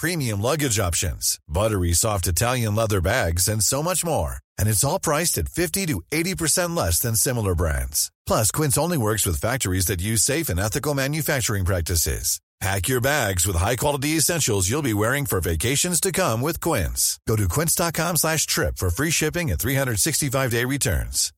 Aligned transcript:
premium 0.00 0.40
luggage 0.40 0.80
options, 0.80 1.38
buttery 1.46 1.92
soft 1.92 2.26
Italian 2.26 2.74
leather 2.74 3.00
bags, 3.02 3.46
and 3.46 3.62
so 3.62 3.82
much 3.82 4.04
more. 4.04 4.36
And 4.58 4.68
it's 4.68 4.82
all 4.82 4.98
priced 4.98 5.38
at 5.38 5.48
50 5.48 5.86
to 5.86 6.02
80% 6.10 6.76
less 6.76 6.98
than 6.98 7.14
similar 7.14 7.54
brands. 7.54 8.10
Plus, 8.26 8.50
Quince 8.50 8.78
only 8.78 8.98
works 8.98 9.26
with 9.26 9.40
factories 9.40 9.86
that 9.86 10.00
use 10.00 10.22
safe 10.22 10.48
and 10.48 10.58
ethical 10.58 10.94
manufacturing 10.94 11.66
practices. 11.66 12.40
Pack 12.60 12.88
your 12.88 13.00
bags 13.00 13.46
with 13.46 13.56
high-quality 13.56 14.16
essentials 14.18 14.68
you'll 14.68 14.82
be 14.82 14.92
wearing 14.92 15.24
for 15.24 15.40
vacations 15.40 15.98
to 15.98 16.12
come 16.12 16.42
with 16.42 16.60
Quince. 16.60 17.18
Go 17.26 17.34
to 17.36 17.48
quince.com 17.48 18.16
slash 18.16 18.44
trip 18.44 18.76
for 18.76 18.90
free 18.90 19.10
shipping 19.10 19.50
and 19.50 19.58
365-day 19.58 20.66
returns. 20.66 21.32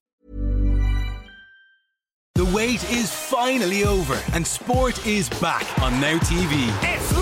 The 2.35 2.47
wait 2.47 2.83
is 2.91 3.13
finally 3.13 3.85
over 3.85 4.19
and 4.33 4.45
sport 4.45 5.07
is 5.07 5.29
back 5.39 5.67
on 5.81 6.01
Now 6.01 6.19
TV. 6.19 6.73
It's 6.83 7.13
lights 7.13 7.22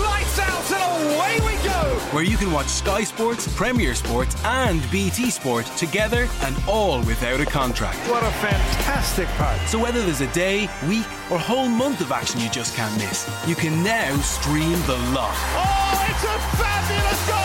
away 1.01 1.39
we 1.41 1.53
go! 1.63 1.99
Where 2.11 2.23
you 2.23 2.37
can 2.37 2.51
watch 2.51 2.67
Sky 2.67 3.03
Sports, 3.03 3.53
Premier 3.55 3.95
Sports, 3.95 4.35
and 4.45 4.81
BT 4.91 5.29
Sport 5.31 5.65
together 5.77 6.27
and 6.41 6.55
all 6.67 6.99
without 7.03 7.39
a 7.39 7.45
contract. 7.45 7.97
What 8.09 8.23
a 8.23 8.31
fantastic 8.31 9.27
part. 9.29 9.59
So 9.67 9.79
whether 9.79 10.01
there's 10.01 10.21
a 10.21 10.31
day, 10.33 10.69
week, 10.87 11.07
or 11.31 11.39
whole 11.39 11.67
month 11.67 12.01
of 12.01 12.11
action 12.11 12.39
you 12.39 12.49
just 12.49 12.75
can't 12.75 12.95
miss, 12.97 13.29
you 13.47 13.55
can 13.55 13.83
now 13.83 14.15
stream 14.17 14.79
the 14.87 14.97
lot. 15.13 15.35
Oh, 15.55 16.07
it's 16.09 16.23
a 16.23 16.39
fabulous 16.57 17.27
goal! 17.27 17.41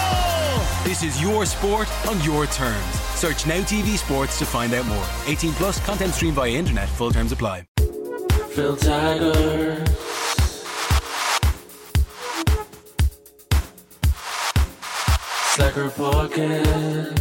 This 0.84 1.02
is 1.02 1.20
your 1.20 1.44
sport 1.46 1.88
on 2.06 2.22
your 2.22 2.46
terms. 2.46 2.84
Search 3.16 3.46
Now 3.46 3.60
TV 3.62 3.96
Sports 3.98 4.38
to 4.38 4.46
find 4.46 4.72
out 4.72 4.86
more. 4.86 5.06
18 5.26 5.52
plus 5.54 5.84
content 5.84 6.14
streamed 6.14 6.36
via 6.36 6.52
internet. 6.52 6.88
Full 6.90 7.10
terms 7.10 7.32
apply. 7.32 7.66
Phil 8.56 8.76
Slacker 15.56 15.88
Podcast. 15.88 17.16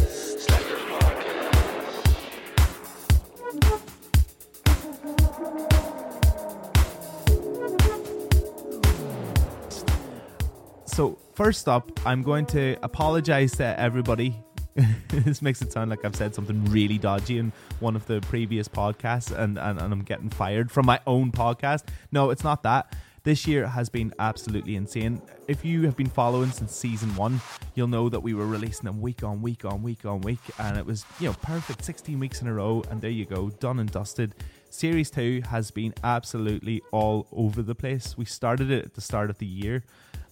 So, 10.84 11.16
first 11.34 11.66
up, 11.66 11.90
I'm 12.04 12.22
going 12.22 12.44
to 12.48 12.76
apologize 12.82 13.52
to 13.52 13.80
everybody. 13.80 14.38
this 15.08 15.40
makes 15.40 15.62
it 15.62 15.72
sound 15.72 15.88
like 15.88 16.04
I've 16.04 16.14
said 16.14 16.34
something 16.34 16.62
really 16.66 16.98
dodgy 16.98 17.38
in 17.38 17.54
one 17.80 17.96
of 17.96 18.04
the 18.04 18.20
previous 18.20 18.68
podcasts 18.68 19.34
and, 19.34 19.56
and, 19.56 19.80
and 19.80 19.92
I'm 19.94 20.02
getting 20.02 20.28
fired 20.28 20.70
from 20.70 20.84
my 20.84 21.00
own 21.06 21.32
podcast. 21.32 21.84
No, 22.12 22.28
it's 22.28 22.44
not 22.44 22.62
that. 22.64 22.94
This 23.26 23.44
year 23.44 23.66
has 23.66 23.88
been 23.88 24.14
absolutely 24.20 24.76
insane. 24.76 25.20
If 25.48 25.64
you 25.64 25.82
have 25.82 25.96
been 25.96 26.08
following 26.08 26.52
since 26.52 26.70
season 26.76 27.12
one, 27.16 27.40
you'll 27.74 27.88
know 27.88 28.08
that 28.08 28.20
we 28.20 28.34
were 28.34 28.46
releasing 28.46 28.84
them 28.84 29.00
week 29.00 29.24
on 29.24 29.42
week 29.42 29.64
on 29.64 29.82
week 29.82 30.06
on 30.06 30.20
week, 30.20 30.38
and 30.60 30.78
it 30.78 30.86
was, 30.86 31.04
you 31.18 31.26
know, 31.26 31.34
perfect 31.42 31.84
16 31.84 32.20
weeks 32.20 32.40
in 32.40 32.46
a 32.46 32.54
row, 32.54 32.84
and 32.88 33.00
there 33.00 33.10
you 33.10 33.24
go, 33.24 33.50
done 33.50 33.80
and 33.80 33.90
dusted. 33.90 34.32
Series 34.70 35.10
2 35.10 35.42
has 35.50 35.72
been 35.72 35.92
absolutely 36.04 36.80
all 36.92 37.26
over 37.32 37.62
the 37.62 37.74
place. 37.74 38.16
We 38.16 38.26
started 38.26 38.70
it 38.70 38.84
at 38.84 38.94
the 38.94 39.00
start 39.00 39.28
of 39.28 39.38
the 39.38 39.46
year 39.46 39.82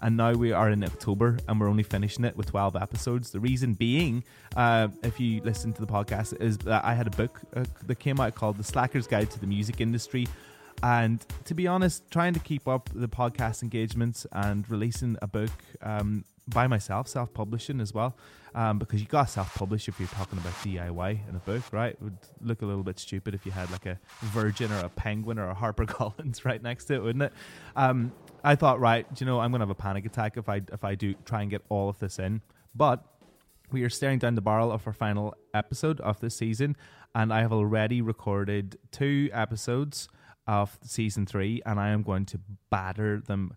and 0.01 0.17
now 0.17 0.33
we 0.33 0.53
are 0.53 0.71
in 0.71 0.85
October 0.85 1.39
and 1.49 1.59
we're 1.59 1.69
only 1.69 1.83
finishing 1.83 2.25
it 2.25 2.37
with 2.37 2.47
12 2.47 2.77
episodes. 2.77 3.31
The 3.31 3.41
reason 3.41 3.73
being, 3.73 4.23
uh, 4.55 4.89
if 5.03 5.19
you 5.19 5.41
listen 5.43 5.73
to 5.73 5.81
the 5.81 5.87
podcast, 5.87 6.41
is 6.43 6.59
that 6.59 6.85
I 6.85 6.93
had 6.95 7.07
a 7.07 7.11
book 7.11 7.41
uh, 7.57 7.65
that 7.87 7.99
came 8.01 8.21
out 8.21 8.35
called 8.35 8.59
The 8.59 8.65
Slacker's 8.65 9.07
Guide 9.07 9.31
to 9.31 9.41
the 9.41 9.47
Music 9.47 9.81
Industry. 9.81 10.27
And 10.83 11.25
to 11.45 11.55
be 11.55 11.67
honest, 11.67 12.11
trying 12.11 12.35
to 12.35 12.41
keep 12.41 12.69
up 12.69 12.91
the 12.95 13.09
podcast 13.09 13.63
engagements 13.63 14.27
and 14.33 14.69
releasing 14.71 15.17
a 15.23 15.27
book 15.27 15.51
um, 15.83 16.25
by 16.49 16.67
myself, 16.67 17.09
self 17.09 17.33
publishing 17.33 17.81
as 17.81 17.95
well, 17.95 18.17
um, 18.55 18.79
because 18.79 19.01
you 19.01 19.07
got 19.07 19.27
to 19.27 19.33
self 19.33 19.55
publish 19.55 19.89
if 19.89 19.99
you're 19.99 20.09
talking 20.09 20.39
about 20.39 20.53
DIY 20.55 21.29
in 21.29 21.35
a 21.35 21.39
book, 21.39 21.63
right? 21.73 21.93
It 21.93 22.03
would 22.03 22.19
look 22.43 22.63
a 22.63 22.67
little 22.67 22.83
bit 22.83 22.99
stupid 22.99 23.35
if 23.35 23.47
you 23.47 23.53
had 23.53 23.71
like 23.71 23.87
a 23.87 23.99
Virgin 24.21 24.71
or 24.73 24.79
a 24.81 24.89
Penguin 24.89 25.39
or 25.39 25.49
a 25.49 25.55
Harper 25.55 25.87
Collins 25.87 26.45
right 26.45 26.63
next 26.63 26.87
to 26.87 26.95
it, 26.95 27.03
wouldn't 27.03 27.25
it? 27.25 27.33
Um, 27.77 28.13
I 28.43 28.55
thought, 28.57 28.79
right, 28.79 29.07
you 29.19 29.27
know, 29.27 29.41
I'm 29.41 29.51
gonna 29.53 29.63
have 29.63 29.71
a 29.71 29.75
panic 29.75 30.05
attack 30.05 30.37
if 30.37 30.49
I 30.49 30.61
if 30.73 30.85
I 30.85 30.95
do 30.95 31.15
try 31.25 31.43
and 31.43 31.51
get 31.51 31.63
all 31.69 31.89
of 31.89 31.99
this 31.99 32.19
in. 32.19 32.43
But 32.75 33.03
we 33.73 33.83
are 33.83 33.91
staring 33.91 34.19
down 34.19 34.35
the 34.35 34.43
barrel 34.43 34.71
of 34.71 34.87
our 34.87 34.93
final 34.93 35.35
episode 35.55 36.01
of 36.01 36.21
this 36.21 36.37
season, 36.37 36.77
and 37.15 37.33
I 37.33 37.41
have 37.41 37.53
already 37.53 38.03
recorded 38.03 38.79
two 38.93 39.31
episodes 39.33 40.09
of 40.47 40.79
season 40.83 41.27
three, 41.27 41.63
and 41.65 41.79
I 41.81 41.91
am 41.91 42.03
going 42.03 42.27
to 42.27 42.41
batter 42.71 43.21
them 43.21 43.57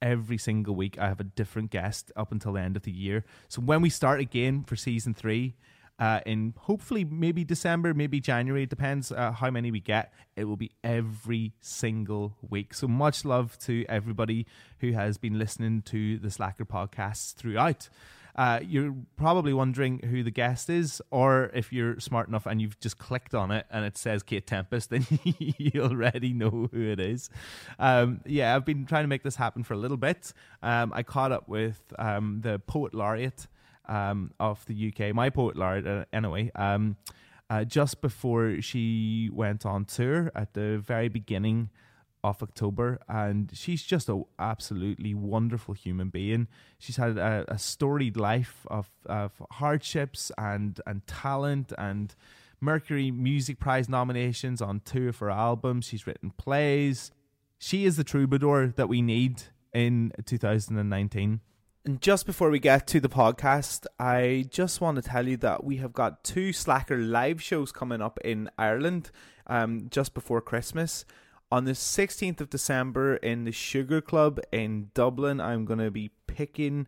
every 0.00 0.38
single 0.38 0.74
week. 0.74 0.98
I 0.98 1.08
have 1.08 1.20
a 1.20 1.24
different 1.24 1.70
guest 1.70 2.10
up 2.16 2.32
until 2.32 2.54
the 2.54 2.60
end 2.60 2.76
of 2.76 2.82
the 2.82 2.90
year. 2.90 3.24
So 3.48 3.62
when 3.62 3.80
we 3.82 3.90
start 3.90 4.20
again 4.20 4.64
for 4.64 4.76
season 4.76 5.14
three, 5.14 5.54
uh, 5.98 6.20
in 6.26 6.54
hopefully 6.58 7.04
maybe 7.04 7.44
December, 7.44 7.94
maybe 7.94 8.18
January. 8.18 8.64
It 8.64 8.70
depends 8.70 9.12
uh, 9.12 9.30
how 9.30 9.50
many 9.50 9.70
we 9.70 9.78
get. 9.78 10.12
It 10.34 10.44
will 10.44 10.56
be 10.56 10.72
every 10.82 11.52
single 11.60 12.36
week. 12.48 12.74
So 12.74 12.88
much 12.88 13.24
love 13.24 13.56
to 13.60 13.84
everybody 13.88 14.46
who 14.80 14.92
has 14.92 15.16
been 15.16 15.38
listening 15.38 15.82
to 15.82 16.18
the 16.18 16.30
Slacker 16.30 16.64
podcasts 16.64 17.34
throughout. 17.34 17.88
Uh, 18.34 18.60
you're 18.62 18.94
probably 19.16 19.52
wondering 19.52 19.98
who 20.00 20.22
the 20.22 20.30
guest 20.30 20.70
is, 20.70 21.02
or 21.10 21.50
if 21.52 21.72
you're 21.72 22.00
smart 22.00 22.28
enough 22.28 22.46
and 22.46 22.62
you've 22.62 22.78
just 22.80 22.98
clicked 22.98 23.34
on 23.34 23.50
it 23.50 23.66
and 23.70 23.84
it 23.84 23.98
says 23.98 24.22
Kate 24.22 24.46
Tempest, 24.46 24.90
then 24.90 25.06
you 25.24 25.82
already 25.82 26.32
know 26.32 26.68
who 26.72 26.90
it 26.90 27.00
is. 27.00 27.28
Um, 27.78 28.20
yeah, 28.24 28.56
I've 28.56 28.64
been 28.64 28.86
trying 28.86 29.04
to 29.04 29.08
make 29.08 29.22
this 29.22 29.36
happen 29.36 29.64
for 29.64 29.74
a 29.74 29.78
little 29.78 29.96
bit. 29.96 30.32
Um, 30.62 30.92
I 30.94 31.02
caught 31.02 31.32
up 31.32 31.48
with 31.48 31.82
um, 31.98 32.40
the 32.42 32.58
poet 32.58 32.94
laureate 32.94 33.46
um, 33.86 34.32
of 34.40 34.64
the 34.66 34.92
UK, 34.92 35.14
my 35.14 35.28
poet 35.28 35.56
laureate, 35.56 35.86
uh, 35.86 36.04
anyway, 36.12 36.50
um, 36.54 36.96
uh, 37.50 37.64
just 37.64 38.00
before 38.00 38.62
she 38.62 39.28
went 39.30 39.66
on 39.66 39.84
tour 39.84 40.32
at 40.34 40.54
the 40.54 40.78
very 40.78 41.08
beginning 41.08 41.68
of 42.24 42.42
October, 42.42 43.00
and 43.08 43.50
she's 43.52 43.82
just 43.82 44.08
an 44.08 44.24
absolutely 44.38 45.14
wonderful 45.14 45.74
human 45.74 46.08
being. 46.08 46.48
She's 46.78 46.96
had 46.96 47.18
a, 47.18 47.44
a 47.48 47.58
storied 47.58 48.16
life 48.16 48.66
of, 48.68 48.90
of 49.06 49.42
hardships 49.52 50.30
and 50.38 50.80
and 50.86 51.06
talent 51.06 51.72
and 51.76 52.14
Mercury 52.60 53.10
Music 53.10 53.58
Prize 53.58 53.88
nominations 53.88 54.62
on 54.62 54.80
two 54.84 55.08
of 55.08 55.18
her 55.18 55.30
albums. 55.30 55.86
She's 55.86 56.06
written 56.06 56.30
plays. 56.30 57.10
She 57.58 57.84
is 57.84 57.96
the 57.96 58.04
troubadour 58.04 58.68
that 58.68 58.88
we 58.88 59.02
need 59.02 59.42
in 59.72 60.12
2019. 60.24 61.40
And 61.84 62.00
just 62.00 62.26
before 62.26 62.50
we 62.50 62.60
get 62.60 62.86
to 62.88 63.00
the 63.00 63.08
podcast, 63.08 63.86
I 63.98 64.46
just 64.50 64.80
want 64.80 64.94
to 64.96 65.02
tell 65.02 65.26
you 65.26 65.36
that 65.38 65.64
we 65.64 65.78
have 65.78 65.92
got 65.92 66.22
two 66.22 66.52
Slacker 66.52 66.96
live 66.96 67.42
shows 67.42 67.72
coming 67.72 68.00
up 68.00 68.20
in 68.24 68.48
Ireland 68.56 69.10
um, 69.48 69.88
just 69.90 70.14
before 70.14 70.40
Christmas. 70.40 71.04
On 71.52 71.66
the 71.66 71.72
16th 71.72 72.40
of 72.40 72.48
December 72.48 73.16
in 73.16 73.44
the 73.44 73.52
Sugar 73.52 74.00
Club 74.00 74.40
in 74.50 74.88
Dublin, 74.94 75.38
I'm 75.38 75.66
going 75.66 75.80
to 75.80 75.90
be 75.90 76.10
picking 76.26 76.86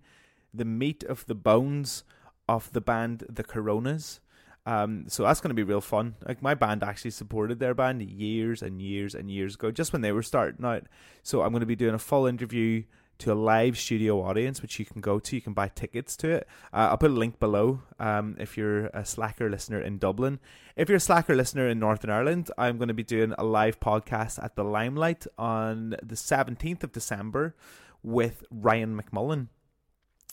the 0.55 0.65
meat 0.65 1.05
of 1.05 1.27
the 1.27 1.35
bones 1.35 2.03
of 2.49 2.73
the 2.73 2.81
band 2.81 3.27
The 3.29 3.45
Coronas. 3.45 4.21
Um, 4.65 5.05
so 5.07 5.23
that's 5.23 5.43
going 5.43 5.51
to 5.51 5.55
be 5.55 5.63
real 5.63 5.83
fun. 5.83 6.15
Like 6.27 6.41
my 6.41 6.55
band 6.55 6.83
actually 6.83 7.11
supported 7.11 7.59
their 7.59 7.75
band 7.75 8.01
years 8.05 8.63
and 8.63 8.81
years 8.81 9.15
and 9.15 9.31
years 9.31 9.55
ago, 9.55 9.71
just 9.71 9.93
when 9.93 10.01
they 10.01 10.13
were 10.13 10.23
starting 10.23 10.65
out. 10.65 10.85
So 11.23 11.43
I'm 11.43 11.51
going 11.51 11.61
to 11.61 11.67
be 11.67 11.77
doing 11.77 11.95
a 11.95 11.99
full 11.99 12.25
interview 12.25 12.85
to 13.19 13.33
a 13.33 13.35
live 13.35 13.79
studio 13.79 14.23
audience, 14.23 14.63
which 14.63 14.79
you 14.79 14.85
can 14.85 15.01
go 15.01 15.19
to. 15.19 15.37
You 15.37 15.43
can 15.43 15.53
buy 15.53 15.69
tickets 15.69 16.17
to 16.19 16.31
it. 16.31 16.49
Uh, 16.73 16.89
I'll 16.91 16.97
put 16.97 17.11
a 17.11 17.15
link 17.15 17.39
below 17.39 17.83
um, 17.99 18.37
if 18.39 18.57
you're 18.57 18.87
a 18.87 19.05
Slacker 19.05 19.49
listener 19.49 19.81
in 19.81 19.99
Dublin. 19.99 20.41
If 20.77 20.89
you're 20.89 20.97
a 20.97 21.01
Slacker 21.01 21.35
listener 21.35 21.69
in 21.69 21.79
Northern 21.79 22.11
Ireland, 22.11 22.51
I'm 22.59 22.79
going 22.79 22.89
to 22.89 22.95
be 22.95 23.05
doing 23.05 23.35
a 23.39 23.45
live 23.45 23.81
podcast 23.81 24.43
at 24.43 24.57
the 24.57 24.65
Limelight 24.65 25.27
on 25.39 25.91
the 26.03 26.17
17th 26.17 26.83
of 26.83 26.93
December 26.93 27.55
with 28.03 28.45
Ryan 28.51 29.01
McMullen. 29.01 29.49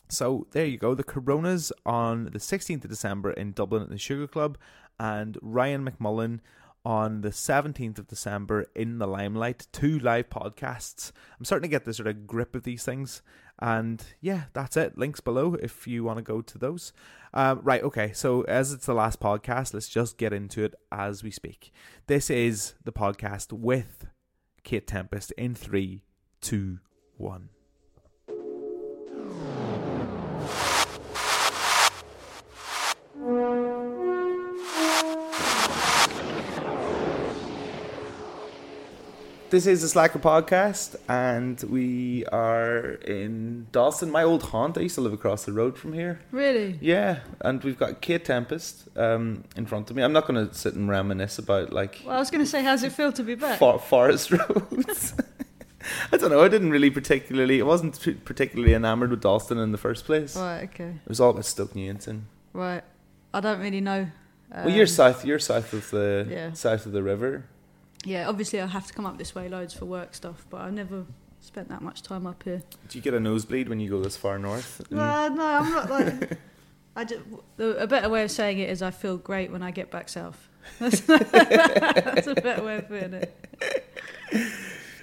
So 0.09 0.47
there 0.51 0.65
you 0.65 0.77
go. 0.77 0.93
The 0.93 1.03
Coronas 1.03 1.71
on 1.85 2.25
the 2.25 2.39
16th 2.39 2.83
of 2.83 2.89
December 2.89 3.31
in 3.31 3.53
Dublin 3.53 3.83
at 3.83 3.89
the 3.89 3.97
Sugar 3.97 4.27
Club, 4.27 4.57
and 4.99 5.37
Ryan 5.41 5.89
McMullen 5.89 6.41
on 6.83 7.21
the 7.21 7.29
17th 7.29 7.99
of 7.99 8.07
December 8.07 8.65
in 8.75 8.97
the 8.97 9.07
Limelight. 9.07 9.67
Two 9.71 9.99
live 9.99 10.29
podcasts. 10.29 11.11
I'm 11.37 11.45
starting 11.45 11.69
to 11.69 11.71
get 11.71 11.85
the 11.85 11.93
sort 11.93 12.07
of 12.07 12.25
grip 12.27 12.55
of 12.55 12.63
these 12.63 12.83
things. 12.83 13.21
And 13.59 14.03
yeah, 14.19 14.45
that's 14.53 14.75
it. 14.75 14.97
Links 14.97 15.19
below 15.19 15.53
if 15.55 15.87
you 15.87 16.03
want 16.03 16.17
to 16.17 16.23
go 16.23 16.41
to 16.41 16.57
those. 16.57 16.93
Um, 17.33 17.59
right, 17.63 17.83
okay. 17.83 18.11
So, 18.11 18.41
as 18.43 18.73
it's 18.73 18.87
the 18.87 18.95
last 18.95 19.19
podcast, 19.19 19.73
let's 19.73 19.87
just 19.87 20.17
get 20.17 20.33
into 20.33 20.63
it 20.63 20.73
as 20.91 21.23
we 21.23 21.29
speak. 21.29 21.71
This 22.07 22.29
is 22.29 22.73
the 22.83 22.91
podcast 22.91 23.53
with 23.53 24.07
Kate 24.63 24.87
Tempest 24.87 25.31
in 25.33 25.53
three, 25.53 26.03
two, 26.41 26.79
one. 27.17 27.49
This 39.51 39.68
is 39.68 39.81
the 39.81 39.89
Slacker 39.89 40.18
podcast, 40.19 40.95
and 41.09 41.62
we 41.63 42.25
are 42.27 42.92
in 43.06 43.68
Dalston, 43.74 44.09
my 44.09 44.24
old 44.24 44.44
haunt. 44.44 44.77
I 44.77 44.81
used 44.81 44.95
to 44.95 45.01
live 45.01 45.12
across 45.12 45.44
the 45.44 45.51
road 45.51 45.77
from 45.77 45.92
here. 45.92 46.21
Really? 46.31 46.77
Yeah, 46.80 47.19
and 47.42 47.62
we've 47.62 47.77
got 47.77 48.00
Kate 48.00 48.24
Tempest 48.24 48.88
um, 48.98 49.44
in 49.57 49.65
front 49.65 49.89
of 49.89 49.98
me. 49.98 50.03
I'm 50.03 50.13
not 50.13 50.25
going 50.25 50.48
to 50.48 50.53
sit 50.56 50.75
and 50.75 50.88
reminisce 50.89 51.38
about 51.38 51.74
like 51.74 52.01
Well, 52.06 52.15
I 52.15 52.19
was 52.19 52.31
going 52.31 52.42
to 52.44 52.50
say, 52.50 52.63
how's 52.63 52.81
it 52.83 52.94
feel 52.94 53.12
to 53.12 53.24
be 53.24 53.36
back? 53.36 53.59
for- 53.59 53.77
forest 53.77 54.31
roads. 54.31 55.13
I 56.13 56.18
don't 56.18 56.30
know. 56.30 56.42
I 56.42 56.48
didn't 56.48 56.71
really 56.71 56.89
particularly. 56.89 57.59
I 57.59 57.65
wasn't 57.65 58.00
particularly 58.24 58.74
enamored 58.74 59.09
with 59.12 59.21
Dalston 59.21 59.57
in 59.57 59.74
the 59.74 59.77
first 59.77 60.06
place. 60.06 60.38
Right, 60.38 60.63
okay. 60.74 60.92
It 61.03 61.09
was 61.09 61.19
all 61.19 61.31
about 61.31 61.44
Stoke 61.44 61.75
Newington. 61.75 62.27
Right. 62.53 62.83
I 63.33 63.42
don't 63.42 63.59
really 63.59 63.81
know. 63.81 64.07
well, 64.50 64.69
you're 64.69 64.83
um, 64.83 64.88
south. 64.88 65.25
You're 65.25 65.39
south 65.39 65.74
of 65.74 65.89
the 65.92 66.25
Yeah. 66.30 66.53
south 66.53 66.86
of 66.86 66.94
the 66.94 67.03
river. 67.03 67.44
Yeah, 68.03 68.27
obviously 68.27 68.59
I 68.62 68.65
have 68.68 68.88
to 68.88 68.94
come 68.94 69.06
up 69.06 69.18
this 69.18 69.36
way 69.36 69.48
loads 69.50 69.74
for 69.74 69.86
work 69.86 70.15
stuff, 70.15 70.45
but 70.50 70.62
I 70.62 70.69
never 70.69 71.06
spent 71.39 71.69
that 71.69 71.81
much 71.81 72.01
time 72.01 72.25
up 72.25 72.44
here. 72.44 72.62
Do 72.89 72.98
you 72.98 73.01
get 73.01 73.13
a 73.13 73.19
nosebleed 73.19 73.69
when 73.69 73.80
you 73.80 73.89
go 73.89 74.01
this 74.01 74.18
far 74.18 74.39
north? 74.39 74.81
Mm. 74.89 74.98
Uh, 75.00 75.30
no, 75.30 75.45
I'm 75.45 75.69
not 75.71 75.89
like. 75.89 76.38
I 76.95 77.06
just, 77.06 77.21
the, 77.57 77.77
a 77.77 77.88
better 77.88 78.09
way 78.09 78.24
of 78.24 78.31
saying 78.31 78.59
it 78.59 78.69
is 78.69 78.81
I 78.81 78.92
feel 78.92 79.18
great 79.18 79.51
when 79.51 79.63
I 79.63 79.71
get 79.71 79.92
back 79.92 80.09
south. 80.09 80.50
That's, 80.80 81.00
that's 81.01 82.27
a 82.27 82.36
better 82.36 82.63
way 82.63 82.77
of 82.77 82.88
putting 82.88 83.13
it. 83.13 83.33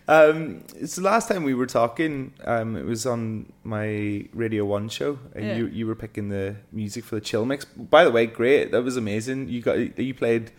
Um, 0.07 0.65
it's 0.77 0.97
the 0.97 1.03
last 1.03 1.29
time 1.29 1.45
we 1.45 1.55
were 1.55 1.67
talking. 1.67 2.33
Um, 2.45 2.77
it 2.77 2.85
was 2.85 3.05
on 3.05 3.53
my 3.63 4.27
Radio 4.33 4.65
One 4.65 4.89
show, 4.89 5.19
and 5.35 5.45
Yeah. 5.45 5.57
you 5.57 5.67
you 5.67 5.87
were 5.87 5.95
picking 5.95 6.31
the 6.31 6.57
music 6.73 7.05
for 7.05 7.17
the 7.17 7.21
chill 7.21 7.45
mix. 7.45 7.65
By 7.67 8.05
the 8.05 8.11
way, 8.11 8.27
great. 8.27 8.71
That 8.73 8.83
was 8.83 8.97
amazing. 8.97 9.49
You 9.51 9.61
got 9.61 9.99
you 9.99 10.15
played 10.15 10.51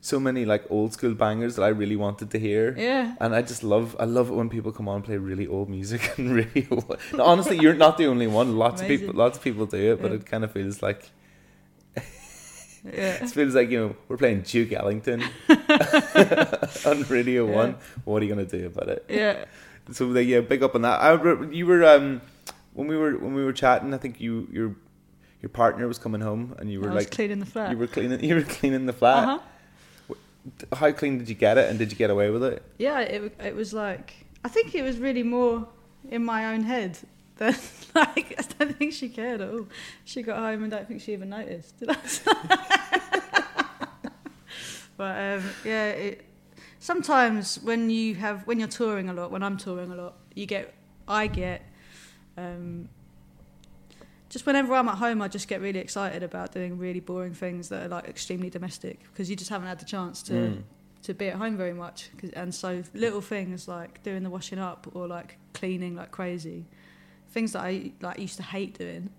so 0.00 0.20
many 0.20 0.44
like 0.44 0.64
old 0.70 0.92
school 0.92 1.12
bangers 1.14 1.56
that 1.56 1.62
I 1.62 1.68
really 1.68 1.96
wanted 1.96 2.30
to 2.30 2.38
hear. 2.38 2.74
Yeah. 2.78 3.14
And 3.20 3.34
I 3.34 3.42
just 3.42 3.62
love 3.64 3.96
I 3.98 4.04
love 4.04 4.30
it 4.30 4.34
when 4.34 4.48
people 4.48 4.70
come 4.72 4.88
on 4.88 4.96
and 4.96 5.04
play 5.04 5.16
really 5.16 5.46
old 5.46 5.68
music 5.68 6.12
and 6.18 6.34
really 6.34 6.66
old. 6.70 6.96
No, 7.12 7.24
honestly, 7.24 7.58
you're 7.58 7.74
not 7.74 7.98
the 7.98 8.06
only 8.06 8.26
one. 8.28 8.56
Lots 8.56 8.80
of 8.82 8.86
people 8.88 9.14
lots 9.14 9.36
of 9.38 9.44
people 9.44 9.66
do 9.66 9.92
it, 9.92 10.00
but 10.02 10.10
Yeah. 10.10 10.16
it 10.18 10.26
kind 10.26 10.44
of 10.44 10.52
feels 10.52 10.82
like 10.82 11.10
Yeah. 11.96 12.02
it 13.24 13.30
feels 13.30 13.54
like 13.54 13.70
you 13.70 13.78
know 13.80 13.96
we're 14.08 14.16
playing 14.16 14.42
Duke 14.42 14.72
Ellington 14.72 15.22
on 16.86 17.02
Radio 17.08 17.46
Yeah. 17.48 17.54
One. 17.56 17.76
What 18.04 18.22
are 18.22 18.24
you 18.24 18.30
gonna 18.34 18.44
do 18.46 18.66
about 18.66 18.88
it? 18.88 19.04
Yeah. 19.08 19.44
So 19.90 20.06
like, 20.06 20.26
yeah, 20.28 20.40
big 20.40 20.62
up 20.62 20.74
on 20.74 20.82
that. 20.82 21.00
I 21.00 21.10
you 21.50 21.66
were 21.66 21.84
um 21.84 22.20
when 22.74 22.86
we 22.86 22.96
were 22.96 23.18
when 23.18 23.34
we 23.34 23.44
were 23.44 23.52
chatting. 23.52 23.92
I 23.94 23.98
think 23.98 24.20
you 24.20 24.46
your 24.52 24.74
your 25.42 25.48
partner 25.50 25.86
was 25.88 25.98
coming 25.98 26.20
home 26.20 26.54
and 26.58 26.70
you 26.70 26.80
were 26.80 26.90
I 26.90 26.94
was 26.94 27.04
like 27.04 27.10
cleaning 27.10 27.40
the 27.40 27.46
flat. 27.46 27.70
you 27.70 27.78
were 27.78 27.86
cleaning 27.86 28.22
you 28.22 28.34
were 28.36 28.42
cleaning 28.42 28.86
the 28.86 28.92
flat. 28.92 29.24
Uh-huh. 29.24 29.38
How 30.72 30.92
clean 30.92 31.18
did 31.18 31.28
you 31.28 31.34
get 31.34 31.58
it, 31.58 31.68
and 31.70 31.78
did 31.78 31.90
you 31.90 31.98
get 31.98 32.10
away 32.10 32.30
with 32.30 32.44
it? 32.44 32.62
Yeah, 32.78 33.00
it 33.00 33.34
it 33.40 33.54
was 33.54 33.72
like 33.72 34.14
I 34.44 34.48
think 34.48 34.74
it 34.74 34.82
was 34.82 34.98
really 34.98 35.22
more 35.22 35.68
in 36.08 36.24
my 36.24 36.52
own 36.52 36.62
head 36.62 36.98
than 37.36 37.54
like 37.94 38.34
I 38.38 38.44
don't 38.58 38.76
think 38.76 38.92
she 38.92 39.08
cared 39.08 39.40
at 39.40 39.50
all. 39.50 39.66
She 40.04 40.22
got 40.22 40.38
home 40.38 40.64
and 40.64 40.72
I 40.72 40.78
don't 40.78 40.88
think 40.88 41.00
she 41.00 41.12
even 41.12 41.30
noticed. 41.30 41.82
But 44.98 45.16
um, 45.16 45.44
yeah, 45.64 45.90
it, 45.90 46.24
sometimes 46.80 47.60
when 47.62 47.88
you 47.88 48.16
have 48.16 48.46
when 48.46 48.58
you're 48.58 48.68
touring 48.68 49.08
a 49.08 49.14
lot, 49.14 49.30
when 49.30 49.44
I'm 49.44 49.56
touring 49.56 49.92
a 49.92 49.94
lot, 49.94 50.16
you 50.34 50.44
get 50.44 50.74
I 51.06 51.28
get. 51.28 51.62
Um, 52.36 52.88
just 54.28 54.46
whenever 54.46 54.74
I'm 54.74 54.88
at 54.88 54.96
home, 54.96 55.22
I 55.22 55.28
just 55.28 55.48
get 55.48 55.60
really 55.60 55.78
excited 55.80 56.22
about 56.22 56.52
doing 56.52 56.78
really 56.78 57.00
boring 57.00 57.34
things 57.34 57.68
that 57.70 57.86
are 57.86 57.88
like 57.88 58.08
extremely 58.08 58.50
domestic 58.50 59.00
because 59.12 59.28
you 59.30 59.36
just 59.36 59.50
haven't 59.50 59.68
had 59.68 59.78
the 59.78 59.84
chance 59.86 60.22
to 60.24 60.32
Mm. 60.32 60.62
to 61.02 61.14
be 61.14 61.28
at 61.28 61.36
home 61.36 61.56
very 61.56 61.72
much. 61.74 62.10
And 62.34 62.54
so 62.54 62.82
little 62.94 63.20
things 63.20 63.68
like 63.68 64.02
doing 64.02 64.22
the 64.24 64.30
washing 64.30 64.58
up 64.58 64.86
or 64.94 65.06
like 65.06 65.38
cleaning 65.54 65.94
like 65.96 66.10
crazy, 66.10 66.66
things 67.30 67.52
that 67.52 67.60
I 67.62 67.92
like 68.00 68.18
used 68.18 68.36
to 68.36 68.42
hate 68.42 68.76
doing. 68.78 69.10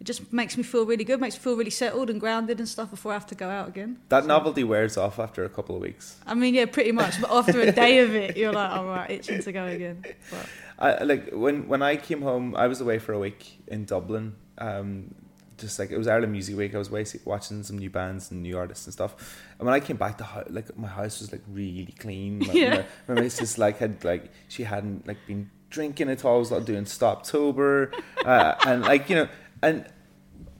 It 0.00 0.04
just 0.04 0.32
makes 0.32 0.56
me 0.56 0.64
feel 0.64 0.84
really 0.84 1.04
good, 1.04 1.20
makes 1.20 1.36
me 1.36 1.40
feel 1.40 1.56
really 1.56 1.70
settled 1.70 2.10
and 2.10 2.18
grounded 2.20 2.58
and 2.58 2.68
stuff 2.68 2.90
before 2.90 3.12
I 3.12 3.14
have 3.14 3.26
to 3.26 3.36
go 3.36 3.48
out 3.48 3.68
again. 3.68 3.98
That 4.08 4.22
So- 4.24 4.28
novelty 4.28 4.64
wears 4.64 4.96
off 4.96 5.18
after 5.20 5.44
a 5.44 5.48
couple 5.48 5.76
of 5.76 5.82
weeks. 5.82 6.16
I 6.26 6.34
mean, 6.34 6.54
yeah, 6.54 6.66
pretty 6.66 6.90
much. 6.92 7.20
But 7.20 7.30
after 7.30 7.60
a 7.60 7.70
day 7.70 8.00
of 8.00 8.12
it, 8.14 8.36
you're 8.36 8.52
like, 8.52 8.70
all 8.72 8.86
right, 8.86 9.08
itching 9.10 9.40
to 9.42 9.52
go 9.52 9.64
again. 9.66 10.04
But 10.30 10.46
I 10.90 11.04
like 11.04 11.30
when 11.32 11.68
when 11.68 11.82
I 11.82 11.96
came 11.96 12.22
home. 12.22 12.54
I 12.56 12.66
was 12.66 12.80
away 12.80 12.98
for 12.98 13.12
a 13.12 13.18
week 13.18 13.58
in 13.68 13.84
Dublin. 13.84 14.34
Um, 14.58 15.14
just 15.58 15.78
like 15.78 15.90
it 15.92 15.98
was 15.98 16.08
Ireland 16.08 16.32
Music 16.32 16.56
Week. 16.56 16.74
I 16.74 16.78
was 16.78 16.88
away 16.88 17.04
watching 17.24 17.62
some 17.62 17.78
new 17.78 17.88
bands 17.90 18.30
and 18.32 18.42
new 18.42 18.58
artists 18.58 18.86
and 18.86 18.92
stuff. 18.92 19.14
And 19.58 19.66
when 19.66 19.74
I 19.74 19.80
came 19.80 19.96
back, 19.96 20.18
the 20.18 20.24
house, 20.24 20.46
like 20.50 20.76
my 20.76 20.88
house 20.88 21.20
was 21.20 21.30
like 21.30 21.42
really 21.48 21.94
clean. 21.98 22.40
My, 22.40 22.52
Yeah. 22.52 22.84
my, 23.06 23.14
my 23.14 23.20
missus 23.20 23.58
like 23.64 23.78
had 23.78 24.02
like 24.04 24.30
she 24.48 24.64
hadn't 24.64 25.06
like 25.06 25.18
been 25.26 25.50
drinking 25.70 26.08
at 26.10 26.24
all. 26.24 26.36
I 26.36 26.38
was 26.38 26.50
like 26.50 26.64
doing 26.64 26.84
Stoptober, 26.84 27.94
uh, 28.24 28.54
and 28.66 28.82
like 28.82 29.08
you 29.08 29.16
know, 29.16 29.28
and 29.62 29.86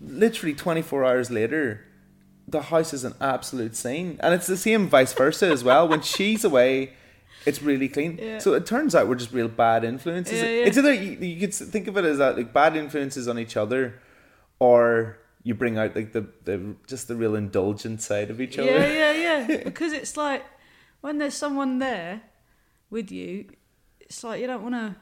literally 0.01 0.55
twenty 0.55 0.83
four 0.83 1.05
hours 1.05 1.31
later. 1.31 1.85
The 2.49 2.63
house 2.63 2.93
is 2.93 3.05
an 3.05 3.15
absolute 3.21 3.75
scene, 3.77 4.19
and 4.21 4.35
it's 4.35 4.47
the 4.47 4.57
same 4.57 4.89
vice 4.89 5.13
versa 5.15 5.47
as 5.47 5.65
well. 5.65 5.89
When 5.89 6.03
she's 6.03 6.45
away, 6.45 6.93
it's 7.47 7.63
really 7.63 7.89
clean. 7.89 8.19
Yeah. 8.21 8.39
So 8.39 8.55
it 8.55 8.67
turns 8.67 8.95
out 8.95 9.09
we're 9.09 9.15
just 9.17 9.33
real 9.33 9.49
bad 9.49 9.85
influences. 9.85 10.41
Yeah, 10.41 10.49
yeah. 10.49 10.67
It's 10.67 10.79
either 10.79 10.93
you, 10.93 11.13
you 11.19 11.41
could 11.41 11.55
think 11.55 11.89
of 11.89 11.97
it 11.97 12.05
as 12.05 12.19
that 12.19 12.37
like 12.37 12.53
bad 12.53 12.77
influences 12.77 13.29
on 13.29 13.39
each 13.39 13.57
other, 13.57 14.01
or 14.59 15.19
you 15.43 15.55
bring 15.55 15.77
out 15.79 15.97
like 15.97 16.13
the, 16.13 16.27
the 16.45 16.77
just 16.87 17.09
the 17.09 17.17
real 17.17 17.35
indulgent 17.35 18.01
side 18.01 18.31
of 18.31 18.41
each 18.41 18.59
other. 18.59 18.71
yeah, 18.71 19.13
yeah. 19.13 19.47
Yeah. 19.49 19.57
because 19.65 19.93
it's 19.93 20.17
like 20.17 20.45
when 21.01 21.19
there's 21.19 21.35
someone 21.35 21.79
there 21.79 22.23
with 22.91 23.11
you, 23.11 23.47
it's 24.01 24.23
like 24.23 24.41
you 24.41 24.47
don't 24.47 24.63
want 24.63 24.75
to. 24.75 24.97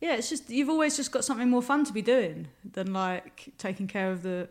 Yeah, 0.00 0.16
it's 0.16 0.28
just 0.28 0.50
you've 0.50 0.68
always 0.68 0.94
just 0.96 1.10
got 1.10 1.24
something 1.24 1.48
more 1.48 1.62
fun 1.62 1.84
to 1.86 1.92
be 1.92 2.02
doing 2.02 2.48
than 2.70 2.92
like 2.92 3.54
taking 3.56 3.86
care 3.86 4.10
of 4.12 4.22
the 4.22 4.48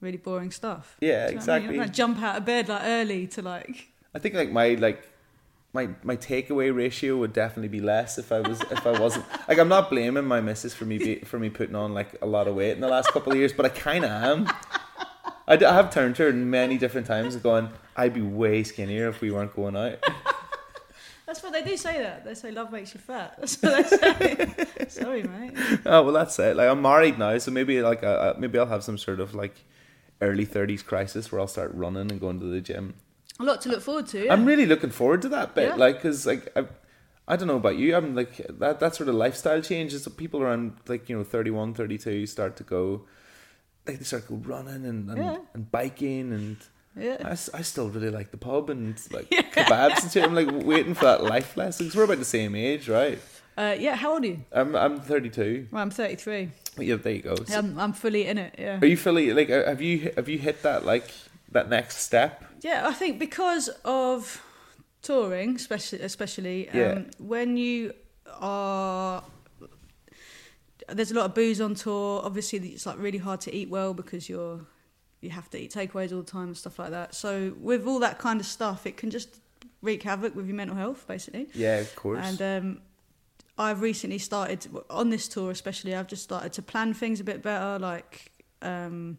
really 0.00 0.18
boring 0.18 0.50
stuff. 0.50 0.96
Yeah, 1.00 1.28
Do 1.28 1.32
you 1.32 1.38
know 1.38 1.40
what 1.40 1.48
I 1.48 1.58
mean? 1.58 1.64
exactly. 1.64 1.78
Like, 1.78 1.92
jump 1.92 2.22
out 2.22 2.36
of 2.36 2.44
bed 2.44 2.68
like 2.68 2.82
early 2.84 3.26
to 3.28 3.42
like. 3.42 3.88
I 4.14 4.18
think 4.18 4.34
like 4.34 4.52
my 4.52 4.74
like 4.74 5.02
my 5.72 5.88
my 6.02 6.16
takeaway 6.16 6.74
ratio 6.74 7.16
would 7.16 7.32
definitely 7.32 7.68
be 7.68 7.80
less 7.80 8.18
if 8.18 8.32
I 8.32 8.40
was 8.40 8.60
if 8.62 8.86
I 8.86 8.98
wasn't 8.98 9.26
like 9.48 9.58
I'm 9.58 9.68
not 9.68 9.90
blaming 9.90 10.24
my 10.24 10.40
missus 10.40 10.74
for 10.74 10.84
me 10.84 10.98
be, 10.98 11.16
for 11.20 11.38
me 11.38 11.50
putting 11.50 11.74
on 11.74 11.94
like 11.94 12.16
a 12.22 12.26
lot 12.26 12.48
of 12.48 12.54
weight 12.54 12.72
in 12.72 12.80
the 12.80 12.88
last 12.88 13.12
couple 13.12 13.32
of 13.32 13.38
years, 13.38 13.52
but 13.52 13.66
I 13.66 13.68
kind 13.70 14.04
of 14.04 14.10
am. 14.10 14.50
I, 15.46 15.56
d- 15.56 15.64
I 15.64 15.74
have 15.74 15.90
turned 15.90 16.16
to 16.16 16.24
her 16.24 16.32
many 16.32 16.76
different 16.76 17.06
times 17.06 17.34
going, 17.36 17.70
I'd 17.96 18.12
be 18.12 18.20
way 18.20 18.62
skinnier 18.64 19.08
if 19.08 19.22
we 19.22 19.30
weren't 19.30 19.56
going 19.56 19.76
out. 19.76 19.98
That's 21.26 21.42
what 21.42 21.52
they 21.52 21.62
do 21.62 21.76
say. 21.76 21.98
That 21.98 22.24
they 22.24 22.34
say 22.34 22.50
love 22.50 22.72
makes 22.72 22.94
you 22.94 23.00
fat. 23.00 23.34
That's 23.38 23.62
what 23.62 23.88
they 24.18 24.36
say. 24.36 24.66
Sorry, 24.88 25.22
mate. 25.22 25.52
Oh 25.84 26.02
well, 26.02 26.14
that's 26.14 26.38
it. 26.38 26.56
Like 26.56 26.70
I'm 26.70 26.80
married 26.80 27.18
now, 27.18 27.36
so 27.36 27.50
maybe 27.50 27.82
like 27.82 28.02
uh, 28.02 28.32
maybe 28.38 28.58
I'll 28.58 28.64
have 28.64 28.82
some 28.82 28.96
sort 28.96 29.20
of 29.20 29.34
like 29.34 29.54
early 30.22 30.46
thirties 30.46 30.82
crisis 30.82 31.30
where 31.30 31.38
I'll 31.38 31.46
start 31.46 31.74
running 31.74 32.10
and 32.10 32.18
going 32.18 32.40
to 32.40 32.46
the 32.46 32.62
gym. 32.62 32.94
A 33.40 33.44
lot 33.44 33.60
to 33.62 33.68
look 33.68 33.82
forward 33.82 34.06
to. 34.08 34.24
Yeah. 34.24 34.32
I'm 34.32 34.44
really 34.44 34.66
looking 34.66 34.90
forward 34.90 35.22
to 35.22 35.28
that 35.30 35.54
bit, 35.54 35.68
Yeah. 35.68 35.74
like 35.76 35.96
because 35.96 36.26
like 36.26 36.50
I, 36.56 36.64
I 37.28 37.36
don't 37.36 37.46
know 37.48 37.56
about 37.56 37.76
you, 37.78 37.94
I'm 37.94 38.14
like 38.16 38.36
that 38.58 38.80
that 38.80 38.94
sort 38.96 39.08
of 39.08 39.14
lifestyle 39.14 39.60
change 39.62 39.94
is 39.94 40.04
that 40.04 40.16
people 40.16 40.42
around 40.42 40.72
like 40.88 41.08
you 41.08 41.16
know 41.16 41.22
31, 41.24 41.74
32 41.74 42.26
start 42.26 42.56
to 42.56 42.64
go, 42.64 43.02
like 43.86 43.98
they 43.98 44.04
start 44.04 44.26
to 44.26 44.34
go 44.34 44.36
running 44.54 44.84
and 44.84 45.08
and, 45.10 45.18
Yeah. 45.18 45.36
and 45.54 45.70
biking 45.70 46.32
and. 46.32 46.56
Yeah. 46.96 47.36
I 47.54 47.62
still 47.62 47.88
really 47.90 48.10
like 48.10 48.32
the 48.32 48.38
pub 48.38 48.70
and 48.70 48.98
like 49.12 49.30
kebabs 49.30 50.02
and 50.02 50.10
shit. 50.10 50.24
I'm 50.24 50.34
like 50.34 50.48
waiting 50.50 50.94
for 50.94 51.04
that 51.04 51.22
life 51.22 51.56
lesson 51.56 51.86
because 51.86 51.96
we're 51.96 52.02
about 52.04 52.18
the 52.18 52.24
same 52.24 52.56
age, 52.56 52.88
right? 52.88 53.20
Uh, 53.56 53.76
yeah, 53.78 53.94
how 53.94 54.14
old 54.14 54.24
are 54.24 54.26
you? 54.26 54.44
I'm 54.50 54.74
I'm 54.74 55.00
32. 55.00 55.68
Well, 55.70 55.80
I'm 55.82 55.90
33. 55.90 56.50
Yeah, 56.78 56.96
there 56.96 57.12
you 57.12 57.22
go. 57.22 57.36
So- 57.36 57.56
I'm, 57.56 57.78
I'm 57.78 57.92
fully 57.92 58.26
in 58.26 58.38
it. 58.38 58.56
Yeah. 58.58 58.80
are 58.82 58.86
you 58.86 58.96
fully 58.96 59.32
like? 59.32 59.48
uh, 59.48 59.64
Have 59.66 59.80
you 59.80 60.10
have 60.16 60.28
you 60.28 60.38
hit 60.38 60.62
that 60.64 60.84
like 60.84 61.08
that 61.52 61.68
next 61.68 61.98
step? 61.98 62.44
Yeah, 62.60 62.86
I 62.86 62.92
think 62.92 63.18
because 63.18 63.68
of 63.84 64.42
touring, 65.02 65.56
especially, 65.56 66.00
especially 66.00 66.68
um, 66.70 66.76
Yeah. 66.78 67.02
when 67.18 67.56
you 67.56 67.92
are. 68.40 69.22
There's 70.88 71.10
a 71.10 71.14
lot 71.14 71.26
of 71.26 71.34
booze 71.34 71.60
on 71.60 71.74
tour. 71.74 72.22
Obviously, 72.24 72.58
it's 72.60 72.86
like 72.86 72.98
really 72.98 73.18
hard 73.18 73.40
to 73.42 73.54
eat 73.54 73.68
well 73.68 73.92
because 73.92 74.28
you're 74.28 74.60
you 75.20 75.30
have 75.30 75.50
to 75.50 75.58
eat 75.58 75.72
takeaways 75.72 76.12
all 76.12 76.22
the 76.22 76.30
time 76.30 76.48
and 76.48 76.56
stuff 76.56 76.78
like 76.78 76.90
that. 76.90 77.14
So 77.14 77.54
with 77.60 77.86
all 77.86 77.98
that 78.00 78.18
kind 78.18 78.40
of 78.40 78.46
stuff, 78.46 78.86
it 78.86 78.96
can 78.96 79.10
just 79.10 79.40
wreak 79.82 80.02
havoc 80.04 80.34
with 80.34 80.46
your 80.46 80.54
mental 80.56 80.76
health, 80.76 81.06
basically. 81.06 81.48
Yeah, 81.54 81.78
of 81.78 81.94
course. 81.96 82.20
And 82.22 82.40
um, 82.42 82.80
I've 83.58 83.80
recently 83.80 84.18
started 84.18 84.66
on 84.88 85.10
this 85.10 85.28
tour, 85.28 85.50
especially. 85.50 85.94
I've 85.94 86.06
just 86.06 86.22
started 86.22 86.52
to 86.54 86.62
plan 86.62 86.94
things 86.94 87.20
a 87.20 87.24
bit 87.24 87.42
better. 87.42 87.78
Like 87.78 88.30
um, 88.62 89.18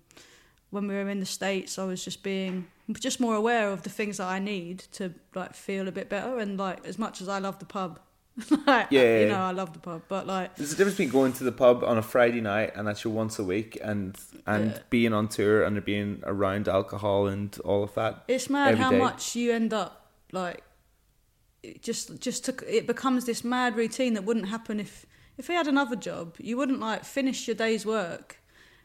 when 0.72 0.88
we 0.88 0.94
were 0.94 1.10
in 1.10 1.20
the 1.20 1.26
states, 1.26 1.78
I 1.80 1.86
was 1.86 2.04
just 2.04 2.24
being 2.24 2.68
just 3.00 3.20
more 3.20 3.36
aware 3.36 3.70
of 3.72 3.84
the 3.84 3.90
things 3.90 4.18
that 4.18 4.28
I 4.28 4.40
need 4.40 4.80
to 4.94 5.14
like 5.36 5.54
feel 5.54 5.88
a 5.88 5.92
bit 5.92 6.10
better. 6.10 6.38
And 6.40 6.58
like 6.58 6.86
as 6.86 6.98
much 7.00 7.22
as 7.22 7.28
I 7.30 7.40
love 7.40 7.60
the 7.60 7.66
pub, 7.66 8.00
like, 8.68 8.88
Yeah. 8.90 9.20
you 9.22 9.28
know, 9.28 9.42
I 9.42 9.52
love 9.52 9.74
the 9.74 9.80
pub, 9.80 10.04
but 10.08 10.26
like 10.28 10.56
There's 10.56 10.72
a 10.74 10.76
difference 10.76 10.98
between 10.98 11.12
going 11.12 11.34
to 11.34 11.44
the 11.44 11.52
pub 11.52 11.84
on 11.84 11.98
a 11.98 12.02
Friday 12.02 12.42
night 12.42 12.72
and 12.76 12.88
actually 12.88 13.14
once 13.16 13.38
a 13.40 13.44
week, 13.44 13.78
and 13.84 14.16
and 14.48 14.72
Yeah. 14.72 14.80
being 14.90 15.14
on 15.14 15.28
tour 15.28 15.64
and 15.64 15.84
being 15.84 16.22
around 16.24 16.68
alcohol 16.68 17.28
and 17.28 17.58
all 17.66 17.84
of 17.84 17.94
that. 17.96 18.24
It's 18.28 18.50
mad 18.50 18.78
how 18.78 18.92
day. 18.92 18.98
much 19.00 19.36
you 19.36 19.52
end 19.52 19.74
up 19.74 20.12
like. 20.32 20.64
It 21.62 21.84
just, 21.84 22.22
just 22.22 22.46
took. 22.46 22.64
It 22.66 22.88
becomes 22.88 23.26
this 23.26 23.44
mad 23.44 23.76
routine 23.76 24.14
that 24.14 24.24
wouldn't 24.24 24.48
happen 24.48 24.80
if 24.80 25.06
if 25.38 25.50
we 25.50 25.56
had 25.56 25.68
another 25.68 25.98
job. 25.98 26.36
You 26.40 26.56
wouldn't 26.56 26.80
like 26.80 27.04
finish 27.04 27.48
your 27.50 27.56
day's 27.56 27.86
work, 27.86 28.39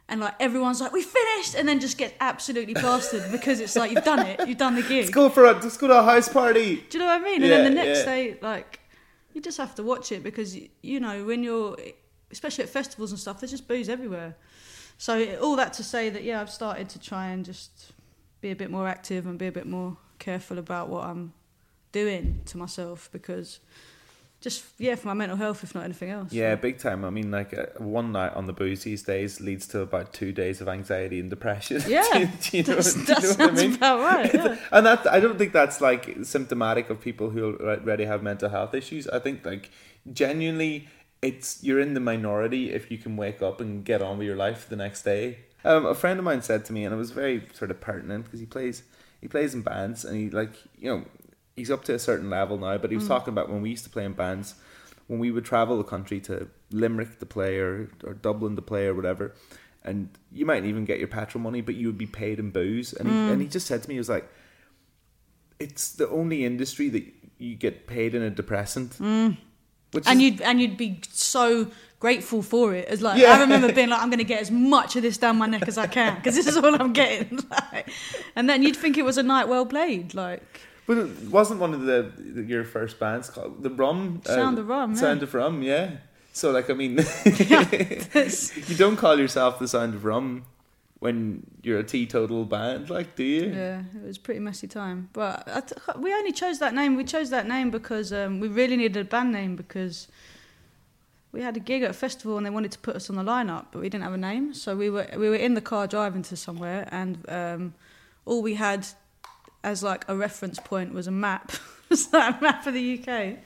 and 0.08 0.20
like 0.20 0.34
everyone's 0.38 0.80
like, 0.80 0.92
"We 0.92 1.02
finished," 1.02 1.54
and 1.54 1.68
then 1.68 1.80
just 1.80 1.96
get 1.96 2.14
absolutely 2.20 2.74
plastered 2.74 3.30
because 3.32 3.60
it's 3.60 3.76
like 3.76 3.90
you've 3.90 4.04
done 4.04 4.26
it, 4.26 4.46
you've 4.46 4.58
done 4.58 4.74
the 4.74 4.82
gig. 4.82 5.04
Let's 5.04 5.10
go 5.10 5.28
for 5.28 5.44
a 5.44 5.52
let's 5.52 5.76
go 5.76 5.88
to 5.88 5.98
a 5.98 6.02
house 6.02 6.28
party. 6.28 6.84
Do 6.88 6.98
you 6.98 7.04
know 7.04 7.10
what 7.10 7.20
I 7.20 7.24
mean? 7.24 7.42
And 7.42 7.50
then 7.50 7.64
the 7.64 7.70
next 7.70 8.00
yeah. 8.00 8.04
day, 8.04 8.38
like, 8.42 8.80
you 9.32 9.40
just 9.40 9.58
have 9.58 9.74
to 9.76 9.82
watch 9.82 10.12
it 10.12 10.22
because 10.22 10.58
you 10.82 11.00
know 11.00 11.24
when 11.24 11.42
you're, 11.42 11.76
especially 12.30 12.64
at 12.64 12.70
festivals 12.70 13.12
and 13.12 13.18
stuff, 13.18 13.40
there's 13.40 13.50
just 13.50 13.66
booze 13.66 13.88
everywhere. 13.88 14.36
So 14.98 15.36
all 15.38 15.56
that 15.56 15.72
to 15.74 15.84
say 15.84 16.10
that 16.10 16.22
yeah, 16.22 16.40
I've 16.40 16.50
started 16.50 16.88
to 16.90 17.00
try 17.00 17.28
and 17.28 17.44
just 17.44 17.92
be 18.40 18.50
a 18.50 18.56
bit 18.56 18.70
more 18.70 18.86
active 18.86 19.26
and 19.26 19.38
be 19.38 19.46
a 19.46 19.52
bit 19.52 19.66
more 19.66 19.96
careful 20.18 20.58
about 20.58 20.88
what 20.88 21.04
I'm 21.04 21.32
doing 21.92 22.42
to 22.46 22.58
myself 22.58 23.08
because 23.10 23.60
just 24.44 24.62
yeah 24.78 24.94
for 24.94 25.08
my 25.08 25.14
mental 25.14 25.36
health 25.38 25.64
if 25.64 25.74
not 25.74 25.84
anything 25.84 26.10
else. 26.10 26.30
Yeah, 26.32 26.54
big 26.54 26.78
time. 26.78 27.04
I 27.04 27.10
mean, 27.10 27.30
like 27.30 27.52
uh, 27.56 27.66
one 27.78 28.12
night 28.12 28.34
on 28.34 28.44
the 28.46 28.52
booze 28.52 28.84
these 28.84 29.02
days 29.02 29.40
leads 29.40 29.66
to 29.68 29.80
about 29.80 30.12
two 30.12 30.30
days 30.32 30.60
of 30.60 30.68
anxiety 30.68 31.18
and 31.18 31.30
depression. 31.30 31.82
Yeah, 31.88 32.02
do 32.42 32.56
you 32.58 32.62
know, 32.62 32.74
that's- 32.80 32.94
do 32.94 33.00
you 33.00 33.06
know 33.06 33.14
what 33.14 33.36
sounds 33.38 33.60
I 33.60 33.66
mean? 33.66 33.74
about 33.74 34.00
right, 34.00 34.34
yeah. 34.40 34.56
and 34.70 34.86
that 34.86 35.06
I 35.10 35.18
don't 35.18 35.38
think 35.38 35.52
that's 35.52 35.80
like 35.80 36.02
symptomatic 36.22 36.90
of 36.90 37.00
people 37.00 37.30
who 37.30 37.56
already 37.56 38.04
have 38.04 38.22
mental 38.22 38.50
health 38.50 38.74
issues. 38.74 39.08
I 39.08 39.18
think 39.18 39.44
like 39.46 39.70
genuinely, 40.12 40.88
it's 41.22 41.62
you're 41.64 41.80
in 41.80 41.94
the 41.94 42.00
minority 42.00 42.70
if 42.70 42.90
you 42.90 42.98
can 42.98 43.16
wake 43.16 43.40
up 43.42 43.60
and 43.60 43.84
get 43.84 44.02
on 44.02 44.18
with 44.18 44.26
your 44.26 44.36
life 44.36 44.68
the 44.68 44.76
next 44.76 45.02
day. 45.02 45.38
Um, 45.64 45.86
a 45.86 45.94
friend 45.94 46.18
of 46.18 46.24
mine 46.26 46.42
said 46.42 46.64
to 46.66 46.72
me, 46.74 46.84
and 46.84 46.92
it 46.94 46.98
was 46.98 47.10
very 47.12 47.48
sort 47.54 47.70
of 47.70 47.80
pertinent 47.80 48.24
because 48.26 48.40
he 48.40 48.46
plays 48.46 48.82
he 49.22 49.28
plays 49.28 49.54
in 49.54 49.62
bands 49.62 50.04
and 50.04 50.14
he 50.16 50.28
like 50.28 50.52
you 50.78 50.90
know 50.90 51.04
he's 51.56 51.70
up 51.70 51.84
to 51.84 51.94
a 51.94 51.98
certain 51.98 52.30
level 52.30 52.58
now, 52.58 52.78
but 52.78 52.90
he 52.90 52.96
was 52.96 53.04
mm. 53.04 53.08
talking 53.08 53.32
about 53.32 53.48
when 53.48 53.62
we 53.62 53.70
used 53.70 53.84
to 53.84 53.90
play 53.90 54.04
in 54.04 54.12
bands 54.12 54.54
when 55.06 55.18
we 55.18 55.30
would 55.30 55.44
travel 55.44 55.76
the 55.76 55.84
country 55.84 56.20
to 56.20 56.48
Limerick 56.70 57.18
to 57.18 57.26
play 57.26 57.58
or, 57.58 57.90
or 58.04 58.14
Dublin 58.14 58.56
to 58.56 58.62
play 58.62 58.86
or 58.86 58.94
whatever, 58.94 59.34
and 59.82 60.08
you 60.32 60.46
mightn't 60.46 60.66
even 60.66 60.84
get 60.84 60.98
your 60.98 61.08
petrol 61.08 61.42
money, 61.42 61.60
but 61.60 61.74
you 61.74 61.88
would 61.88 61.98
be 61.98 62.06
paid 62.06 62.38
in 62.38 62.50
booze. 62.50 62.92
And 62.92 63.08
he, 63.08 63.14
and 63.14 63.40
he 63.40 63.46
mm. 63.46 63.50
just 63.50 63.66
said 63.66 63.82
to 63.82 63.88
me, 63.88 63.96
he 63.96 63.98
was 63.98 64.08
like, 64.08 64.26
"It's 65.58 65.92
the 65.92 66.08
only 66.08 66.44
industry 66.44 66.88
that 66.88 67.04
you 67.38 67.54
get 67.54 67.86
paid 67.86 68.14
in 68.14 68.22
a 68.22 68.30
depressant." 68.30 68.92
Mm. 68.92 69.36
Which 69.92 70.06
and 70.06 70.20
is- 70.20 70.24
you'd 70.24 70.40
and 70.40 70.60
you'd 70.60 70.76
be 70.76 71.00
so 71.10 71.70
grateful 72.00 72.42
for 72.42 72.74
it. 72.74 72.88
As 72.88 73.02
like 73.02 73.20
Yeah. 73.20 73.32
I 73.32 73.40
remember 73.40 73.72
being 73.72 73.90
like, 73.90 74.00
I'm 74.02 74.10
going 74.10 74.18
to 74.18 74.24
get 74.24 74.40
as 74.40 74.50
much 74.50 74.96
of 74.96 75.02
this 75.02 75.16
down 75.16 75.38
my 75.38 75.46
neck 75.46 75.68
as 75.68 75.78
I 75.78 75.86
can 75.86 76.16
because 76.16 76.34
this 76.34 76.46
is 76.46 76.56
all 76.56 76.74
I'm 76.74 76.92
getting. 76.92 77.38
like, 77.50 77.88
and 78.36 78.48
then 78.48 78.62
you'd 78.62 78.76
think 78.76 78.98
it 78.98 79.04
was 79.04 79.18
a 79.18 79.22
night 79.22 79.48
well 79.48 79.64
played. 79.64 80.14
Like 80.14 80.42
But 80.86 80.98
it 80.98 81.28
wasn't 81.30 81.60
one 81.60 81.72
of 81.72 81.82
the, 81.82 82.12
the 82.16 82.42
your 82.42 82.64
first 82.64 82.98
bands 82.98 83.30
called 83.30 83.62
the 83.62 83.70
Rum 83.70 84.20
uh, 84.26 84.34
Sound 84.34 84.58
of 84.58 84.68
Rum, 84.68 84.92
yeah. 84.92 84.98
Sound 84.98 85.22
of 85.22 85.34
Rum, 85.34 85.62
yeah. 85.62 85.90
So 86.32 86.50
like 86.50 86.68
I 86.68 86.74
mean, 86.74 86.98
you 87.24 88.76
don't 88.76 88.96
call 88.96 89.18
yourself 89.18 89.58
the 89.58 89.68
Sound 89.68 89.94
of 89.94 90.04
Rum 90.04 90.44
when 90.98 91.42
you're 91.62 91.78
a 91.78 91.84
teetotal 91.84 92.44
band, 92.44 92.88
like 92.90 93.14
do 93.14 93.24
you? 93.24 93.52
yeah, 93.52 93.82
it 93.94 94.06
was 94.06 94.16
a 94.16 94.20
pretty 94.20 94.40
messy 94.40 94.66
time. 94.66 95.08
But 95.12 95.46
I 95.46 95.60
t- 95.60 95.74
we 95.98 96.12
only 96.12 96.32
chose 96.32 96.58
that 96.60 96.74
name. 96.74 96.96
We 96.96 97.04
chose 97.04 97.30
that 97.30 97.46
name 97.46 97.70
because 97.70 98.12
um, 98.12 98.40
we 98.40 98.48
really 98.48 98.76
needed 98.76 98.96
a 98.96 99.04
band 99.04 99.32
name 99.32 99.56
because. 99.56 100.08
We 101.32 101.42
had 101.42 101.56
a 101.56 101.60
gig 101.60 101.82
at 101.82 101.90
a 101.90 101.94
festival 101.94 102.36
and 102.36 102.46
they 102.46 102.50
wanted 102.50 102.70
to 102.70 102.78
put 102.78 102.94
us 102.94 103.10
on 103.10 103.16
the 103.16 103.24
lineup, 103.24 103.66
but 103.72 103.80
we 103.80 103.88
didn't 103.88 104.04
have 104.04 104.12
a 104.12 104.16
name. 104.16 104.54
So 104.54 104.76
we 104.76 104.88
were 104.88 105.08
we 105.16 105.28
were 105.28 105.34
in 105.34 105.54
the 105.54 105.60
car 105.60 105.88
driving 105.88 106.22
to 106.22 106.36
somewhere, 106.36 106.88
and 106.92 107.18
um, 107.28 107.74
all 108.24 108.40
we 108.40 108.54
had 108.54 108.86
as 109.64 109.82
like 109.82 110.04
a 110.08 110.14
reference 110.16 110.58
point 110.60 110.92
was 110.94 111.06
a 111.06 111.10
map. 111.10 111.52
like 112.12 112.40
a 112.40 112.42
map 112.42 112.66
of 112.66 112.74
the 112.74 112.98
UK. 112.98 113.38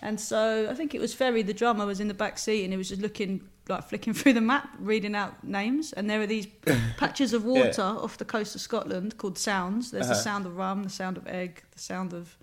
And 0.00 0.18
so 0.20 0.68
I 0.70 0.74
think 0.74 0.94
it 0.94 1.00
was 1.00 1.14
Ferry, 1.14 1.42
the 1.42 1.54
drummer, 1.54 1.86
was 1.86 2.00
in 2.00 2.08
the 2.08 2.14
back 2.14 2.38
seat 2.38 2.64
and 2.64 2.72
he 2.72 2.76
was 2.76 2.88
just 2.88 3.00
looking, 3.00 3.48
like 3.68 3.84
flicking 3.88 4.12
through 4.18 4.32
the 4.34 4.40
map, 4.40 4.68
reading 4.78 5.14
out 5.14 5.42
names. 5.44 5.92
And 5.92 6.08
there 6.10 6.20
are 6.20 6.26
these 6.26 6.46
patches 6.96 7.32
of 7.32 7.44
water 7.44 7.82
off 7.82 8.18
the 8.18 8.24
coast 8.24 8.54
of 8.54 8.60
Scotland 8.60 9.16
called 9.18 9.38
sounds. 9.38 9.90
There's 9.90 10.06
the 10.08 10.12
Uh-huh. 10.14 10.22
sound 10.22 10.46
of 10.46 10.56
rum, 10.56 10.82
the 10.84 10.90
sound 10.90 11.16
of 11.16 11.26
egg, 11.26 11.62
the 11.72 11.78
sound 11.78 12.12
of 12.12 12.36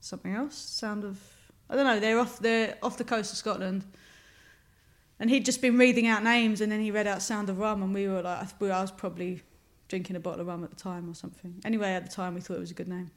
something 0.00 0.32
else, 0.34 0.56
sound 0.56 1.04
of 1.04 1.18
I 1.68 1.74
don't 1.74 1.84
know. 1.84 1.98
They're 1.98 2.18
off 2.20 2.38
they're 2.38 2.76
off 2.82 2.96
the 2.96 3.04
coast 3.04 3.32
of 3.32 3.38
Scotland. 3.38 3.84
And 5.18 5.30
he'd 5.30 5.44
just 5.46 5.62
been 5.62 5.78
reading 5.78 6.06
out 6.06 6.22
names, 6.22 6.60
and 6.60 6.70
then 6.70 6.80
he 6.80 6.90
read 6.90 7.06
out 7.06 7.22
"Sound 7.22 7.48
of 7.48 7.58
Rum," 7.58 7.82
and 7.82 7.94
we 7.94 8.06
were 8.06 8.20
like, 8.22 8.46
I 8.60 8.80
was 8.82 8.90
probably 8.90 9.42
drinking 9.88 10.16
a 10.16 10.20
bottle 10.20 10.40
of 10.40 10.46
rum 10.46 10.64
at 10.64 10.70
the 10.70 10.76
time 10.76 11.08
or 11.08 11.14
something. 11.14 11.60
Anyway, 11.64 11.88
at 11.90 12.06
the 12.06 12.12
time, 12.12 12.34
we 12.34 12.40
thought 12.40 12.56
it 12.56 12.60
was 12.60 12.70
a 12.70 12.74
good 12.74 12.88
name. 12.88 13.10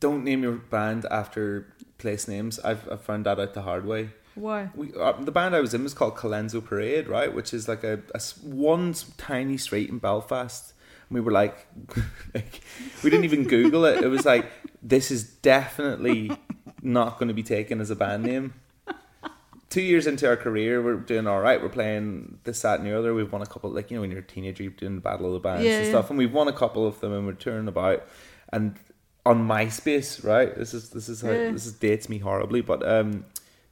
Don't 0.00 0.24
name 0.24 0.42
your 0.42 0.52
band 0.52 1.06
after 1.10 1.74
place 1.98 2.26
names. 2.26 2.58
I've, 2.60 2.90
I've 2.90 3.02
found 3.02 3.26
that 3.26 3.38
out 3.38 3.54
the 3.54 3.62
hard 3.62 3.86
way. 3.86 4.10
Why? 4.34 4.70
We, 4.74 4.92
uh, 4.94 5.12
the 5.12 5.30
band 5.30 5.54
I 5.54 5.60
was 5.60 5.74
in 5.74 5.82
was 5.82 5.94
called 5.94 6.16
Colenso 6.16 6.64
Parade, 6.64 7.06
right? 7.06 7.32
Which 7.32 7.54
is 7.54 7.68
like 7.68 7.84
a 7.84 8.00
one 8.42 8.94
tiny 9.16 9.56
street 9.56 9.90
in 9.90 9.98
Belfast. 9.98 10.72
And 11.08 11.14
we 11.14 11.20
were 11.20 11.30
like, 11.30 11.66
like, 12.34 12.60
we 13.02 13.10
didn't 13.10 13.24
even 13.24 13.44
Google 13.44 13.84
it. 13.84 14.02
It 14.02 14.08
was 14.08 14.24
like, 14.24 14.50
this 14.82 15.10
is 15.10 15.24
definitely 15.24 16.36
not 16.82 17.18
going 17.18 17.28
to 17.28 17.34
be 17.34 17.42
taken 17.42 17.80
as 17.80 17.90
a 17.90 17.96
band 17.96 18.24
name. 18.24 18.54
Two 19.74 19.82
years 19.82 20.06
into 20.06 20.28
our 20.28 20.36
career, 20.36 20.80
we're 20.80 20.94
doing 20.94 21.26
all 21.26 21.40
right. 21.40 21.60
We're 21.60 21.68
playing 21.68 22.38
this, 22.44 22.62
that, 22.62 22.78
and 22.78 22.86
the 22.88 22.96
other. 22.96 23.12
We've 23.12 23.32
won 23.32 23.42
a 23.42 23.46
couple, 23.46 23.70
like 23.70 23.90
you 23.90 23.96
know, 23.96 24.02
when 24.02 24.10
you're 24.12 24.20
a 24.20 24.22
teenager, 24.22 24.62
you're 24.62 24.70
doing 24.72 25.00
Battle 25.00 25.26
of 25.26 25.32
the 25.32 25.40
Bands 25.40 25.64
Yeah, 25.64 25.78
and 25.78 25.84
yeah. 25.86 25.90
stuff, 25.90 26.10
and 26.10 26.16
we've 26.18 26.32
won 26.32 26.46
a 26.46 26.52
couple 26.52 26.86
of 26.86 27.00
them, 27.00 27.12
and 27.12 27.26
we're 27.26 27.32
touring 27.32 27.66
about. 27.66 28.06
And 28.52 28.76
on 29.26 29.48
MySpace, 29.48 30.24
right? 30.24 30.54
This 30.54 30.74
is 30.74 30.90
this 30.90 31.08
is 31.08 31.22
how 31.22 31.32
Yeah. 31.32 31.50
this 31.50 31.66
is 31.66 31.72
dates 31.72 32.08
me 32.08 32.18
horribly, 32.18 32.60
but 32.60 32.86
um, 32.88 33.24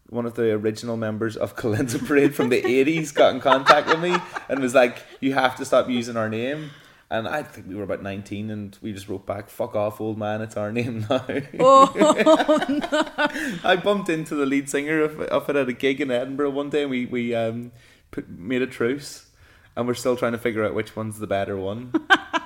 one 0.09 0.27
of 0.27 0.35
the 0.35 0.51
original 0.53 0.97
members 0.97 1.37
of 1.37 1.55
Colenso 1.57 2.05
Parade 2.05 2.35
from 2.35 2.49
the 2.49 2.61
80s 2.63 3.15
got 3.15 3.33
in 3.35 3.41
contact 3.41 3.87
with 3.87 4.01
me 4.01 4.17
and 4.49 4.59
was 4.59 4.75
like, 4.75 4.97
You 5.21 5.35
have 5.35 5.55
to 5.57 5.65
stop 5.65 5.89
using 5.89 6.17
our 6.17 6.29
name. 6.29 6.71
And 7.13 7.29
I 7.29 7.43
think 7.43 7.69
we 7.69 7.75
were 7.75 7.83
about 7.83 8.03
19 8.03 8.51
and 8.51 8.79
we 8.81 8.95
just 8.95 9.07
wrote 9.07 9.27
back, 9.27 9.51
Fuck 9.51 9.77
off, 9.77 10.01
old 10.01 10.17
man, 10.17 10.41
it's 10.41 10.57
our 10.57 10.73
name 10.73 11.01
now. 11.11 11.23
Oh, 11.61 11.93
no. 11.95 13.61
I 13.71 13.77
bumped 13.77 14.09
into 14.09 14.35
the 14.35 14.47
lead 14.47 14.71
singer 14.71 15.03
of, 15.03 15.21
of 15.21 15.51
it 15.51 15.57
at 15.57 15.69
a 15.69 15.75
gig 15.75 16.01
in 16.01 16.11
Edinburgh 16.11 16.53
one 16.53 16.71
day 16.71 16.83
and 16.83 16.91
we, 16.91 17.05
we 17.05 17.35
um, 17.35 17.71
put, 18.13 18.31
made 18.31 18.63
a 18.63 18.67
truce 18.67 19.27
and 19.77 19.87
we're 19.87 19.93
still 19.93 20.17
trying 20.17 20.33
to 20.33 20.39
figure 20.39 20.65
out 20.65 20.75
which 20.75 20.97
one's 20.97 21.19
the 21.19 21.27
better 21.27 21.55
one. 21.55 21.93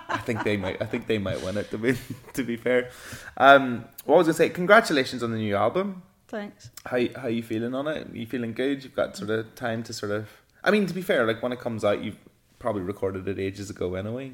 I 0.08 0.18
think 0.18 0.42
they 0.42 0.56
might. 0.56 0.82
I 0.82 0.86
think 0.86 1.06
they 1.06 1.18
might 1.18 1.40
win 1.42 1.56
it. 1.56 1.70
To 1.70 1.78
be 1.78 1.96
to 2.32 2.42
be 2.42 2.56
fair, 2.56 2.90
um, 3.36 3.84
what 4.04 4.18
was 4.18 4.26
I 4.26 4.30
gonna 4.30 4.36
say? 4.38 4.48
Congratulations 4.48 5.22
on 5.22 5.30
the 5.30 5.36
new 5.36 5.54
album. 5.54 6.02
Thanks. 6.26 6.70
How 6.84 6.98
how 7.16 7.28
you 7.28 7.42
feeling 7.42 7.74
on 7.74 7.86
it? 7.86 8.08
you 8.12 8.26
feeling 8.26 8.52
good? 8.52 8.82
You've 8.82 8.96
got 8.96 9.16
sort 9.16 9.30
of 9.30 9.54
time 9.54 9.82
to 9.84 9.92
sort 9.92 10.12
of. 10.12 10.28
I 10.64 10.70
mean, 10.70 10.86
to 10.86 10.94
be 10.94 11.02
fair, 11.02 11.24
like 11.26 11.42
when 11.42 11.52
it 11.52 11.60
comes 11.60 11.84
out, 11.84 12.02
you've 12.02 12.18
probably 12.58 12.82
recorded 12.82 13.28
it 13.28 13.38
ages 13.38 13.70
ago 13.70 13.94
anyway. 13.94 14.32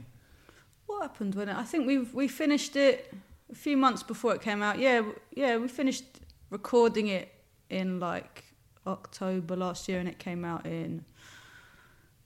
What 0.93 1.03
happened 1.03 1.35
when 1.35 1.49
it? 1.49 1.57
I 1.57 1.65
think 1.65 1.87
we 1.87 1.99
we 1.99 2.29
finished 2.29 2.77
it 2.77 3.13
a 3.51 3.55
few 3.55 3.77
months 3.77 4.03
before 4.03 4.35
it 4.35 4.43
came 4.43 4.63
out. 4.63 4.79
Yeah, 4.79 5.03
yeah, 5.35 5.57
we 5.57 5.69
finished 5.69 6.05
recording 6.51 7.09
it 7.09 7.33
in 7.71 7.99
like 7.99 8.45
October 8.87 9.57
last 9.57 9.89
year, 9.89 9.99
and 10.01 10.09
it 10.09 10.19
came 10.19 10.45
out 10.45 10.67
in 10.67 11.05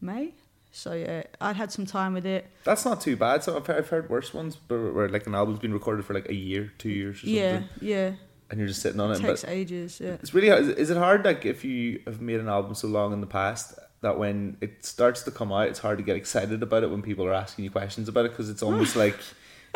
May. 0.00 0.34
So 0.72 0.92
yeah, 0.92 1.22
I'd 1.40 1.56
had 1.56 1.70
some 1.70 1.86
time 1.86 2.12
with 2.12 2.26
it. 2.26 2.50
That's 2.64 2.84
not 2.84 3.00
too 3.00 3.16
bad. 3.16 3.44
So 3.44 3.56
I've 3.56 3.66
heard, 3.66 3.78
I've 3.78 3.88
heard 3.88 4.10
worse 4.10 4.34
ones, 4.34 4.56
but 4.56 4.92
where 4.92 5.08
like 5.08 5.26
an 5.26 5.34
album's 5.34 5.60
been 5.60 5.72
recorded 5.72 6.04
for 6.04 6.12
like 6.12 6.28
a 6.28 6.34
year, 6.34 6.72
two 6.76 6.90
years, 6.90 7.16
or 7.16 7.20
something. 7.20 7.34
Yeah, 7.34 7.62
yeah. 7.80 8.12
and 8.50 8.58
you're 8.58 8.68
just 8.68 8.82
sitting 8.82 9.00
on 9.00 9.12
it. 9.12 9.20
takes 9.20 9.42
but 9.42 9.50
ages. 9.50 10.00
Yeah. 10.02 10.14
it's 10.14 10.34
really 10.34 10.48
hard. 10.48 10.64
Is 10.64 10.90
it 10.90 10.96
hard 10.96 11.24
like 11.24 11.46
if 11.46 11.64
you 11.64 12.02
have 12.04 12.20
made 12.20 12.40
an 12.40 12.48
album 12.48 12.74
so 12.74 12.88
long 12.88 13.12
in 13.12 13.20
the 13.20 13.26
past 13.28 13.78
that 14.00 14.18
when 14.18 14.56
it 14.60 14.84
starts 14.84 15.22
to 15.22 15.30
come 15.30 15.52
out, 15.52 15.68
it's 15.68 15.78
hard 15.78 15.98
to 15.98 16.04
get 16.04 16.16
excited 16.16 16.62
about 16.62 16.82
it 16.82 16.90
when 16.90 17.02
people 17.02 17.26
are 17.26 17.32
asking 17.32 17.64
you 17.64 17.70
questions 17.70 18.08
about 18.08 18.26
it 18.26 18.32
because 18.32 18.50
it's 18.50 18.62
almost 18.62 18.96
like 19.04 19.16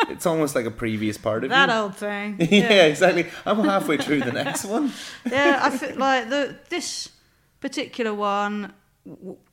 it's 0.08 0.26
almost 0.26 0.54
like 0.54 0.66
a 0.66 0.70
previous 0.70 1.18
part 1.18 1.44
of 1.44 1.50
it. 1.50 1.54
That 1.54 1.68
you. 1.68 1.74
old 1.74 1.96
thing. 1.96 2.36
yeah, 2.38 2.84
exactly. 2.84 3.26
I'm 3.44 3.60
halfway 3.64 3.98
through 3.98 4.20
the 4.20 4.32
next 4.32 4.64
one. 4.64 4.92
yeah, 5.30 5.60
I 5.62 5.70
feel 5.70 5.96
like 5.96 6.30
the 6.30 6.56
this 6.68 7.10
particular 7.60 8.14
one, 8.14 8.72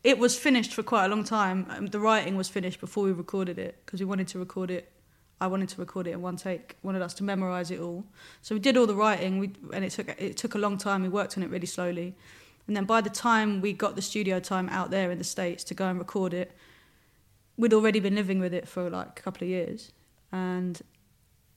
it 0.03 0.17
was 0.17 0.37
finished 0.37 0.73
for 0.73 0.83
quite 0.83 1.05
a 1.05 1.07
long 1.09 1.23
time. 1.23 1.65
Um, 1.69 1.87
the 1.87 1.99
writing 1.99 2.37
was 2.37 2.49
finished 2.49 2.79
before 2.79 3.03
we 3.03 3.11
recorded 3.11 3.57
it 3.59 3.81
because 3.85 3.99
we 3.99 4.05
wanted 4.05 4.27
to 4.29 4.39
record 4.39 4.71
it. 4.71 4.91
I 5.39 5.47
wanted 5.47 5.69
to 5.69 5.79
record 5.79 6.07
it 6.07 6.11
in 6.11 6.21
one 6.21 6.35
take. 6.35 6.77
Wanted 6.81 7.01
us 7.01 7.13
to 7.15 7.23
memorize 7.23 7.69
it 7.69 7.79
all. 7.79 8.05
So 8.41 8.55
we 8.55 8.59
did 8.59 8.75
all 8.75 8.87
the 8.87 8.95
writing. 8.95 9.39
We 9.39 9.53
and 9.73 9.83
it 9.83 9.91
took 9.91 10.09
it 10.09 10.37
took 10.37 10.55
a 10.55 10.57
long 10.59 10.77
time. 10.77 11.03
We 11.03 11.09
worked 11.09 11.37
on 11.37 11.43
it 11.43 11.49
really 11.49 11.67
slowly, 11.67 12.15
and 12.67 12.75
then 12.75 12.85
by 12.85 13.01
the 13.01 13.09
time 13.09 13.61
we 13.61 13.73
got 13.73 13.95
the 13.95 14.01
studio 14.01 14.39
time 14.39 14.69
out 14.69 14.91
there 14.91 15.09
in 15.09 15.17
the 15.17 15.23
states 15.23 15.63
to 15.65 15.73
go 15.73 15.87
and 15.87 15.97
record 15.97 16.33
it, 16.33 16.51
we'd 17.55 17.73
already 17.73 17.99
been 17.99 18.15
living 18.15 18.39
with 18.39 18.53
it 18.53 18.67
for 18.67 18.89
like 18.89 19.19
a 19.19 19.21
couple 19.21 19.45
of 19.45 19.49
years, 19.49 19.91
and 20.31 20.81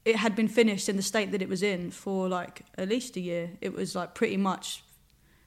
it 0.04 0.16
had 0.16 0.34
been 0.34 0.48
finished 0.48 0.88
in 0.88 0.96
the 0.96 1.02
state 1.02 1.30
that 1.32 1.42
it 1.42 1.48
was 1.48 1.62
in 1.62 1.90
for 1.90 2.28
like 2.28 2.62
at 2.78 2.88
least 2.88 3.16
a 3.16 3.20
year. 3.20 3.50
It 3.60 3.72
was 3.74 3.94
like 3.94 4.14
pretty 4.14 4.36
much, 4.36 4.82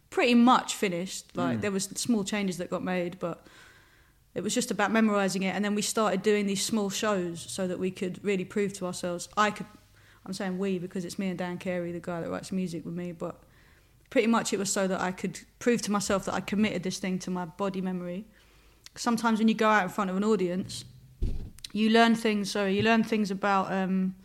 pretty 0.10 0.36
much 0.36 0.76
finished. 0.76 1.36
Like 1.36 1.58
mm. 1.58 1.62
there 1.62 1.72
was 1.72 1.86
small 1.96 2.24
changes 2.24 2.58
that 2.58 2.70
got 2.70 2.84
made, 2.84 3.18
but 3.20 3.48
it 4.36 4.42
was 4.42 4.54
just 4.54 4.70
about 4.70 4.92
memorizing 4.92 5.44
it. 5.44 5.56
And 5.56 5.66
then 5.66 5.76
we 5.76 5.82
started 5.82 6.22
doing 6.22 6.46
these 6.46 6.64
small 6.64 6.90
shows 6.90 7.46
so 7.48 7.68
that 7.68 7.80
we 7.80 7.90
could 7.90 8.24
really 8.24 8.46
prove 8.46 8.74
to 8.74 8.86
ourselves. 8.86 9.28
I 9.36 9.50
could, 9.52 9.66
I'm 10.26 10.34
saying 10.34 10.60
we 10.60 10.78
because 10.78 11.04
it's 11.06 11.18
me 11.18 11.30
and 11.30 11.38
Dan 11.38 11.58
Carey, 11.58 11.92
the 11.92 12.00
guy 12.00 12.22
that 12.22 12.30
writes 12.30 12.52
music 12.52 12.86
with 12.86 12.94
me, 12.94 13.12
but 13.12 13.42
pretty 14.10 14.28
much 14.28 14.54
it 14.54 14.60
was 14.60 14.72
so 14.72 14.88
that 14.88 15.02
I 15.02 15.12
could 15.12 15.40
prove 15.60 15.82
to 15.84 15.92
myself 15.92 16.26
that 16.26 16.34
I 16.34 16.40
committed 16.40 16.84
this 16.84 17.00
thing 17.00 17.20
to 17.20 17.32
my 17.32 17.46
body 17.46 17.82
memory. 17.82 18.26
Sometimes 18.96 19.40
when 19.40 19.48
you 19.48 19.56
go 19.56 19.70
out 19.70 19.84
in 19.84 19.90
front 19.90 20.10
of 20.10 20.18
an 20.18 20.24
audience, 20.24 20.86
you 21.72 21.90
learn 21.90 22.16
things. 22.16 22.52
Sorry, 22.52 22.76
you 22.76 22.84
learn 22.84 23.04
things 23.04 23.32
about 23.32 23.72
um, 23.72 24.16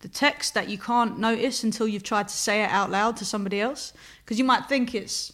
the 0.00 0.08
text 0.08 0.54
that 0.54 0.68
you 0.68 0.78
can't 0.78 1.18
notice 1.18 1.64
until 1.64 1.88
you've 1.88 2.04
tried 2.04 2.28
to 2.28 2.34
say 2.34 2.62
it 2.62 2.70
out 2.70 2.90
loud 2.90 3.16
to 3.16 3.24
somebody 3.24 3.60
else. 3.60 3.92
Because 4.24 4.38
you 4.38 4.44
might 4.44 4.66
think 4.66 4.94
it's 4.94 5.32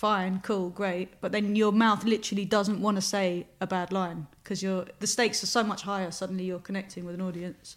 fine, 0.00 0.40
cool, 0.40 0.70
great, 0.70 1.20
but 1.20 1.30
then 1.30 1.54
your 1.54 1.72
mouth 1.72 2.04
literally 2.04 2.46
doesn't 2.46 2.80
want 2.80 2.96
to 2.96 3.02
say 3.02 3.46
a 3.60 3.66
bad 3.66 3.92
line 3.92 4.26
because 4.42 4.62
you're 4.62 4.86
the 4.98 5.06
stakes 5.06 5.42
are 5.42 5.46
so 5.46 5.62
much 5.62 5.82
higher. 5.82 6.10
Suddenly 6.10 6.44
you're 6.44 6.58
connecting 6.58 7.04
with 7.04 7.14
an 7.14 7.20
audience, 7.20 7.76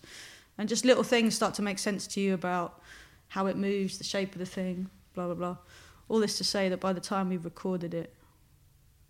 and 0.57 0.69
just 0.69 0.85
little 0.85 1.03
things 1.03 1.35
start 1.35 1.53
to 1.55 1.61
make 1.61 1.79
sense 1.79 2.07
to 2.07 2.21
you 2.21 2.33
about 2.33 2.81
how 3.27 3.47
it 3.47 3.57
moves, 3.57 3.97
the 3.97 4.05
shape 4.05 4.31
of 4.31 4.39
the 4.39 4.45
thing, 4.45 4.89
blah 5.13 5.25
blah 5.25 5.35
blah. 5.35 5.57
All 6.09 6.19
this 6.19 6.37
to 6.37 6.43
say 6.43 6.69
that 6.69 6.79
by 6.79 6.93
the 6.93 6.99
time 6.99 7.29
we 7.29 7.37
recorded 7.37 7.93
it, 7.93 8.13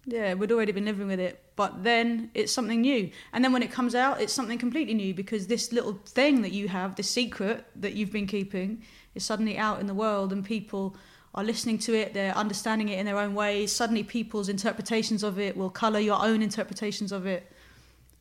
yeah, 0.06 0.34
we'd 0.34 0.52
already 0.52 0.72
been 0.72 0.86
living 0.86 1.08
with 1.08 1.20
it, 1.20 1.42
but 1.56 1.84
then 1.84 2.30
it's 2.34 2.52
something 2.52 2.82
new. 2.82 3.10
And 3.32 3.44
then 3.44 3.54
when 3.54 3.64
it 3.64 3.72
comes 3.72 3.96
out, 3.96 4.22
it's 4.22 4.34
something 4.34 4.58
completely 4.58 4.94
new 4.94 5.14
because 5.14 5.48
this 5.48 5.72
little 5.72 5.94
thing 6.06 6.42
that 6.42 6.52
you 6.52 6.68
have, 6.68 6.96
this 6.96 7.10
secret 7.10 7.66
that 7.78 7.94
you've 7.94 8.12
been 8.12 8.28
keeping, 8.28 8.84
is 9.16 9.24
suddenly 9.24 9.58
out 9.58 9.80
in 9.80 9.88
the 9.88 9.94
world 9.94 10.34
and 10.34 10.44
people 10.44 10.96
are 11.36 11.44
listening 11.44 11.80
to 11.80 11.96
it, 11.96 12.14
they're 12.14 12.36
understanding 12.36 12.90
it 12.90 13.00
in 13.00 13.06
their 13.06 13.18
own 13.18 13.34
ways. 13.34 13.72
Suddenly, 13.72 14.04
people's 14.04 14.50
interpretations 14.50 15.24
of 15.24 15.40
it 15.40 15.58
will 15.58 15.70
colour 15.70 16.00
your 16.00 16.24
own 16.24 16.42
interpretations 16.42 17.12
of 17.12 17.26
it. 17.26 17.52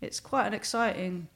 It's 0.00 0.18
quite 0.18 0.46
an 0.46 0.54
exciting 0.54 1.28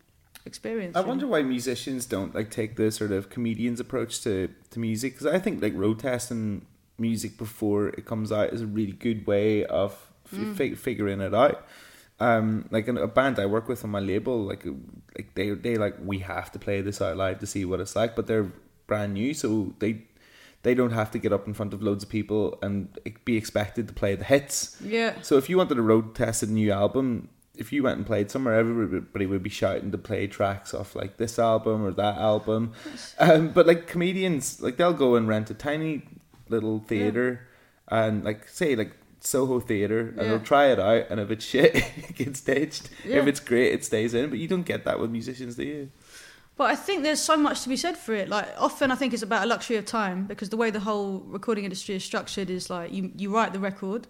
experience. 0.47 0.97
I 0.97 1.01
wonder 1.01 1.27
why 1.27 1.43
musicians 1.43 2.07
don't 2.07 2.35
like 2.35 2.51
take 2.51 2.77
the 2.77 2.91
sort 2.91 3.13
of 3.13 3.29
comedian's 3.29 3.81
approach 3.81 4.23
to, 4.23 4.49
to 4.71 4.79
music 4.79 5.15
because 5.15 5.27
I 5.27 5.39
think 5.39 5.63
like 5.63 5.75
road 5.75 5.99
testing 5.99 6.65
music 6.99 7.37
before 7.37 7.89
it 7.89 8.07
comes 8.07 8.33
out 8.33 8.53
is 8.53 8.63
a 8.63 8.67
really 8.67 8.93
good 8.93 9.27
way 9.27 9.65
of 9.67 9.93
f- 10.33 10.57
fi- 10.57 10.75
figuring 10.75 11.21
it 11.21 11.35
out. 11.35 11.67
Um, 12.19 12.67
like 12.71 12.89
in 12.89 12.97
a 12.97 13.07
band 13.07 13.39
I 13.39 13.45
work 13.45 13.69
with 13.69 13.85
on 13.85 13.91
my 13.91 14.01
label, 14.01 14.43
like 14.43 14.65
like 15.17 15.35
they 15.35 15.51
they 15.51 15.77
like 15.77 15.97
we 16.03 16.21
have 16.21 16.51
to 16.53 16.59
play 16.59 16.81
this 16.81 17.03
out 17.03 17.17
live 17.17 17.41
to 17.41 17.47
see 17.47 17.65
what 17.65 17.81
it's 17.81 17.95
like, 17.95 18.17
but 18.17 18.27
they're 18.27 18.51
brand 18.87 19.15
new, 19.15 19.35
so 19.35 19.75
they 19.81 20.05
they 20.63 20.75
don't 20.75 20.93
have 20.93 21.11
to 21.11 21.19
get 21.19 21.33
up 21.33 21.47
in 21.47 21.55
front 21.55 21.75
of 21.75 21.83
loads 21.83 22.03
of 22.03 22.11
people 22.11 22.59
and 22.63 22.89
be 23.25 23.37
expected 23.37 23.87
to 23.87 23.95
play 23.95 24.15
the 24.15 24.25
hits. 24.25 24.81
Yeah. 24.83 25.21
So 25.23 25.37
if 25.37 25.51
you 25.51 25.59
wanted 25.59 25.75
to 25.75 25.83
road 25.83 26.15
test 26.15 26.43
a 26.43 26.47
new 26.47 26.73
album, 26.73 27.29
if 27.59 27.73
you 27.73 27.83
went 27.83 27.97
and 27.99 28.07
played 28.07 28.31
somewhere, 28.31 28.55
everybody 28.59 29.27
would 29.27 29.43
be 29.43 29.51
shouting 29.51 29.91
to 29.93 29.99
play 29.99 30.27
tracks 30.27 30.73
off 30.75 30.95
like 30.95 31.17
this 31.17 31.39
album 31.39 31.85
or 31.85 31.91
that 31.93 32.17
album. 32.19 32.73
Um, 33.19 33.49
but 33.49 33.67
like 33.67 33.87
comedians, 33.87 34.61
like 34.61 34.77
they'll 34.77 34.93
go 34.93 35.17
and 35.17 35.27
rent 35.29 35.51
a 35.51 35.55
tiny 35.55 36.03
little 36.49 36.79
theater 36.81 37.47
and 37.89 38.25
like 38.25 38.49
say 38.49 38.77
like 38.77 38.93
Soho 39.21 39.59
Theater, 39.61 40.01
and 40.09 40.17
Yeah. 40.19 40.23
they'll 40.25 40.41
try 40.41 40.67
it 40.67 40.79
out, 40.79 41.07
and 41.11 41.19
if 41.19 41.31
it's 41.31 41.45
shit, 41.45 41.75
it 41.97 42.15
gets 42.15 42.41
ditched. 42.43 42.91
Yeah. 43.05 43.17
If 43.21 43.27
it's 43.27 43.41
great, 43.41 43.73
it 43.73 43.85
stays 43.85 44.15
in. 44.15 44.31
But 44.31 44.39
you 44.39 44.47
don't 44.49 44.63
get 44.67 44.85
that 44.85 45.01
with 45.01 45.11
musicians, 45.11 45.57
do 45.57 45.65
you? 45.65 45.91
But 46.57 46.71
I 46.71 46.77
think 46.77 47.03
there's 47.03 47.21
so 47.21 47.37
much 47.37 47.63
to 47.63 47.69
be 47.69 47.77
said 47.77 47.97
for 47.99 48.15
it. 48.15 48.29
Like 48.29 48.49
often, 48.59 48.91
I 48.91 48.95
think 48.95 49.13
it's 49.15 49.23
about 49.23 49.45
a 49.45 49.47
luxury 49.47 49.77
of 49.77 49.85
time 49.85 50.27
because 50.27 50.49
the 50.51 50.57
way 50.57 50.71
the 50.71 50.81
whole 50.81 51.21
recording 51.27 51.65
industry 51.65 51.95
is 51.97 52.05
structured 52.05 52.49
is 52.51 52.71
like 52.71 52.93
you 52.93 53.11
you 53.17 53.35
write 53.35 53.53
the 53.53 53.61
record, 53.61 54.07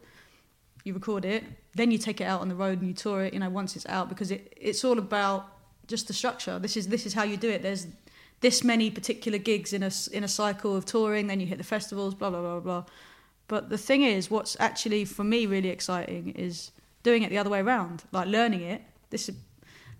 you 0.84 0.92
record 0.94 1.24
it, 1.24 1.44
then 1.76 1.90
you 1.90 1.98
take 1.98 2.20
it 2.20 2.24
out 2.24 2.40
on 2.40 2.48
the 2.48 2.54
road 2.54 2.78
and 2.80 2.88
you 2.88 2.94
tour 2.94 3.24
it. 3.24 3.34
You 3.34 3.40
know, 3.40 3.50
once 3.50 3.76
it's 3.76 3.86
out 3.86 4.08
because 4.08 4.30
it 4.30 4.52
it's 4.56 4.84
all 4.84 4.98
about 4.98 5.48
just 5.86 6.08
the 6.08 6.12
structure. 6.12 6.58
This 6.58 6.76
is 6.76 6.88
this 6.88 7.06
is 7.06 7.14
how 7.14 7.22
you 7.22 7.36
do 7.36 7.50
it. 7.50 7.62
There's 7.62 7.86
this 8.40 8.64
many 8.64 8.90
particular 8.90 9.38
gigs 9.38 9.72
in 9.72 9.82
a 9.82 9.90
in 10.12 10.24
a 10.24 10.28
cycle 10.28 10.74
of 10.74 10.84
touring. 10.84 11.26
Then 11.26 11.40
you 11.40 11.46
hit 11.46 11.58
the 11.58 11.64
festivals. 11.64 12.14
Blah 12.14 12.30
blah 12.30 12.40
blah 12.40 12.60
blah. 12.60 12.84
But 13.48 13.68
the 13.68 13.78
thing 13.78 14.02
is, 14.02 14.30
what's 14.30 14.56
actually 14.58 15.04
for 15.04 15.22
me 15.22 15.46
really 15.46 15.68
exciting 15.68 16.30
is 16.30 16.72
doing 17.02 17.22
it 17.22 17.30
the 17.30 17.38
other 17.38 17.50
way 17.50 17.60
around, 17.60 18.04
like 18.10 18.26
learning 18.26 18.62
it. 18.62 18.82
This 19.10 19.28
is 19.28 19.36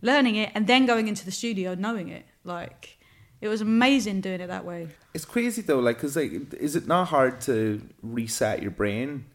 learning 0.03 0.37
it 0.37 0.51
and 0.55 0.67
then 0.67 0.87
going 0.87 1.09
into 1.09 1.25
the 1.25 1.31
studio 1.31 1.75
knowing 1.75 2.09
it. 2.09 2.27
Like 2.43 2.99
it 3.41 3.49
was 3.49 3.61
amazing 3.61 4.23
doing 4.23 4.41
it 4.41 4.49
that 4.49 4.65
way. 4.65 4.89
It's 5.15 5.25
crazy 5.25 5.63
though, 5.63 5.79
like, 5.79 5.99
cause 5.99 6.17
like, 6.17 6.55
is 6.55 6.75
it 6.75 6.87
not 6.87 7.09
hard 7.09 7.41
to 7.43 7.81
reset 8.03 8.63
your 8.63 8.71
brain 8.71 9.27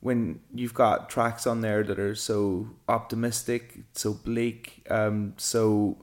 when 0.00 0.40
you've 0.54 0.74
got 0.74 1.10
tracks 1.10 1.46
on 1.46 1.60
there 1.60 1.82
that 1.82 1.98
are 1.98 2.14
so 2.14 2.68
optimistic, 2.88 3.80
so 3.94 4.14
bleak, 4.14 4.86
um, 4.90 5.34
so, 5.36 5.98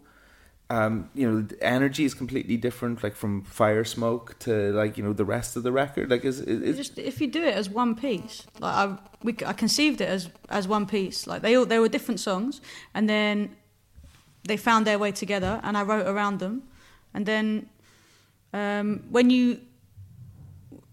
um, 0.69 1.09
you 1.13 1.29
know, 1.29 1.41
the 1.41 1.63
energy 1.63 2.03
is 2.03 2.13
completely 2.13 2.57
different, 2.57 3.03
like 3.03 3.15
from 3.15 3.43
Fire 3.43 3.85
Smoke 3.85 4.37
to 4.39 4.73
like 4.73 4.97
you 4.97 5.03
know 5.03 5.13
the 5.13 5.23
rest 5.23 5.55
of 5.55 5.63
the 5.63 5.71
record. 5.71 6.09
Like, 6.09 6.25
is 6.25 6.41
just 6.75 6.97
if 6.99 7.21
you 7.21 7.27
do 7.27 7.41
it 7.41 7.53
as 7.53 7.69
one 7.69 7.95
piece, 7.95 8.45
like 8.59 8.75
I, 8.75 8.97
we, 9.23 9.35
I 9.45 9.53
conceived 9.53 10.01
it 10.01 10.09
as 10.09 10.29
as 10.49 10.67
one 10.67 10.85
piece. 10.87 11.25
Like 11.25 11.41
they 11.41 11.55
all 11.55 11.65
they 11.65 11.79
were 11.79 11.87
different 11.87 12.19
songs, 12.19 12.59
and 12.93 13.07
then 13.07 13.55
they 14.43 14.57
found 14.57 14.85
their 14.85 14.99
way 14.99 15.11
together, 15.13 15.61
and 15.63 15.77
I 15.77 15.83
wrote 15.83 16.07
around 16.07 16.39
them, 16.39 16.63
and 17.13 17.25
then 17.25 17.69
um, 18.53 19.05
when 19.09 19.29
you 19.29 19.61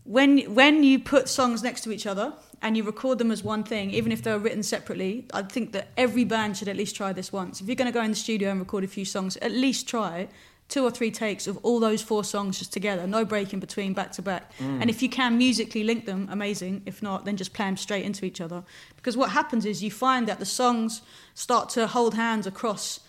when 0.04 0.38
when 0.54 0.84
you 0.84 1.00
put 1.00 1.28
songs 1.28 1.62
next 1.64 1.80
to 1.82 1.90
each 1.90 2.06
other 2.06 2.34
and 2.62 2.76
you 2.76 2.84
record 2.84 3.18
them 3.18 3.30
as 3.30 3.42
one 3.42 3.64
thing, 3.64 3.90
even 3.90 4.12
if 4.12 4.22
they're 4.22 4.38
written 4.38 4.62
separately, 4.62 5.26
I 5.34 5.42
think 5.42 5.72
that 5.72 5.88
every 5.96 6.24
band 6.24 6.56
should 6.56 6.68
at 6.68 6.76
least 6.76 6.94
try 6.96 7.12
this 7.12 7.32
once. 7.32 7.60
If 7.60 7.66
you're 7.66 7.76
going 7.76 7.92
to 7.92 7.92
go 7.92 8.02
in 8.02 8.10
the 8.10 8.16
studio 8.16 8.50
and 8.50 8.60
record 8.60 8.84
a 8.84 8.88
few 8.88 9.04
songs, 9.04 9.36
at 9.38 9.50
least 9.50 9.88
try 9.88 10.28
two 10.68 10.84
or 10.84 10.90
three 10.90 11.10
takes 11.10 11.46
of 11.46 11.58
all 11.58 11.80
those 11.80 12.00
four 12.00 12.24
songs 12.24 12.58
just 12.58 12.72
together, 12.72 13.06
no 13.06 13.24
break 13.24 13.52
in 13.52 13.60
between, 13.60 13.92
back 13.92 14.12
to 14.12 14.22
back. 14.22 14.56
Mm. 14.58 14.80
And 14.80 14.88
if 14.88 15.02
you 15.02 15.08
can 15.08 15.36
musically 15.36 15.84
link 15.84 16.06
them, 16.06 16.28
amazing. 16.30 16.82
If 16.86 17.02
not, 17.02 17.26
then 17.26 17.36
just 17.36 17.52
play 17.52 17.66
them 17.66 17.76
straight 17.76 18.04
into 18.04 18.24
each 18.24 18.40
other. 18.40 18.64
Because 18.96 19.16
what 19.16 19.30
happens 19.30 19.66
is 19.66 19.82
you 19.82 19.90
find 19.90 20.26
that 20.28 20.38
the 20.38 20.46
songs 20.46 21.02
start 21.34 21.68
to 21.70 21.86
hold 21.86 22.14
hands 22.14 22.46
across 22.46 23.00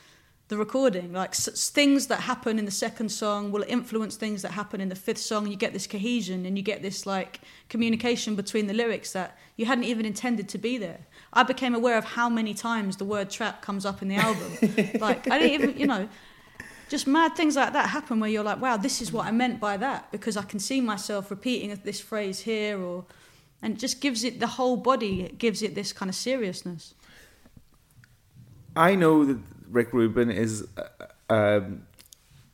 the 0.53 0.59
recording. 0.59 1.11
Like 1.13 1.33
things 1.33 2.07
that 2.07 2.21
happen 2.21 2.59
in 2.59 2.65
the 2.65 2.71
second 2.71 3.09
song 3.09 3.51
will 3.51 3.65
influence 3.67 4.15
things 4.15 4.43
that 4.43 4.51
happen 4.51 4.79
in 4.79 4.89
the 4.89 4.95
fifth 4.95 5.17
song. 5.17 5.47
You 5.47 5.55
get 5.55 5.73
this 5.73 5.87
cohesion 5.87 6.45
and 6.45 6.55
you 6.57 6.63
get 6.63 6.83
this 6.83 7.07
like 7.07 7.41
communication 7.69 8.35
between 8.35 8.67
the 8.67 8.73
lyrics 8.73 9.13
that 9.13 9.35
you 9.57 9.65
hadn't 9.65 9.85
even 9.85 10.05
intended 10.05 10.47
to 10.49 10.59
be 10.59 10.77
there. 10.77 10.99
I 11.33 11.41
became 11.41 11.73
aware 11.73 11.97
of 11.97 12.05
how 12.05 12.29
many 12.29 12.53
times 12.53 12.97
the 12.97 13.05
word 13.05 13.31
trap 13.31 13.63
comes 13.63 13.83
up 13.83 14.03
in 14.03 14.09
the 14.09 14.15
album. 14.15 14.51
like 14.99 15.29
I 15.29 15.39
didn't 15.39 15.61
even, 15.61 15.79
you 15.79 15.87
know, 15.87 16.07
just 16.87 17.07
mad 17.07 17.35
things 17.35 17.55
like 17.55 17.73
that 17.73 17.89
happen 17.89 18.19
where 18.19 18.29
you're 18.29 18.43
like, 18.43 18.61
wow, 18.61 18.77
this 18.77 19.01
is 19.01 19.11
what 19.11 19.25
I 19.25 19.31
meant 19.31 19.59
by 19.59 19.77
that 19.77 20.11
because 20.11 20.37
I 20.37 20.43
can 20.43 20.59
see 20.59 20.81
myself 20.81 21.31
repeating 21.31 21.75
this 21.83 21.99
phrase 21.99 22.41
here 22.41 22.79
or 22.79 23.05
and 23.63 23.73
it 23.73 23.79
just 23.79 24.01
gives 24.01 24.23
it 24.23 24.39
the 24.39 24.47
whole 24.47 24.77
body 24.77 25.23
it 25.23 25.39
gives 25.39 25.63
it 25.63 25.73
this 25.73 25.93
kind 25.93 26.09
of 26.09 26.15
seriousness. 26.15 26.93
I 28.75 28.93
know 28.95 29.25
that 29.25 29.37
Rick 29.73 29.91
Rubin 29.91 30.29
is 30.31 30.65
uh, 30.77 31.33
um, 31.33 31.87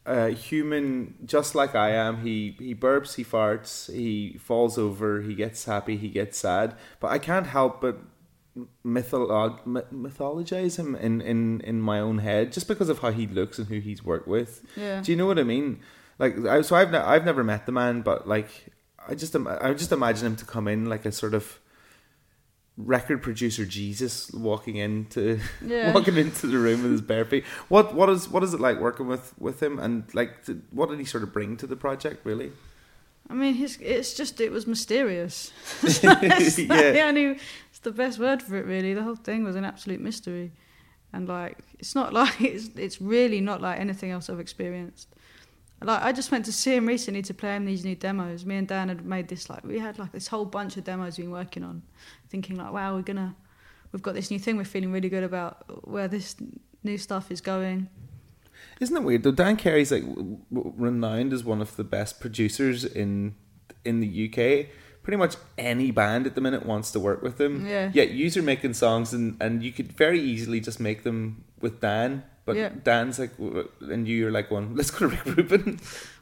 a 0.06 0.30
human, 0.30 1.16
just 1.26 1.54
like 1.54 1.76
I 1.76 1.92
am. 1.92 2.22
He 2.22 2.56
he 2.58 2.74
burps, 2.74 3.16
he 3.16 3.24
farts, 3.24 3.94
he 3.94 4.38
falls 4.40 4.78
over, 4.78 5.22
he 5.22 5.36
gets 5.36 5.66
happy, 5.66 5.98
he 5.98 6.10
gets 6.10 6.38
sad. 6.38 6.76
But 7.00 7.10
I 7.12 7.20
can't 7.20 7.48
help 7.48 7.82
but 7.82 8.00
mytholo- 8.86 9.60
mythologize 9.94 10.78
him 10.78 10.96
in, 10.96 11.22
in, 11.22 11.62
in 11.62 11.82
my 11.82 12.00
own 12.00 12.20
head 12.20 12.52
just 12.52 12.68
because 12.68 12.90
of 12.90 13.00
how 13.00 13.12
he 13.12 13.28
looks 13.28 13.58
and 13.60 13.68
who 13.68 13.80
he's 13.80 14.04
worked 14.04 14.28
with. 14.28 14.66
Yeah. 14.76 15.02
Do 15.02 15.12
you 15.12 15.18
know 15.18 15.28
what 15.28 15.40
I 15.40 15.44
mean? 15.44 15.80
Like, 16.18 16.38
I, 16.46 16.62
so 16.62 16.76
I've 16.76 16.92
ne- 16.92 16.98
I've 16.98 17.26
never 17.26 17.44
met 17.44 17.66
the 17.66 17.72
man, 17.72 18.02
but 18.02 18.28
like, 18.28 18.50
I 19.08 19.16
just 19.16 19.36
im- 19.36 19.48
I 19.48 19.74
just 19.74 19.92
imagine 19.92 20.26
him 20.26 20.36
to 20.38 20.46
come 20.46 20.68
in 20.68 20.88
like 20.90 21.06
a 21.06 21.12
sort 21.12 21.34
of 21.34 21.60
record 22.82 23.22
producer 23.22 23.66
Jesus 23.66 24.32
walking 24.32 24.78
into 24.78 25.40
Yeah. 25.66 25.94
walking 25.94 26.16
into 26.18 26.48
the 26.48 26.58
room 26.58 26.82
with 26.84 26.92
his 26.94 27.02
bare 27.02 27.26
feet. 27.26 27.44
What 27.68 27.94
what 27.94 28.10
is 28.10 28.30
what 28.30 28.42
is 28.44 28.54
it 28.54 28.60
like 28.62 28.80
working 28.80 29.08
with 29.08 29.34
with 29.38 29.62
him, 29.62 29.78
and 29.80 30.04
like, 30.16 30.46
th- 30.46 30.60
what 30.72 30.90
did 30.90 30.98
he 31.00 31.06
sort 31.06 31.24
of 31.24 31.34
bring 31.34 31.58
to 31.58 31.68
the 31.68 31.76
project? 31.76 32.26
Really? 32.26 32.52
I 33.30 33.34
mean, 33.36 33.54
his, 33.54 33.78
it's 33.82 34.14
just 34.16 34.42
it 34.42 34.52
was 34.52 34.66
mysterious. 34.66 35.52
It's 35.84 36.02
Yeah. 36.58 36.92
the 36.92 37.02
only, 37.02 37.26
it's 37.70 37.80
the 37.84 37.92
best 37.92 38.18
word 38.18 38.42
for 38.42 38.56
it. 38.58 38.66
Really, 38.66 38.94
the 38.96 39.04
whole 39.04 39.16
thing 39.18 39.44
was 39.44 39.56
an 39.56 39.66
absolute 39.66 40.00
mystery, 40.02 40.52
and 41.14 41.28
like 41.28 41.58
it's 41.78 41.94
not 41.96 42.14
like 42.14 42.42
it's 42.42 42.70
it's 42.76 43.00
really 43.02 43.42
not 43.42 43.62
like 43.62 43.80
anything 43.80 44.10
else 44.12 44.30
I've 44.30 44.40
experienced. 44.40 45.10
Like 45.82 46.04
I 46.04 46.12
just 46.12 46.32
went 46.32 46.46
to 46.46 46.52
see 46.52 46.76
him 46.76 46.86
recently 46.86 47.22
to 47.24 47.34
play 47.34 47.56
him 47.56 47.66
these 47.66 47.86
new 47.86 47.96
demos. 47.96 48.46
Me 48.46 48.58
and 48.58 48.68
Dan 48.68 48.90
had 48.90 49.06
made 49.06 49.30
this 49.30 49.50
like 49.50 49.64
we 49.64 49.80
had 49.80 49.98
like 49.98 50.12
this 50.12 50.28
whole 50.28 50.46
bunch 50.46 50.76
of 50.78 50.84
demos 50.84 51.18
we've 51.18 51.26
been 51.26 51.32
working 51.32 51.64
on, 51.64 51.84
thinking 52.30 52.58
like, 52.58 52.74
wow, 52.74 52.96
we're 52.96 53.02
gonna, 53.02 53.36
we've 53.92 54.02
got 54.02 54.14
this 54.14 54.30
new 54.30 54.40
thing 54.40 54.58
we're 54.58 54.66
feeling 54.66 54.92
really 54.92 55.10
good 55.10 55.24
about 55.24 55.88
where 55.88 56.08
this 56.08 56.36
new 56.84 56.98
stuff 56.98 57.32
is 57.32 57.40
going. 57.40 57.88
Isn't 58.80 58.96
it 58.96 59.04
weird 59.04 59.24
though? 59.24 59.32
Dan 59.32 59.56
Carey's 59.56 59.92
like 59.92 60.04
renowned 60.52 61.32
as 61.32 61.44
one 61.44 61.62
of 61.62 61.76
the 61.78 61.84
best 61.84 62.20
producers 62.20 62.84
in 62.84 63.36
in 63.86 64.02
the 64.02 64.26
UK. 64.28 64.68
Pretty 65.02 65.18
much 65.18 65.38
any 65.58 65.92
band 65.92 66.28
at 66.28 66.36
the 66.36 66.42
minute 66.42 66.66
wants 66.66 66.92
to 66.92 67.00
work 67.00 67.22
with 67.22 67.40
him. 67.40 67.66
Yeah. 67.66 67.90
Yet 67.94 68.12
you 68.12 68.30
are 68.40 68.44
making 68.44 68.74
songs 68.74 69.14
and 69.14 69.38
and 69.40 69.64
you 69.64 69.72
could 69.72 69.94
very 69.94 70.20
easily 70.20 70.60
just 70.60 70.80
make 70.80 71.04
them 71.04 71.46
with 71.62 71.80
Dan. 71.80 72.24
But 72.50 72.58
Yeah. 72.58 72.70
Dan's 72.84 73.20
like, 73.20 73.34
and 73.80 74.08
you're 74.08 74.32
like 74.32 74.50
one. 74.50 74.76
Let's 74.78 74.90
go 74.90 75.08
to 75.08 75.16
Rick 75.16 75.26
Rubin. 75.38 75.80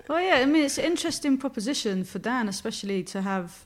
Well, 0.09 0.21
yeah, 0.21 0.35
I 0.35 0.45
mean, 0.45 0.63
it's 0.63 0.77
an 0.77 0.83
interesting 0.83 1.37
proposition 1.37 2.03
for 2.03 2.19
Dan, 2.19 2.49
especially 2.49 3.01
to 3.03 3.21
have 3.21 3.65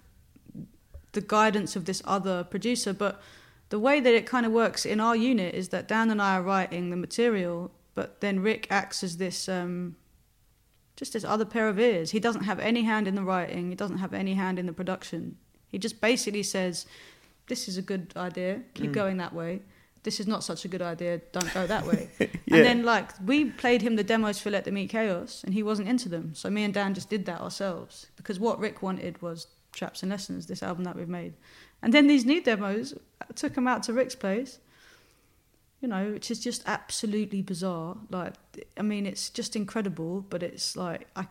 the 1.14 1.22
guidance 1.22 1.76
of 1.76 1.86
this 1.86 2.04
other 2.06 2.44
producer. 2.44 2.94
But 2.94 3.20
the 3.70 3.80
way 3.80 4.00
that 4.00 4.14
it 4.14 4.28
kind 4.28 4.46
of 4.46 4.52
works 4.52 4.86
in 4.86 5.00
our 5.00 5.16
unit 5.16 5.56
is 5.56 5.70
that 5.70 5.88
Dan 5.88 6.12
and 6.12 6.22
I 6.22 6.36
are 6.36 6.44
writing 6.44 6.92
the 6.92 6.98
material, 6.98 7.72
but 7.96 8.22
then 8.22 8.42
Rick 8.42 8.68
acts 8.70 9.04
as 9.04 9.18
this, 9.18 9.50
um, 9.50 9.96
just 10.96 11.14
this 11.14 11.24
other 11.24 11.46
pair 11.46 11.68
of 11.68 11.80
ears. 11.80 12.12
He 12.12 12.20
doesn't 12.20 12.44
have 12.44 12.60
any 12.60 12.84
hand 12.84 13.08
in 13.08 13.16
the 13.16 13.24
writing. 13.24 13.70
He 13.70 13.76
doesn't 13.76 13.98
have 13.98 14.14
any 14.14 14.36
hand 14.36 14.60
in 14.60 14.68
the 14.68 14.74
production. 14.74 15.38
He 15.68 15.80
just 15.80 16.00
basically 16.00 16.44
says, 16.44 16.86
"This 17.48 17.68
is 17.68 17.78
a 17.78 17.82
good 17.82 18.14
idea. 18.16 18.62
Keep 18.76 18.92
going 18.92 19.18
that 19.18 19.34
way." 19.34 19.62
This 20.04 20.20
is 20.20 20.28
not 20.28 20.44
such 20.44 20.66
a 20.66 20.68
good 20.68 20.82
idea. 20.82 21.22
Don't 21.32 21.54
go 21.54 21.68
that 21.68 21.86
way. 21.86 22.10
Yeah. 22.48 22.58
And 22.58 22.66
then, 22.66 22.84
like, 22.84 23.12
we 23.26 23.46
played 23.46 23.82
him 23.82 23.96
the 23.96 24.04
demos 24.04 24.40
for 24.40 24.50
Let 24.50 24.66
Them 24.66 24.78
Eat 24.78 24.90
Chaos, 24.90 25.42
and 25.46 25.54
he 25.54 25.64
wasn't 25.64 25.88
into 25.88 26.10
them. 26.10 26.34
So 26.36 26.50
me 26.50 26.66
and 26.66 26.74
Dan 26.74 26.94
just 26.94 27.10
did 27.10 27.26
that 27.26 27.40
ourselves 27.40 28.08
because 28.18 28.42
what 28.42 28.60
Rick 28.60 28.82
wanted 28.82 29.22
was 29.22 29.48
Traps 29.72 30.04
and 30.04 30.12
Lessons, 30.12 30.48
this 30.48 30.62
album 30.62 30.84
that 30.84 30.98
we've 30.98 31.08
made. 31.08 31.34
And 31.82 31.94
then 31.94 32.08
these 32.08 32.26
new 32.26 32.42
demos 32.42 32.94
I 33.22 33.34
took 33.34 33.56
him 33.56 33.68
out 33.68 33.84
to 33.84 33.94
Rick's 33.94 34.16
place. 34.16 34.60
You 35.80 35.88
know, 35.88 36.12
which 36.12 36.30
is 36.30 36.40
just 36.40 36.62
absolutely 36.68 37.42
bizarre. 37.42 37.98
Like, 38.12 38.36
I 38.78 38.84
mean, 38.84 39.08
it's 39.08 39.30
just 39.32 39.56
incredible, 39.56 40.26
but 40.30 40.44
it's 40.44 40.76
like 40.76 41.08
I, 41.16 41.26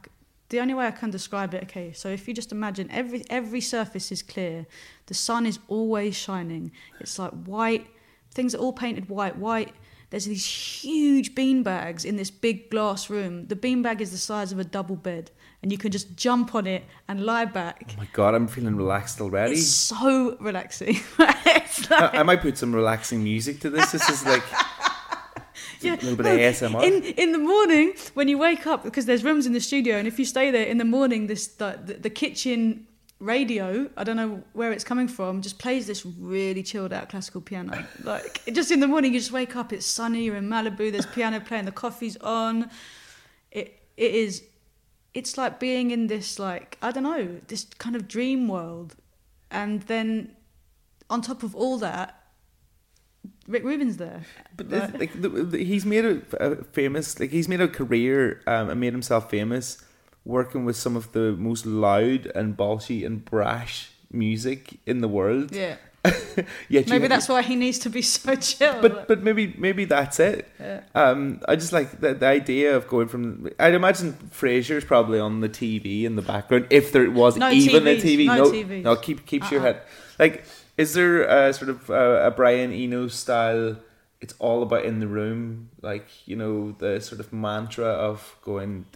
the 0.49 0.59
only 0.59 0.75
way 0.75 0.87
I 0.87 0.91
can 0.91 1.11
describe 1.11 1.55
it. 1.55 1.63
Okay, 1.65 1.93
so 1.93 2.09
if 2.09 2.27
you 2.27 2.35
just 2.35 2.51
imagine 2.51 2.91
every 2.91 3.23
every 3.31 3.61
surface 3.61 4.11
is 4.11 4.23
clear, 4.23 4.67
the 5.07 5.15
sun 5.15 5.47
is 5.47 5.61
always 5.69 6.17
shining. 6.17 6.73
It's 6.99 7.19
like 7.19 7.31
white 7.45 7.87
things 8.33 8.55
are 8.55 8.59
all 8.59 8.73
painted 8.73 9.09
white. 9.09 9.37
White. 9.37 9.75
There's 10.11 10.25
these 10.25 10.45
huge 10.45 11.37
bean 11.37 11.63
bags 11.63 12.05
in 12.05 12.17
this 12.17 12.31
big 12.31 12.69
glass 12.69 13.09
room. 13.09 13.47
The 13.47 13.55
bean 13.55 13.81
bag 13.81 14.01
is 14.01 14.11
the 14.11 14.19
size 14.19 14.51
of 14.51 14.59
a 14.59 14.65
double 14.65 14.97
bed, 14.97 15.31
and 15.63 15.71
you 15.71 15.79
can 15.79 15.93
just 15.93 16.17
jump 16.17 16.53
on 16.53 16.67
it 16.67 16.83
and 17.07 17.25
lie 17.25 17.45
back. 17.45 17.95
Oh 17.95 17.99
my 17.99 18.09
god, 18.13 18.35
I'm 18.35 18.49
feeling 18.49 18.75
relaxed 18.75 19.21
already. 19.21 19.53
It's 19.53 19.69
so 19.69 20.37
relaxing. 20.41 20.97
it's 21.19 21.89
like, 21.89 22.15
I, 22.15 22.19
I 22.19 22.23
might 22.25 22.41
put 22.41 22.59
some 22.59 22.75
relaxing 22.75 23.23
music 23.23 23.61
to 23.61 23.71
this. 23.71 23.93
This 23.93 24.09
is 24.11 24.27
like 24.27 24.43
yeah, 25.81 25.95
a 25.95 25.97
little 25.97 26.17
bit 26.17 26.27
of 26.27 26.33
ASMR. 26.33 26.83
In 26.83 27.05
in 27.05 27.31
the 27.31 27.39
morning 27.39 27.95
when 28.15 28.27
you 28.27 28.37
wake 28.37 28.67
up, 28.67 28.83
because 28.83 29.07
there's 29.07 29.23
rooms 29.23 29.47
in 29.47 29.53
the 29.53 29.61
studio, 29.61 29.97
and 29.97 30.09
if 30.09 30.19
you 30.19 30.25
stay 30.25 30.51
there 30.51 30.67
in 30.67 30.79
the 30.79 30.85
morning, 30.85 31.29
this 31.29 31.47
the, 31.47 31.79
the, 31.85 31.95
the 31.95 32.11
kitchen 32.11 32.89
radio, 33.21 33.89
I 33.97 34.05
don't 34.05 34.17
know 34.17 34.43
where 34.55 34.73
it's 34.73 34.83
coming 34.85 35.07
from, 35.07 35.43
just 35.43 35.59
plays 35.59 35.87
this 35.87 36.05
really 36.05 36.63
chilled 36.63 36.93
out 36.93 37.09
classical 37.11 37.41
piano. 37.41 37.85
Like 38.05 38.43
just 38.53 38.71
in 38.71 38.81
the 38.81 38.89
morning, 38.89 39.13
you 39.13 39.21
just 39.21 39.31
wake 39.33 39.55
up, 39.55 39.73
it's 39.73 39.87
sunny, 39.87 40.25
you're 40.25 40.37
in 40.37 40.49
Malibu, 40.49 40.91
there's 40.91 41.07
piano 41.07 41.39
playing, 41.41 41.67
the 41.67 41.73
coffee's 41.73 42.17
on. 42.19 42.71
It 43.53 43.79
it 43.97 44.15
is, 44.15 44.43
it's 45.15 45.37
like 45.37 45.61
being 45.61 45.91
in 45.91 46.07
this 46.07 46.39
like 46.39 46.79
I 46.83 46.91
don't 46.91 47.03
know 47.05 47.41
this 47.49 47.65
kind 47.79 47.95
of 47.95 48.09
dream 48.09 48.49
world, 48.49 48.97
and 49.51 49.83
then 49.83 50.35
on 51.09 51.21
top 51.23 51.43
of 51.43 51.55
all 51.55 51.79
that. 51.79 52.17
Rick 53.47 53.65
Rubin's 53.65 53.97
there. 53.97 54.23
But 54.57 54.71
Like- 54.71 55.21
the, 55.21 55.29
the, 55.29 55.65
he's 55.65 55.85
made 55.85 56.05
a, 56.05 56.23
a 56.39 56.65
famous, 56.65 57.19
like 57.19 57.31
he's 57.31 57.49
made 57.49 57.61
a 57.61 57.67
career 57.69 58.41
um, 58.47 58.71
and 58.71 58.79
made 58.81 58.93
himself 58.93 59.29
famous 59.29 59.83
working 60.25 60.65
with 60.65 60.77
some 60.77 60.97
of 60.97 61.13
the 61.13 61.33
most 61.33 61.67
loud 61.67 62.27
and 62.35 62.57
bolshy 62.57 63.05
and 63.07 63.25
brash 63.25 63.91
music 64.13 64.79
in 64.87 65.01
the 65.01 65.09
world. 65.09 65.53
Yeah. 65.55 65.77
You 66.71 66.83
Maybe 66.89 67.09
that's 67.09 67.29
why 67.29 67.43
he 67.43 67.57
needs 67.57 67.79
to 67.81 67.91
be 67.91 68.01
so 68.17 68.35
chill. 68.37 68.81
But 68.81 69.07
but 69.07 69.23
maybe 69.23 69.55
maybe 69.59 69.85
that's 69.85 70.19
it. 70.19 70.49
Yeah. 70.59 70.81
Um, 70.95 71.41
I 71.47 71.57
just 71.57 71.73
like 71.73 72.01
the, 72.01 72.15
the 72.15 72.27
idea 72.27 72.75
of 72.75 72.89
going 72.89 73.09
from. 73.09 73.51
I'd 73.59 73.75
imagine 73.75 74.15
Frasier's 74.33 74.85
probably 74.85 75.19
on 75.21 75.41
the 75.41 75.49
TV 75.49 76.05
in 76.05 76.17
the 76.17 76.23
background 76.23 76.69
if 76.71 76.93
there 76.93 77.11
was 77.11 77.37
No 77.37 77.51
even 77.51 77.87
a 77.87 77.97
TV. 77.97 78.27
no 78.27 78.37
no, 78.37 78.45
TVs. 78.51 78.83
no, 78.83 78.97
keep 78.97 79.27
keeps 79.27 79.51
your 79.51 79.61
Uh-uh. 79.61 79.75
head. 79.75 79.83
Like, 80.19 80.45
is 80.79 80.95
there 80.95 81.23
a 81.25 81.53
sort 81.53 81.69
of 81.69 81.91
uh, 81.91 82.23
a 82.25 82.31
Brian 82.31 82.73
Eno 82.73 83.09
style? 83.09 83.77
It's 84.23 84.35
all 84.39 84.63
about 84.63 84.85
in 84.85 85.01
the 85.01 85.09
room, 85.09 85.69
like 85.83 86.07
you 86.27 86.37
know 86.37 86.73
the 86.79 87.01
sort 87.01 87.21
of 87.21 87.31
mantra 87.33 87.87
of 87.89 88.37
going. 88.43 88.87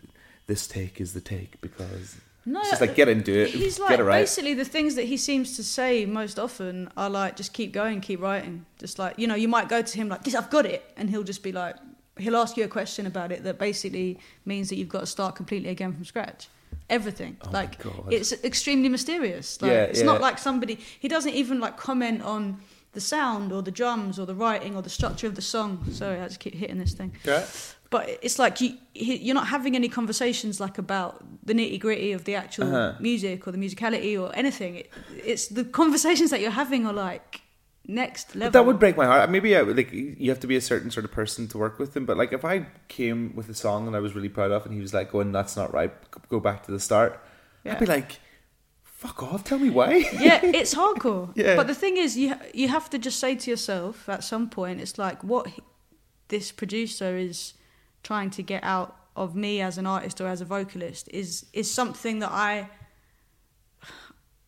This 0.46 0.66
take 0.66 1.00
is 1.00 1.14
the 1.14 1.20
take 1.20 1.60
because 1.60 2.16
no, 2.46 2.60
it's 2.60 2.70
just 2.70 2.80
like 2.82 2.94
get 2.94 3.08
into 3.08 3.32
it, 3.32 3.48
He's 3.50 3.78
get 3.78 3.84
like 3.90 3.98
it 3.98 4.02
right. 4.04 4.20
basically 4.20 4.52
the 4.54 4.64
things 4.66 4.94
that 4.96 5.04
he 5.04 5.16
seems 5.16 5.56
to 5.56 5.64
say 5.64 6.04
most 6.04 6.38
often 6.38 6.90
are 6.96 7.08
like 7.08 7.36
just 7.36 7.52
keep 7.54 7.72
going, 7.72 8.00
keep 8.02 8.20
writing. 8.20 8.66
Just 8.78 8.98
like 8.98 9.18
you 9.18 9.26
know, 9.26 9.34
you 9.34 9.48
might 9.48 9.68
go 9.68 9.80
to 9.80 9.96
him 9.96 10.08
like 10.08 10.22
this, 10.24 10.34
I've 10.34 10.50
got 10.50 10.66
it, 10.66 10.84
and 10.96 11.08
he'll 11.08 11.22
just 11.22 11.42
be 11.42 11.52
like, 11.52 11.76
he'll 12.18 12.36
ask 12.36 12.56
you 12.58 12.64
a 12.64 12.68
question 12.68 13.06
about 13.06 13.32
it 13.32 13.44
that 13.44 13.58
basically 13.58 14.18
means 14.44 14.68
that 14.68 14.76
you've 14.76 14.88
got 14.90 15.00
to 15.00 15.06
start 15.06 15.34
completely 15.34 15.70
again 15.70 15.92
from 15.94 16.04
scratch. 16.04 16.48
Everything 16.90 17.38
Oh 17.46 17.50
like 17.50 17.78
it's 18.10 18.32
extremely 18.44 18.90
mysterious. 18.90 19.62
Like, 19.62 19.70
Yeah, 19.70 19.84
it's 19.84 20.00
yeah. 20.00 20.04
not 20.06 20.20
like 20.20 20.36
somebody. 20.38 20.78
He 21.00 21.08
doesn't 21.08 21.32
even 21.32 21.58
like 21.58 21.78
comment 21.78 22.20
on 22.20 22.60
the 22.94 23.00
sound 23.00 23.52
or 23.52 23.60
the 23.62 23.70
drums 23.70 24.18
or 24.18 24.26
the 24.26 24.34
writing 24.34 24.74
or 24.76 24.82
the 24.82 24.90
structure 24.90 25.26
of 25.26 25.34
the 25.34 25.42
song. 25.42 25.84
Sorry, 25.92 26.18
I 26.20 26.26
just 26.28 26.40
keep 26.40 26.54
hitting 26.54 26.78
this 26.78 26.94
thing. 26.94 27.12
Yeah. 27.24 27.44
but 27.90 28.08
it's 28.22 28.38
like 28.38 28.60
you 28.60 28.76
you're 28.94 29.34
not 29.34 29.48
having 29.48 29.74
any 29.76 29.88
conversations 29.88 30.58
like 30.60 30.78
about 30.78 31.12
the 31.48 31.54
nitty 31.54 31.78
gritty 31.80 32.12
of 32.12 32.22
the 32.24 32.34
actual 32.34 32.66
Uh-huh. 32.68 32.92
music 33.00 33.46
or 33.46 33.50
the 33.52 33.58
musicality 33.58 34.12
or 34.20 34.34
anything. 34.34 34.76
It, 34.76 34.86
it's 35.30 35.46
the 35.48 35.64
conversations 35.64 36.30
that 36.30 36.40
you're 36.40 36.58
having 36.64 36.86
are 36.86 36.92
like 37.08 37.40
next 37.86 38.34
level. 38.34 38.46
But 38.50 38.52
that 38.58 38.66
would 38.66 38.78
break 38.78 38.96
my 38.96 39.04
heart. 39.06 39.30
Maybe 39.30 39.54
I, 39.56 39.60
like 39.60 39.92
you 39.92 40.28
have 40.30 40.40
to 40.40 40.46
be 40.46 40.56
a 40.56 40.60
certain 40.60 40.90
sort 40.90 41.04
of 41.04 41.12
person 41.12 41.46
to 41.48 41.58
work 41.58 41.78
with 41.78 41.92
them. 41.94 42.04
But 42.06 42.16
like 42.16 42.32
if 42.32 42.44
I 42.44 42.66
came 42.88 43.34
with 43.36 43.48
a 43.48 43.54
song 43.54 43.86
and 43.86 43.94
I 43.96 44.00
was 44.00 44.14
really 44.14 44.28
proud 44.38 44.50
of, 44.52 44.64
and 44.66 44.74
he 44.74 44.80
was 44.80 44.92
like, 44.94 45.12
"Going, 45.12 45.32
that's 45.32 45.56
not 45.56 45.72
right. 45.74 45.92
Go 46.28 46.40
back 46.40 46.64
to 46.66 46.70
the 46.72 46.80
start." 46.80 47.12
Yeah. 47.64 47.72
I'd 47.72 47.80
be 47.80 47.86
like, 47.86 48.18
"Fuck 49.04 49.22
off! 49.22 49.44
Tell 49.44 49.58
me 49.58 49.70
why." 49.70 49.90
yeah, 50.28 50.40
it's 50.60 50.74
hardcore. 50.74 51.30
Yeah. 51.36 51.56
But 51.56 51.66
the 51.66 51.74
thing 51.74 51.96
is, 51.96 52.16
you 52.16 52.34
you 52.52 52.68
have 52.68 52.88
to 52.90 52.98
just 52.98 53.18
say 53.20 53.34
to 53.36 53.50
yourself 53.50 54.08
at 54.08 54.24
some 54.24 54.48
point, 54.48 54.80
it's 54.80 54.96
like 54.98 55.22
what 55.22 55.46
he, 55.48 55.62
this 56.28 56.52
producer 56.52 57.16
is 57.16 57.54
trying 58.02 58.30
to 58.30 58.42
get 58.42 58.62
out 58.64 58.96
of 59.16 59.34
me 59.36 59.60
as 59.60 59.78
an 59.78 59.86
artist 59.86 60.20
or 60.20 60.26
as 60.26 60.40
a 60.40 60.44
vocalist 60.44 61.08
is 61.12 61.46
is 61.52 61.70
something 61.70 62.20
that 62.20 62.32
I 62.32 62.68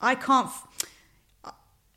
I 0.01 0.15
can't. 0.15 0.47
f- 0.49 0.67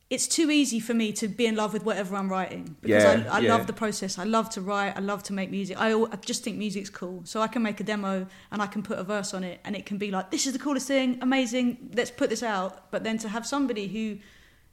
It's 0.10 0.28
too 0.28 0.50
easy 0.50 0.80
for 0.80 0.96
me 0.96 1.12
to 1.14 1.28
be 1.28 1.46
in 1.46 1.56
love 1.56 1.72
with 1.72 1.86
whatever 1.86 2.16
I'm 2.16 2.30
writing 2.30 2.76
because 2.82 3.04
Yeah, 3.04 3.32
I, 3.32 3.38
I 3.38 3.40
yeah. 3.42 3.54
love 3.54 3.68
the 3.68 3.74
process. 3.74 4.18
I 4.18 4.24
love 4.24 4.50
to 4.52 4.62
write. 4.62 4.98
I 4.98 5.02
love 5.02 5.22
to 5.24 5.34
make 5.34 5.52
music. 5.52 5.78
I, 5.80 5.94
I 5.94 6.16
just 6.26 6.44
think 6.44 6.58
music's 6.58 6.90
cool. 6.90 7.22
So 7.26 7.42
I 7.42 7.48
can 7.48 7.62
make 7.62 7.80
a 7.80 7.84
demo 7.84 8.26
and 8.52 8.62
I 8.62 8.66
can 8.66 8.82
put 8.82 8.98
a 8.98 9.04
verse 9.04 9.36
on 9.36 9.44
it 9.44 9.60
and 9.64 9.76
it 9.76 9.86
can 9.86 10.00
be 10.00 10.10
like, 10.10 10.32
this 10.32 10.48
is 10.48 10.54
the 10.54 10.60
coolest 10.60 10.88
thing, 10.88 11.20
amazing. 11.22 11.92
Let's 11.94 12.10
put 12.10 12.32
this 12.32 12.42
out. 12.42 12.90
But 12.90 13.04
then 13.04 13.20
to 13.20 13.30
have 13.30 13.46
somebody 13.46 13.88
who 13.88 14.18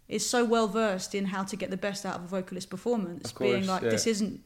is 0.09 0.29
so 0.29 0.42
well 0.42 0.68
versed 0.68 1.14
in 1.14 1.27
how 1.27 1.42
to 1.44 1.57
get 1.57 1.70
the 1.70 1.77
best 1.77 2.07
out 2.07 2.16
of 2.16 2.25
a 2.25 2.29
vocalist 2.29 2.70
performance, 2.70 3.31
course, 3.31 3.51
being 3.51 3.66
like, 3.66 3.83
yeah. 3.83 3.90
this 3.90 4.07
isn't 4.07 4.40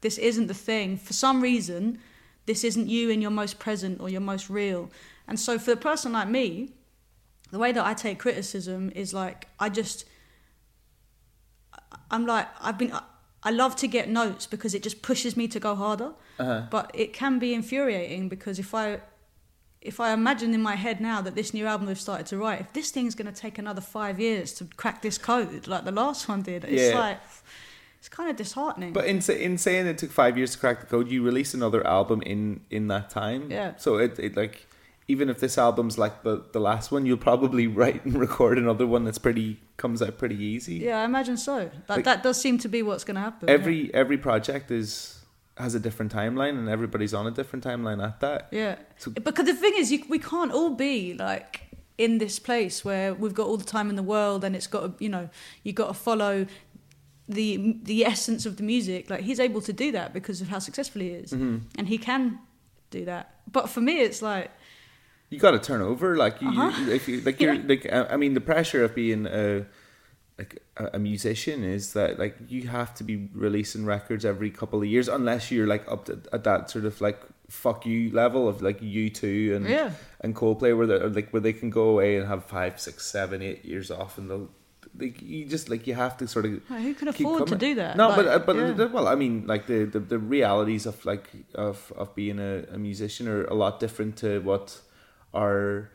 this 0.00 0.16
isn't 0.18 0.46
the 0.46 0.54
thing. 0.54 0.96
For 0.96 1.12
some 1.12 1.40
reason, 1.42 1.98
this 2.46 2.64
isn't 2.64 2.88
you 2.88 3.10
in 3.10 3.20
your 3.20 3.30
most 3.30 3.58
present 3.58 4.00
or 4.00 4.08
your 4.08 4.20
most 4.20 4.48
real. 4.48 4.90
And 5.28 5.38
so 5.38 5.58
for 5.58 5.72
a 5.72 5.76
person 5.76 6.12
like 6.12 6.28
me, 6.28 6.72
the 7.50 7.58
way 7.58 7.70
that 7.72 7.84
I 7.84 7.94
take 7.94 8.18
criticism 8.18 8.90
is 8.94 9.12
like 9.12 9.48
I 9.60 9.68
just 9.68 10.06
I'm 12.10 12.26
like 12.26 12.48
I've 12.60 12.78
been 12.78 12.92
I 13.44 13.50
love 13.50 13.74
to 13.76 13.88
get 13.88 14.08
notes 14.08 14.46
because 14.46 14.72
it 14.74 14.82
just 14.84 15.02
pushes 15.02 15.36
me 15.36 15.48
to 15.48 15.58
go 15.58 15.74
harder. 15.74 16.12
Uh-huh. 16.38 16.62
But 16.70 16.90
it 16.94 17.12
can 17.12 17.38
be 17.38 17.54
infuriating 17.54 18.28
because 18.28 18.58
if 18.58 18.74
I 18.74 19.00
if 19.80 19.98
I 19.98 20.12
imagine 20.12 20.54
in 20.54 20.62
my 20.62 20.76
head 20.76 21.00
now 21.00 21.20
that 21.22 21.34
this 21.34 21.52
new 21.52 21.66
album 21.66 21.88
we've 21.88 21.98
started 22.00 22.26
to 22.26 22.38
write, 22.38 22.60
if 22.60 22.72
this 22.72 22.90
thing's 22.92 23.16
going 23.16 23.26
to 23.32 23.40
take 23.40 23.58
another 23.58 23.80
five 23.80 24.20
years 24.20 24.52
to 24.54 24.64
crack 24.76 25.02
this 25.02 25.18
code 25.18 25.66
like 25.66 25.84
the 25.84 25.90
last 25.92 26.28
one 26.28 26.42
did, 26.42 26.64
it's 26.64 26.92
Yeah. 26.92 26.98
like 26.98 27.20
it's 27.98 28.08
kind 28.08 28.30
of 28.30 28.36
disheartening. 28.36 28.92
But 28.92 29.06
in 29.06 29.20
in 29.30 29.58
saying 29.58 29.86
it 29.86 29.98
took 29.98 30.10
five 30.10 30.36
years 30.38 30.52
to 30.52 30.58
crack 30.58 30.80
the 30.80 30.86
code, 30.86 31.10
you 31.10 31.22
release 31.24 31.52
another 31.54 31.84
album 31.86 32.22
in 32.22 32.60
in 32.70 32.88
that 32.88 33.10
time. 33.10 33.50
Yeah. 33.50 33.74
So 33.76 33.96
it, 33.96 34.18
it 34.18 34.36
like 34.36 34.66
even 35.08 35.28
if 35.28 35.40
this 35.40 35.58
album's 35.58 35.98
like 35.98 36.22
the 36.22 36.44
the 36.52 36.60
last 36.60 36.90
one, 36.92 37.06
you'll 37.06 37.16
probably 37.16 37.66
write 37.78 38.04
and 38.04 38.14
record 38.18 38.58
another 38.58 38.86
one 38.86 39.04
that's 39.04 39.18
pretty 39.18 39.60
comes 39.76 40.00
out 40.02 40.16
pretty 40.18 40.36
easy. 40.42 40.76
yeah, 40.76 41.00
I 41.00 41.04
imagine 41.04 41.36
so. 41.36 41.56
Like, 41.56 41.88
Like- 41.88 42.04
that 42.04 42.22
does 42.22 42.40
seem 42.40 42.58
to 42.58 42.68
be 42.68 42.82
what's 42.82 43.04
going 43.04 43.16
to 43.16 43.20
happen. 43.22 43.48
Every 43.50 43.92
every 43.94 44.18
project 44.18 44.70
is 44.70 45.18
has 45.58 45.74
a 45.74 45.80
different 45.80 46.12
timeline, 46.12 46.56
and 46.58 46.68
everybody's 46.68 47.12
on 47.12 47.26
a 47.26 47.30
different 47.30 47.62
timeline 47.64 48.02
at 48.02 48.20
that. 48.20 48.48
Yeah. 48.52 48.76
So- 48.98 49.10
because 49.10 49.46
the 49.46 49.54
thing 49.54 49.74
is, 49.76 49.92
you, 49.92 50.02
we 50.08 50.18
can't 50.18 50.50
all 50.52 50.70
be 50.70 51.14
like 51.14 51.60
in 51.98 52.18
this 52.18 52.38
place 52.38 52.84
where 52.84 53.12
we've 53.12 53.34
got 53.34 53.46
all 53.46 53.58
the 53.58 53.64
time 53.76 53.90
in 53.90 53.96
the 53.96 54.02
world, 54.02 54.44
and 54.44 54.56
it's 54.56 54.66
got 54.66 54.82
to, 54.98 55.04
you 55.04 55.10
know, 55.10 55.28
you 55.62 55.72
got 55.74 55.88
to 55.88 55.94
follow 55.94 56.46
the 57.28 57.76
the 57.82 58.04
essence 58.04 58.46
of 58.46 58.56
the 58.56 58.62
music. 58.62 59.10
Like 59.10 59.20
he's 59.22 59.40
able 59.40 59.60
to 59.62 59.72
do 59.72 59.92
that 59.92 60.12
because 60.12 60.40
of 60.40 60.48
how 60.48 60.58
successful 60.58 61.02
he 61.02 61.08
is, 61.10 61.32
Mm-hmm. 61.32 61.58
and 61.78 61.88
he 61.88 61.98
can 61.98 62.38
do 62.90 63.04
that. 63.04 63.34
But 63.50 63.68
for 63.68 63.80
me, 63.80 64.00
it's 64.00 64.22
like 64.22 64.50
you 65.32 65.38
got 65.38 65.52
to 65.52 65.58
turn 65.58 65.80
over 65.80 66.16
like 66.16 66.40
you, 66.42 66.48
Uh-huh. 66.48 66.70
you 66.84 66.92
if 66.92 67.08
you 67.08 67.20
like 67.22 67.40
you're 67.40 67.54
Yeah. 67.54 67.62
like 67.72 67.84
I 68.14 68.16
mean 68.16 68.34
the 68.34 68.40
pressure 68.52 68.82
of 68.84 68.94
being 68.94 69.26
a 69.26 69.66
like 70.38 70.62
a, 70.76 70.98
musician 70.98 71.62
is 71.62 71.92
that 71.92 72.18
like 72.18 72.36
you 72.48 72.62
have 72.68 72.94
to 72.94 73.04
be 73.04 73.28
releasing 73.34 73.84
records 73.84 74.24
every 74.24 74.50
couple 74.50 74.78
of 74.80 74.86
years 74.86 75.06
unless 75.08 75.50
you're 75.50 75.66
like 75.66 75.84
up 75.94 76.06
to, 76.06 76.18
at 76.32 76.42
that 76.44 76.70
sort 76.70 76.84
of 76.86 77.00
like 77.00 77.20
fuck 77.48 77.84
you 77.84 78.10
level 78.12 78.48
of 78.48 78.62
like 78.62 78.80
U2 78.80 79.54
and 79.56 79.66
Yeah. 79.68 79.90
and 80.22 80.34
Coldplay 80.34 80.72
where 80.76 80.86
they 80.86 80.98
like 81.18 81.28
where 81.32 81.42
they 81.42 81.52
can 81.52 81.70
go 81.70 81.84
away 81.90 82.16
and 82.16 82.26
have 82.26 82.44
five 82.44 82.80
six 82.80 82.96
seven 83.06 83.42
eight 83.42 83.62
years 83.64 83.90
off 83.90 84.16
and 84.18 84.30
they'll 84.30 84.48
like 84.98 85.20
you 85.22 85.44
just 85.46 85.68
like 85.70 85.86
you 85.86 85.94
have 85.94 86.16
to 86.18 86.26
sort 86.26 86.44
of 86.46 86.52
who 86.68 86.92
can 86.94 87.08
afford 87.08 87.46
to 87.48 87.56
do 87.56 87.74
that? 87.76 87.96
No, 87.96 88.08
Like, 88.08 88.16
but 88.16 88.26
uh, 88.26 88.38
but 88.48 88.56
yeah. 88.56 88.84
uh, 88.84 88.88
well, 88.88 89.06
I 89.08 89.14
mean, 89.14 89.46
like 89.46 89.66
the, 89.66 89.84
the, 89.84 90.00
the 90.00 90.18
realities 90.18 90.84
of 90.86 90.96
like 91.06 91.28
of 91.54 91.92
of 91.96 92.14
being 92.14 92.38
a, 92.38 92.64
a 92.76 92.78
musician 92.78 93.26
are 93.28 93.44
a 93.44 93.54
lot 93.54 93.80
different 93.80 94.16
to 94.18 94.40
what 94.40 94.80
our 95.34 95.90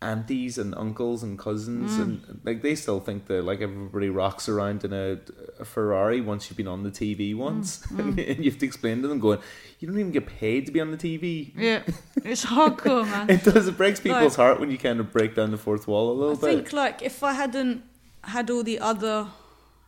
aunties 0.00 0.58
and 0.58 0.76
uncles 0.76 1.24
and 1.24 1.36
cousins 1.40 1.96
Mm. 1.96 2.02
and 2.02 2.40
like 2.44 2.62
they 2.62 2.76
still 2.76 3.00
think 3.00 3.26
that 3.26 3.42
like 3.42 3.60
everybody 3.60 4.08
rocks 4.08 4.48
around 4.48 4.84
in 4.84 4.92
a, 4.92 5.18
a 5.58 5.64
Ferrari 5.64 6.20
once 6.20 6.48
you've 6.48 6.56
been 6.56 6.68
on 6.68 6.84
the 6.84 6.90
TV 6.90 7.34
Mm, 7.34 7.38
once. 7.38 7.84
and 7.98 8.16
you 8.16 8.48
have 8.48 8.60
to 8.60 8.66
explain 8.66 9.02
to 9.02 9.08
them 9.08 9.18
going 9.18 9.40
you 9.80 9.88
don't 9.88 9.98
even 9.98 10.12
get 10.12 10.26
paid 10.28 10.66
to 10.66 10.72
be 10.72 10.80
on 10.80 10.92
the 10.92 10.96
TV 10.96 11.52
yeah, 11.56 11.82
it's 12.24 12.44
hardcore, 12.46 13.04
man. 13.10 13.28
it 13.28 13.42
does 13.42 13.66
it 13.66 13.76
breaks 13.76 13.98
people's 13.98 14.38
Like- 14.38 14.46
heart 14.46 14.60
when 14.60 14.70
you 14.70 14.78
kind 14.78 15.00
of 15.00 15.12
break 15.12 15.34
down 15.34 15.50
the 15.50 15.58
fourth 15.58 15.88
wall 15.88 16.12
a 16.12 16.16
little 16.20 16.36
I 16.36 16.40
bit. 16.40 16.48
I 16.48 16.54
think 16.54 16.72
like 16.72 17.02
if 17.02 17.24
I 17.24 17.32
hadn't 17.32 17.82
had 18.22 18.50
all 18.50 18.62
the 18.62 18.78
other 18.78 19.26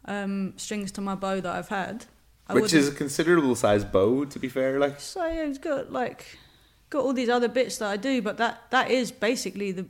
um, 0.06 0.54
strings 0.56 0.90
to 0.92 1.00
my 1.00 1.14
bow 1.14 1.40
that 1.40 1.54
I've 1.54 1.68
had, 1.68 2.06
I 2.48 2.54
which 2.54 2.72
is 2.74 2.88
a 2.88 2.92
considerable 2.92 3.54
size 3.54 3.84
bow 3.84 4.24
to 4.24 4.38
be 4.40 4.48
fair 4.48 4.80
like. 4.80 4.98
So 4.98 5.24
yeah, 5.24 5.42
it's 5.46 5.58
got 5.58 5.92
like 5.92 6.38
got 6.90 7.04
all 7.04 7.12
these 7.12 7.28
other 7.28 7.48
bits 7.48 7.78
that 7.78 7.88
I 7.88 7.96
do, 7.96 8.20
but 8.20 8.36
that 8.38 8.70
that 8.70 8.90
is 8.90 9.10
basically 9.10 9.72
the. 9.72 9.86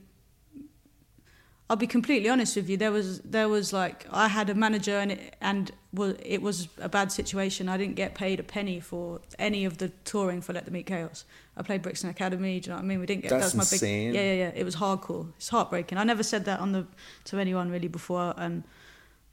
I'll 1.69 1.77
be 1.77 1.87
completely 1.87 2.29
honest 2.29 2.57
with 2.57 2.69
you. 2.69 2.77
There 2.77 2.91
was 2.91 3.21
there 3.21 3.49
was 3.49 3.73
like 3.73 4.05
I 4.11 4.29
had 4.29 4.51
a 4.51 4.55
manager 4.55 4.99
and 4.99 5.13
it, 5.13 5.37
and 5.41 5.71
was 5.93 6.17
it 6.23 6.43
was 6.43 6.69
a 6.81 6.89
bad 6.89 7.11
situation. 7.13 7.69
I 7.69 7.77
didn't 7.77 7.95
get 7.95 8.15
paid 8.15 8.41
a 8.41 8.43
penny 8.43 8.81
for 8.81 9.21
any 9.39 9.65
of 9.65 9.79
the 9.79 9.89
touring 10.05 10.41
for 10.41 10.53
Let 10.53 10.65
Them 10.65 10.77
Eat 10.77 10.87
Chaos. 10.87 11.25
I 11.57 11.63
played 11.63 11.83
Brixton 11.83 12.11
Academy. 12.11 12.61
Do 12.61 12.71
you 12.71 12.71
know 12.73 12.77
what 12.79 12.85
I 12.85 12.87
mean? 12.87 13.01
We 13.01 13.07
didn't 13.07 13.23
get 13.23 13.31
That's 13.31 13.53
that 13.53 13.59
was 13.59 13.71
my 13.71 13.75
insane. 13.77 14.13
big 14.13 14.15
yeah 14.17 14.33
yeah 14.33 14.39
yeah. 14.45 14.53
It 14.55 14.65
was 14.65 14.77
hardcore. 14.77 15.29
It's 15.37 15.49
heartbreaking. 15.49 15.97
I 15.97 16.05
never 16.05 16.23
said 16.23 16.45
that 16.47 16.61
on 16.61 16.73
the 16.73 16.87
to 17.25 17.39
anyone 17.39 17.71
really 17.71 17.89
before 17.89 18.35
and. 18.37 18.65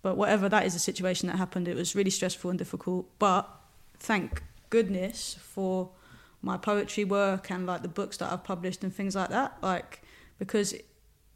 But 0.04 0.16
whatever, 0.16 0.48
that 0.48 0.66
is 0.66 0.76
a 0.76 0.80
situation 0.80 1.28
that 1.28 1.38
happened. 1.38 1.68
It 1.68 1.76
was 1.76 1.96
really 1.96 2.12
stressful 2.12 2.52
and 2.52 2.58
difficult. 2.58 3.08
But 3.18 3.50
thank 3.98 4.44
goodness 4.70 5.38
for 5.42 5.90
my 6.42 6.58
poetry 6.58 7.04
work 7.04 7.50
and 7.52 7.66
like 7.66 7.82
the 7.82 7.88
books 7.88 8.18
that 8.18 8.32
I've 8.32 8.44
published 8.44 8.84
and 8.84 8.94
things 8.94 9.16
like 9.16 9.30
that. 9.30 9.58
Like 9.62 10.02
because 10.40 10.74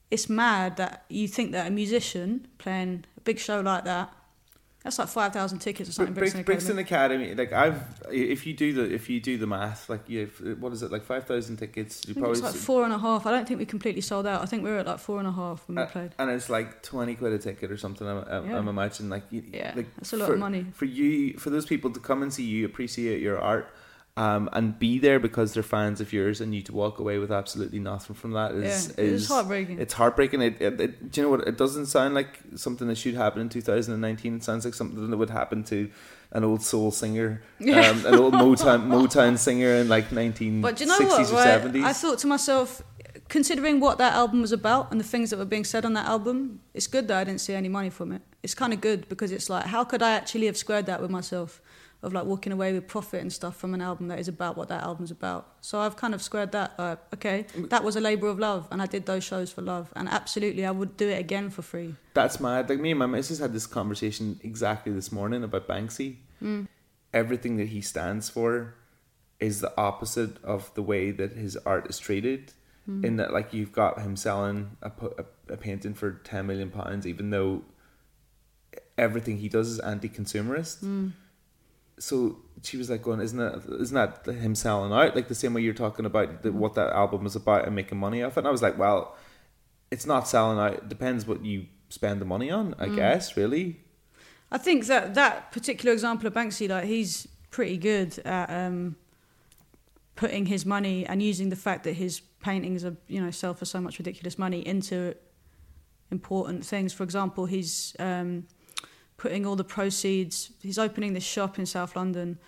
it's 0.09 0.29
mad 0.29 0.77
that 0.77 1.05
you 1.09 1.27
think 1.27 1.51
that 1.53 1.67
a 1.67 1.71
musician 1.71 2.47
playing 2.57 3.05
a 3.17 3.21
big 3.21 3.39
show 3.39 3.61
like 3.61 3.85
that, 3.85 4.13
that's 4.83 4.97
like 4.97 5.09
five 5.09 5.31
thousand 5.31 5.59
tickets 5.59 5.89
or 5.89 5.93
something. 5.93 6.15
Brixton, 6.15 6.41
Brixton, 6.43 6.79
Academy. 6.79 7.31
Academy, 7.31 7.35
like 7.35 7.53
I've, 7.53 8.01
if 8.11 8.47
you 8.47 8.53
do 8.53 8.73
the 8.73 8.91
if 8.93 9.09
you 9.11 9.19
do 9.19 9.37
the 9.37 9.45
math, 9.45 9.89
like 9.91 10.09
you, 10.09 10.25
what 10.59 10.73
is 10.73 10.81
it, 10.81 10.91
like 10.91 11.03
five 11.03 11.25
thousand 11.25 11.57
tickets? 11.57 12.01
You 12.07 12.15
think 12.15 12.25
it's 12.27 12.41
like 12.41 12.55
four 12.55 12.83
and 12.83 12.91
a 12.91 12.97
half. 12.97 13.27
I 13.27 13.31
don't 13.31 13.47
think 13.47 13.59
we 13.59 13.65
completely 13.67 14.01
sold 14.01 14.25
out. 14.25 14.41
I 14.41 14.45
think 14.47 14.63
we 14.63 14.71
were 14.71 14.79
at 14.79 14.87
like 14.87 14.97
four 14.99 15.19
and 15.19 15.27
a 15.27 15.31
half 15.31 15.67
when 15.67 15.75
we 15.77 15.83
Uh, 15.83 15.85
played. 15.85 16.15
and 16.17 16.31
it's 16.31 16.49
like 16.49 16.81
twenty 16.81 17.13
quid 17.13 17.31
a 17.31 17.37
ticket 17.37 17.69
or 17.71 17.77
something. 17.77 18.07
I'm, 18.07 18.23
I'm, 18.27 18.49
Yeah. 18.49 18.57
I'm 18.57 18.67
imagining 18.67 19.11
like 19.11 19.23
you, 19.29 19.43
Yeah, 19.53 19.73
like 19.75 19.95
that's 19.97 20.13
a 20.13 20.17
lot 20.17 20.27
for, 20.27 20.33
of 20.33 20.39
money. 20.39 20.65
for 20.73 20.85
you 20.85 21.37
for 21.37 21.51
those 21.51 21.67
people 21.67 21.91
to 21.91 21.99
come 21.99 22.23
and 22.23 22.33
see 22.33 22.43
you, 22.45 22.65
appreciate 22.65 23.21
your 23.21 23.39
art, 23.39 23.71
um, 24.17 24.50
and 24.52 24.78
be 24.78 25.00
there 25.00 25.19
because 25.19 25.54
they're 25.54 25.63
fans 25.63 26.02
of 26.02 26.12
yours, 26.12 26.41
and 26.41 26.54
you 26.54 26.62
to 26.63 26.74
walk 26.74 27.00
away 27.00 27.17
with 27.17 27.32
absolutely 27.32 27.80
nothing 27.80 28.15
from 28.15 28.32
that 28.32 28.52
is 28.52 28.93
Yeah, 28.97 29.04
is 29.04 29.21
it's 29.24 29.32
heartbreaking. 29.32 29.80
It's 29.80 29.93
heartbreaking. 29.93 30.41
It, 30.41 30.62
it, 30.62 30.82
it, 30.82 31.12
do 31.12 31.21
you 31.21 31.28
know 31.28 31.32
what? 31.32 31.47
It 31.47 31.58
doesn't 31.58 31.86
sound 31.86 32.13
like 32.13 32.39
something 32.56 32.88
that 32.88 32.97
should 32.97 33.15
happen 33.15 33.41
in 33.41 33.50
2019. 33.50 34.36
It 34.36 34.43
sounds 34.43 34.65
like 34.65 34.74
something 34.74 35.10
that 35.10 35.17
would 35.17 35.30
happen 35.30 35.63
to 35.65 35.89
an 36.34 36.43
old 36.43 36.62
soul 36.62 36.91
singer, 36.91 37.41
Yeah. 37.60 37.89
um, 37.89 38.06
an 38.06 38.15
old 38.15 38.34
Motown 38.34 38.88
Motown 38.88 39.38
singer 39.38 39.74
in 39.76 39.89
like 39.89 40.10
1960s 40.10 40.62
But 40.62 40.80
you 40.80 40.86
know 40.86 40.97
or 40.97 41.06
what? 41.06 41.32
Right? 41.32 41.62
70s. 41.62 41.84
I 41.84 41.93
thought 41.93 42.19
to 42.19 42.28
myself, 42.28 42.82
considering 43.28 43.80
what 43.80 43.97
that 43.97 44.13
album 44.13 44.41
was 44.41 44.52
about 44.52 44.91
and 44.91 45.00
the 45.00 45.04
things 45.06 45.30
that 45.30 45.39
were 45.39 45.45
being 45.45 45.65
said 45.65 45.86
on 45.86 45.93
that 45.93 46.06
album, 46.06 46.60
it's 46.74 46.88
good 46.88 47.08
that 47.10 47.17
I 47.17 47.24
didn't 47.24 47.41
see 47.41 47.54
any 47.54 47.69
money 47.69 47.89
from 47.89 48.12
it. 48.12 48.21
It's 48.43 48.54
kind 48.54 48.74
of 48.74 48.82
good 48.82 49.08
because 49.10 49.32
it's 49.32 49.50
like, 49.50 49.65
how 49.65 49.84
could 49.84 50.02
I 50.02 50.12
actually 50.12 50.47
have 50.47 50.58
squared 50.58 50.86
that 50.88 51.02
with 51.02 51.12
myself? 51.12 51.62
Of 52.03 52.13
like 52.13 52.25
walking 52.25 52.51
away 52.51 52.73
with 52.73 52.87
profit 52.87 53.21
and 53.21 53.31
stuff 53.31 53.55
from 53.55 53.75
an 53.75 53.81
album 53.81 54.07
that 54.07 54.17
is 54.17 54.27
about 54.27 54.57
what 54.57 54.69
that 54.69 54.81
album's 54.81 55.11
about. 55.11 55.47
So 55.61 55.79
I've 55.79 55.95
kind 55.95 56.15
of 56.15 56.21
squared 56.23 56.51
that. 56.51 56.73
Like, 56.79 56.97
okay, 57.13 57.45
that 57.69 57.83
was 57.83 57.95
a 57.95 58.01
labour 58.01 58.27
of 58.27 58.39
love, 58.39 58.67
and 58.71 58.81
I 58.81 58.87
did 58.87 59.05
those 59.05 59.23
shows 59.23 59.51
for 59.51 59.61
love, 59.61 59.93
and 59.95 60.09
absolutely, 60.09 60.65
I 60.65 60.71
would 60.71 60.97
do 60.97 61.07
it 61.07 61.19
again 61.19 61.51
for 61.51 61.61
free. 61.61 61.93
That's 62.15 62.39
mad. 62.39 62.69
Like 62.69 62.79
me 62.79 62.89
and 62.89 62.97
my 62.97 63.05
missus 63.05 63.37
had 63.37 63.53
this 63.53 63.67
conversation 63.67 64.39
exactly 64.43 64.91
this 64.91 65.11
morning 65.11 65.43
about 65.43 65.67
Banksy. 65.67 66.15
Mm. 66.41 66.67
Everything 67.13 67.57
that 67.57 67.67
he 67.67 67.81
stands 67.81 68.29
for 68.29 68.73
is 69.39 69.61
the 69.61 69.71
opposite 69.77 70.43
of 70.43 70.73
the 70.73 70.81
way 70.81 71.11
that 71.11 71.33
his 71.33 71.55
art 71.57 71.87
is 71.87 71.99
treated. 71.99 72.53
Mm. 72.89 73.05
In 73.05 73.15
that, 73.17 73.31
like 73.31 73.53
you've 73.53 73.73
got 73.73 74.01
him 74.01 74.15
selling 74.15 74.75
a, 74.81 74.91
a, 75.19 75.53
a 75.53 75.57
painting 75.57 75.93
for 75.93 76.13
ten 76.23 76.47
million 76.47 76.71
pounds, 76.71 77.05
even 77.05 77.29
though 77.29 77.61
everything 78.97 79.37
he 79.37 79.49
does 79.49 79.67
is 79.69 79.79
anti-consumerist. 79.79 80.83
Mm. 80.83 81.11
So 82.01 82.37
she 82.63 82.77
was 82.77 82.89
like, 82.89 83.03
"Going, 83.03 83.21
isn't 83.21 83.37
that 83.37 83.63
isn't 83.79 83.95
that 84.25 84.33
him 84.33 84.55
selling 84.55 84.91
out? 84.91 85.15
Like 85.15 85.27
the 85.27 85.35
same 85.35 85.53
way 85.53 85.61
you're 85.61 85.73
talking 85.73 86.05
about 86.05 86.41
the, 86.43 86.51
what 86.51 86.73
that 86.75 86.91
album 86.93 87.23
was 87.23 87.35
about 87.35 87.65
and 87.65 87.75
making 87.75 87.97
money 87.99 88.23
off 88.23 88.37
it." 88.37 88.39
And 88.39 88.47
I 88.47 88.51
was 88.51 88.61
like, 88.61 88.77
"Well." 88.77 89.15
it's 89.93 90.05
not 90.05 90.25
selling 90.25 90.57
out. 90.57 90.73
It 90.75 90.87
depends 90.87 91.27
what 91.27 91.43
you 91.43 91.65
spend 91.89 92.21
the 92.21 92.25
money 92.25 92.49
on, 92.49 92.73
I 92.79 92.87
Mm. 92.87 92.95
guess, 92.95 93.35
really. 93.35 93.81
I 94.49 94.57
think 94.57 94.85
that 94.85 95.15
that 95.15 95.51
particular 95.51 95.91
example 95.91 96.27
of 96.27 96.33
Banksy, 96.33 96.69
like 96.69 96.85
he's 96.85 97.27
pretty 97.49 97.75
good 97.77 98.17
at 98.19 98.49
um, 98.49 98.95
putting 100.15 100.45
his 100.45 100.65
money 100.65 101.05
and 101.05 101.21
using 101.21 101.49
the 101.49 101.57
fact 101.57 101.83
that 101.83 101.95
his 101.95 102.21
paintings 102.41 102.85
are, 102.85 102.95
you 103.09 103.19
know, 103.19 103.31
sell 103.31 103.53
for 103.53 103.65
so 103.65 103.81
much 103.81 103.99
ridiculous 103.99 104.37
money 104.39 104.65
into 104.65 105.13
important 106.09 106.65
things. 106.65 106.93
For 106.93 107.03
example, 107.03 107.45
he's 107.47 107.93
um, 107.99 108.47
putting 109.21 109.45
all 109.45 109.55
the 109.55 109.63
proceeds. 109.63 110.49
He's 110.63 110.79
opening 110.79 111.13
this 111.13 111.23
shop 111.23 111.60
in 111.60 111.67
South 111.67 111.95
London, 111.95 112.39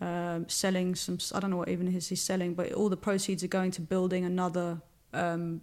um, 0.00 0.48
selling 0.48 0.94
some. 0.94 1.18
I 1.34 1.40
don't 1.40 1.50
know 1.50 1.58
what 1.58 1.68
even 1.68 1.86
it 1.86 1.94
is 1.94 2.08
he's 2.08 2.22
selling, 2.22 2.54
but 2.54 2.72
all 2.72 2.88
the 2.88 2.96
proceeds 2.96 3.44
are 3.44 3.48
going 3.58 3.72
to 3.72 3.82
building 3.82 4.24
another 4.24 4.80
um, 5.12 5.60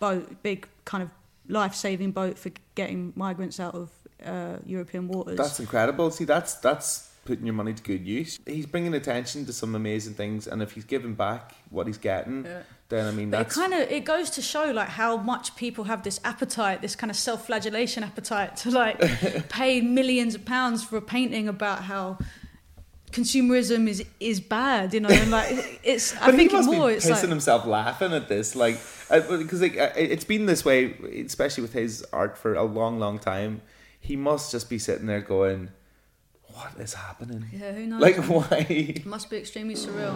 boat, 0.00 0.42
big 0.42 0.66
kind 0.84 1.04
of 1.04 1.10
life-saving 1.48 2.10
boat 2.10 2.36
for 2.36 2.50
getting 2.74 3.12
migrants 3.14 3.60
out 3.60 3.74
of 3.76 3.90
uh, 4.26 4.56
European 4.66 5.06
waters. 5.06 5.38
That's 5.38 5.60
incredible. 5.60 6.10
See, 6.10 6.24
that's 6.24 6.54
that's 6.54 7.12
putting 7.24 7.46
your 7.46 7.54
money 7.54 7.74
to 7.74 7.82
good 7.82 8.04
use. 8.04 8.40
He's 8.46 8.66
bringing 8.66 8.94
attention 8.94 9.46
to 9.46 9.52
some 9.52 9.76
amazing 9.76 10.14
things, 10.14 10.48
and 10.48 10.62
if 10.62 10.72
he's 10.72 10.84
giving 10.84 11.14
back 11.14 11.54
what 11.70 11.86
he's 11.86 11.98
getting, 11.98 12.44
Yeah. 12.44 12.62
Then 12.88 13.06
I 13.06 13.10
mean 13.10 13.30
But 13.30 13.36
it 13.36 13.42
that's 13.44 13.56
kind 13.56 13.74
of 13.74 13.80
it 13.90 14.04
goes 14.04 14.30
to 14.30 14.42
show 14.42 14.70
like 14.70 14.88
how 14.88 15.16
much 15.16 15.56
people 15.56 15.84
have 15.84 16.02
this 16.02 16.20
appetite, 16.24 16.82
this 16.82 16.96
kind 16.96 17.10
of 17.10 17.16
self-flagellation 17.16 18.04
appetite 18.04 18.56
to 18.58 18.70
like 18.70 18.98
pay 19.48 19.80
millions 19.80 20.34
of 20.34 20.44
pounds 20.44 20.84
for 20.84 20.96
a 20.96 21.02
painting 21.02 21.48
about 21.48 21.84
how 21.84 22.18
consumerism 23.14 23.88
is 23.88 24.04
is 24.20 24.40
bad, 24.40 24.92
you 24.92 25.00
know, 25.00 25.08
and 25.08 25.30
like 25.30 25.80
it's. 25.82 26.14
I 26.16 26.32
think 26.36 26.52
must 26.52 26.70
more 26.70 26.88
be 26.88 26.94
it's 26.94 27.06
pissing 27.06 27.22
like 27.22 27.28
himself 27.30 27.64
laughing 27.64 28.12
at 28.12 28.28
this, 28.28 28.54
like 28.54 28.78
because 29.08 29.62
like 29.62 29.78
uh, 29.78 29.90
it's 29.96 30.24
been 30.24 30.46
this 30.46 30.64
way, 30.64 30.94
especially 31.24 31.62
with 31.62 31.72
his 31.72 32.04
art 32.12 32.36
for 32.36 32.54
a 32.54 32.64
long, 32.64 32.98
long 32.98 33.18
time. 33.18 33.62
He 34.00 34.16
must 34.16 34.50
just 34.52 34.68
be 34.68 34.78
sitting 34.78 35.06
there 35.06 35.22
going, 35.22 35.70
"What 36.48 36.72
is 36.78 36.94
happening? 36.94 37.46
Yeah, 37.52 37.72
who 37.72 37.86
knows? 37.86 38.02
Like 38.02 38.16
why?" 38.26 38.66
it 38.68 39.06
must 39.06 39.30
be 39.30 39.38
extremely 39.38 39.74
surreal. 39.74 40.14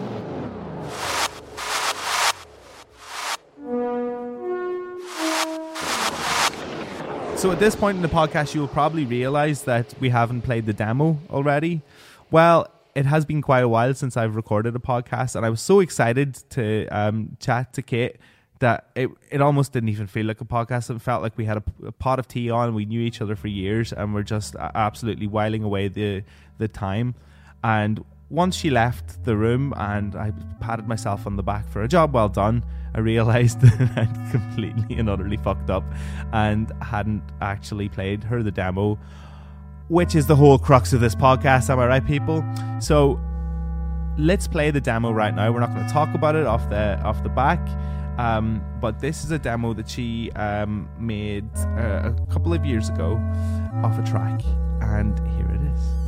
So 7.39 7.51
at 7.51 7.59
this 7.59 7.73
point 7.73 7.95
in 7.95 8.01
the 8.01 8.09
podcast, 8.09 8.53
you'll 8.53 8.67
probably 8.67 9.05
realize 9.05 9.61
that 9.63 9.93
we 10.01 10.09
haven't 10.09 10.41
played 10.41 10.65
the 10.65 10.73
demo 10.73 11.17
already. 11.29 11.81
Well, 12.31 12.69
it 12.95 13.05
has 13.05 13.23
been 13.23 13.41
quite 13.41 13.63
a 13.63 13.69
while 13.69 13.93
since 13.93 14.17
I've 14.17 14.35
recorded 14.35 14.75
a 14.75 14.79
podcast, 14.79 15.37
and 15.37 15.45
I 15.45 15.49
was 15.49 15.61
so 15.61 15.79
excited 15.79 16.33
to 16.49 16.85
um, 16.87 17.37
chat 17.39 17.71
to 17.75 17.81
Kate 17.81 18.17
that 18.59 18.89
it, 18.93 19.09
it 19.31 19.41
almost 19.41 19.71
didn't 19.71 19.87
even 19.87 20.05
feel 20.05 20.25
like 20.25 20.41
a 20.41 20.45
podcast. 20.45 20.93
It 20.93 21.01
felt 21.01 21.21
like 21.21 21.37
we 21.37 21.45
had 21.45 21.55
a, 21.55 21.63
a 21.87 21.91
pot 21.93 22.19
of 22.19 22.27
tea 22.27 22.49
on. 22.49 22.75
We 22.75 22.83
knew 22.83 22.99
each 22.99 23.21
other 23.21 23.37
for 23.37 23.47
years, 23.47 23.93
and 23.93 24.13
we're 24.13 24.23
just 24.23 24.57
absolutely 24.57 25.27
whiling 25.27 25.63
away 25.63 25.87
the 25.87 26.23
the 26.57 26.67
time. 26.67 27.15
And 27.63 28.03
once 28.29 28.57
she 28.57 28.69
left 28.69 29.23
the 29.23 29.37
room, 29.37 29.73
and 29.77 30.13
I 30.13 30.33
patted 30.59 30.89
myself 30.89 31.25
on 31.25 31.37
the 31.37 31.43
back 31.43 31.69
for 31.69 31.83
a 31.83 31.87
job 31.87 32.13
well 32.13 32.27
done, 32.27 32.65
I 32.93 32.99
realized 32.99 33.61
that 33.61 33.97
I'd 33.97 34.31
completely 34.31 34.97
and 34.97 35.09
utterly 35.09 35.37
fucked 35.37 35.69
up 35.69 35.83
and 36.33 36.71
hadn't 36.81 37.23
actually 37.41 37.89
played 37.89 38.23
her 38.25 38.43
the 38.43 38.51
demo, 38.51 38.97
which 39.87 40.15
is 40.15 40.27
the 40.27 40.35
whole 40.35 40.57
crux 40.57 40.93
of 40.93 41.01
this 41.01 41.15
podcast. 41.15 41.69
Am 41.69 41.79
I 41.79 41.87
right, 41.87 42.05
people? 42.05 42.43
So 42.79 43.19
let's 44.17 44.47
play 44.47 44.71
the 44.71 44.81
demo 44.81 45.11
right 45.11 45.33
now. 45.33 45.51
We're 45.51 45.61
not 45.61 45.73
going 45.73 45.85
to 45.87 45.93
talk 45.93 46.13
about 46.13 46.35
it 46.35 46.45
off 46.45 46.69
the 46.69 46.99
off 47.01 47.23
the 47.23 47.29
back. 47.29 47.59
Um, 48.19 48.61
but 48.81 48.99
this 48.99 49.23
is 49.23 49.31
a 49.31 49.39
demo 49.39 49.73
that 49.73 49.89
she 49.89 50.29
um, 50.33 50.89
made 50.99 51.47
uh, 51.57 52.11
a 52.11 52.27
couple 52.29 52.53
of 52.53 52.65
years 52.65 52.89
ago 52.89 53.15
off 53.81 53.97
a 53.97 54.03
track, 54.03 54.41
and 54.81 55.17
here 55.29 55.49
it 55.51 55.55
is. 55.55 55.58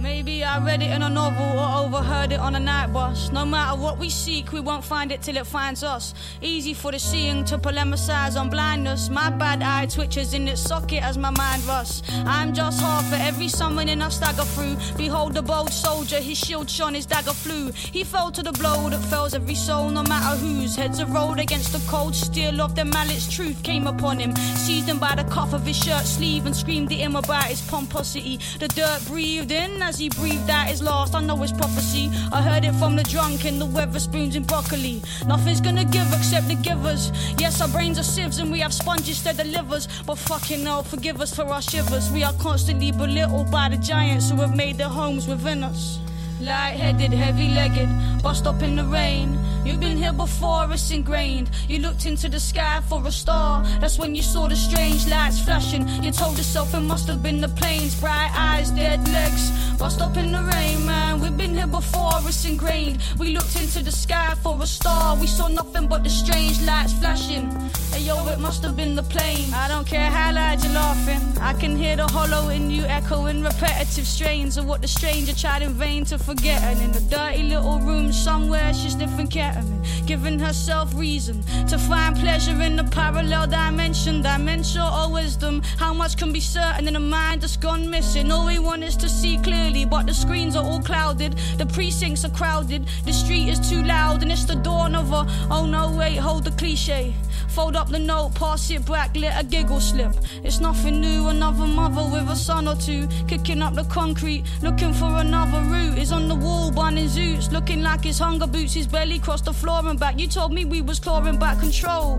Maybe 0.01 0.43
I 0.43 0.57
read 0.57 0.81
it 0.81 0.89
in 0.89 1.03
a 1.03 1.09
novel 1.09 1.59
or 1.59 1.85
overheard 1.85 2.31
it 2.31 2.39
on 2.39 2.55
a 2.55 2.59
night 2.59 2.91
bus. 2.91 3.31
No 3.31 3.45
matter 3.45 3.79
what 3.79 3.99
we 3.99 4.09
seek, 4.09 4.51
we 4.51 4.59
won't 4.59 4.83
find 4.83 5.11
it 5.11 5.21
till 5.21 5.37
it 5.37 5.45
finds 5.45 5.83
us. 5.83 6.15
Easy 6.41 6.73
for 6.73 6.91
the 6.91 6.97
seeing 6.97 7.45
to 7.45 7.59
polemicize 7.59 8.35
on 8.35 8.49
blindness. 8.49 9.09
My 9.09 9.29
bad 9.29 9.61
eye 9.61 9.85
twitches 9.85 10.33
in 10.33 10.47
its 10.47 10.61
socket 10.61 11.03
as 11.03 11.19
my 11.19 11.29
mind 11.29 11.63
rusts. 11.65 12.01
I'm 12.25 12.51
just 12.51 12.81
half 12.81 13.07
for 13.09 13.15
every 13.15 13.47
summoning 13.47 14.01
I 14.01 14.09
stagger 14.09 14.43
through. 14.43 14.75
Behold 14.97 15.35
the 15.35 15.43
bold 15.43 15.71
soldier, 15.71 16.17
his 16.17 16.37
shield 16.37 16.67
shone, 16.67 16.95
his 16.95 17.05
dagger 17.05 17.33
flew. 17.33 17.71
He 17.71 18.03
fell 18.03 18.31
to 18.31 18.41
the 18.41 18.53
blow 18.53 18.89
that 18.89 19.03
fells 19.05 19.35
every 19.35 19.55
soul, 19.55 19.91
no 19.91 20.01
matter 20.03 20.35
whose. 20.37 20.75
Heads 20.75 20.99
are 20.99 21.05
rolled 21.05 21.39
against 21.39 21.73
the 21.73 21.91
cold 21.91 22.15
steel 22.15 22.59
of 22.59 22.75
the 22.75 22.85
mallet's 22.85 23.31
truth 23.31 23.61
came 23.61 23.85
upon 23.85 24.17
him. 24.17 24.35
Seized 24.35 24.89
him 24.89 24.97
by 24.97 25.13
the 25.13 25.25
cuff 25.25 25.53
of 25.53 25.63
his 25.63 25.77
shirt 25.77 26.05
sleeve 26.05 26.47
and 26.47 26.55
screamed 26.55 26.91
at 26.91 26.97
him 26.97 27.15
about 27.15 27.45
his 27.45 27.61
pomposity. 27.61 28.39
The 28.57 28.67
dirt 28.67 29.05
breathed 29.05 29.51
in 29.51 29.81
as 29.91 29.99
he 29.99 30.07
breathed 30.07 30.49
out 30.49 30.67
his 30.67 30.81
last. 30.81 31.13
I 31.13 31.21
know 31.21 31.43
it's 31.43 31.51
prophecy. 31.51 32.09
I 32.31 32.41
heard 32.41 32.63
it 32.63 32.73
from 32.75 32.95
the 32.95 33.03
drunk 33.03 33.43
in 33.43 33.59
the 33.59 33.67
Wetherspoons 33.67 34.35
in 34.35 34.43
Brockley. 34.43 35.01
Nothing's 35.27 35.59
gonna 35.59 35.83
give 35.83 36.07
except 36.13 36.47
the 36.47 36.55
givers. 36.55 37.11
Yes, 37.37 37.59
our 37.61 37.67
brains 37.67 37.99
are 37.99 38.09
sieves 38.15 38.39
and 38.39 38.49
we 38.51 38.59
have 38.59 38.73
sponges 38.73 39.09
instead 39.09 39.37
of 39.41 39.47
livers. 39.47 39.89
But 40.07 40.17
fucking 40.17 40.63
hell, 40.63 40.83
forgive 40.83 41.19
us 41.19 41.35
for 41.35 41.43
our 41.43 41.61
shivers. 41.61 42.09
We 42.09 42.23
are 42.23 42.33
constantly 42.47 42.91
belittled 42.91 43.51
by 43.51 43.67
the 43.67 43.77
giants 43.77 44.29
who 44.29 44.37
have 44.37 44.55
made 44.55 44.77
their 44.77 44.93
homes 44.99 45.27
within 45.27 45.61
us. 45.63 45.99
Light-headed, 46.41 47.13
heavy-legged, 47.13 48.23
bust 48.23 48.47
up 48.47 48.63
in 48.63 48.75
the 48.75 48.83
rain. 48.83 49.37
You've 49.63 49.79
been 49.79 49.95
here 49.95 50.11
before, 50.11 50.67
it's 50.71 50.89
ingrained. 50.89 51.51
You 51.67 51.79
looked 51.79 52.07
into 52.07 52.29
the 52.29 52.39
sky 52.39 52.81
for 52.89 53.05
a 53.05 53.11
star. 53.11 53.63
That's 53.79 53.99
when 53.99 54.15
you 54.15 54.23
saw 54.23 54.47
the 54.47 54.55
strange 54.55 55.07
lights 55.07 55.39
flashing. 55.39 55.87
You 56.01 56.11
told 56.11 56.37
yourself 56.37 56.73
it 56.73 56.79
must 56.79 57.07
have 57.07 57.21
been 57.21 57.41
the 57.41 57.49
planes. 57.49 57.93
Bright 57.99 58.31
eyes, 58.35 58.71
dead 58.71 59.07
legs. 59.09 59.51
Bust 59.77 60.01
up 60.01 60.17
in 60.17 60.31
the 60.31 60.41
rain, 60.55 60.83
man. 60.83 61.19
We've 61.21 61.37
been 61.37 61.53
here 61.53 61.67
before, 61.67 62.11
it's 62.25 62.43
ingrained. 62.43 62.97
We 63.19 63.35
looked 63.35 63.55
into 63.55 63.83
the 63.83 63.91
sky 63.91 64.33
for 64.41 64.59
a 64.61 64.65
star. 64.65 65.15
We 65.17 65.27
saw 65.27 65.47
nothing 65.47 65.87
but 65.87 66.03
the 66.03 66.09
strange 66.09 66.59
lights 66.63 66.93
flashing. 66.93 67.51
Hey 67.91 68.01
yo, 68.01 68.27
it 68.29 68.39
must 68.39 68.63
have 68.63 68.75
been 68.75 68.95
the 68.95 69.03
plane. 69.03 69.53
I 69.53 69.67
don't 69.67 69.85
care 69.85 70.09
how 70.09 70.33
loud 70.33 70.63
you're 70.63 70.73
laughing. 70.73 71.21
I 71.39 71.53
can 71.53 71.75
hear 71.75 71.95
the 71.95 72.07
hollow 72.07 72.49
in 72.49 72.71
you 72.71 72.83
echoing 72.85 73.43
repetitive 73.43 74.07
strains 74.07 74.57
of 74.57 74.65
what 74.65 74.81
the 74.81 74.87
stranger 74.87 75.33
tried 75.35 75.61
in 75.61 75.73
vain 75.73 76.05
to 76.05 76.17
forget. 76.35 76.61
And 76.63 76.79
in 76.81 76.91
a 76.91 77.01
dirty 77.09 77.43
little 77.43 77.79
room 77.79 78.11
somewhere, 78.11 78.73
she's 78.73 78.93
sniffing 78.93 79.27
ketamine, 79.27 80.07
giving 80.07 80.39
herself 80.39 80.93
reason 80.95 81.43
to 81.67 81.77
find 81.77 82.15
pleasure 82.15 82.59
in 82.61 82.75
the 82.77 82.85
parallel 82.85 83.47
dimension, 83.47 84.21
dimension 84.21 84.81
or 84.81 85.11
wisdom. 85.11 85.61
How 85.77 85.93
much 85.93 86.15
can 86.17 86.31
be 86.31 86.39
certain 86.39 86.87
in 86.87 86.95
a 86.95 86.99
mind 86.99 87.41
that's 87.41 87.57
gone 87.57 87.89
missing? 87.89 88.31
All 88.31 88.45
we 88.45 88.59
want 88.59 88.83
is 88.83 88.95
to 88.97 89.09
see 89.09 89.37
clearly, 89.39 89.83
but 89.85 90.05
the 90.07 90.13
screens 90.13 90.55
are 90.55 90.63
all 90.63 90.81
clouded, 90.81 91.33
the 91.57 91.65
precincts 91.65 92.23
are 92.23 92.35
crowded, 92.41 92.87
the 93.05 93.13
street 93.13 93.49
is 93.49 93.59
too 93.69 93.83
loud, 93.83 94.21
and 94.21 94.31
it's 94.31 94.45
the 94.45 94.55
dawn 94.55 94.95
of 94.95 95.11
a 95.11 95.25
oh 95.49 95.65
no, 95.65 95.93
wait, 95.97 96.15
hold 96.15 96.45
the 96.45 96.51
cliche. 96.51 97.13
Fold 97.49 97.75
up 97.75 97.89
the 97.89 97.99
note, 97.99 98.35
pass 98.35 98.69
it 98.71 98.85
back, 98.85 99.15
let 99.15 99.39
a 99.39 99.45
giggle 99.45 99.79
slip. 99.79 100.13
It's 100.43 100.59
nothing 100.59 101.01
new, 101.01 101.27
another 101.27 101.65
mother 101.65 102.03
with 102.11 102.29
a 102.29 102.35
son 102.35 102.67
or 102.67 102.75
two, 102.75 103.07
kicking 103.27 103.61
up 103.61 103.73
the 103.75 103.83
concrete, 103.85 104.43
looking 104.61 104.93
for 104.93 105.17
another 105.17 105.61
route. 105.61 105.97
Is 105.97 106.11
on 106.11 106.27
the 106.27 106.35
wall, 106.35 106.71
burning 106.71 107.07
zoots, 107.07 107.51
looking 107.51 107.81
like 107.81 108.03
his 108.03 108.19
hunger 108.19 108.47
boots, 108.47 108.73
his 108.73 108.87
belly 108.87 109.19
crossed 109.19 109.45
the 109.45 109.53
floor 109.53 109.81
and 109.85 109.99
back. 109.99 110.19
You 110.19 110.27
told 110.27 110.53
me 110.53 110.65
we 110.65 110.81
was 110.81 110.99
clawing 110.99 111.37
back 111.37 111.59
control. 111.59 112.17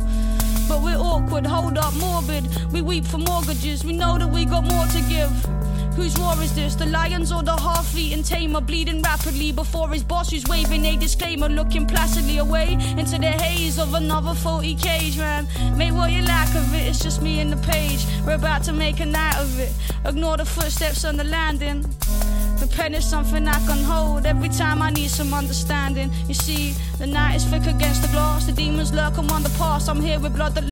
But 0.68 0.82
we're 0.82 0.96
awkward, 0.96 1.46
hold 1.46 1.78
up, 1.78 1.94
morbid. 1.94 2.44
We 2.72 2.82
weep 2.82 3.04
for 3.04 3.18
mortgages, 3.18 3.84
we 3.84 3.92
know 3.92 4.18
that 4.18 4.28
we 4.28 4.44
got 4.44 4.64
more 4.64 4.86
to 4.86 5.00
give. 5.08 5.71
Whose 5.96 6.18
war 6.18 6.34
is 6.42 6.54
this? 6.54 6.74
The 6.74 6.86
lions 6.86 7.32
or 7.32 7.42
the 7.42 7.56
half-eaten 7.56 8.22
tamer 8.22 8.60
bleeding 8.60 9.02
rapidly 9.02 9.52
before 9.52 9.88
his 9.90 10.02
boss 10.02 10.30
who's 10.30 10.44
waving 10.46 10.84
a 10.86 10.96
disclaimer, 10.96 11.48
looking 11.48 11.86
placidly 11.86 12.38
away 12.38 12.72
into 12.96 13.18
the 13.18 13.32
haze 13.42 13.78
of 13.78 13.94
another 13.94 14.34
faulty 14.34 14.74
cage, 14.74 15.18
man. 15.18 15.46
Make 15.76 15.92
what 15.92 16.10
you 16.10 16.22
like 16.22 16.54
of 16.54 16.74
it, 16.74 16.88
it's 16.88 17.00
just 17.02 17.20
me 17.20 17.40
and 17.40 17.52
the 17.52 17.58
page. 17.68 18.06
We're 18.26 18.34
about 18.34 18.62
to 18.64 18.72
make 18.72 19.00
a 19.00 19.06
night 19.06 19.36
of 19.36 19.58
it. 19.60 19.72
Ignore 20.06 20.38
the 20.38 20.46
footsteps 20.46 21.04
on 21.04 21.16
the 21.16 21.24
landing. 21.24 21.82
The 22.58 22.68
pen 22.74 22.94
is 22.94 23.08
something 23.08 23.46
I 23.46 23.58
can 23.66 23.84
hold 23.84 24.24
every 24.24 24.48
time 24.48 24.80
I 24.80 24.90
need 24.90 25.10
some 25.10 25.34
understanding. 25.34 26.10
You 26.26 26.34
see, 26.34 26.74
the 26.98 27.06
night 27.06 27.36
is 27.36 27.44
thick 27.44 27.66
against 27.66 28.02
the 28.02 28.08
glass, 28.08 28.46
the 28.46 28.52
demons 28.52 28.92
lurk 28.92 29.18
among 29.18 29.42
the 29.42 29.54
past. 29.58 29.88
I'm 29.88 30.00
here 30.00 30.18
with 30.18 30.34
blood 30.34 30.54
that 30.54 30.71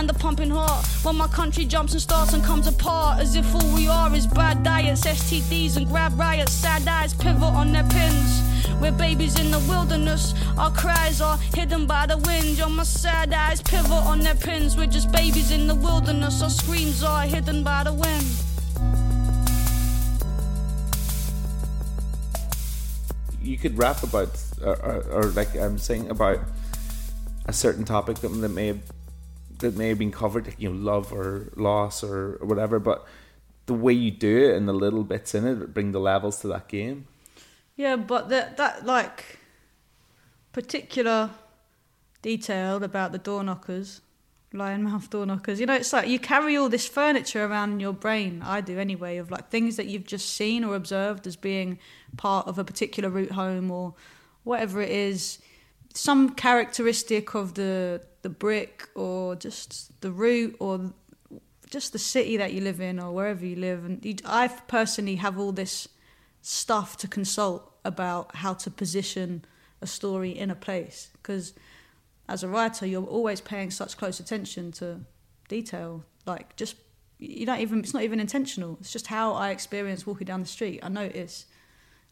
And 0.00 0.08
the 0.08 0.14
pumping 0.14 0.48
heart. 0.48 0.86
When 1.02 1.16
my 1.16 1.26
country 1.26 1.66
jumps 1.66 1.92
and 1.92 2.00
starts 2.00 2.32
and 2.32 2.42
comes 2.42 2.66
apart, 2.66 3.20
as 3.20 3.36
if 3.36 3.54
all 3.54 3.74
we 3.74 3.86
are 3.86 4.12
is 4.16 4.26
bad 4.26 4.62
diets, 4.62 5.06
STDs, 5.06 5.76
and 5.76 5.86
grab 5.86 6.18
riots. 6.18 6.52
Sad 6.52 6.88
eyes 6.88 7.12
pivot 7.12 7.42
on 7.42 7.70
their 7.70 7.84
pins. 7.84 8.42
We're 8.80 8.92
babies 8.92 9.38
in 9.38 9.50
the 9.50 9.58
wilderness. 9.68 10.32
Our 10.56 10.70
cries 10.72 11.20
are 11.20 11.36
hidden 11.54 11.86
by 11.86 12.06
the 12.06 12.16
wind. 12.16 12.56
You're 12.56 12.70
my 12.70 12.84
sad 12.84 13.34
eyes 13.34 13.60
pivot 13.60 14.04
on 14.12 14.20
their 14.20 14.34
pins. 14.34 14.74
We're 14.74 14.86
just 14.86 15.12
babies 15.12 15.50
in 15.50 15.66
the 15.66 15.74
wilderness. 15.74 16.42
Our 16.42 16.50
screams 16.50 17.02
are 17.02 17.22
hidden 17.22 17.62
by 17.62 17.84
the 17.84 17.92
wind. 17.92 18.26
you 23.42 23.56
could 23.56 23.76
rap 23.76 24.02
about 24.02 24.28
or, 24.62 24.76
or, 24.76 25.02
or 25.10 25.24
like 25.30 25.56
I'm 25.56 25.78
saying 25.78 26.08
about 26.08 26.38
a 27.46 27.52
certain 27.52 27.84
topic 27.84 28.18
that, 28.18 28.28
that 28.28 28.50
may 28.50 28.68
have 28.68 28.80
that 29.60 29.76
may 29.76 29.88
have 29.88 29.98
been 29.98 30.12
covered, 30.12 30.54
you 30.58 30.70
know, 30.70 30.76
love 30.76 31.12
or 31.12 31.52
loss 31.56 32.02
or, 32.02 32.36
or 32.40 32.46
whatever, 32.46 32.78
but 32.78 33.06
the 33.66 33.74
way 33.74 33.92
you 33.92 34.10
do 34.10 34.50
it 34.50 34.56
and 34.56 34.68
the 34.68 34.72
little 34.72 35.04
bits 35.04 35.34
in 35.34 35.46
it 35.46 35.72
bring 35.72 35.92
the 35.92 36.00
levels 36.00 36.40
to 36.40 36.48
that 36.48 36.68
game. 36.68 37.06
Yeah, 37.76 37.96
but 37.96 38.28
that 38.28 38.56
that 38.56 38.84
like 38.84 39.38
particular 40.52 41.30
detail 42.20 42.82
about 42.82 43.12
the 43.12 43.18
door 43.18 43.42
knockers, 43.44 44.00
lion 44.52 44.82
mouth 44.82 45.08
door 45.08 45.24
knockers. 45.24 45.60
You 45.60 45.66
know, 45.66 45.74
it's 45.74 45.92
like 45.92 46.08
you 46.08 46.18
carry 46.18 46.56
all 46.56 46.68
this 46.68 46.88
furniture 46.88 47.44
around 47.44 47.72
in 47.72 47.80
your 47.80 47.92
brain. 47.92 48.42
I 48.44 48.60
do 48.60 48.78
anyway, 48.78 49.18
of 49.18 49.30
like 49.30 49.48
things 49.50 49.76
that 49.76 49.86
you've 49.86 50.06
just 50.06 50.34
seen 50.34 50.64
or 50.64 50.74
observed 50.74 51.26
as 51.26 51.36
being 51.36 51.78
part 52.16 52.46
of 52.48 52.58
a 52.58 52.64
particular 52.64 53.08
route 53.08 53.32
home 53.32 53.70
or 53.70 53.94
whatever 54.44 54.80
it 54.80 54.90
is. 54.90 55.38
Some 55.94 56.30
characteristic 56.30 57.34
of 57.34 57.54
the 57.54 58.02
the 58.22 58.28
brick 58.28 58.88
or 58.94 59.36
just 59.36 60.00
the 60.00 60.12
route 60.12 60.56
or 60.58 60.92
just 61.70 61.92
the 61.92 61.98
city 61.98 62.36
that 62.36 62.52
you 62.52 62.60
live 62.60 62.80
in 62.80 62.98
or 62.98 63.12
wherever 63.12 63.44
you 63.46 63.56
live. 63.56 63.84
And 63.84 64.04
you, 64.04 64.16
I 64.24 64.48
personally 64.48 65.16
have 65.16 65.38
all 65.38 65.52
this 65.52 65.88
stuff 66.42 66.96
to 66.98 67.08
consult 67.08 67.72
about 67.84 68.36
how 68.36 68.54
to 68.54 68.70
position 68.70 69.44
a 69.80 69.86
story 69.86 70.30
in 70.30 70.50
a 70.50 70.54
place. 70.54 71.10
Because 71.14 71.54
as 72.28 72.42
a 72.42 72.48
writer 72.48 72.86
you're 72.86 73.04
always 73.04 73.40
paying 73.40 73.70
such 73.70 73.96
close 73.96 74.20
attention 74.20 74.72
to 74.72 75.00
detail. 75.48 76.04
Like 76.26 76.56
just 76.56 76.76
you 77.18 77.44
don't 77.44 77.60
even 77.60 77.80
it's 77.80 77.94
not 77.94 78.02
even 78.02 78.20
intentional. 78.20 78.78
It's 78.80 78.92
just 78.92 79.08
how 79.08 79.34
i 79.34 79.50
experience 79.50 80.06
walking 80.06 80.26
down 80.26 80.40
the 80.40 80.46
street. 80.46 80.80
I 80.82 80.88
notice 80.88 81.46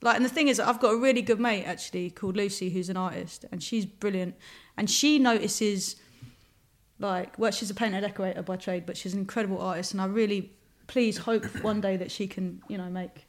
like 0.00 0.16
and 0.16 0.24
the 0.24 0.28
thing 0.28 0.48
is 0.48 0.60
i've 0.60 0.80
got 0.80 0.92
a 0.92 0.96
really 0.96 1.22
good 1.22 1.40
mate 1.40 1.64
actually 1.64 2.10
called 2.10 2.36
lucy 2.36 2.70
who's 2.70 2.88
an 2.88 2.96
artist 2.96 3.44
and 3.50 3.62
she's 3.62 3.84
brilliant 3.84 4.34
and 4.76 4.90
she 4.90 5.18
notices 5.18 5.96
like 6.98 7.38
well 7.38 7.50
she's 7.50 7.70
a 7.70 7.74
painter 7.74 8.00
decorator 8.00 8.42
by 8.42 8.56
trade 8.56 8.84
but 8.86 8.96
she's 8.96 9.12
an 9.12 9.20
incredible 9.20 9.60
artist 9.60 9.92
and 9.92 10.00
i 10.00 10.06
really 10.06 10.52
please 10.86 11.18
hope 11.18 11.44
one 11.62 11.80
day 11.80 11.96
that 11.96 12.10
she 12.10 12.26
can 12.26 12.62
you 12.68 12.76
know 12.78 12.88
make 12.88 13.28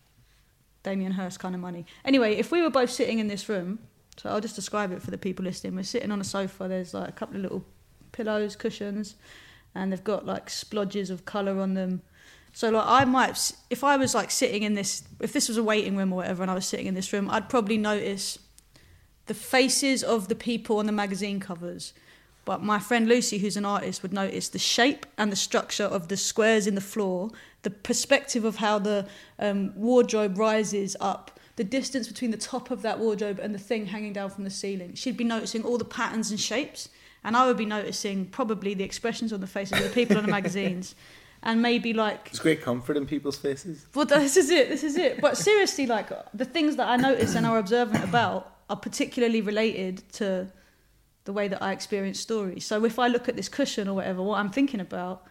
Damien 0.83 1.11
Hirst 1.11 1.39
kind 1.39 1.55
of 1.55 1.61
money. 1.61 1.85
Anyway, 2.05 2.35
if 2.35 2.51
we 2.51 2.61
were 2.61 2.69
both 2.69 2.89
sitting 2.89 3.19
in 3.19 3.27
this 3.27 3.49
room, 3.49 3.79
so 4.17 4.29
I'll 4.29 4.41
just 4.41 4.55
describe 4.55 4.91
it 4.91 5.01
for 5.01 5.11
the 5.11 5.17
people 5.17 5.45
listening. 5.45 5.75
We're 5.75 5.83
sitting 5.83 6.11
on 6.11 6.21
a 6.21 6.25
sofa. 6.25 6.67
There's 6.67 6.93
like 6.93 7.09
a 7.09 7.13
couple 7.13 7.37
of 7.37 7.43
little 7.43 7.65
pillows, 8.11 8.55
cushions, 8.55 9.15
and 9.75 9.91
they've 9.91 10.03
got 10.03 10.25
like 10.25 10.47
splodges 10.47 11.09
of 11.09 11.25
colour 11.25 11.59
on 11.59 11.73
them. 11.73 12.01
So 12.59 12.69
like 12.69 12.83
I 12.85 13.05
might, 13.05 13.53
if 13.69 13.85
I 13.85 13.95
was 13.95 14.13
like 14.13 14.29
sitting 14.29 14.63
in 14.63 14.73
this, 14.73 15.05
if 15.21 15.31
this 15.31 15.47
was 15.47 15.55
a 15.55 15.63
waiting 15.63 15.95
room 15.95 16.11
or 16.11 16.17
whatever, 16.17 16.41
and 16.41 16.51
I 16.51 16.55
was 16.55 16.65
sitting 16.65 16.87
in 16.87 16.93
this 16.93 17.13
room, 17.13 17.29
I'd 17.29 17.47
probably 17.47 17.77
notice 17.77 18.37
the 19.27 19.33
faces 19.33 20.03
of 20.03 20.27
the 20.27 20.35
people 20.35 20.77
on 20.79 20.85
the 20.85 20.91
magazine 20.91 21.39
covers. 21.39 21.93
But 22.43 22.61
my 22.61 22.77
friend 22.77 23.07
Lucy, 23.07 23.37
who's 23.37 23.55
an 23.55 23.63
artist, 23.63 24.03
would 24.03 24.11
notice 24.11 24.49
the 24.49 24.59
shape 24.59 25.05
and 25.17 25.31
the 25.31 25.37
structure 25.37 25.85
of 25.85 26.09
the 26.09 26.17
squares 26.17 26.67
in 26.67 26.75
the 26.75 26.81
floor, 26.81 27.29
the 27.61 27.69
perspective 27.69 28.43
of 28.43 28.57
how 28.57 28.77
the 28.77 29.07
um, 29.39 29.71
wardrobe 29.73 30.37
rises 30.37 30.97
up, 30.99 31.39
the 31.55 31.63
distance 31.63 32.09
between 32.09 32.31
the 32.31 32.35
top 32.35 32.71
of 32.71 32.81
that 32.81 32.99
wardrobe 32.99 33.39
and 33.39 33.55
the 33.55 33.59
thing 33.59 33.85
hanging 33.85 34.11
down 34.11 34.31
from 34.31 34.43
the 34.43 34.49
ceiling. 34.49 34.95
She'd 34.95 35.15
be 35.15 35.23
noticing 35.23 35.63
all 35.63 35.77
the 35.77 35.85
patterns 35.85 36.29
and 36.29 36.37
shapes, 36.37 36.89
and 37.23 37.37
I 37.37 37.47
would 37.47 37.55
be 37.55 37.65
noticing 37.65 38.25
probably 38.25 38.73
the 38.73 38.83
expressions 38.83 39.31
on 39.31 39.39
the 39.39 39.47
faces 39.47 39.77
of 39.77 39.85
the 39.85 39.91
people 39.91 40.17
on 40.17 40.25
the 40.25 40.31
magazines. 40.39 40.93
And 41.41 41.61
maybe 41.61 41.93
like 41.93 42.25
There's 42.25 42.39
great 42.39 42.61
comfort 42.61 42.97
in 42.97 43.05
people's 43.05 43.37
faces. 43.37 43.85
well, 43.95 44.05
this 44.05 44.35
is 44.35 44.49
it. 44.49 44.67
This 44.67 44.83
is 44.83 44.97
it. 44.97 45.21
But 45.21 45.37
seriously, 45.37 45.85
like 45.85 46.09
the 46.33 46.45
things 46.45 46.75
that 46.75 46.89
I 46.89 46.97
notice 46.97 47.35
and 47.35 47.45
are 47.45 47.57
observant 47.57 48.03
about 48.03 48.53
are 48.69 48.75
particularly 48.75 49.41
related 49.41 50.03
to 50.13 50.51
the 51.23 51.33
way 51.33 51.47
that 51.47 51.61
I 51.61 51.71
experience 51.71 52.19
stories. 52.19 52.65
So 52.65 52.83
if 52.85 52.99
I 52.99 53.07
look 53.07 53.29
at 53.29 53.35
this 53.35 53.49
cushion 53.49 53.87
or 53.87 53.93
whatever, 53.93 54.21
what 54.21 54.39
I'm 54.39 54.49
thinking 54.49 54.79
about 54.79 55.23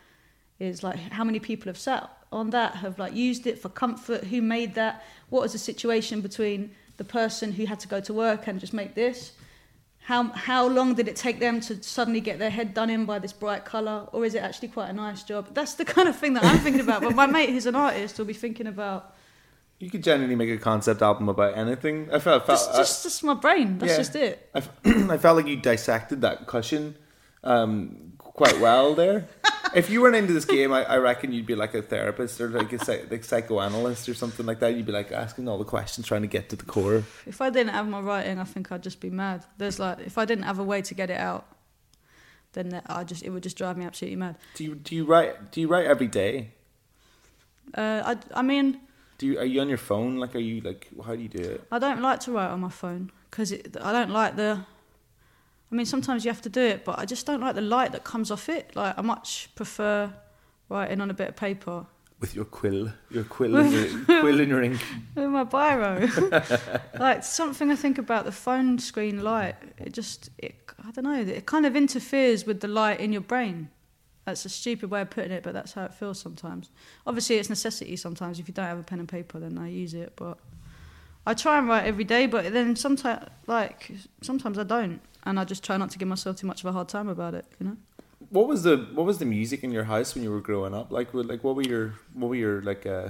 is 0.59 0.83
like 0.83 0.99
how 0.99 1.25
many 1.25 1.41
people 1.41 1.69
have 1.69 1.79
sat 1.79 2.11
on 2.33 2.51
that, 2.51 2.77
have 2.77 2.99
like 2.99 3.15
used 3.15 3.47
it 3.47 3.59
for 3.59 3.69
comfort, 3.69 4.25
who 4.25 4.43
made 4.43 4.75
that, 4.75 5.05
what 5.29 5.43
was 5.43 5.53
the 5.53 5.59
situation 5.59 6.21
between 6.21 6.71
the 6.97 7.05
person 7.05 7.53
who 7.53 7.65
had 7.65 7.81
to 7.81 7.89
go 7.89 8.01
to 8.01 8.13
work 8.13 8.47
and 8.47 8.61
just 8.61 8.73
make 8.73 8.95
this. 8.95 9.33
How, 10.09 10.23
how 10.33 10.67
long 10.67 10.95
did 10.95 11.07
it 11.07 11.17
take 11.17 11.39
them 11.39 11.61
to 11.61 11.83
suddenly 11.83 12.23
get 12.23 12.39
their 12.39 12.49
head 12.49 12.73
done 12.73 12.89
in 12.89 13.05
by 13.05 13.19
this 13.19 13.35
bright 13.35 13.67
colour, 13.67 14.09
or 14.11 14.25
is 14.25 14.35
it 14.35 14.39
actually 14.39 14.69
quite 14.69 14.89
a 14.89 14.93
nice 14.95 15.23
job? 15.23 15.49
That's 15.53 15.75
the 15.75 15.85
kind 15.85 16.09
of 16.09 16.17
thing 16.17 16.33
that 16.33 16.45
I'm 16.45 16.57
thinking 16.61 16.81
about. 16.81 17.03
But 17.03 17.15
my 17.15 17.27
mate, 17.27 17.51
who's 17.51 17.67
an 17.67 17.75
artist, 17.75 18.17
will 18.17 18.25
be 18.25 18.33
thinking 18.33 18.67
about 18.67 19.15
You 19.79 19.91
could 19.91 20.03
genuinely 20.03 20.35
make 20.35 20.49
a 20.49 20.57
concept 20.57 21.03
album 21.03 21.29
about 21.29 21.59
anything. 21.59 22.09
I 22.11 22.21
felt, 22.21 22.47
felt 22.47 22.59
just, 22.59 22.75
just, 22.75 23.03
just 23.03 23.23
my 23.23 23.35
brain. 23.35 23.77
That's 23.77 23.93
yeah. 23.93 23.99
just 23.99 24.17
it. 24.17 24.49
I, 24.55 24.59
f- 24.61 24.71
I 25.11 25.19
felt 25.19 25.37
like 25.37 25.47
you 25.47 25.57
dissected 25.57 26.23
that 26.23 26.47
cushion 26.47 26.97
um, 27.45 28.15
quite 28.17 28.59
well 28.61 28.95
there. 28.95 29.29
if 29.75 29.91
you 29.91 30.01
weren't 30.03 30.17
into 30.17 30.33
this 30.33 30.45
game, 30.45 30.73
I, 30.73 30.85
I 30.85 30.97
reckon 30.99 31.33
you'd 31.33 31.47
be 31.47 31.55
like 31.55 31.75
a 31.75 31.83
therapist 31.83 32.41
or 32.41 32.49
like 32.49 32.73
a 32.73 32.85
psych- 32.85 33.11
like 33.11 33.25
psychoanalyst 33.25 34.09
or 34.09 34.15
something 34.15 34.47
like 34.47 34.61
that. 34.61 34.75
You'd 34.75 34.87
be 34.87 34.93
like 34.93 35.13
asking 35.13 35.49
all 35.49 35.59
the 35.59 35.65
questions, 35.65 36.07
trying 36.07 36.23
to 36.23 36.29
get 36.29 36.49
to 36.51 36.57
the 36.57 36.65
core. 36.65 37.05
If 37.27 37.41
I 37.41 37.51
didn't 37.51 37.73
have 37.73 37.89
my 37.89 38.01
writing, 38.01 38.39
I 38.39 38.45
think 38.45 38.71
I'd 38.73 38.83
just 38.83 39.01
be 39.01 39.11
mad. 39.11 39.45
There's 39.59 39.79
like, 39.79 40.01
if 40.01 40.19
I 40.19 40.25
didn't 40.25 40.45
have 40.45 40.59
a 40.59 40.65
way 40.65 40.83
to 40.83 40.95
get 40.95 41.11
it 41.11 41.19
out, 41.19 41.47
then 42.53 42.81
I 42.87 43.05
just 43.05 43.23
it 43.23 43.31
would 43.31 43.43
just 43.43 43.57
drive 43.59 43.77
me 43.77 43.85
absolutely 43.85 44.17
mad. 44.17 44.37
Do 44.55 44.65
you 44.65 44.75
do 44.75 44.95
you 44.97 45.05
write 45.05 45.53
do 45.53 45.61
you 45.61 45.69
write 45.69 45.87
every 45.87 46.07
day? 46.09 46.53
Uh, 47.75 48.03
I 48.35 48.39
I 48.39 48.43
mean, 48.43 48.81
Do 49.19 49.27
you 49.27 49.39
are 49.39 49.45
you 49.45 49.61
on 49.61 49.69
your 49.69 49.79
phone? 49.79 50.17
Like 50.17 50.35
are 50.35 50.39
you 50.41 50.61
like 50.63 50.89
how 51.05 51.15
do 51.15 51.23
you 51.23 51.29
do 51.29 51.43
it? 51.43 51.65
I 51.71 51.79
don't 51.79 52.01
like 52.01 52.21
to 52.21 52.33
write 52.33 52.51
on 52.51 52.61
my 52.61 52.71
phone 52.71 53.11
because 53.31 53.53
I 53.53 53.93
don't 53.93 54.11
like 54.11 54.37
the. 54.37 54.65
I 55.71 55.75
mean, 55.75 55.87
sometimes 55.87 56.25
you 56.25 56.31
have 56.31 56.43
to 56.43 56.49
do 56.49 56.61
it, 56.63 56.85
but 56.85 56.99
I 56.99 57.05
just 57.05 57.27
don't 57.27 57.41
like 57.41 57.55
the 57.55 57.61
light 57.61 57.93
that 57.93 58.05
comes 58.05 58.31
off 58.31 58.49
it. 58.49 58.75
Like 58.75 58.99
I 58.99 59.03
much 59.03 59.51
prefer 59.55 60.11
writing 60.69 61.01
on 61.01 61.11
a 61.11 61.15
bit 61.15 61.29
of 61.29 61.37
paper 61.37 61.87
With 62.21 62.35
your 62.35 62.47
quill, 62.47 62.91
your 63.11 63.25
quill, 63.25 63.57
and 63.57 63.73
your, 63.73 64.05
quill 64.21 64.41
and 64.41 64.49
your 64.49 64.63
ink. 64.63 64.81
with 65.15 65.29
my 65.29 65.45
biro. 65.45 66.81
like 66.99 67.23
something 67.23 67.71
I 67.71 67.77
think 67.77 67.99
about 67.99 68.25
the 68.25 68.33
phone 68.33 68.79
screen 68.79 69.23
light. 69.23 69.57
It 69.79 69.93
just, 69.93 70.31
it, 70.39 70.55
I 70.87 70.91
don't 70.91 71.05
know. 71.05 71.21
It 71.21 71.47
kind 71.47 71.67
of 71.67 71.77
interferes 71.77 72.47
with 72.47 72.61
the 72.61 72.69
light 72.69 73.01
in 73.01 73.13
your 73.13 73.23
brain. 73.23 73.69
That's 74.25 74.45
a 74.45 74.51
stupid 74.51 74.91
way 74.91 75.03
of 75.03 75.11
putting 75.11 75.33
it, 75.33 75.43
but 75.43 75.55
that's 75.55 75.73
how 75.73 75.85
it 75.85 75.95
feels 75.95 76.19
sometimes. 76.19 76.71
Obviously, 77.07 77.37
it's 77.37 77.49
necessity 77.49 77.97
sometimes. 77.97 78.39
If 78.39 78.49
you 78.49 78.55
don't 78.55 78.67
have 78.67 78.79
a 78.79 78.83
pen 78.83 78.99
and 79.01 79.09
paper, 79.09 79.39
then 79.39 79.57
I 79.57 79.69
use 79.69 79.95
it. 79.95 80.13
But 80.17 80.39
I 81.27 81.35
try 81.35 81.59
and 81.59 81.69
write 81.69 81.87
every 81.87 82.05
day, 82.05 82.27
but 82.27 82.53
then 82.53 82.75
sometimes, 82.77 83.27
like 83.47 83.93
sometimes 84.23 84.59
I 84.59 84.65
don't, 84.65 85.01
and 85.29 85.39
I 85.41 85.45
just 85.45 85.63
try 85.69 85.77
not 85.83 85.91
to 85.95 85.99
give 85.99 86.09
myself 86.09 86.35
too 86.41 86.47
much 86.47 86.61
of 86.63 86.67
a 86.71 86.73
hard 86.73 86.89
time 86.89 87.09
about 87.17 87.35
it. 87.41 87.45
You 87.59 87.67
know. 87.67 87.77
What 88.31 88.47
was 88.53 88.61
the 88.69 88.77
what 88.97 89.07
was 89.11 89.19
the 89.19 89.25
music 89.39 89.63
in 89.67 89.71
your 89.79 89.85
house 89.85 90.15
when 90.15 90.23
you 90.25 90.31
were 90.37 90.41
growing 90.51 90.75
up? 90.81 90.91
Like 90.99 91.09
what- 91.15 91.27
like 91.33 91.43
what 91.45 91.55
were 91.57 91.69
your 91.75 91.85
what 92.21 92.29
were 92.31 92.41
your 92.47 92.57
like 92.71 92.85
uh, 92.87 93.09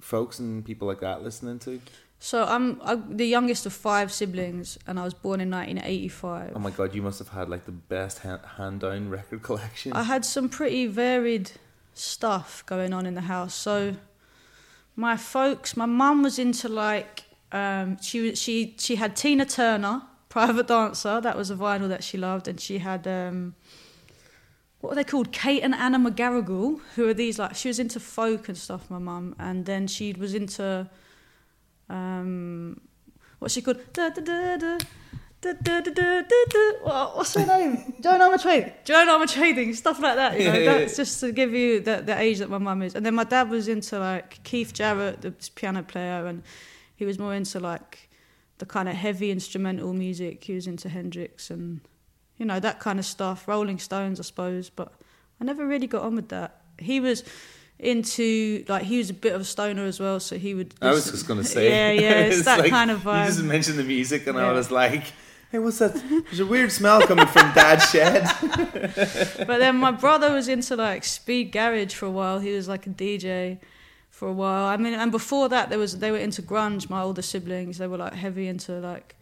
folks 0.00 0.38
and 0.38 0.64
people 0.64 0.86
like 0.88 1.00
that 1.00 1.22
listening 1.28 1.58
to? 1.66 1.80
So 2.20 2.44
I'm, 2.54 2.80
I'm 2.82 3.16
the 3.16 3.26
youngest 3.36 3.64
of 3.66 3.72
five 3.72 4.08
siblings, 4.12 4.76
and 4.88 4.98
I 4.98 5.04
was 5.04 5.14
born 5.14 5.40
in 5.40 5.50
1985. 5.50 6.52
Oh 6.56 6.58
my 6.58 6.70
god, 6.70 6.92
you 6.94 7.02
must 7.02 7.18
have 7.20 7.28
had 7.38 7.48
like 7.48 7.64
the 7.64 7.78
best 7.94 8.16
hand, 8.24 8.40
hand 8.56 8.80
down 8.80 9.08
record 9.08 9.42
collection. 9.42 9.92
I 9.92 10.02
had 10.02 10.24
some 10.24 10.48
pretty 10.48 10.86
varied 10.88 11.52
stuff 11.94 12.64
going 12.66 12.92
on 12.92 13.06
in 13.06 13.14
the 13.14 13.26
house. 13.34 13.54
So 13.54 13.94
my 14.96 15.16
folks, 15.16 15.76
my 15.76 15.86
mum 15.86 16.22
was 16.24 16.38
into 16.38 16.68
like 16.68 17.22
um, 17.52 17.96
she 18.02 18.20
was- 18.20 18.38
she 18.38 18.74
she 18.78 18.96
had 18.96 19.14
Tina 19.16 19.44
Turner, 19.46 20.02
Private 20.28 20.66
Dancer. 20.66 21.20
That 21.20 21.36
was 21.36 21.50
a 21.50 21.54
vinyl 21.56 21.88
that 21.88 22.04
she 22.04 22.18
loved, 22.18 22.48
and 22.48 22.60
she 22.60 22.78
had 22.78 23.06
um, 23.06 23.54
what 24.80 24.90
were 24.90 24.96
they 24.96 25.04
called? 25.04 25.32
Kate 25.32 25.62
and 25.62 25.74
Anna 25.74 25.98
McGarrigle, 25.98 26.80
who 26.94 27.08
are 27.08 27.14
these 27.14 27.38
like 27.38 27.54
she 27.56 27.68
was 27.68 27.78
into 27.78 27.98
folk 28.00 28.48
and 28.48 28.56
stuff. 28.56 28.90
My 28.90 28.98
mum, 28.98 29.34
and 29.38 29.64
then 29.66 29.86
she 29.86 30.12
was 30.12 30.34
into 30.34 30.88
um, 31.88 32.80
what's 33.38 33.54
she 33.54 33.62
called? 33.62 33.80
Da, 33.92 34.10
da, 34.10 34.20
da, 34.20 34.56
da. 34.56 34.78
What's 37.14 37.34
her 37.34 37.46
name? 37.46 37.94
Joan 38.00 38.20
Armatrading. 38.20 38.72
Joan 38.84 39.06
Armatrading, 39.06 39.76
stuff 39.76 40.00
like 40.00 40.16
that. 40.16 40.38
You 40.38 40.46
know, 40.46 40.52
Yeah, 40.52 40.58
yeah, 40.72 40.78
that's 40.78 40.96
just 40.96 41.20
to 41.20 41.30
give 41.30 41.54
you 41.54 41.78
the, 41.78 42.02
the 42.04 42.18
age 42.18 42.38
that 42.38 42.50
my 42.50 42.58
mum 42.58 42.82
is. 42.82 42.96
And 42.96 43.06
then 43.06 43.14
my 43.14 43.22
dad 43.22 43.48
was 43.48 43.68
into 43.68 44.00
like 44.00 44.42
Keith 44.42 44.72
Jarrett, 44.72 45.22
the 45.22 45.32
piano 45.54 45.84
player, 45.84 46.26
and 46.26 46.42
he 46.96 47.04
was 47.04 47.20
more 47.20 47.34
into 47.34 47.60
like 47.60 48.07
the 48.58 48.66
kind 48.66 48.88
of 48.88 48.94
heavy 48.94 49.30
instrumental 49.30 49.92
music. 49.92 50.44
He 50.44 50.54
was 50.54 50.66
into 50.66 50.88
Hendrix 50.88 51.50
and 51.50 51.80
you 52.36 52.46
know 52.46 52.60
that 52.60 52.80
kind 52.80 52.98
of 52.98 53.04
stuff. 53.04 53.48
Rolling 53.48 53.78
Stones, 53.78 54.20
I 54.20 54.22
suppose. 54.22 54.70
But 54.70 54.92
I 55.40 55.44
never 55.44 55.66
really 55.66 55.86
got 55.86 56.02
on 56.02 56.16
with 56.16 56.28
that. 56.28 56.60
He 56.78 57.00
was 57.00 57.24
into 57.78 58.64
like 58.68 58.82
he 58.82 58.98
was 58.98 59.10
a 59.10 59.14
bit 59.14 59.34
of 59.34 59.42
a 59.42 59.44
stoner 59.44 59.84
as 59.84 60.00
well, 60.00 60.20
so 60.20 60.36
he 60.36 60.54
would. 60.54 60.74
I 60.82 60.90
was 60.90 61.10
just 61.10 61.26
gonna 61.26 61.44
say, 61.56 61.68
yeah, 61.68 62.00
yeah, 62.00 62.20
it's, 62.26 62.44
that 62.44 62.60
like, 62.60 62.70
kind 62.70 62.90
of 62.90 63.00
vibe. 63.00 63.24
You 63.24 63.30
just 63.30 63.42
mentioned 63.42 63.78
the 63.78 63.84
music, 63.84 64.26
and 64.26 64.38
I 64.38 64.52
was 64.52 64.70
like, 64.70 65.12
"Hey, 65.50 65.58
what's 65.58 65.78
that? 65.78 65.94
There's 65.94 66.40
a 66.40 66.46
weird 66.46 66.72
smell 66.72 67.00
coming 67.02 67.26
from 67.26 67.52
Dad's 67.54 67.90
shed." 67.90 68.28
but 69.46 69.58
then 69.58 69.76
my 69.76 69.92
brother 69.92 70.32
was 70.32 70.48
into 70.48 70.76
like 70.76 71.04
speed 71.04 71.52
garage 71.52 71.94
for 71.94 72.06
a 72.06 72.10
while. 72.10 72.40
He 72.40 72.52
was 72.52 72.68
like 72.68 72.86
a 72.86 72.90
DJ 72.90 73.58
for 74.18 74.26
a 74.26 74.32
while. 74.32 74.64
I 74.64 74.76
mean, 74.76 74.94
and 74.94 75.12
before 75.12 75.48
that, 75.48 75.68
there 75.68 75.78
was 75.78 75.98
they 76.00 76.10
were 76.10 76.18
into 76.18 76.42
grunge. 76.42 76.90
My 76.90 77.02
older 77.02 77.22
siblings, 77.22 77.78
they 77.78 77.86
were 77.86 77.96
like 77.98 78.14
heavy 78.14 78.48
into 78.48 78.72
like 78.80 79.14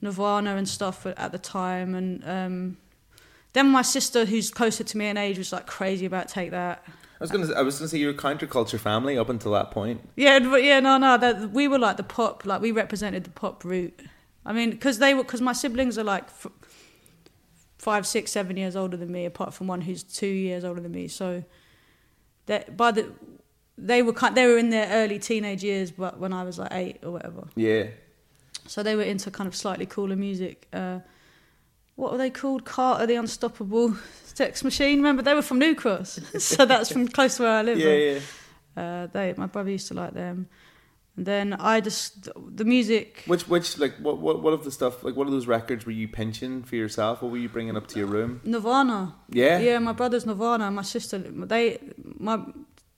Nirvana 0.00 0.56
and 0.56 0.66
stuff 0.66 1.04
at, 1.04 1.18
at 1.18 1.32
the 1.32 1.38
time. 1.38 1.94
And 1.94 2.26
um, 2.26 2.76
then 3.52 3.68
my 3.68 3.82
sister, 3.82 4.24
who's 4.24 4.50
closer 4.50 4.84
to 4.84 4.96
me 4.96 5.08
in 5.08 5.18
age, 5.18 5.36
was 5.36 5.52
like 5.52 5.66
crazy 5.66 6.06
about 6.06 6.28
take 6.28 6.50
that. 6.50 6.82
I 6.86 7.24
was 7.24 7.30
gonna, 7.30 7.52
I 7.52 7.60
was 7.60 7.78
gonna 7.78 7.88
say 7.88 7.98
you're 7.98 8.12
a 8.12 8.14
counterculture 8.14 8.80
family 8.80 9.18
up 9.18 9.28
until 9.28 9.52
that 9.52 9.70
point. 9.70 10.00
Yeah, 10.16 10.38
but 10.38 10.64
yeah, 10.64 10.80
no, 10.80 10.96
no. 10.96 11.18
That 11.18 11.50
we 11.50 11.68
were 11.68 11.78
like 11.78 11.98
the 11.98 12.02
pop, 12.02 12.46
like 12.46 12.62
we 12.62 12.72
represented 12.72 13.24
the 13.24 13.30
pop 13.30 13.64
route. 13.66 14.00
I 14.46 14.54
mean, 14.54 14.70
because 14.70 14.98
they 14.98 15.12
were, 15.12 15.24
because 15.24 15.42
my 15.42 15.52
siblings 15.52 15.98
are 15.98 16.04
like 16.04 16.24
f- 16.24 16.46
five, 17.76 18.06
six, 18.06 18.32
seven 18.32 18.56
years 18.56 18.76
older 18.76 18.96
than 18.96 19.12
me, 19.12 19.26
apart 19.26 19.52
from 19.52 19.66
one 19.66 19.82
who's 19.82 20.02
two 20.02 20.26
years 20.26 20.64
older 20.64 20.80
than 20.80 20.92
me. 20.92 21.06
So 21.06 21.44
that 22.46 22.78
by 22.78 22.92
the 22.92 23.12
they 23.78 24.02
were 24.02 24.12
kind, 24.12 24.36
they 24.36 24.46
were 24.46 24.58
in 24.58 24.70
their 24.70 24.88
early 24.90 25.18
teenage 25.18 25.62
years, 25.64 25.90
but 25.90 26.18
when 26.18 26.32
I 26.32 26.44
was 26.44 26.58
like 26.58 26.72
eight 26.72 26.98
or 27.02 27.10
whatever. 27.12 27.48
Yeah, 27.56 27.86
So 28.66 28.82
they 28.82 28.94
were 28.96 29.02
into 29.02 29.30
kind 29.30 29.48
of 29.48 29.56
slightly 29.56 29.86
cooler 29.86 30.16
music. 30.16 30.68
Uh, 30.72 31.00
what 31.96 32.12
were 32.12 32.18
they 32.18 32.30
called? 32.30 32.64
Carter 32.64 33.06
the 33.06 33.16
Unstoppable 33.16 33.96
Sex 34.24 34.64
Machine. 34.64 34.98
Remember, 34.98 35.22
they 35.22 35.34
were 35.34 35.42
from 35.42 35.58
New 35.58 35.74
Cross, 35.74 36.20
so 36.38 36.64
that's 36.64 36.92
from 36.92 37.08
close 37.08 37.36
to 37.36 37.42
where 37.44 37.52
I 37.52 37.62
live. 37.62 37.78
Yeah, 37.78 37.92
yeah. 37.94 38.20
Uh, 38.74 39.06
they, 39.06 39.34
my 39.36 39.46
brother 39.46 39.70
used 39.70 39.88
to 39.88 39.94
like 39.94 40.14
them, 40.14 40.48
and 41.16 41.26
then 41.26 41.52
I 41.52 41.80
just 41.80 42.30
the 42.56 42.64
music. 42.64 43.22
Which, 43.26 43.46
which, 43.46 43.78
like, 43.78 43.94
what, 43.98 44.18
what, 44.18 44.42
what 44.42 44.54
of 44.54 44.64
the 44.64 44.70
stuff? 44.70 45.04
Like, 45.04 45.14
what 45.14 45.26
of 45.26 45.32
those 45.32 45.46
records 45.46 45.84
were 45.84 45.92
you 45.92 46.08
pinching 46.08 46.62
for 46.62 46.76
yourself? 46.76 47.20
What 47.20 47.30
were 47.30 47.36
you 47.36 47.50
bringing 47.50 47.76
up 47.76 47.86
to 47.88 47.98
your 47.98 48.08
room? 48.08 48.40
Nirvana. 48.44 49.14
Yeah? 49.28 49.58
Yeah, 49.58 49.78
my 49.78 49.92
brother's 49.92 50.24
Nirvana 50.24 50.70
my 50.70 50.82
sister. 50.82 51.18
They, 51.18 51.78
my 52.18 52.40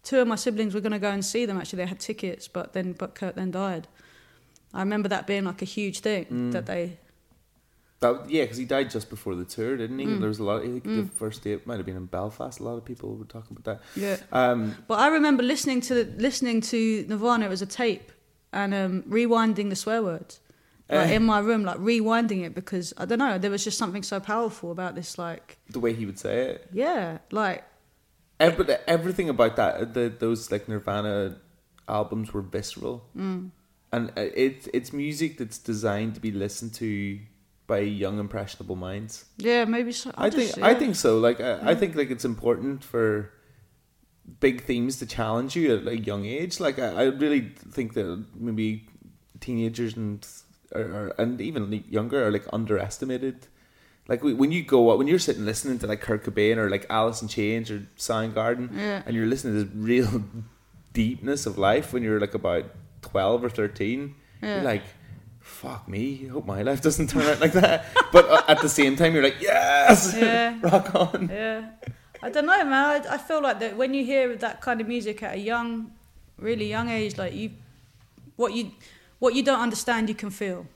two 0.05 0.21
of 0.21 0.29
my 0.29 0.37
siblings 0.37 0.75
were 0.75 0.81
going 0.81 0.93
to 0.93 0.99
go 0.99 1.11
and 1.11 1.25
see 1.25 1.45
them. 1.47 1.59
Actually, 1.59 1.79
they 1.79 1.87
had 1.87 1.99
tickets, 2.01 2.47
but 2.49 2.73
then 2.75 2.93
but 2.93 3.15
Kurt 3.15 3.35
then 3.35 3.51
died. 3.51 3.89
I 4.73 4.81
remember 4.81 5.09
that 5.09 5.27
being 5.27 5.45
like 5.45 5.63
a 5.63 5.65
huge 5.67 6.01
thing 6.01 6.27
Mm. 6.27 6.53
that 6.53 6.67
they. 6.67 6.99
That, 8.01 8.29
yeah, 8.29 8.43
because 8.43 8.59
he 8.59 8.65
died 8.67 8.91
just 8.91 9.09
before 9.09 9.35
the 9.35 9.45
tour, 9.47 9.77
didn't 9.77 9.99
he? 9.99 10.05
Mm. 10.07 10.19
There 10.21 10.29
was 10.29 10.39
a 10.39 10.45
lot. 10.45 10.61
I 10.63 10.67
think 10.67 10.85
the 10.85 10.91
Mm. 11.05 11.11
first 11.13 11.43
date 11.45 11.67
might 11.67 11.77
have 11.79 11.87
been 11.87 11.97
in 11.97 12.07
Belfast. 12.07 12.61
A 12.61 12.63
lot 12.63 12.77
of 12.77 12.85
people 12.85 13.17
were 13.17 13.25
talking 13.25 13.57
about 13.57 13.65
that. 13.65 13.81
Yeah. 14.01 14.17
Um, 14.33 14.75
But 14.89 14.99
I 14.99 15.09
remember 15.09 15.43
listening 15.43 15.81
to 15.83 15.95
listening 16.19 16.61
to 16.73 17.07
Nirvana 17.09 17.49
as 17.49 17.63
a 17.63 17.67
tape 17.67 18.13
and 18.53 18.75
um, 18.75 19.03
rewinding 19.09 19.71
the 19.71 19.77
swear 19.77 20.03
words. 20.03 20.41
Like 20.91 21.09
Eh. 21.09 21.17
in 21.17 21.25
my 21.25 21.39
room, 21.39 21.65
like 21.65 21.79
rewinding 21.79 22.45
it 22.45 22.55
because 22.55 22.93
I 22.99 23.07
don't 23.07 23.19
know, 23.19 23.39
there 23.39 23.51
was 23.51 23.65
just 23.65 23.79
something 23.79 24.03
so 24.03 24.21
powerful 24.21 24.71
about 24.71 24.95
this. 24.97 25.17
Like, 25.17 25.57
the 25.71 25.81
way 25.81 25.95
he 25.95 26.05
would 26.05 26.19
say 26.19 26.35
it. 26.51 26.69
yeah, 26.73 27.19
like 27.31 27.65
Ev- 28.41 28.57
but 28.57 28.83
everything 28.87 29.29
about 29.29 29.57
that, 29.57 29.95
the, 29.95 30.13
those 30.19 30.51
like 30.51 30.69
Nirvana 30.69 31.37
albums 31.89 32.33
were 32.33 32.43
visceral, 32.43 33.05
Mm. 33.17 33.51
and 33.93 34.11
uh, 34.17 34.27
it's 34.35 34.67
it's 34.75 34.93
music 34.93 35.39
that's 35.39 35.59
designed 35.59 36.15
to 36.17 36.21
be 36.21 36.31
listened 36.33 36.75
to 36.75 37.19
by 37.67 37.79
young 37.79 38.19
impressionable 38.19 38.77
minds. 38.77 39.25
yeah, 39.39 39.65
maybe. 39.65 39.93
So, 39.93 40.11
I 40.17 40.29
just- 40.31 40.55
think 40.55 40.65
I 40.67 40.73
yeah. 40.73 40.79
think 40.79 40.97
so. 40.97 41.19
Like 41.19 41.41
I, 41.41 41.71
I 41.71 41.75
think 41.75 41.95
like 41.95 42.11
it's 42.11 42.25
important 42.25 42.83
for 42.85 43.31
big 44.41 44.63
themes 44.65 44.99
to 44.99 45.07
challenge 45.07 45.55
you 45.57 45.77
at 45.77 45.87
a 45.87 45.97
young 45.99 46.25
age. 46.27 46.59
Like 46.61 46.79
I, 46.79 46.89
I 46.89 47.05
really 47.05 47.53
think 47.71 47.95
that 47.95 48.25
maybe 48.35 48.87
teenagers 49.41 49.97
and 49.97 50.27
or, 50.73 50.81
or, 50.83 51.15
and 51.19 51.41
even 51.41 51.85
younger 51.89 52.27
are 52.27 52.31
like 52.33 52.47
underestimated. 52.53 53.47
Like 54.07 54.23
when 54.23 54.53
you 54.53 54.63
go 54.63 54.91
out, 54.93 54.99
when 54.99 55.07
you're 55.07 55.19
sitting 55.19 55.45
listening 55.47 55.79
to 55.79 55.87
like 55.87 56.01
Kurt 56.03 56.25
Cobain 56.25 56.59
or 56.59 56.69
like 56.69 56.85
Alice 56.91 57.23
in 57.23 57.29
Chains 57.29 57.71
or 57.71 57.87
Soundgarden, 57.97 58.69
Yeah. 58.77 59.03
and 59.07 59.17
you're 59.17 59.27
listening 59.27 59.55
to 59.55 59.65
this 59.65 59.75
real 59.75 60.23
deepness 60.93 61.47
of 61.47 61.57
life 61.59 61.93
when 61.93 62.03
you're 62.03 62.21
like 62.21 62.35
about 62.35 62.65
twelve 63.03 63.43
or 63.45 63.49
thirteen, 63.49 64.15
Yeah. 64.43 64.57
you're 64.57 64.65
like, 64.65 64.83
"Fuck 65.41 65.89
me! 65.89 66.27
I 66.27 66.29
hope 66.33 66.45
my 66.47 66.63
life 66.63 66.81
doesn't 66.83 67.09
turn 67.09 67.23
out 67.23 67.41
like 67.41 67.53
that." 67.55 67.87
But 68.13 68.29
uh, 68.29 68.43
at 68.47 68.61
the 68.61 68.69
same 68.69 68.95
time, 68.97 69.15
you're 69.15 69.25
like, 69.25 69.41
"Yes, 69.41 70.15
Yeah. 70.17 70.59
rock 70.63 70.95
on." 70.95 71.29
Yeah, 71.33 71.71
I 72.23 72.29
don't 72.31 72.47
know, 72.47 72.63
man. 72.65 72.73
I, 73.09 73.15
I 73.15 73.19
feel 73.19 73.41
like 73.43 73.59
that 73.61 73.77
when 73.77 73.95
you 73.95 74.05
hear 74.05 74.37
that 74.37 74.61
kind 74.61 74.81
of 74.81 74.87
music 74.87 75.23
at 75.23 75.35
a 75.35 75.39
young, 75.41 75.93
really 76.39 76.69
young 76.69 76.89
age, 76.91 77.17
like 77.17 77.33
you, 77.35 77.51
what 78.37 78.53
you, 78.53 78.71
what 79.19 79.35
you 79.35 79.43
don't 79.43 79.61
understand, 79.61 80.09
you 80.11 80.15
can 80.15 80.31
feel. 80.31 80.67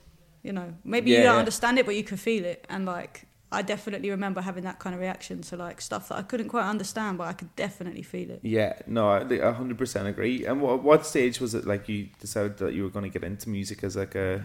You 0.43 0.53
know, 0.53 0.73
maybe 0.83 1.11
Yeah, 1.11 1.17
you 1.17 1.23
don't 1.23 1.33
yeah. 1.33 1.39
understand 1.39 1.79
it, 1.79 1.85
but 1.85 1.95
you 1.95 2.03
can 2.03 2.17
feel 2.17 2.45
it. 2.45 2.65
And 2.69 2.85
like, 2.85 3.25
I 3.51 3.61
definitely 3.61 4.09
remember 4.11 4.41
having 4.41 4.63
that 4.63 4.79
kind 4.79 4.93
of 4.93 5.01
reaction 5.01 5.41
to 5.41 5.57
like 5.57 5.81
stuff 5.81 6.09
that 6.09 6.17
I 6.17 6.21
couldn't 6.21 6.49
quite 6.49 6.67
understand, 6.69 7.17
but 7.17 7.27
I 7.27 7.33
could 7.33 7.55
definitely 7.55 8.03
feel 8.03 8.29
it. 8.31 8.39
Yeah, 8.43 8.73
no, 8.87 9.09
I 9.09 9.51
hundred 9.51 9.77
percent 9.77 10.07
agree. 10.07 10.45
And 10.45 10.61
what 10.61 10.83
what 10.83 11.05
stage 11.05 11.39
was 11.41 11.53
it 11.55 11.65
like 11.65 11.89
you 11.89 12.09
decided 12.19 12.57
that 12.57 12.73
you 12.73 12.83
were 12.83 12.89
going 12.89 13.11
to 13.11 13.19
get 13.19 13.23
into 13.27 13.49
music 13.49 13.83
as 13.83 13.95
like 13.95 14.15
a 14.15 14.43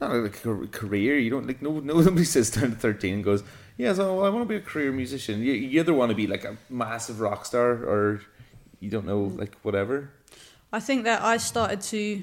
not 0.00 0.12
like 0.12 0.44
a 0.44 0.66
career? 0.68 1.16
You 1.18 1.30
don't 1.30 1.46
like 1.46 1.62
no 1.62 1.80
no 1.80 2.00
nobody 2.00 2.24
sits 2.24 2.50
down 2.50 2.72
at 2.72 2.78
thirteen 2.80 3.14
and 3.14 3.24
goes, 3.24 3.42
yeah, 3.76 3.92
so 3.94 4.24
I 4.24 4.28
want 4.30 4.42
to 4.46 4.48
be 4.48 4.56
a 4.56 4.60
career 4.60 4.92
musician. 4.92 5.40
You, 5.40 5.52
you 5.52 5.80
either 5.80 5.94
want 5.94 6.10
to 6.10 6.16
be 6.16 6.26
like 6.26 6.44
a 6.44 6.56
massive 6.68 7.20
rock 7.20 7.46
star 7.46 7.70
or 7.70 8.20
you 8.80 8.90
don't 8.90 9.06
know 9.06 9.22
like 9.22 9.54
whatever. 9.62 10.10
I 10.72 10.80
think 10.80 11.04
that 11.04 11.22
I 11.22 11.38
started 11.38 11.80
to, 11.82 12.22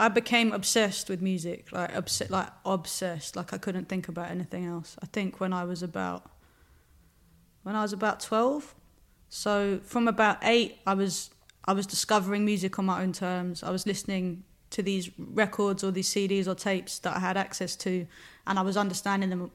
I 0.00 0.08
became 0.08 0.52
obsessed 0.52 1.08
with 1.10 1.20
music, 1.20 1.70
like 1.72 1.94
obs- 1.94 2.30
like 2.30 2.48
obsessed, 2.64 3.36
like 3.36 3.52
I 3.52 3.58
couldn't 3.58 3.88
think 3.88 4.08
about 4.08 4.30
anything 4.30 4.64
else. 4.64 4.96
I 5.02 5.06
think 5.06 5.40
when 5.40 5.52
I 5.52 5.64
was 5.64 5.82
about, 5.82 6.30
when 7.62 7.76
I 7.76 7.82
was 7.82 7.92
about 7.92 8.20
twelve, 8.20 8.74
so 9.28 9.78
from 9.82 10.08
about 10.08 10.38
eight, 10.42 10.78
I 10.86 10.94
was 10.94 11.30
I 11.66 11.72
was 11.74 11.86
discovering 11.86 12.44
music 12.44 12.78
on 12.78 12.86
my 12.86 13.02
own 13.02 13.12
terms. 13.12 13.62
I 13.62 13.70
was 13.70 13.86
listening 13.86 14.44
to 14.70 14.82
these 14.82 15.10
records 15.18 15.84
or 15.84 15.90
these 15.90 16.08
CDs 16.08 16.46
or 16.46 16.54
tapes 16.54 16.98
that 17.00 17.14
I 17.16 17.20
had 17.20 17.36
access 17.36 17.76
to, 17.76 18.06
and 18.46 18.58
I 18.58 18.62
was 18.62 18.76
understanding 18.76 19.28
them 19.30 19.50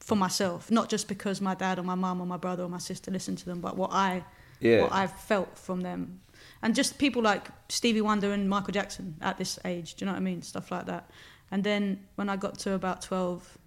for 0.00 0.16
myself, 0.16 0.70
not 0.70 0.88
just 0.90 1.06
because 1.08 1.40
my 1.40 1.54
dad 1.54 1.78
or 1.78 1.82
my 1.82 1.94
mum 1.94 2.20
or 2.20 2.26
my 2.26 2.36
brother 2.36 2.64
or 2.64 2.68
my 2.68 2.78
sister 2.78 3.10
listened 3.10 3.38
to 3.38 3.46
them, 3.46 3.60
but 3.60 3.76
what 3.76 3.92
I 3.92 4.24
Yeah. 4.60 4.82
what 4.82 4.92
I 4.92 5.06
felt 5.06 5.56
from 5.58 5.82
them. 5.82 6.20
And 6.64 6.74
just 6.74 6.98
people 6.98 7.22
like 7.22 7.46
Stevie 7.68 8.00
Wonder 8.00 8.32
and 8.32 8.48
Michael 8.48 8.72
Jackson 8.72 9.14
at 9.20 9.38
this 9.38 9.58
age, 9.64 9.94
do 9.94 10.04
you 10.04 10.06
know 10.06 10.12
what 10.14 10.18
I 10.18 10.22
mean? 10.22 10.42
Stuff 10.42 10.70
like 10.72 10.86
that. 10.86 11.08
And 11.50 11.62
then 11.62 12.00
when 12.16 12.28
I 12.28 12.36
got 12.36 12.58
to 12.60 12.72
about 12.72 13.02
12, 13.02 13.58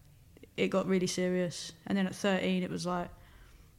it 0.58 0.68
got 0.70 0.88
really 0.88 1.08
serious. 1.08 1.72
And 1.86 1.98
then 1.98 2.08
at 2.08 2.16
13, 2.16 2.64
it 2.64 2.70
was 2.72 2.86
like, 2.86 3.10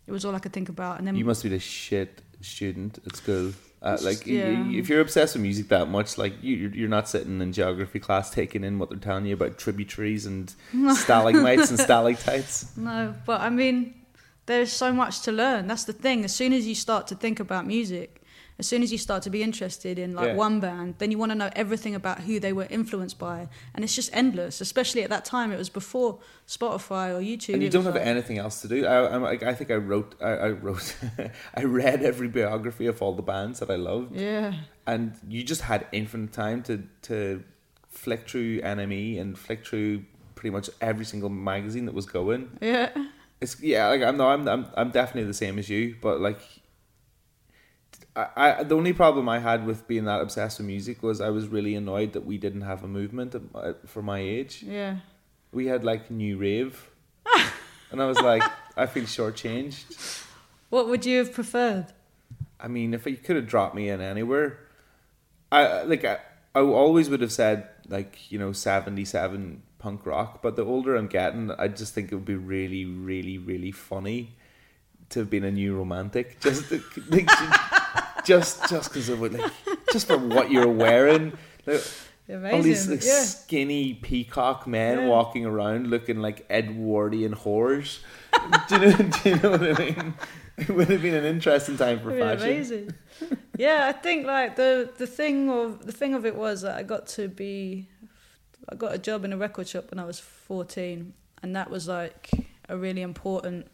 it 0.07 0.13
was 0.13 0.25
all 0.25 0.35
I 0.35 0.39
could 0.39 0.53
think 0.53 0.69
about. 0.71 0.99
And 0.99 1.07
then 1.07 1.17
You 1.17 1.25
must 1.27 1.43
be 1.43 1.49
the 1.51 1.59
shit 1.59 2.23
student 2.41 2.99
at 3.05 3.17
school. 3.17 3.53
Uh, 3.83 3.97
like 4.03 4.19
just- 4.19 4.27
y- 4.27 4.35
y- 4.35 4.67
yeah. 4.71 4.79
if 4.81 4.89
you're 4.89 5.01
obsessed 5.01 5.35
with 5.35 5.43
music 5.43 5.69
that 5.69 5.89
much, 5.89 6.17
like 6.17 6.35
you, 6.43 6.71
you're 6.75 6.89
not 6.89 7.09
sitting 7.09 7.41
in 7.41 7.53
geography 7.53 7.99
class 7.99 8.31
taking 8.31 8.63
in 8.65 8.79
what 8.79 8.89
they're 8.91 8.99
telling 8.99 9.27
you 9.27 9.35
about 9.35 9.59
tributaries 9.59 10.27
and 10.27 10.55
stalagmites 10.97 11.71
and 11.71 11.79
stalactites. 11.79 12.77
No, 12.77 13.15
but 13.27 13.41
I 13.41 13.51
mean, 13.51 13.95
there's 14.47 14.73
so 14.73 14.93
much 14.93 15.21
to 15.23 15.33
learn. 15.33 15.67
That's 15.67 15.85
the 15.85 15.93
thing. 15.93 16.25
As 16.25 16.35
soon 16.35 16.53
as 16.53 16.67
you 16.67 16.75
start 16.75 17.07
to 17.09 17.15
think 17.15 17.39
about 17.41 17.67
music, 17.67 18.18
as 18.59 18.67
soon 18.67 18.83
as 18.83 18.91
you 18.91 18.99
start 18.99 19.23
to 19.23 19.31
be 19.31 19.43
interested 19.43 19.99
in 19.99 20.15
like 20.15 20.29
Yeah. 20.29 20.35
one 20.35 20.59
band, 20.59 20.95
then 20.99 21.11
you 21.13 21.19
want 21.19 21.31
to 21.31 21.37
know 21.37 21.51
everything 21.55 21.95
about 21.95 22.23
who 22.23 22.41
they 22.41 22.53
were 22.53 22.67
influenced 22.69 23.19
by, 23.19 23.49
and 23.75 23.85
it's 23.85 23.95
just 23.95 24.11
endless. 24.13 24.61
Especially 24.61 25.03
at 25.05 25.11
that 25.11 25.25
time, 25.25 25.53
it 25.53 25.59
was 25.59 25.69
before 25.69 26.19
Spotify 26.47 27.11
or 27.17 27.21
YouTube. 27.21 27.55
And 27.55 27.63
you 27.63 27.71
don't 27.71 27.85
have 27.85 27.95
like- 27.95 28.07
anything 28.07 28.39
else 28.39 28.61
to 28.63 28.69
do. 28.69 28.85
I, 28.85 29.15
I'm 29.15 29.23
like, 29.23 29.43
I 29.45 29.55
think 29.55 29.71
I 29.71 29.77
wrote, 29.77 30.15
I, 30.21 30.31
I 30.31 30.49
wrote, 30.51 30.97
I 31.55 31.63
read 31.65 32.03
every 32.03 32.29
biography 32.29 32.87
of 32.87 33.01
all 33.01 33.15
the 33.15 33.23
bands 33.23 33.61
that 33.61 33.71
I 33.71 33.77
loved. 33.77 34.17
Yeah. 34.17 34.55
And 34.87 35.13
you 35.29 35.43
just 35.45 35.63
had 35.63 35.87
infinite 35.93 36.33
time 36.33 36.63
to 36.65 36.83
to 37.03 37.45
flick 37.91 38.29
through 38.29 38.61
NME 38.63 39.21
and 39.21 39.39
flick 39.39 39.67
through 39.67 40.05
pretty 40.35 40.51
much 40.51 40.71
every 40.81 41.05
single 41.05 41.29
magazine 41.31 41.85
that 41.87 41.95
was 41.95 42.07
going. 42.07 42.59
Yeah. 42.61 42.91
It's 43.41 43.61
yeah, 43.63 43.87
like 43.89 44.03
I'm 44.03 44.17
no, 44.17 44.29
I'm 44.29 44.49
I'm 44.49 44.67
I'm 44.77 44.91
definitely 44.91 45.29
the 45.29 45.35
same 45.35 45.59
as 45.61 45.69
you, 45.69 45.95
but 46.01 46.21
like. 46.21 46.41
I, 48.19 48.61
I 48.61 48.63
the 48.65 48.77
only 48.77 48.93
problem 48.93 49.29
I 49.29 49.39
had 49.39 49.65
with 49.65 49.87
being 49.87 50.05
that 50.07 50.21
obsessed 50.21 50.59
with 50.59 50.67
music 50.67 51.03
was 51.03 51.21
I 51.21 51.31
was 51.31 51.47
really 51.47 51.75
annoyed 51.75 52.13
that 52.15 52.25
we 52.27 52.37
didn't 52.37 52.63
have 52.63 52.83
a 52.83 52.89
movement 52.89 53.35
uh, 53.55 53.75
for 53.87 54.03
my 54.03 54.19
age. 54.19 54.63
Yeah. 54.63 54.97
We 55.53 55.67
had 55.67 55.85
like 55.85 56.11
new 56.11 56.37
rave, 56.37 56.91
and 57.91 58.03
I 58.03 58.07
was 58.07 58.21
like, 58.21 58.43
I 58.77 58.87
feel 58.87 59.05
shortchanged. 59.05 60.25
What 60.69 60.89
would 60.89 61.07
you 61.07 61.19
have 61.19 61.33
preferred? 61.33 61.87
I 62.61 62.69
mean, 62.69 62.93
if 62.93 63.07
you 63.07 63.17
could 63.17 63.37
have 63.37 63.47
dropped 63.47 63.75
me 63.75 63.89
in 63.89 64.01
anywhere, 64.01 64.59
I 65.53 65.83
like 65.83 66.05
I, 66.05 66.19
I 66.55 66.61
always 66.61 67.09
would 67.09 67.21
have 67.21 67.33
said 67.33 67.69
like 67.89 68.31
you 68.31 68.39
know 68.39 68.53
seventy 68.53 69.05
seven 69.05 69.63
punk 69.79 70.05
rock. 70.05 70.43
But 70.43 70.57
the 70.57 70.65
older 70.65 70.97
I'm 70.97 71.07
getting, 71.07 71.53
I 71.53 71.69
just 71.69 71.95
think 71.95 72.11
it 72.11 72.17
would 72.17 72.25
be 72.25 72.35
really, 72.35 72.85
really, 72.85 73.39
really 73.39 73.73
funny 73.73 74.35
to 75.11 75.21
have 75.21 75.31
been 75.31 75.45
a 75.45 75.51
new 75.51 75.75
romantic, 75.75 76.41
just 76.41 76.71
like, 77.11 77.29
just 78.29 78.69
just 78.69 78.91
because 78.91 79.09
of 79.09 79.21
what, 79.21 79.33
like 79.33 79.53
just 79.93 80.07
for 80.07 80.19
what 80.19 80.51
you're 80.51 80.69
wearing. 80.85 81.33
Like, 81.67 81.83
all 82.53 82.63
these 82.63 82.87
like 82.89 83.05
yeah. 83.05 83.23
skinny 83.23 83.95
peacock 83.95 84.67
men 84.67 84.99
Yeah. 84.99 85.09
walking 85.09 85.47
around 85.47 85.89
looking 85.89 86.19
like 86.21 86.45
Edwardian 86.51 87.35
whores. 87.35 88.01
do, 88.69 88.75
you 88.75 88.81
know, 88.81 88.97
do 89.23 89.31
you 89.31 89.37
know 89.37 89.51
what 89.53 89.63
I 89.63 89.85
mean? 89.85 90.15
It 90.59 90.69
would 90.69 90.89
have 90.89 91.01
been 91.03 91.15
an 91.15 91.25
interesting 91.25 91.77
time 91.79 92.01
for 92.01 92.11
fashion. 92.11 92.47
amazing. 92.49 92.95
yeah, 93.57 93.87
I 93.89 93.93
think 93.93 94.27
like 94.27 94.57
the 94.57 94.91
the 94.99 95.07
thing 95.07 95.49
of 95.51 95.87
the 95.87 95.93
thing 95.93 96.15
of 96.15 96.27
it 96.27 96.37
was 96.37 96.63
that 96.63 96.77
I 96.77 96.83
got 96.83 97.07
to 97.19 97.29
be, 97.29 97.89
I 98.69 98.75
got 98.75 98.95
a 98.95 98.99
job 98.99 99.25
in 99.25 99.33
a 99.33 99.37
record 99.37 99.67
shop 99.69 99.91
when 99.91 99.99
I 99.99 100.05
was 100.05 100.19
fourteen, 100.21 101.15
and 101.43 101.57
that 101.57 101.71
was 101.71 101.89
like 101.89 102.29
a 102.69 102.77
really 102.77 103.03
important 103.03 103.69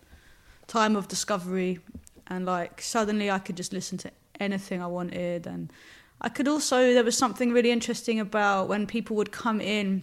time 0.67 0.95
of 0.95 1.09
discovery, 1.09 1.81
and 2.29 2.47
like 2.47 2.81
suddenly 2.81 3.31
I 3.31 3.39
could 3.41 3.57
just 3.57 3.73
listen 3.73 3.99
to 3.99 4.11
anything 4.41 4.83
I 4.83 4.87
wanted, 4.87 5.47
and 5.47 5.73
I 6.21 6.29
could 6.29 6.49
also 6.49 6.95
there 6.95 7.05
was 7.05 7.17
something 7.17 7.53
really 7.53 7.71
interesting 7.71 8.21
about 8.21 8.69
when 8.69 8.87
people 8.87 9.17
would 9.17 9.33
come 9.33 9.61
in, 9.61 10.03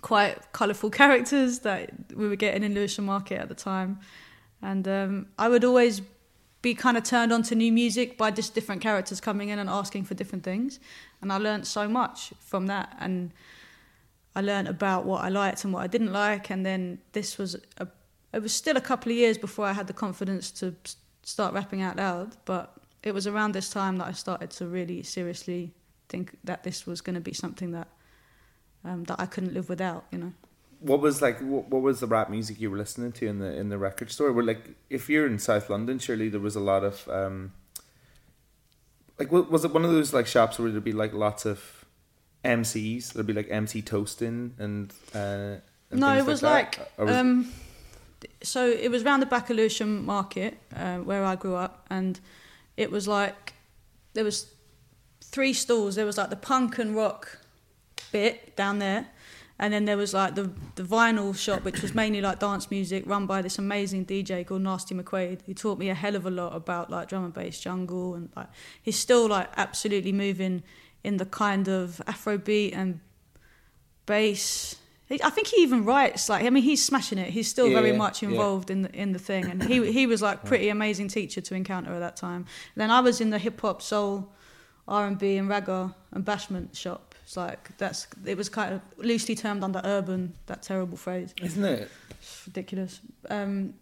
quite 0.00 0.52
colourful 0.52 0.90
characters 1.02 1.60
that 1.60 1.90
we 2.14 2.28
were 2.28 2.36
getting 2.36 2.62
in 2.62 2.74
Lewisham 2.74 3.04
Market 3.04 3.40
at 3.40 3.48
the 3.48 3.54
time, 3.54 4.00
and 4.62 4.86
um, 4.86 5.26
I 5.38 5.48
would 5.48 5.64
always 5.64 6.02
be 6.62 6.74
kind 6.74 6.96
of 6.96 7.04
turned 7.04 7.32
on 7.32 7.42
to 7.42 7.54
new 7.54 7.72
music 7.72 8.18
by 8.18 8.30
just 8.30 8.54
different 8.54 8.82
characters 8.82 9.20
coming 9.20 9.48
in 9.48 9.58
and 9.58 9.70
asking 9.70 10.04
for 10.04 10.14
different 10.14 10.44
things. 10.44 10.78
And 11.22 11.32
I 11.32 11.38
learned 11.38 11.66
so 11.66 11.88
much 11.88 12.32
from 12.38 12.66
that. 12.66 12.96
And 13.00 13.32
I 14.36 14.42
learned 14.42 14.68
about 14.68 15.06
what 15.06 15.24
I 15.24 15.28
liked 15.30 15.64
and 15.64 15.72
what 15.72 15.82
I 15.82 15.86
didn't 15.86 16.12
like. 16.12 16.50
And 16.50 16.64
then 16.64 16.98
this 17.12 17.38
was, 17.38 17.56
a, 17.78 17.88
it 18.32 18.42
was 18.42 18.54
still 18.54 18.76
a 18.76 18.80
couple 18.80 19.10
of 19.10 19.16
years 19.16 19.38
before 19.38 19.64
I 19.64 19.72
had 19.72 19.86
the 19.86 19.94
confidence 19.94 20.50
to 20.52 20.74
start 21.22 21.54
rapping 21.54 21.80
out 21.80 21.96
loud. 21.96 22.36
But 22.44 22.74
it 23.02 23.12
was 23.12 23.26
around 23.26 23.52
this 23.52 23.70
time 23.70 23.96
that 23.96 24.06
I 24.06 24.12
started 24.12 24.50
to 24.52 24.66
really 24.66 25.02
seriously 25.02 25.72
think 26.08 26.36
that 26.44 26.64
this 26.64 26.86
was 26.86 27.00
going 27.00 27.14
to 27.14 27.20
be 27.20 27.32
something 27.32 27.72
that, 27.72 27.88
um, 28.84 29.04
that 29.04 29.20
I 29.20 29.26
couldn't 29.26 29.54
live 29.54 29.68
without, 29.68 30.04
you 30.10 30.18
know. 30.18 30.32
What 30.80 31.00
was 31.00 31.20
like? 31.20 31.38
What, 31.40 31.68
what 31.68 31.82
was 31.82 32.00
the 32.00 32.06
rap 32.06 32.30
music 32.30 32.58
you 32.58 32.70
were 32.70 32.78
listening 32.78 33.12
to 33.12 33.26
in 33.26 33.38
the 33.38 33.54
in 33.54 33.68
the 33.68 33.76
record 33.76 34.10
store? 34.10 34.32
Were 34.32 34.42
like, 34.42 34.70
if 34.88 35.10
you're 35.10 35.26
in 35.26 35.38
South 35.38 35.68
London, 35.68 35.98
surely 35.98 36.30
there 36.30 36.40
was 36.40 36.56
a 36.56 36.60
lot 36.60 36.84
of 36.84 37.06
um, 37.08 37.52
like, 39.20 39.30
was 39.30 39.64
it 39.64 39.72
one 39.72 39.84
of 39.84 39.90
those 39.90 40.14
like 40.14 40.26
shops 40.26 40.58
where 40.58 40.70
there'd 40.70 40.82
be 40.82 40.92
like 40.92 41.12
lots 41.12 41.44
of 41.44 41.84
MCs? 42.42 43.12
There'd 43.12 43.26
be 43.26 43.34
like 43.34 43.48
MC 43.50 43.82
Toasting 43.82 44.54
and. 44.58 44.92
Uh, 45.14 45.56
and 45.90 46.00
no, 46.00 46.16
it 46.16 46.24
was 46.24 46.40
that? 46.40 46.78
like, 46.78 46.98
was- 46.98 47.14
um, 47.14 47.52
so 48.42 48.66
it 48.66 48.90
was 48.90 49.04
round 49.04 49.22
the 49.22 49.26
back 49.26 49.50
Market 49.84 50.58
uh, 50.74 50.98
where 50.98 51.24
I 51.24 51.36
grew 51.36 51.54
up, 51.54 51.86
and 51.90 52.18
it 52.76 52.90
was 52.90 53.06
like 53.06 53.54
there 54.14 54.24
was 54.24 54.52
three 55.22 55.52
stalls. 55.52 55.94
There 55.94 56.06
was 56.06 56.18
like 56.18 56.30
the 56.30 56.36
punk 56.36 56.78
and 56.78 56.94
rock 56.94 57.38
bit 58.12 58.56
down 58.56 58.78
there, 58.78 59.08
and 59.58 59.72
then 59.72 59.84
there 59.84 59.96
was 59.96 60.12
like 60.14 60.34
the 60.34 60.50
the 60.74 60.82
vinyl 60.82 61.36
shop, 61.36 61.64
which 61.64 61.82
was 61.82 61.94
mainly 61.94 62.20
like 62.20 62.40
dance 62.40 62.70
music, 62.70 63.04
run 63.06 63.26
by 63.26 63.42
this 63.42 63.58
amazing 63.58 64.06
DJ 64.06 64.46
called 64.46 64.62
Nasty 64.62 64.94
McQuaid. 64.94 65.40
He 65.46 65.54
taught 65.54 65.78
me 65.78 65.88
a 65.90 65.94
hell 65.94 66.16
of 66.16 66.26
a 66.26 66.30
lot 66.30 66.54
about 66.54 66.90
like 66.90 67.08
drum 67.08 67.24
and 67.24 67.34
bass, 67.34 67.60
jungle, 67.60 68.14
and 68.14 68.30
like 68.36 68.48
he's 68.82 68.98
still 68.98 69.28
like 69.28 69.50
absolutely 69.56 70.12
moving 70.12 70.62
in 71.04 71.16
the 71.16 71.26
kind 71.26 71.68
of 71.68 72.02
Afrobeat 72.06 72.74
and 72.74 73.00
bass. 74.06 74.76
I 75.10 75.30
think 75.30 75.48
he 75.48 75.62
even 75.62 75.84
writes 75.84 76.28
like 76.28 76.44
I 76.44 76.50
mean 76.50 76.62
he's 76.62 76.84
smashing 76.84 77.18
it. 77.18 77.30
He's 77.30 77.48
still 77.48 77.68
Yeah, 77.68 77.80
very 77.80 77.90
yeah, 77.90 77.96
much 77.96 78.22
yeah. 78.22 78.28
involved 78.28 78.70
in 78.70 78.82
the 78.82 78.92
in 78.94 79.12
the 79.12 79.18
thing, 79.18 79.44
and 79.50 79.62
he 79.62 79.90
he 79.92 80.06
was 80.06 80.22
like 80.22 80.44
pretty 80.44 80.68
amazing 80.68 81.08
teacher 81.08 81.40
to 81.40 81.54
encounter 81.54 81.92
at 81.92 81.98
that 82.00 82.16
time. 82.16 82.46
then 82.76 82.90
I 82.90 83.00
was 83.00 83.20
in 83.20 83.30
the 83.30 83.38
hip 83.38 83.60
hop, 83.60 83.82
soul, 83.82 84.30
R 84.86 85.06
and 85.06 85.18
B, 85.18 85.36
and 85.36 85.48
ragga 85.48 85.94
and 86.12 86.24
bashment 86.24 86.76
shop. 86.76 87.14
It's 87.24 87.36
like 87.36 87.76
that's 87.78 88.06
it 88.24 88.36
was 88.36 88.48
kind 88.48 88.74
of 88.74 88.80
loosely 88.98 89.34
termed 89.34 89.64
under 89.64 89.80
urban. 89.84 90.34
That 90.46 90.62
terrible 90.62 90.96
phrase, 90.96 91.34
Isn't 91.42 91.64
it? 91.64 91.90
It's 92.10 92.42
ridiculous. 92.46 93.00
Um, 93.28 93.74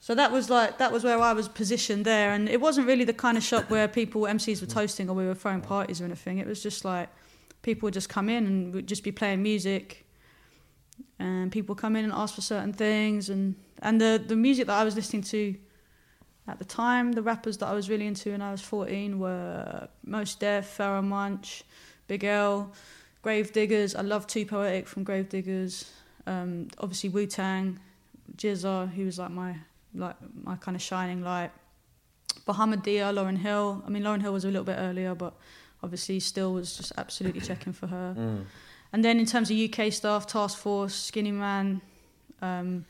so 0.00 0.14
that 0.16 0.32
was 0.32 0.50
like 0.50 0.78
that 0.78 0.90
was 0.92 1.04
where 1.04 1.18
I 1.20 1.32
was 1.32 1.48
positioned 1.48 2.04
there, 2.04 2.32
and 2.32 2.48
it 2.48 2.60
wasn't 2.60 2.86
really 2.86 3.04
the 3.04 3.12
kind 3.14 3.36
of 3.36 3.42
shop 3.44 3.70
where 3.70 3.86
people 3.86 4.22
MCs 4.22 4.60
were 4.60 4.66
toasting 4.66 5.08
or 5.08 5.14
we 5.14 5.26
were 5.26 5.34
throwing 5.34 5.60
parties 5.60 6.00
or 6.00 6.04
anything. 6.04 6.38
It 6.38 6.46
was 6.46 6.62
just 6.62 6.84
like 6.84 7.08
people 7.62 7.86
would 7.86 7.94
just 7.94 8.08
come 8.08 8.28
in 8.28 8.46
and 8.46 8.74
would 8.74 8.86
just 8.88 9.04
be 9.04 9.12
playing 9.12 9.42
music, 9.42 10.01
and 11.22 11.52
people 11.52 11.74
come 11.74 11.94
in 11.96 12.04
and 12.04 12.12
ask 12.12 12.34
for 12.34 12.40
certain 12.40 12.72
things, 12.72 13.30
and 13.30 13.54
and 13.80 14.00
the 14.00 14.22
the 14.32 14.36
music 14.36 14.66
that 14.66 14.78
I 14.80 14.84
was 14.84 14.94
listening 14.94 15.22
to 15.34 15.54
at 16.48 16.58
the 16.58 16.64
time, 16.64 17.12
the 17.12 17.22
rappers 17.22 17.56
that 17.58 17.66
I 17.66 17.74
was 17.74 17.88
really 17.88 18.06
into 18.06 18.32
when 18.32 18.42
I 18.42 18.50
was 18.50 18.60
14 18.60 19.18
were 19.18 19.88
Mos 20.04 20.34
Def, 20.34 20.76
Pharoahe 20.76 21.04
Monch, 21.04 21.62
Big 22.08 22.24
L, 22.24 22.72
Gravediggaz. 23.22 23.96
I 23.96 24.02
love 24.02 24.26
Too 24.26 24.44
Poetic 24.44 24.88
from 24.88 25.04
Gravediggaz. 25.04 25.88
Um, 26.26 26.68
obviously 26.78 27.10
Wu 27.10 27.26
Tang, 27.26 27.78
GZA, 28.36 28.92
he 28.92 29.04
was 29.04 29.18
like 29.18 29.30
my 29.30 29.56
like 29.94 30.16
my 30.42 30.56
kind 30.56 30.76
of 30.76 30.82
shining 30.82 31.22
light. 31.22 31.52
Bahamadia, 32.46 33.12
Lauryn 33.14 33.38
Hill. 33.38 33.82
I 33.86 33.90
mean, 33.90 34.02
Lauryn 34.02 34.20
Hill 34.20 34.32
was 34.32 34.44
a 34.44 34.48
little 34.48 34.64
bit 34.64 34.78
earlier, 34.78 35.14
but 35.14 35.34
obviously 35.82 36.18
still 36.18 36.52
was 36.54 36.76
just 36.76 36.92
absolutely 36.96 37.40
checking 37.40 37.72
for 37.72 37.86
her. 37.86 38.16
Mm. 38.18 38.44
And 38.92 39.04
then 39.04 39.18
in 39.18 39.26
terms 39.26 39.50
of 39.50 39.56
UK 39.56 39.92
stuff, 39.92 40.26
Task 40.26 40.58
Force, 40.58 41.10
Skinnyman, 41.10 41.80
um, 42.42 42.84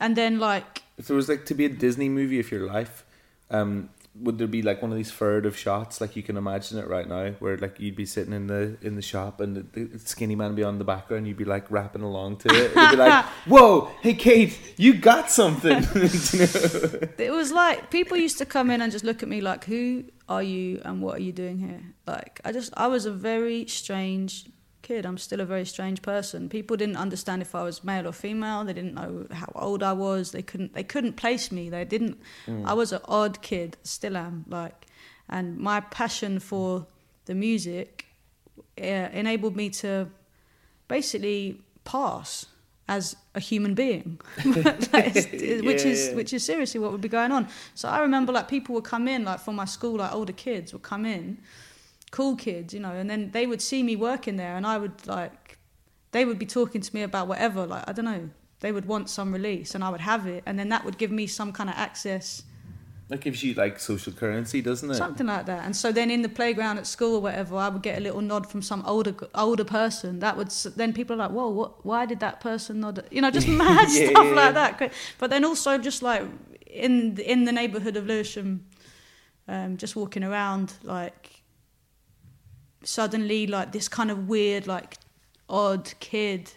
and 0.00 0.16
then 0.16 0.38
like 0.38 0.82
If 0.98 1.06
there 1.06 1.16
was 1.16 1.28
like 1.28 1.46
to 1.46 1.54
be 1.54 1.64
a 1.64 1.68
Disney 1.68 2.08
movie 2.08 2.40
of 2.40 2.50
your 2.50 2.66
life, 2.66 3.04
um, 3.50 3.88
would 4.20 4.38
there 4.38 4.46
be 4.46 4.62
like 4.62 4.80
one 4.80 4.92
of 4.92 4.96
these 4.96 5.10
furtive 5.10 5.56
shots 5.56 6.00
like 6.00 6.14
you 6.14 6.22
can 6.22 6.36
imagine 6.36 6.78
it 6.78 6.86
right 6.86 7.08
now, 7.08 7.30
where 7.40 7.56
like 7.56 7.80
you'd 7.80 7.96
be 7.96 8.06
sitting 8.06 8.32
in 8.32 8.46
the 8.46 8.76
in 8.80 8.94
the 8.94 9.02
shop 9.02 9.40
and 9.40 9.56
the, 9.56 9.84
the 9.84 9.98
skinny 9.98 10.36
man 10.36 10.48
would 10.48 10.56
be 10.56 10.62
on 10.62 10.78
the 10.78 10.84
background, 10.84 11.26
you'd 11.26 11.36
be 11.36 11.44
like 11.44 11.70
rapping 11.70 12.02
along 12.02 12.36
to 12.38 12.48
it, 12.48 12.74
you'd 12.74 12.90
be 12.90 12.96
like, 12.96 13.24
"Whoa, 13.46 13.90
hey 14.02 14.14
Kate, 14.14 14.58
you 14.76 14.94
got 14.94 15.30
something." 15.30 15.82
It 17.18 17.32
was 17.32 17.50
like 17.50 17.90
people 17.90 18.16
used 18.16 18.38
to 18.38 18.46
come 18.46 18.70
in 18.70 18.80
and 18.80 18.92
just 18.92 19.04
look 19.04 19.22
at 19.22 19.28
me 19.28 19.40
like, 19.40 19.64
"Who 19.64 20.04
are 20.28 20.42
you 20.42 20.80
and 20.84 21.02
what 21.02 21.16
are 21.16 21.22
you 21.22 21.32
doing 21.32 21.58
here?" 21.58 21.82
Like 22.06 22.40
I 22.44 22.52
just 22.52 22.72
I 22.76 22.86
was 22.86 23.06
a 23.06 23.12
very 23.12 23.66
strange 23.66 24.46
kid. 24.84 25.04
I'm 25.06 25.18
still 25.18 25.40
a 25.40 25.44
very 25.54 25.64
strange 25.66 26.00
person. 26.02 26.48
People 26.48 26.76
didn't 26.76 26.96
understand 26.96 27.42
if 27.42 27.54
I 27.54 27.62
was 27.64 27.82
male 27.82 28.06
or 28.06 28.12
female. 28.12 28.64
They 28.64 28.72
didn't 28.74 28.94
know 28.94 29.26
how 29.32 29.50
old 29.56 29.82
I 29.82 29.92
was. 29.92 30.30
They 30.30 30.42
couldn't 30.42 30.74
they 30.74 30.84
couldn't 30.84 31.14
place 31.16 31.50
me. 31.50 31.70
They 31.70 31.84
didn't. 31.84 32.16
Mm. 32.46 32.64
I 32.66 32.74
was 32.74 32.92
an 32.92 33.00
odd 33.06 33.42
kid. 33.42 33.76
Still 33.82 34.16
am. 34.16 34.44
Like, 34.48 34.86
and 35.28 35.58
my 35.58 35.80
passion 35.80 36.38
for 36.40 36.86
the 37.26 37.34
music 37.34 38.06
uh, 38.80 39.08
enabled 39.22 39.56
me 39.56 39.70
to 39.82 40.08
basically 40.88 41.60
pass 41.84 42.46
as 42.86 43.16
a 43.34 43.40
human 43.40 43.74
being, 43.74 44.20
is- 44.38 44.44
which 45.68 45.84
Yeah, 45.84 45.90
is 45.92 46.08
yeah. 46.08 46.14
which 46.14 46.32
is 46.34 46.44
seriously 46.44 46.78
what 46.80 46.92
would 46.92 47.00
be 47.00 47.08
going 47.08 47.32
on. 47.32 47.48
So 47.74 47.88
I 47.88 48.00
remember 48.00 48.32
like 48.32 48.48
people 48.48 48.74
would 48.74 48.84
come 48.84 49.08
in 49.08 49.24
like 49.24 49.40
from 49.40 49.56
my 49.56 49.64
school, 49.64 49.96
like 49.96 50.12
older 50.12 50.34
kids 50.34 50.72
would 50.74 50.82
come 50.82 51.06
in, 51.06 51.38
cool 52.16 52.36
kids, 52.36 52.72
you 52.74 52.80
know, 52.84 52.94
and 53.00 53.08
then 53.10 53.30
they 53.36 53.44
would 53.50 53.60
see 53.70 53.82
me 53.82 53.94
working 53.96 54.36
there, 54.42 54.54
and 54.58 54.64
I 54.74 54.76
would 54.82 54.98
like, 55.06 55.58
they 56.12 56.24
would 56.24 56.38
be 56.38 56.46
talking 56.58 56.80
to 56.86 56.90
me 56.96 57.02
about 57.10 57.26
whatever, 57.28 57.60
like 57.74 57.84
I 57.90 57.92
don't 57.96 58.04
know, 58.12 58.24
they 58.60 58.72
would 58.76 58.86
want 58.86 59.06
some 59.10 59.28
release, 59.38 59.74
and 59.74 59.82
I 59.86 59.88
would 59.92 60.00
have 60.12 60.24
it, 60.34 60.42
and 60.46 60.54
then 60.58 60.68
that 60.74 60.82
would 60.84 60.96
give 61.02 61.10
me 61.20 61.26
some 61.26 61.50
kind 61.52 61.68
of 61.72 61.76
access. 61.76 62.42
that 63.08 63.20
gives 63.20 63.42
you 63.44 63.52
like 63.62 63.74
social 63.92 64.12
currency, 64.22 64.58
doesn't 64.62 64.90
it? 64.90 64.98
Something 65.04 65.26
like 65.34 65.44
that, 65.52 65.62
and 65.66 65.74
so 65.82 65.88
then 65.98 66.08
in 66.16 66.22
the 66.22 66.28
playground 66.40 66.76
at 66.78 66.86
school 66.86 67.12
or 67.18 67.22
whatever, 67.28 67.54
I 67.66 67.68
would 67.72 67.82
get 67.82 67.96
a 67.98 68.02
little 68.06 68.22
nod 68.32 68.44
from 68.50 68.62
some 68.62 68.82
older 68.86 69.14
older 69.34 69.64
person. 69.80 70.20
That 70.20 70.34
would 70.38 70.50
then 70.80 70.92
people 70.98 71.12
are 71.16 71.22
like, 71.24 71.32
"Whoa, 71.36 71.50
what? 71.60 71.70
Why 71.90 72.06
did 72.06 72.20
that 72.20 72.36
person 72.48 72.80
nod?" 72.80 72.96
You 73.14 73.20
know, 73.22 73.30
just 73.38 73.48
mad 73.64 73.88
Yeah, 73.90 74.08
stuff 74.10 74.26
yeah, 74.30 74.40
like 74.42 74.54
yeah. 74.54 74.70
that. 74.70 74.92
But 75.20 75.28
then 75.32 75.44
also 75.44 75.70
just 75.88 76.00
like 76.10 76.22
in 76.86 77.14
the, 77.16 77.24
in 77.32 77.44
the 77.48 77.52
neighbourhood 77.52 77.96
of 78.00 78.04
Lewisham, 78.06 78.50
um, 79.48 79.76
just 79.82 79.94
walking 79.96 80.24
around, 80.24 80.72
like 80.82 81.42
suddenly 82.84 83.46
like 83.46 83.72
this 83.72 83.88
kind 83.88 84.10
of 84.10 84.28
weird, 84.28 84.66
like 84.66 84.96
odd 85.48 85.92
kid. 86.00 86.50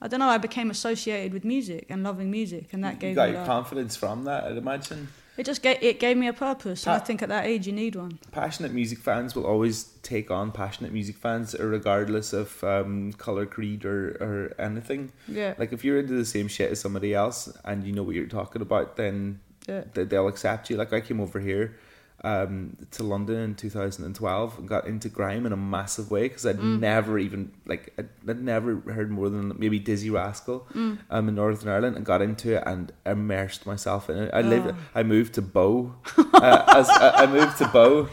I 0.00 0.08
don't 0.08 0.18
know. 0.20 0.28
I 0.28 0.38
became 0.38 0.70
associated 0.70 1.32
with 1.32 1.44
music 1.44 1.86
and 1.88 2.02
loving 2.02 2.30
music, 2.30 2.72
and 2.72 2.82
that 2.84 2.94
You 2.94 3.00
gave 3.00 3.14
got 3.14 3.28
me 3.30 3.36
your 3.36 3.46
confidence 3.46 3.94
from 3.96 4.24
that, 4.24 4.44
I'd 4.44 4.56
imagine. 4.56 5.08
it 5.38 5.46
just 5.46 5.62
gave 5.62 5.78
it 5.80 6.00
gave 6.00 6.16
me 6.16 6.26
a 6.26 6.32
purpose, 6.32 6.86
and 6.86 6.94
I 6.94 6.98
think 6.98 7.22
at 7.22 7.28
that 7.28 7.46
age 7.46 7.66
you 7.68 7.72
need 7.72 7.94
one. 7.94 8.18
passionate 8.32 8.72
music 8.72 8.98
fans 8.98 9.34
will 9.36 9.46
always 9.46 9.84
take 10.02 10.30
on 10.30 10.50
passionate 10.50 10.92
music 10.92 11.16
fans 11.16 11.54
regardless 11.58 12.32
of 12.32 12.62
um, 12.64 13.12
color 13.12 13.46
creed 13.46 13.84
or, 13.84 14.08
or 14.20 14.54
anything 14.58 15.12
Yeah. 15.28 15.54
like 15.56 15.72
if 15.72 15.84
you're 15.84 16.00
into 16.00 16.14
the 16.14 16.24
same 16.24 16.48
shit 16.48 16.70
as 16.72 16.80
somebody 16.80 17.14
else 17.14 17.48
and 17.64 17.84
you 17.84 17.92
know 17.92 18.02
what 18.02 18.14
you're 18.16 18.26
talking 18.26 18.60
about 18.60 18.96
then 18.96 19.38
Yeah. 19.68 19.84
they'll 19.94 20.26
accept 20.28 20.68
you 20.70 20.76
like 20.76 20.92
i 20.92 21.00
came 21.00 21.20
over 21.20 21.38
here 21.40 21.76
um, 22.24 22.76
to 22.92 23.02
London 23.02 23.36
in 23.40 23.54
2012 23.56 24.58
and 24.58 24.68
got 24.68 24.86
into 24.86 25.08
grime 25.08 25.44
in 25.44 25.52
a 25.52 25.56
massive 25.56 26.10
way 26.10 26.22
because 26.28 26.46
I'd 26.46 26.58
Mm. 26.58 26.78
never 26.80 27.18
even 27.18 27.50
like 27.66 27.92
I'd, 27.98 28.08
I'd 28.28 28.42
never 28.42 28.76
heard 28.92 29.10
more 29.10 29.28
than 29.28 29.54
maybe 29.58 29.80
Dizzee 29.80 30.12
Rascal 30.12 30.66
Mm. 30.74 30.98
um, 31.10 31.28
in 31.28 31.34
Northern 31.34 31.68
Ireland 31.68 31.96
and 31.96 32.04
got 32.06 32.22
into 32.22 32.56
it 32.56 32.62
and 32.64 32.92
immersed 33.04 33.66
myself 33.66 34.08
in 34.08 34.16
it. 34.18 34.30
I 34.32 34.42
lived. 34.42 34.68
Oh. 34.68 34.76
I 34.94 35.02
moved 35.02 35.34
to 35.34 35.42
Bow. 35.42 35.94
uh, 36.34 36.64
as 36.76 36.88
I 36.88 37.24
I 37.24 37.26
moved 37.26 37.58
to 37.58 37.66
Bow, 37.68 38.08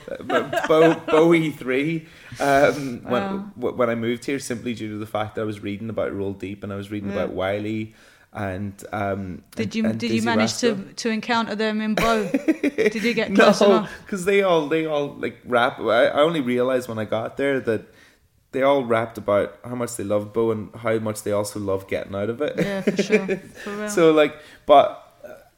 Bow 0.67 0.93
Bowie 1.07 1.51
three. 1.51 2.07
Um, 2.39 3.01
when 3.03 3.21
Wow. 3.23 3.45
w- 3.59 3.75
when 3.77 3.89
I 3.89 3.95
moved 3.95 4.25
here, 4.25 4.39
simply 4.39 4.73
due 4.73 4.89
to 4.89 4.97
the 4.97 5.05
fact 5.05 5.35
that 5.35 5.41
I 5.41 5.45
was 5.45 5.59
reading 5.61 5.89
about 5.89 6.13
Roll 6.15 6.33
Deep 6.33 6.63
and 6.63 6.73
I 6.73 6.75
was 6.75 6.89
reading 6.89 7.09
Yeah. 7.09 7.15
about 7.23 7.31
Wiley. 7.33 7.93
And 8.31 8.83
um, 8.91 9.43
Did 9.55 9.73
you 9.73 9.85
and 9.87 9.99
did 9.99 10.11
you 10.11 10.21
manage 10.21 10.51
Rascal. 10.51 10.75
to 10.75 10.93
to 10.93 11.09
encounter 11.09 11.55
them 11.55 11.81
in 11.81 11.95
Bow? 11.95 12.29
did 12.31 12.95
you 13.03 13.13
get 13.15 13.31
No, 13.31 13.45
close 13.45 13.61
enough? 13.61 13.91
because 14.05 14.25
they 14.25 14.43
all 14.43 14.67
they 14.67 14.85
all 14.85 15.15
like 15.15 15.37
rap. 15.45 15.79
I, 15.79 16.05
I 16.07 16.19
only 16.21 16.39
realized 16.41 16.87
when 16.87 16.99
I 16.99 17.05
got 17.05 17.37
there 17.37 17.59
that 17.61 17.87
they 18.51 18.61
all 18.61 18.83
rapped 18.83 19.17
about 19.17 19.57
how 19.63 19.73
much 19.75 19.95
they 19.95 20.03
love 20.03 20.31
Bow 20.31 20.51
and 20.51 20.73
how 20.75 20.99
much 20.99 21.23
they 21.23 21.31
also 21.31 21.59
love 21.59 21.87
getting 21.87 22.13
out 22.13 22.29
of 22.29 22.39
it. 22.41 22.53
Yeah, 22.57 22.81
for 22.81 23.01
sure. 23.01 23.27
For 23.63 23.75
real. 23.75 23.89
so 23.89 24.11
like, 24.11 24.35
but 24.67 25.05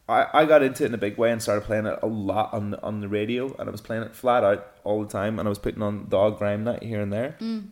I 0.07 0.27
I 0.33 0.45
got 0.45 0.63
into 0.63 0.83
it 0.85 0.87
in 0.87 0.93
a 0.93 0.97
big 0.97 1.17
way 1.17 1.29
and 1.31 1.41
started 1.41 1.65
playing 1.65 1.87
it 1.87 1.99
a 2.01 2.07
lot 2.07 2.53
on 2.53 2.71
the, 2.71 2.81
on 2.81 3.01
the 3.01 3.09
radio, 3.09 3.53
and 3.59 3.67
I 3.67 3.71
was 3.71 3.81
playing 3.81 4.03
it 4.03 4.15
flat 4.15 4.45
out 4.45 4.65
all 4.85 5.03
the 5.03 5.09
time, 5.09 5.39
and 5.39 5.47
I 5.47 5.49
was 5.49 5.59
putting 5.59 5.81
on 5.81 6.07
dog 6.07 6.37
grime 6.37 6.63
night 6.63 6.83
here 6.83 7.01
and 7.01 7.11
there, 7.11 7.35
Mm. 7.41 7.65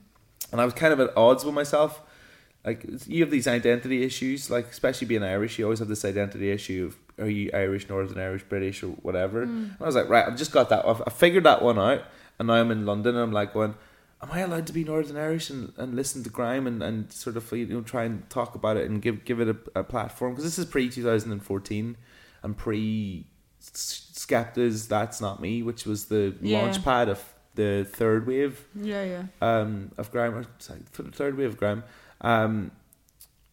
and 0.51 0.59
I 0.59 0.65
was 0.65 0.73
kind 0.73 0.91
of 0.91 0.99
at 0.99 1.15
odds 1.15 1.45
with 1.45 1.55
myself. 1.55 2.01
Like 2.65 2.85
you 3.07 3.21
have 3.23 3.31
these 3.31 3.47
identity 3.47 4.03
issues, 4.03 4.49
like 4.49 4.67
especially 4.69 5.07
being 5.07 5.23
Irish, 5.23 5.57
you 5.57 5.65
always 5.65 5.79
have 5.79 5.87
this 5.87 6.03
identity 6.03 6.51
issue 6.51 6.87
of 6.91 7.23
are 7.25 7.29
you 7.29 7.49
Irish, 7.53 7.87
Northern 7.89 8.19
Irish, 8.19 8.43
British, 8.43 8.83
or 8.83 8.87
whatever. 9.01 9.45
Mm. 9.45 9.49
And 9.49 9.75
I 9.81 9.85
was 9.85 9.95
like, 9.95 10.09
right, 10.09 10.25
I've 10.27 10.37
just 10.37 10.51
got 10.51 10.69
that. 10.69 10.85
I've, 10.85 11.01
I 11.07 11.09
figured 11.09 11.45
that 11.45 11.61
one 11.61 11.79
out, 11.79 12.03
and 12.37 12.47
now 12.47 12.55
I'm 12.55 12.69
in 12.71 12.85
London, 12.85 13.15
and 13.15 13.23
I'm 13.23 13.31
like 13.31 13.53
going, 13.53 13.75
am 14.21 14.29
I 14.31 14.39
allowed 14.41 14.67
to 14.67 14.73
be 14.73 14.83
Northern 14.83 15.15
Irish 15.17 15.49
and, 15.49 15.71
and 15.77 15.95
listen 15.95 16.21
to 16.23 16.29
grime 16.29 16.67
and, 16.67 16.83
and 16.83 17.11
sort 17.13 17.37
of 17.37 17.49
you 17.53 17.65
know 17.67 17.81
try 17.81 18.03
and 18.03 18.29
talk 18.29 18.55
about 18.55 18.75
it 18.77 18.89
and 18.89 19.01
give 19.01 19.23
give 19.23 19.39
it 19.39 19.47
a, 19.47 19.79
a 19.79 19.83
platform 19.83 20.33
because 20.33 20.43
this 20.43 20.59
is 20.59 20.65
pre 20.65 20.89
2014 20.89 21.97
and 22.43 22.57
pre 22.57 23.25
Skepta's 23.61 24.87
That's 24.87 25.21
Not 25.21 25.41
Me, 25.41 25.63
which 25.63 25.85
was 25.85 26.05
the 26.05 26.35
Yeah. 26.41 26.61
launch 26.61 26.83
pad 26.83 27.09
of 27.09 27.23
the 27.55 27.85
third 27.89 28.27
wave 28.27 28.65
Yeah, 28.75 29.03
yeah. 29.03 29.23
um, 29.41 29.91
of 29.97 30.11
grime, 30.11 30.35
or 30.35 30.45
sorry, 30.59 30.79
th- 30.95 31.13
third 31.13 31.37
wave 31.37 31.49
of 31.49 31.57
grime. 31.57 31.83
Um, 32.21 32.71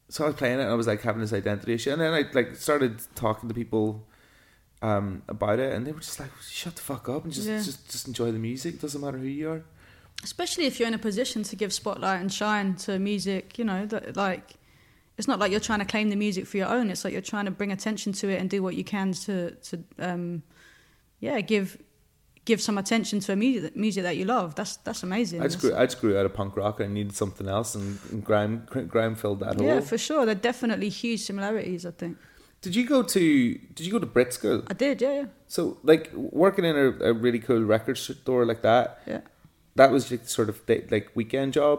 so 0.08 0.24
I 0.24 0.28
was 0.28 0.36
playing 0.36 0.58
it, 0.58 0.62
and 0.62 0.70
I 0.70 0.74
was 0.74 0.86
like 0.86 1.02
having 1.02 1.20
this 1.20 1.32
identity 1.32 1.74
issue, 1.74 1.90
and 1.90 2.00
then 2.00 2.12
I 2.14 2.24
like 2.32 2.54
started 2.56 3.00
talking 3.14 3.48
to 3.48 3.54
people 3.54 4.06
um, 4.82 5.22
about 5.28 5.58
it, 5.58 5.72
and 5.74 5.86
they 5.86 5.92
were 5.92 6.00
just 6.00 6.20
like, 6.20 6.30
"Shut 6.48 6.76
the 6.76 6.82
fuck 6.82 7.08
up 7.08 7.24
and 7.24 7.32
just 7.32 7.48
Yeah. 7.48 7.58
just 7.62 7.90
just 7.90 8.06
enjoy 8.06 8.30
the 8.32 8.38
music. 8.38 8.74
It 8.76 8.80
doesn't 8.82 9.00
matter 9.00 9.18
who 9.18 9.26
you 9.26 9.50
are." 9.50 9.64
especially 10.24 10.64
if 10.64 10.80
you're 10.80 10.88
in 10.88 10.94
a 10.94 10.98
position 10.98 11.42
to 11.42 11.54
give 11.54 11.70
spotlight 11.74 12.18
and 12.22 12.32
shine 12.32 12.74
to 12.74 12.98
music 12.98 13.58
you 13.58 13.64
know 13.64 13.84
that 13.84 14.16
like 14.16 14.54
it's 15.18 15.28
not 15.28 15.38
like 15.38 15.50
you're 15.50 15.60
trying 15.60 15.78
to 15.78 15.84
claim 15.84 16.08
the 16.08 16.16
music 16.16 16.46
for 16.46 16.56
your 16.56 16.68
own 16.68 16.88
it's 16.90 17.04
like 17.04 17.12
you're 17.12 17.20
trying 17.20 17.44
to 17.44 17.50
bring 17.50 17.70
attention 17.70 18.14
to 18.14 18.26
it 18.30 18.40
and 18.40 18.48
do 18.48 18.62
what 18.62 18.74
you 18.74 18.82
can 18.82 19.12
to 19.12 19.50
to 19.56 19.78
um 19.98 20.42
yeah 21.20 21.38
give 21.42 21.76
give 22.46 22.60
some 22.68 22.78
attention 22.78 23.20
to 23.20 23.32
a 23.32 23.36
music 23.36 23.76
music 23.84 24.02
that 24.08 24.16
you 24.16 24.24
love 24.36 24.54
that's 24.58 24.74
that's 24.86 25.02
amazing 25.02 25.38
I 25.42 25.48
just 25.48 25.60
grew, 25.60 25.72
I 25.76 25.84
just 25.86 26.00
grew 26.00 26.16
out 26.18 26.26
of 26.28 26.32
punk 26.40 26.56
rock, 26.56 26.80
and 26.80 26.90
I 26.90 26.92
needed 26.98 27.14
something 27.14 27.48
else, 27.56 27.74
and, 27.78 27.98
and 28.10 28.24
grime 28.24 28.54
grime 28.94 29.14
filled 29.22 29.40
that 29.40 29.56
hole. 29.56 29.66
yeah 29.66 29.80
for 29.80 29.98
sure 29.98 30.24
there 30.26 30.36
are 30.38 30.44
definitely 30.52 30.88
huge 31.02 31.20
similarities 31.30 31.84
i 31.84 31.90
think 32.02 32.16
Did 32.64 32.74
you 32.78 32.84
go 32.96 33.02
to 33.16 33.22
Did 33.76 33.82
you 33.86 33.92
go 33.96 34.00
to 34.06 34.10
Brit 34.16 34.30
school? 34.38 34.58
i 34.72 34.74
did 34.84 34.96
yeah 35.06 35.14
yeah 35.20 35.26
So 35.56 35.60
like 35.92 36.04
working 36.44 36.64
in 36.70 36.76
a, 36.86 36.88
a 37.10 37.12
really 37.24 37.40
cool 37.48 37.62
record 37.74 37.96
store 37.98 38.44
like 38.50 38.62
that. 38.70 38.86
Yeah. 39.12 39.20
That 39.80 39.90
was 39.94 40.02
like 40.12 40.24
sort 40.38 40.48
of 40.52 40.56
day, 40.70 40.78
like 40.94 41.06
weekend 41.20 41.50
job, 41.60 41.78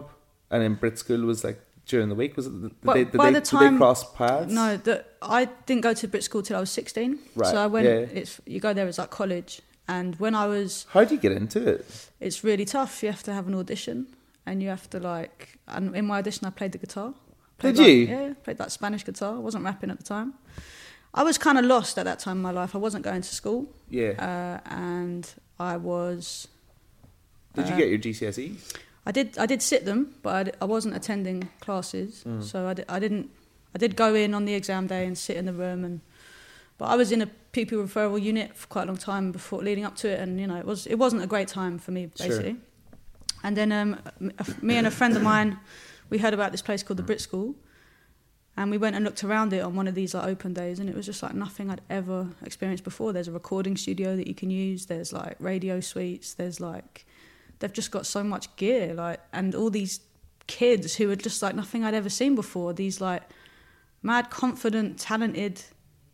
and 0.51 0.59
then 0.63 0.73
Brit 0.81 0.95
school 1.03 1.21
was 1.31 1.39
like 1.47 1.59
during 1.91 2.09
the 2.13 2.15
week. 2.21 2.31
Was 2.37 2.45
it? 2.49 2.55
Did 2.61 2.71
But 2.87 2.93
they, 2.97 3.03
did 3.11 3.17
by 3.23 3.25
they, 3.31 3.39
the 3.39 3.45
did 3.49 3.59
they 3.59 3.65
time 3.65 3.77
cross 3.81 4.01
paths? 4.19 4.53
No, 4.59 4.65
the, 4.87 4.95
I 5.21 5.41
didn't 5.67 5.83
go 5.89 5.93
to 6.01 6.05
Brit 6.13 6.23
school 6.29 6.43
till 6.47 6.57
I 6.59 6.61
was 6.65 6.71
sixteen. 6.81 7.11
Right, 7.35 7.51
So 7.51 7.57
I 7.65 7.67
went. 7.75 7.85
yeah. 7.91 8.19
It's 8.21 8.33
you 8.53 8.59
go 8.67 8.71
there 8.77 8.87
as 8.93 8.97
like 9.03 9.09
college, 9.21 9.51
and 9.87 10.15
when 10.19 10.35
I 10.35 10.45
was, 10.47 10.85
How 10.89 11.03
do 11.05 11.15
you 11.15 11.21
get 11.21 11.31
into 11.31 11.65
it? 11.67 12.09
it's 12.19 12.43
really 12.43 12.65
tough. 12.65 13.01
You 13.03 13.09
have 13.11 13.23
to 13.23 13.33
have 13.33 13.47
an 13.47 13.55
audition, 13.55 14.07
and 14.45 14.61
you 14.61 14.69
have 14.69 14.89
to 14.91 14.99
like. 14.99 15.57
And 15.67 15.95
in 15.95 16.05
my 16.05 16.17
audition, 16.19 16.47
I 16.47 16.49
played 16.51 16.71
the 16.73 16.77
guitar. 16.77 17.13
Played 17.57 17.75
Did 17.75 17.81
like- 17.81 17.91
you? 17.91 18.05
Yeah, 18.07 18.33
played 18.43 18.57
that 18.57 18.71
Spanish 18.71 19.03
guitar. 19.05 19.35
I 19.35 19.39
wasn't 19.39 19.63
rapping 19.63 19.89
at 19.91 19.97
the 19.97 20.03
time. 20.03 20.33
I 21.13 21.23
was 21.23 21.37
kind 21.37 21.57
of 21.57 21.65
lost 21.65 21.97
at 21.97 22.05
that 22.05 22.19
time 22.19 22.37
in 22.37 22.43
my 22.43 22.51
life. 22.51 22.75
I 22.75 22.77
wasn't 22.77 23.03
going 23.03 23.21
to 23.21 23.33
school. 23.35 23.65
Yeah. 23.89 24.11
Uh, 24.19 24.73
and 24.73 25.27
I 25.59 25.77
was. 25.77 26.47
Did 27.55 27.67
you 27.69 27.73
uh, 27.73 27.77
get 27.77 27.89
your 27.89 27.97
GCSEs? 27.99 28.75
I 29.05 29.11
did. 29.11 29.37
I 29.37 29.45
did 29.47 29.61
sit 29.61 29.85
them, 29.85 30.13
but 30.21 30.55
I 30.61 30.65
wasn't 30.65 30.95
attending 30.95 31.49
classes, 31.61 32.23
Mm. 32.27 32.43
so 32.43 32.67
I, 32.67 32.73
di- 32.73 32.83
I 32.89 32.99
didn't. 32.99 33.29
I 33.73 33.77
did 33.79 33.95
go 33.95 34.13
in 34.13 34.33
on 34.33 34.45
the 34.45 34.53
exam 34.53 34.85
day 34.87 35.05
and 35.07 35.17
sit 35.17 35.37
in 35.37 35.45
the 35.45 35.53
room, 35.53 35.83
and 35.85 36.01
but 36.77 36.85
I 36.85 36.95
was 36.95 37.11
in 37.11 37.21
a 37.21 37.29
pupil 37.65 37.85
referral 37.87 38.21
unit 38.21 38.55
for 38.55 38.67
quite 38.67 38.83
a 38.83 38.85
long 38.87 38.97
time 38.97 39.31
before 39.31 39.61
leading 39.63 39.85
up 39.85 39.95
to 39.97 40.07
it, 40.07 40.19
and 40.19 40.39
you 40.39 40.47
know 40.47 40.57
it 40.57 40.65
was 40.65 40.85
it 40.87 40.95
wasn't 40.95 41.21
a 41.23 41.27
great 41.27 41.47
time 41.47 41.77
for 41.79 41.91
me 41.91 42.09
Sure. 42.15 42.27
basically. 42.27 42.55
And 43.43 43.55
then 43.55 43.71
um, 43.71 43.99
me 44.61 44.75
and 44.77 44.87
a 44.87 44.91
friend 44.91 45.15
of 45.15 45.21
mine, 45.21 45.59
we 46.09 46.17
heard 46.17 46.33
about 46.33 46.51
this 46.51 46.61
place 46.61 46.81
called 46.83 46.97
the 46.97 47.03
Brit 47.03 47.21
School, 47.21 47.55
and 48.57 48.71
we 48.71 48.77
went 48.77 48.95
and 48.95 49.05
looked 49.05 49.23
around 49.23 49.53
it 49.53 49.59
on 49.61 49.75
one 49.75 49.87
of 49.87 49.95
these 49.95 50.13
like 50.13 50.25
open 50.27 50.53
days, 50.53 50.79
and 50.79 50.89
it 50.89 50.95
was 50.95 51.05
just 51.05 51.21
like 51.23 51.33
nothing 51.35 51.69
I'd 51.69 51.81
ever 51.89 52.27
experienced 52.43 52.83
before. 52.83 53.13
There's 53.13 53.27
a 53.27 53.31
recording 53.31 53.77
studio 53.77 54.15
that 54.15 54.27
you 54.27 54.33
can 54.35 54.49
use. 54.49 54.87
There's 54.87 55.13
like 55.13 55.35
radio 55.39 55.79
suites. 55.79 56.33
There's 56.33 56.59
like 56.59 57.05
they've 57.59 57.73
just 57.73 57.91
got 57.91 58.05
so 58.05 58.23
much 58.23 58.55
gear, 58.55 58.93
like, 58.93 59.19
and 59.33 59.55
all 59.55 59.69
these 59.69 59.99
kids 60.47 60.95
who 60.95 61.09
are 61.11 61.15
just 61.15 61.41
like 61.41 61.55
nothing 61.55 61.83
I'd 61.83 61.93
ever 61.93 62.09
seen 62.09 62.35
before. 62.35 62.73
These 62.73 63.01
like 63.01 63.23
mad, 64.01 64.29
confident, 64.29 64.99
talented 64.99 65.63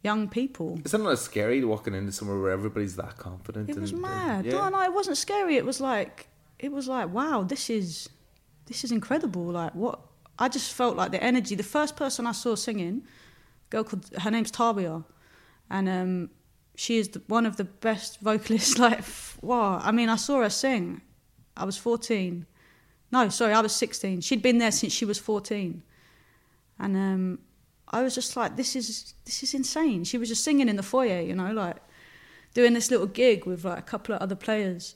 young 0.03 0.27
people. 0.29 0.79
Is 0.85 0.91
that 0.91 0.99
not 0.99 1.17
scary 1.17 1.63
walking 1.63 1.95
into 1.95 2.11
somewhere 2.11 2.39
where 2.39 2.51
everybody's 2.51 2.95
that 2.97 3.17
confident? 3.17 3.69
It 3.69 3.79
was 3.79 3.91
and- 3.91 4.01
mad. 4.01 4.45
yeah. 4.45 4.51
No, 4.53 4.69
no, 4.69 4.81
it 4.83 4.93
wasn't 4.93 5.17
scary. 5.17 5.55
It 5.55 5.65
was 5.65 5.79
like 5.81 6.27
it 6.59 6.71
was 6.71 6.87
like 6.87 7.11
wow, 7.11 7.43
this 7.43 7.69
is 7.69 8.09
this 8.65 8.83
is 8.83 8.91
incredible. 8.91 9.45
Like 9.45 9.73
what 9.73 9.99
I 10.37 10.49
just 10.49 10.73
felt 10.73 10.95
like 10.95 11.11
the 11.11 11.23
energy. 11.23 11.55
The 11.55 11.63
first 11.63 11.95
person 11.95 12.27
I 12.27 12.31
saw 12.33 12.55
singing, 12.55 13.03
girl 13.69 13.83
called 13.83 14.09
her 14.19 14.31
name's 14.31 14.51
Tabia, 14.51 15.03
and 15.69 15.87
um, 15.89 16.29
she 16.75 16.97
is 16.97 17.09
the, 17.09 17.21
one 17.27 17.45
of 17.45 17.57
the 17.57 17.65
best 17.65 18.19
vocalists. 18.21 18.77
Like 18.77 19.03
wow, 19.41 19.79
I 19.81 19.91
mean, 19.91 20.09
I 20.09 20.17
saw 20.17 20.41
her 20.41 20.49
sing. 20.49 21.01
I 21.55 21.65
was 21.65 21.77
fourteen. 21.77 22.45
No, 23.11 23.29
sorry, 23.29 23.53
I 23.53 23.61
was 23.61 23.73
sixteen. 23.73 24.21
She'd 24.21 24.41
been 24.41 24.57
there 24.57 24.71
since 24.71 24.91
she 24.91 25.05
was 25.05 25.19
fourteen, 25.19 25.83
and 26.79 26.95
um, 26.97 27.39
I 27.93 28.01
was 28.01 28.15
just 28.15 28.35
like, 28.35 28.55
this 28.55 28.75
is 28.75 29.13
this 29.25 29.43
is 29.43 29.53
insane. 29.53 30.03
She 30.03 30.17
was 30.17 30.29
just 30.29 30.43
singing 30.43 30.67
in 30.67 30.75
the 30.75 30.83
foyer, 30.83 31.21
you 31.21 31.35
know, 31.35 31.53
like 31.53 31.77
doing 32.53 32.73
this 32.73 32.91
little 32.91 33.07
gig 33.07 33.45
with 33.45 33.63
like 33.63 33.79
a 33.79 33.83
couple 33.83 34.15
of 34.15 34.21
other 34.21 34.35
players, 34.35 34.95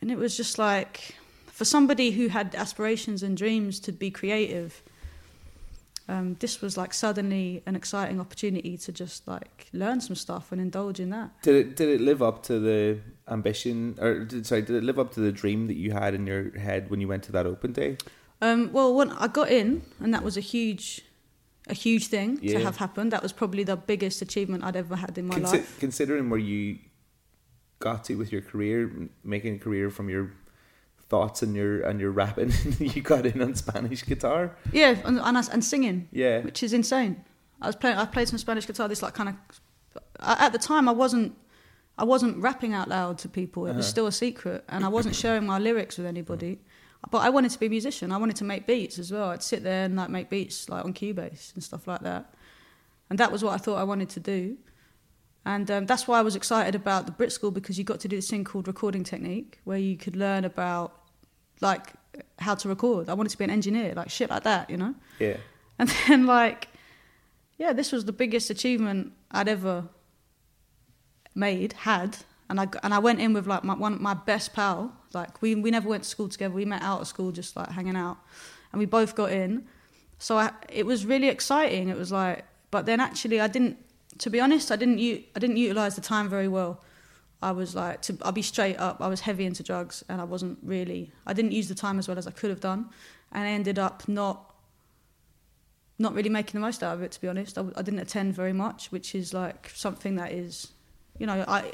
and 0.00 0.10
it 0.10 0.18
was 0.18 0.36
just 0.36 0.58
like 0.58 1.14
for 1.46 1.64
somebody 1.64 2.10
who 2.12 2.28
had 2.28 2.54
aspirations 2.54 3.22
and 3.22 3.36
dreams 3.36 3.78
to 3.80 3.92
be 3.92 4.10
creative. 4.10 4.82
Um, 6.08 6.36
this 6.40 6.60
was 6.60 6.76
like 6.76 6.92
suddenly 6.92 7.62
an 7.66 7.76
exciting 7.76 8.18
opportunity 8.18 8.76
to 8.78 8.90
just 8.90 9.28
like 9.28 9.68
learn 9.72 10.00
some 10.00 10.16
stuff 10.16 10.50
and 10.50 10.60
indulge 10.60 10.98
in 10.98 11.10
that. 11.10 11.30
Did 11.42 11.54
it 11.54 11.76
did 11.76 11.88
it 11.88 12.00
live 12.00 12.20
up 12.20 12.42
to 12.44 12.58
the 12.58 12.98
ambition 13.28 13.96
or 14.00 14.24
did, 14.24 14.44
sorry 14.44 14.62
did 14.62 14.76
it 14.76 14.82
live 14.82 14.98
up 14.98 15.12
to 15.12 15.20
the 15.20 15.30
dream 15.30 15.68
that 15.68 15.76
you 15.76 15.92
had 15.92 16.14
in 16.14 16.26
your 16.26 16.58
head 16.58 16.90
when 16.90 17.00
you 17.00 17.06
went 17.06 17.22
to 17.24 17.32
that 17.32 17.46
open 17.46 17.72
day? 17.72 17.96
Um, 18.42 18.72
well, 18.72 18.94
when 18.94 19.10
I 19.12 19.28
got 19.28 19.50
in, 19.50 19.82
and 20.00 20.14
that 20.14 20.22
was 20.22 20.36
a 20.36 20.40
huge, 20.40 21.02
a 21.68 21.74
huge 21.74 22.06
thing 22.08 22.38
Yeah. 22.42 22.58
to 22.58 22.64
have 22.64 22.76
happened. 22.78 23.12
That 23.12 23.22
was 23.22 23.32
probably 23.32 23.64
the 23.64 23.76
biggest 23.76 24.22
achievement 24.22 24.64
I'd 24.64 24.76
ever 24.76 24.96
had 24.96 25.16
in 25.18 25.26
my 25.26 25.36
Consi- 25.38 25.52
life. 25.52 25.76
Considering 25.80 26.30
where 26.30 26.40
you 26.40 26.78
got 27.78 28.04
to 28.04 28.14
with 28.16 28.32
your 28.32 28.42
career, 28.42 28.90
making 29.24 29.56
a 29.56 29.58
career 29.58 29.90
from 29.90 30.08
your 30.08 30.32
thoughts 31.08 31.42
and 31.42 31.54
your 31.56 31.80
and 31.82 32.00
your 32.00 32.10
rapping, 32.10 32.52
you 32.78 33.02
got 33.02 33.26
in 33.26 33.40
on 33.42 33.54
Spanish 33.54 34.04
guitar. 34.04 34.56
Yeah, 34.72 34.96
and 35.04 35.18
and, 35.18 35.36
I- 35.38 35.52
and 35.52 35.64
singing. 35.64 36.08
Yeah. 36.12 36.40
which 36.42 36.62
is 36.62 36.72
insane. 36.72 37.24
I 37.62 37.66
was 37.66 37.76
playing. 37.76 37.98
I 37.98 38.04
played 38.06 38.28
some 38.28 38.38
Spanish 38.38 38.66
guitar. 38.66 38.88
This 38.88 39.02
like 39.02 39.14
kind 39.14 39.28
of. 39.30 39.34
At 40.20 40.52
the 40.52 40.58
time, 40.58 40.88
I 40.88 40.92
wasn't. 40.92 41.34
I 41.98 42.04
wasn't 42.04 42.38
rapping 42.38 42.72
out 42.72 42.88
loud 42.88 43.18
to 43.18 43.28
people. 43.28 43.66
It 43.66 43.74
was 43.76 43.84
Uh-huh. 43.84 43.90
still 43.90 44.06
a 44.06 44.12
secret, 44.12 44.64
and 44.68 44.84
I 44.84 44.88
wasn't 44.88 45.14
sharing 45.22 45.44
my 45.46 45.58
lyrics 45.58 45.98
with 45.98 46.06
anybody. 46.06 46.60
But 47.10 47.18
I 47.18 47.30
wanted 47.30 47.50
to 47.52 47.58
be 47.58 47.66
a 47.66 47.70
musician. 47.70 48.12
I 48.12 48.18
wanted 48.18 48.36
to 48.36 48.44
make 48.44 48.66
beats 48.66 48.98
as 48.98 49.10
well. 49.10 49.30
I'd 49.30 49.42
sit 49.42 49.62
there 49.62 49.84
and 49.84 49.96
like 49.96 50.10
make 50.10 50.28
beats 50.28 50.68
like 50.68 50.84
on 50.84 50.92
Cubase 50.92 51.54
and 51.54 51.64
stuff 51.64 51.86
like 51.86 52.02
that. 52.02 52.34
And 53.08 53.18
that 53.18 53.32
was 53.32 53.42
what 53.42 53.54
I 53.54 53.56
thought 53.56 53.76
I 53.76 53.84
wanted 53.84 54.10
to 54.10 54.20
do. 54.20 54.56
And 55.46 55.70
um, 55.70 55.86
that's 55.86 56.06
why 56.06 56.18
I 56.18 56.22
was 56.22 56.36
excited 56.36 56.74
about 56.74 57.06
the 57.06 57.12
Brit 57.12 57.32
School 57.32 57.50
because 57.50 57.78
you 57.78 57.84
got 57.84 58.00
to 58.00 58.08
do 58.08 58.16
this 58.16 58.28
thing 58.28 58.44
called 58.44 58.68
recording 58.68 59.04
technique, 59.04 59.58
where 59.64 59.78
you 59.78 59.96
could 59.96 60.14
learn 60.14 60.44
about 60.44 60.94
like 61.60 61.94
how 62.38 62.54
to 62.54 62.68
record. 62.68 63.08
I 63.08 63.14
wanted 63.14 63.30
to 63.30 63.38
be 63.38 63.44
an 63.44 63.50
engineer, 63.50 63.94
like 63.94 64.10
shit 64.10 64.30
like 64.30 64.42
that, 64.44 64.68
you 64.68 64.76
know. 64.76 64.94
Yeah. 65.18 65.38
And 65.78 65.88
then 66.08 66.26
like, 66.26 66.68
yeah, 67.58 67.72
this 67.72 67.92
was 67.92 68.04
the 68.04 68.12
biggest 68.12 68.50
achievement 68.50 69.12
I'd 69.30 69.48
ever 69.48 69.84
made, 71.34 71.72
had, 71.72 72.18
and 72.50 72.60
I 72.60 72.66
and 72.82 72.92
I 72.92 72.98
went 72.98 73.20
in 73.20 73.32
with 73.32 73.46
like 73.46 73.64
my 73.64 73.74
one 73.74 74.02
my 74.02 74.12
best 74.12 74.52
pal. 74.52 74.92
Like 75.14 75.40
we 75.40 75.54
we 75.54 75.70
never 75.70 75.88
went 75.88 76.02
to 76.02 76.08
school 76.08 76.28
together. 76.28 76.52
We 76.52 76.64
met 76.64 76.82
out 76.82 77.00
of 77.00 77.06
school 77.06 77.30
just 77.30 77.56
like 77.56 77.70
hanging 77.70 77.96
out, 77.96 78.18
and 78.72 78.80
we 78.80 78.86
both 78.86 79.14
got 79.14 79.30
in. 79.32 79.64
So 80.18 80.36
I, 80.36 80.50
it 80.68 80.84
was 80.84 81.06
really 81.06 81.28
exciting. 81.28 81.88
It 81.88 81.96
was 81.96 82.12
like, 82.12 82.44
but 82.70 82.84
then 82.84 83.00
actually 83.00 83.40
I 83.40 83.46
didn't. 83.46 83.78
To 84.18 84.28
be 84.28 84.40
honest, 84.40 84.70
I 84.70 84.76
didn't 84.76 84.98
I 84.98 85.38
didn't 85.38 85.56
utilize 85.56 85.94
the 85.94 86.02
time 86.02 86.28
very 86.28 86.48
well. 86.48 86.82
I 87.42 87.52
was 87.52 87.74
like, 87.74 88.02
to, 88.02 88.18
I'll 88.20 88.32
be 88.32 88.42
straight 88.42 88.76
up. 88.76 89.00
I 89.00 89.08
was 89.08 89.20
heavy 89.20 89.46
into 89.46 89.62
drugs, 89.62 90.04
and 90.10 90.20
I 90.20 90.24
wasn't 90.24 90.58
really. 90.62 91.10
I 91.26 91.32
didn't 91.32 91.52
use 91.52 91.68
the 91.68 91.74
time 91.74 91.98
as 91.98 92.06
well 92.08 92.18
as 92.18 92.26
I 92.26 92.32
could 92.32 92.50
have 92.50 92.60
done, 92.60 92.90
and 93.32 93.44
I 93.44 93.50
ended 93.50 93.78
up 93.78 94.08
not 94.08 94.54
not 95.98 96.14
really 96.14 96.30
making 96.30 96.60
the 96.60 96.66
most 96.66 96.82
out 96.82 96.94
of 96.94 97.02
it. 97.02 97.12
To 97.12 97.20
be 97.20 97.28
honest, 97.28 97.56
I, 97.56 97.64
I 97.76 97.82
didn't 97.82 98.00
attend 98.00 98.34
very 98.34 98.52
much, 98.52 98.90
which 98.90 99.14
is 99.14 99.32
like 99.32 99.70
something 99.74 100.16
that 100.16 100.32
is, 100.32 100.72
you 101.18 101.26
know, 101.26 101.44
I. 101.46 101.72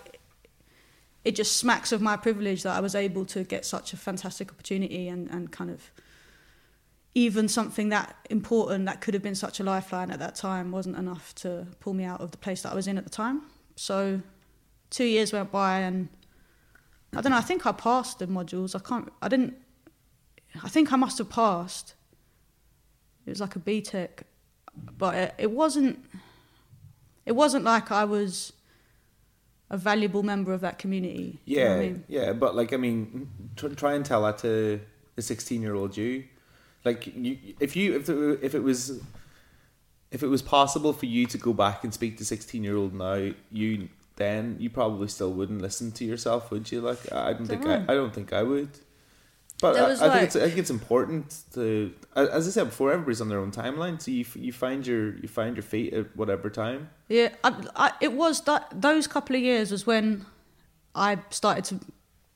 It 1.27 1.35
just 1.35 1.57
smacks 1.57 1.91
of 1.91 2.01
my 2.01 2.17
privilege 2.17 2.63
that 2.63 2.77
I 2.77 2.79
was 2.79 2.95
able 2.95 3.25
to 3.27 3.43
get 3.43 3.67
such 3.67 3.93
a 3.93 3.97
fantastic 3.97 4.53
opportunity 4.53 5.09
and, 5.09 5.29
and 5.29 5.51
kind 5.51 5.71
of 5.71 5.91
even 7.17 7.49
something 7.49 7.89
that 7.89 8.15
important 8.31 8.87
that 8.87 9.01
could 9.01 9.13
have 9.13 9.25
been 9.25 9.35
such 9.35 9.59
a 9.59 9.65
lifeline 9.65 10.13
at 10.13 10.21
that 10.21 10.37
time 10.37 10.71
wasn't 10.71 10.97
enough 10.97 11.35
to 11.35 11.67
pull 11.81 11.95
me 11.95 12.05
out 12.05 12.21
of 12.21 12.31
the 12.31 12.37
place 12.37 12.63
that 12.63 12.71
I 12.71 12.77
was 12.77 12.87
in 12.87 12.97
at 12.97 13.03
the 13.03 13.11
time. 13.11 13.43
So 13.75 14.21
two 14.91 15.03
years 15.05 15.33
went 15.33 15.51
by 15.51 15.81
and 15.81 16.09
I 17.17 17.23
don't 17.23 17.33
know, 17.33 17.39
I 17.39 17.41
think 17.41 17.67
I 17.67 17.73
passed 17.73 18.21
the 18.21 18.29
modules. 18.29 18.77
I 18.77 18.79
can't 18.79 19.13
I 19.21 19.27
didn't 19.27 19.57
I 20.63 20.69
think 20.69 20.93
I 20.93 20.97
must 20.97 21.19
have 21.19 21.29
passed. 21.29 21.95
It 23.27 23.31
was 23.31 23.41
like 23.41 23.57
a 23.57 23.59
BTEC. 23.59 24.23
But 24.97 25.17
it, 25.17 25.35
it 25.39 25.51
wasn't 25.51 26.05
it 27.25 27.33
wasn't 27.33 27.65
like 27.65 27.91
I 27.91 28.05
was 28.05 28.53
a 29.71 29.77
valuable 29.77 30.23
member 30.23 30.53
of 30.53 30.61
that 30.61 30.79
community. 30.79 31.41
Do 31.47 31.53
you 31.53 31.59
know 31.59 31.65
Yeah, 31.65 31.75
I 31.75 31.79
mean? 31.81 32.05
yeah, 32.09 32.33
but 32.33 32.55
like 32.55 32.73
I 32.73 32.77
mean, 32.77 33.29
tr- 33.57 33.69
try 33.69 33.95
and 33.95 34.05
tell 34.05 34.23
that 34.25 34.39
to 34.39 34.81
a 35.17 35.23
sixteen-year-old 35.23 35.97
you. 35.97 36.25
Like 36.85 37.07
you, 37.17 37.39
if 37.61 37.75
you 37.77 37.97
if 37.97 38.09
it, 38.09 38.39
if 38.43 38.55
it 38.55 38.63
was 38.63 39.01
if 40.13 40.23
it 40.23 40.29
was 40.29 40.41
possible 40.43 40.93
for 40.93 41.07
you 41.07 41.27
to 41.27 41.39
go 41.39 41.53
back 41.53 41.83
and 41.85 41.93
speak 41.93 42.17
to 42.19 42.25
sixteen-year-old 42.25 42.95
now, 42.95 43.31
you 43.51 43.89
then 44.17 44.57
you 44.61 44.71
probably 44.71 45.09
still 45.09 45.33
wouldn't 45.33 45.61
listen 45.61 45.93
to 45.93 46.05
yourself, 46.05 46.51
would 46.51 46.71
you? 46.71 46.81
Like 46.81 47.13
I 47.13 47.33
don't 47.33 47.47
think 47.47 47.67
I. 47.67 47.83
I 47.83 47.95
don't 47.95 48.15
think 48.15 48.33
I 48.33 48.43
would. 48.43 48.71
But 49.61 49.77
I, 49.77 49.93
I 49.93 50.11
think 50.11 50.23
it's 50.25 50.37
I 50.37 50.41
think 50.41 50.59
it's 50.59 50.71
important 50.71 51.35
to 51.55 51.93
as 52.15 52.47
I 52.47 52.51
said 52.51 52.65
before, 52.65 52.93
everybody's 52.93 53.21
on 53.21 53.29
their 53.29 53.39
own 53.39 53.53
timeline, 53.53 54.01
so 54.01 54.11
you 54.11 54.25
you 54.35 54.53
find 54.53 54.87
your 54.87 55.17
you 55.17 55.29
find 55.29 55.57
your 55.57 55.63
feet 55.63 55.93
at 55.95 56.15
whatever 56.17 56.51
time. 56.51 56.91
Yeah, 57.09 57.31
I, 57.43 57.65
I, 57.75 57.93
it 58.01 58.13
was 58.13 58.43
that 58.43 58.69
those 58.75 59.07
couple 59.07 59.37
of 59.37 59.43
years 59.43 59.71
was 59.71 59.87
when 59.87 60.27
I 60.95 61.19
started 61.31 61.65
to 61.67 61.81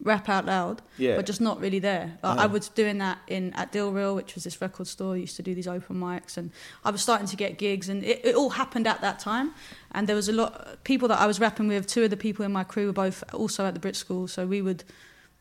rap 0.03 0.31
out 0.31 0.47
loud, 0.47 0.81
Yeah. 0.97 1.17
but 1.17 1.27
just 1.27 1.43
not 1.43 1.61
really 1.61 1.79
there. 1.79 2.19
Like. 2.23 2.39
I 2.39 2.47
was 2.47 2.69
doing 2.69 2.99
that 2.99 3.19
in 3.27 3.53
at 3.53 3.71
Deal 3.71 3.93
Real, 3.93 4.15
which 4.15 4.35
was 4.35 4.45
this 4.45 4.61
record 4.61 4.87
store. 4.87 5.15
used 5.17 5.37
to 5.37 5.43
do 5.43 5.55
these 5.55 5.69
open 5.69 5.97
mics, 5.97 6.39
and 6.39 6.51
I 6.85 6.91
was 6.91 7.03
starting 7.03 7.27
to 7.27 7.37
get 7.37 7.59
gigs, 7.59 7.89
and 7.89 8.03
it, 8.03 8.25
it 8.25 8.35
all 8.35 8.51
happened 8.51 8.87
at 8.87 9.03
that 9.03 9.19
time. 9.19 9.53
And 9.93 10.07
there 10.09 10.17
was 10.17 10.29
a 10.29 10.33
lot 10.33 10.83
people 10.85 11.09
that 11.09 11.21
I 11.21 11.27
was 11.27 11.39
rapping 11.39 11.69
with. 11.69 11.87
Two 11.87 12.05
of 12.05 12.11
the 12.11 12.17
people 12.17 12.45
in 12.47 12.53
my 12.53 12.65
crew 12.65 12.87
were 12.87 12.93
both 12.93 13.23
also 13.35 13.67
at 13.67 13.75
the 13.75 13.81
Brit 13.81 13.97
School, 13.97 14.27
so 14.27 14.47
we 14.47 14.63
would 14.63 14.85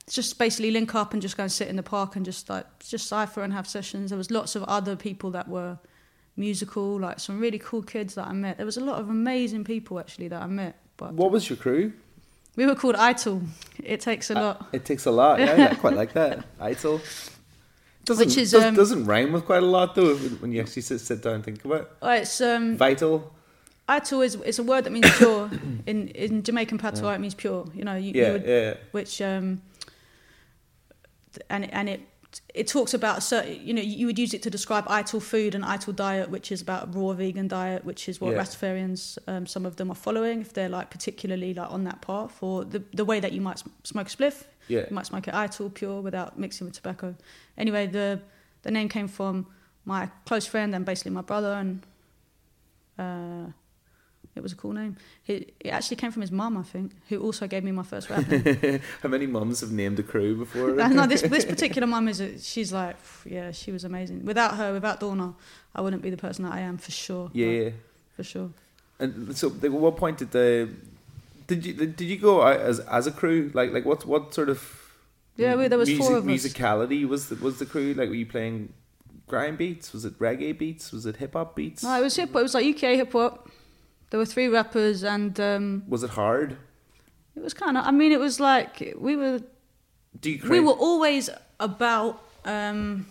just 0.09 0.37
basically 0.37 0.71
link 0.71 0.95
up 0.95 1.13
and 1.13 1.21
just 1.21 1.37
go 1.37 1.43
and 1.43 1.51
sit 1.51 1.67
in 1.67 1.75
the 1.75 1.83
park 1.83 2.15
and 2.15 2.25
just 2.25 2.49
like 2.49 2.65
just 2.87 3.07
cipher 3.07 3.43
and 3.43 3.53
have 3.53 3.67
sessions. 3.67 4.09
There 4.09 4.17
was 4.17 4.31
lots 4.31 4.55
of 4.55 4.63
other 4.63 4.95
people 4.95 5.31
that 5.31 5.47
were 5.47 5.77
musical, 6.35 6.99
like 6.99 7.19
some 7.19 7.39
really 7.39 7.59
cool 7.59 7.83
kids 7.83 8.15
that 8.15 8.27
I 8.27 8.33
met. 8.33 8.57
There 8.57 8.65
was 8.65 8.77
a 8.77 8.83
lot 8.83 8.99
of 8.99 9.09
amazing 9.09 9.63
people 9.63 9.99
actually 9.99 10.27
that 10.29 10.41
I 10.41 10.47
met. 10.47 10.75
But 10.97 11.13
What 11.13 11.31
was 11.31 11.49
your 11.49 11.57
crew? 11.57 11.93
we 12.55 12.65
were 12.65 12.75
called 12.75 12.95
Ital. 12.95 13.41
It 13.83 14.01
takes 14.01 14.29
a 14.29 14.33
lot. 14.33 14.67
It 14.73 14.83
takes 14.83 15.05
a 15.05 15.11
lot. 15.11 15.39
Yeah, 15.39 15.69
I 15.71 15.75
quite 15.75 15.93
like 15.95 16.13
that. 16.13 16.45
Eitel. 16.59 16.99
Doesn't, 18.03 18.27
Which 18.27 18.37
is, 18.37 18.51
does, 18.51 18.63
um, 18.63 18.75
doesn't 18.75 19.05
rhyme 19.05 19.31
with 19.31 19.45
quite 19.45 19.61
a 19.61 19.65
lot 19.65 19.93
though 19.95 20.15
when 20.15 20.51
you 20.51 20.59
actually 20.61 20.81
sit, 20.81 20.99
sit 20.99 21.21
down 21.21 21.35
and 21.35 21.43
think 21.43 21.63
about 21.63 21.81
it. 21.81 21.91
Oh, 22.01 22.09
it's 22.09 22.41
um, 22.41 22.75
Vital. 22.75 23.31
Ital 23.87 24.21
is 24.21 24.35
it's 24.35 24.59
a 24.59 24.63
word 24.63 24.83
that 24.85 24.91
means 24.91 25.09
pure. 25.17 25.49
in 25.85 26.07
in 26.09 26.43
Jamaican 26.43 26.79
patois, 26.79 27.11
it 27.13 27.19
means 27.19 27.35
pure. 27.35 27.67
You 27.73 27.83
know, 27.83 27.95
you, 27.95 28.11
you 28.13 28.21
Yeah, 28.21 28.31
would, 28.31 28.45
yeah. 28.45 28.73
Which 28.91 29.21
um, 29.21 29.61
and 31.49 31.71
and 31.73 31.89
it 31.89 32.01
it 32.53 32.67
talks 32.67 32.93
about 32.93 33.23
certain, 33.23 33.59
you 33.67 33.73
know, 33.73 33.81
you 33.81 34.05
would 34.05 34.19
use 34.19 34.35
it 34.35 34.43
to 34.43 34.51
describe 34.51 34.85
ital 34.87 35.19
food 35.19 35.55
and 35.55 35.65
ital 35.65 35.91
diet, 35.91 36.29
which 36.29 36.51
is 36.51 36.61
about 36.61 36.83
a 36.83 36.91
raw 36.91 37.11
vegan 37.13 37.47
diet, 37.47 37.83
which 37.83 38.07
is 38.07 38.21
what 38.21 38.33
Yeah. 38.33 38.39
Rastafarians, 38.41 39.17
um, 39.27 39.47
some 39.47 39.65
of 39.65 39.77
them 39.77 39.89
are 39.89 39.95
following, 39.95 40.41
if 40.41 40.53
they're 40.53 40.69
like 40.69 40.91
particularly 40.91 41.55
like 41.55 41.71
on 41.71 41.85
that 41.85 42.01
path, 42.01 42.37
or 42.43 42.63
the 42.65 42.83
the 42.93 43.03
way 43.03 43.19
that 43.19 43.31
you 43.31 43.41
might 43.41 43.63
smoke 43.83 44.07
a 44.07 44.11
spliff, 44.15 44.43
Yeah. 44.67 44.81
you 44.89 44.93
might 44.95 45.07
smoke 45.07 45.27
it 45.27 45.33
ital 45.33 45.69
pure 45.71 46.01
without 46.01 46.37
mixing 46.37 46.65
with 46.65 46.75
tobacco. 46.75 47.15
Anyway, 47.57 47.87
the 47.87 48.19
the 48.61 48.71
name 48.71 48.89
came 48.89 49.07
from 49.07 49.47
my 49.85 50.09
close 50.25 50.45
friend 50.45 50.75
and 50.75 50.85
basically 50.85 51.11
my 51.11 51.21
brother, 51.31 51.53
and 51.53 51.81
uh, 52.99 53.51
it 54.35 54.43
was 54.43 54.53
a 54.53 54.55
cool 54.55 54.73
name. 54.73 54.95
It, 55.27 55.53
it 55.59 55.69
actually 55.69 55.97
came 55.97 56.11
from 56.11 56.21
his 56.21 56.31
mum, 56.31 56.55
I 56.57 56.63
think, 56.63 56.91
who 57.09 57.19
also 57.19 57.47
gave 57.47 57.63
me 57.63 57.71
my 57.71 57.83
first 57.83 58.09
rap 58.09 58.27
name. 58.27 58.79
How 59.03 59.09
many 59.09 59.27
mums 59.27 59.59
have 59.61 59.71
named 59.71 59.99
a 59.99 60.03
crew 60.03 60.37
before? 60.37 60.79
Uh, 60.79 60.87
no, 60.87 61.05
this 61.07 61.21
this 61.23 61.45
particular 61.45 61.87
mum 61.87 62.07
is 62.07 62.19
a, 62.21 62.37
she's 62.39 62.71
like 62.71 62.95
yeah, 63.25 63.51
she 63.51 63.71
was 63.71 63.83
amazing. 63.83 64.25
Without 64.25 64.55
her, 64.57 64.71
without 64.73 64.99
Donna, 64.99 65.33
I 65.75 65.81
wouldn't 65.81 66.01
be 66.01 66.09
the 66.09 66.17
person 66.17 66.45
that 66.45 66.53
I 66.53 66.59
am 66.61 66.77
for 66.77 66.91
sure. 66.91 67.29
Yeah, 67.33 67.47
Like, 67.65 67.73
for 68.15 68.23
sure. 68.23 68.49
And 68.99 69.35
so, 69.37 69.47
at 69.63 69.71
what 69.71 69.95
point 69.97 70.17
did 70.19 70.31
the 70.31 70.69
did 71.47 71.65
you 71.65 71.73
did 71.73 72.01
you 72.01 72.17
go 72.17 72.41
out 72.43 72.59
as 72.59 72.79
as 72.81 73.07
a 73.07 73.11
crew? 73.11 73.51
Like 73.53 73.71
like 73.73 73.85
what 73.85 74.05
what 74.05 74.33
sort 74.33 74.49
of 74.49 74.59
Yeah, 75.37 75.55
we- 75.55 75.67
there 75.67 75.77
was 75.79 75.89
music, 75.89 76.05
four 76.05 76.17
of 76.17 76.27
us. 76.27 76.31
musicality 76.45 77.07
was 77.07 77.29
the, 77.29 77.35
was 77.35 77.59
the 77.59 77.65
crew? 77.65 77.93
Like 77.93 78.09
were 78.09 78.15
you 78.15 78.25
playing 78.25 78.73
grime 79.27 79.55
beats? 79.55 79.93
Was 79.93 80.05
it 80.05 80.19
reggae 80.19 80.57
beats? 80.57 80.91
Was 80.91 81.05
it 81.05 81.17
hip 81.17 81.33
hop 81.33 81.55
beats? 81.55 81.83
No, 81.83 81.97
it 81.99 82.03
was 82.03 82.15
hip. 82.15 82.29
Hop. 82.31 82.39
It 82.39 82.43
was 82.43 82.53
like 82.53 82.65
UK 82.75 82.81
hip 83.01 83.11
hop. 83.13 83.49
There 84.09 84.17
were 84.17 84.25
three 84.25 84.47
rappers, 84.47 85.03
and 85.03 85.39
um, 85.39 85.83
Was 85.87 86.03
it 86.03 86.09
hard? 86.11 86.57
it 87.35 87.43
was 87.43 87.53
kind 87.53 87.77
of. 87.77 87.85
I 87.85 87.91
mean, 87.91 88.11
it 88.11 88.19
was 88.19 88.39
like 88.39 88.93
we 88.97 89.15
were. 89.15 89.41
Do 90.19 90.31
you 90.31 90.49
we 90.49 90.59
were 90.59 90.73
always 90.73 91.29
about 91.59 92.23
um, 92.45 93.05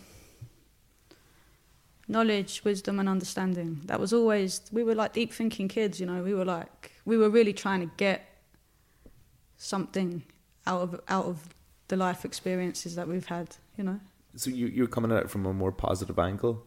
knowledge, 2.09 2.62
wisdom, 2.64 2.99
and 2.99 3.09
understanding. 3.09 3.80
That 3.84 4.01
was 4.01 4.12
always. 4.12 4.61
We 4.72 4.82
were 4.82 4.94
like 4.94 5.12
deep 5.12 5.32
thinking 5.32 5.68
kids, 5.68 6.01
you 6.01 6.07
know. 6.07 6.22
We 6.22 6.34
were 6.34 6.44
like 6.44 6.92
we 7.05 7.16
were 7.16 7.30
really 7.30 7.53
trying 7.53 7.80
to 7.80 7.90
get 7.96 8.26
something 9.57 10.22
out 10.66 10.82
of 10.82 11.01
out 11.09 11.26
of 11.26 11.55
the 11.88 11.96
life 11.96 12.24
experiences 12.24 12.94
that 12.96 13.09
we've 13.09 13.26
had, 13.26 13.57
you 13.76 13.84
know. 13.84 14.01
So 14.36 14.51
you 14.51 14.66
you're 14.66 14.88
coming 14.88 15.12
at 15.12 15.22
it 15.24 15.30
from 15.30 15.46
a 15.46 15.53
more 15.53 15.72
positive 15.72 16.18
angle. 16.18 16.66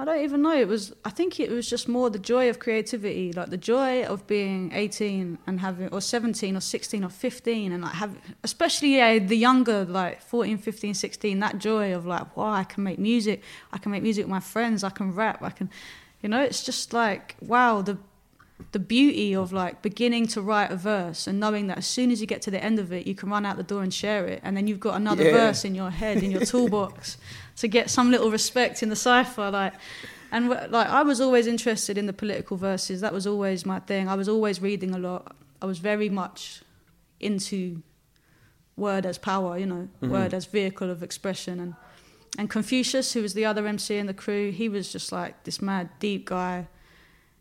I 0.00 0.04
don't 0.04 0.22
even 0.22 0.42
know. 0.42 0.54
It 0.56 0.68
was. 0.68 0.94
I 1.04 1.10
think 1.10 1.40
it 1.40 1.50
was 1.50 1.68
just 1.68 1.88
more 1.88 2.08
the 2.08 2.20
joy 2.20 2.48
of 2.48 2.60
creativity, 2.60 3.32
like 3.32 3.50
the 3.50 3.56
joy 3.56 4.04
of 4.04 4.24
being 4.28 4.70
eighteen 4.72 5.38
and 5.44 5.58
having, 5.58 5.88
or 5.88 6.00
seventeen, 6.00 6.56
or 6.56 6.60
sixteen, 6.60 7.02
or 7.02 7.08
fifteen, 7.08 7.72
and 7.72 7.82
like 7.82 7.94
have, 7.94 8.16
especially 8.44 8.94
yeah, 8.94 9.18
the 9.18 9.36
younger, 9.36 9.84
like 9.84 10.22
14, 10.22 10.56
15, 10.56 10.94
16, 10.94 11.40
That 11.40 11.58
joy 11.58 11.92
of 11.96 12.06
like, 12.06 12.36
wow, 12.36 12.52
I 12.52 12.62
can 12.62 12.84
make 12.84 13.00
music. 13.00 13.42
I 13.72 13.78
can 13.78 13.90
make 13.90 14.04
music 14.04 14.24
with 14.26 14.30
my 14.30 14.38
friends. 14.40 14.84
I 14.84 14.90
can 14.90 15.12
rap. 15.12 15.42
I 15.42 15.50
can, 15.50 15.68
you 16.22 16.28
know. 16.28 16.42
It's 16.42 16.62
just 16.62 16.92
like 16.92 17.34
wow, 17.42 17.82
the 17.82 17.98
the 18.72 18.78
beauty 18.78 19.34
of 19.34 19.52
like 19.52 19.82
beginning 19.82 20.26
to 20.28 20.40
write 20.40 20.70
a 20.70 20.76
verse 20.76 21.26
and 21.26 21.38
knowing 21.40 21.68
that 21.68 21.78
as 21.78 21.86
soon 21.86 22.10
as 22.12 22.20
you 22.20 22.26
get 22.26 22.42
to 22.42 22.50
the 22.52 22.62
end 22.62 22.78
of 22.78 22.92
it, 22.92 23.06
you 23.06 23.14
can 23.16 23.30
run 23.30 23.44
out 23.46 23.56
the 23.56 23.62
door 23.64 23.82
and 23.82 23.92
share 23.92 24.26
it, 24.26 24.40
and 24.44 24.56
then 24.56 24.68
you've 24.68 24.80
got 24.80 24.94
another 24.94 25.24
Yeah. 25.24 25.32
verse 25.32 25.64
in 25.64 25.74
your 25.74 25.90
head 25.90 26.22
in 26.22 26.30
your 26.30 26.44
toolbox 26.44 27.16
to 27.60 27.68
get 27.68 27.90
some 27.90 28.10
little 28.10 28.30
respect 28.30 28.82
in 28.82 28.88
the 28.88 28.96
cipher, 28.96 29.50
like. 29.50 29.74
And 30.30 30.50
like 30.50 30.88
I 30.88 31.02
was 31.02 31.20
always 31.22 31.46
interested 31.46 31.96
in 31.96 32.04
the 32.06 32.12
political 32.12 32.56
verses. 32.58 33.00
That 33.00 33.14
was 33.14 33.26
always 33.26 33.64
my 33.64 33.80
thing. 33.80 34.08
I 34.10 34.14
was 34.14 34.28
always 34.28 34.60
reading 34.60 34.94
a 34.94 34.98
lot. 34.98 35.34
I 35.62 35.66
was 35.66 35.78
very 35.78 36.10
much 36.10 36.62
into 37.18 37.82
word 38.76 39.06
as 39.06 39.16
power, 39.18 39.56
you 39.58 39.64
know, 39.66 39.88
Mhm. 40.02 40.10
word 40.10 40.34
as 40.34 40.44
vehicle 40.44 40.90
of 40.90 41.02
expression. 41.02 41.58
And 41.60 41.74
and 42.36 42.50
Confucius, 42.50 43.14
who 43.14 43.22
was 43.22 43.32
the 43.32 43.46
other 43.46 43.66
MC 43.66 43.96
in 43.96 44.06
the 44.06 44.12
crew, 44.14 44.50
he 44.52 44.68
was 44.68 44.92
just 44.92 45.10
like 45.12 45.44
this 45.44 45.62
mad 45.62 45.88
deep 45.98 46.26
guy, 46.26 46.68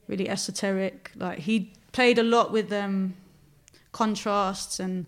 really 0.08 0.30
esoteric. 0.30 1.12
Like 1.16 1.40
he 1.40 1.74
played 1.92 2.18
a 2.18 2.24
lot 2.24 2.54
with 2.54 2.72
um, 2.72 3.14
contrasts, 3.92 4.80
and 4.80 5.06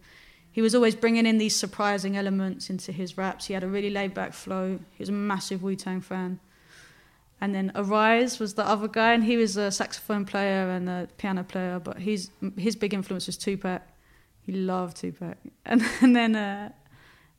he 0.59 0.61
was 0.61 0.75
always 0.75 0.93
bringing 0.93 1.25
in 1.25 1.37
these 1.37 1.55
surprising 1.55 2.17
elements 2.17 2.69
into 2.69 2.91
his 2.91 3.17
raps. 3.17 3.45
He 3.45 3.53
had 3.53 3.63
a 3.63 3.67
really 3.69 3.89
laid 3.89 4.13
back 4.13 4.33
flow. 4.33 4.77
He 4.91 5.01
was 5.01 5.07
a 5.07 5.13
massive 5.13 5.63
Wu 5.63 5.73
Tang 5.77 6.01
fan. 6.01 6.41
And 7.39 7.55
then 7.55 7.71
Arise 7.75 8.39
was 8.39 8.55
the 8.55 8.67
other 8.67 8.89
guy, 8.89 9.13
and 9.13 9.23
he 9.23 9.37
was 9.37 9.55
a 9.55 9.71
saxophone 9.71 10.25
player 10.25 10.69
and 10.69 10.89
a 10.89 11.07
piano 11.17 11.45
player, 11.45 11.79
but 11.79 11.99
he's, 11.99 12.31
his 12.57 12.75
big 12.75 12.93
influence 12.93 13.27
was 13.27 13.37
Tupac. 13.37 13.83
He 14.41 14.51
loved 14.51 14.97
Tupac. 14.97 15.37
And, 15.65 15.81
and 16.01 16.13
then, 16.13 16.35
uh, 16.35 16.73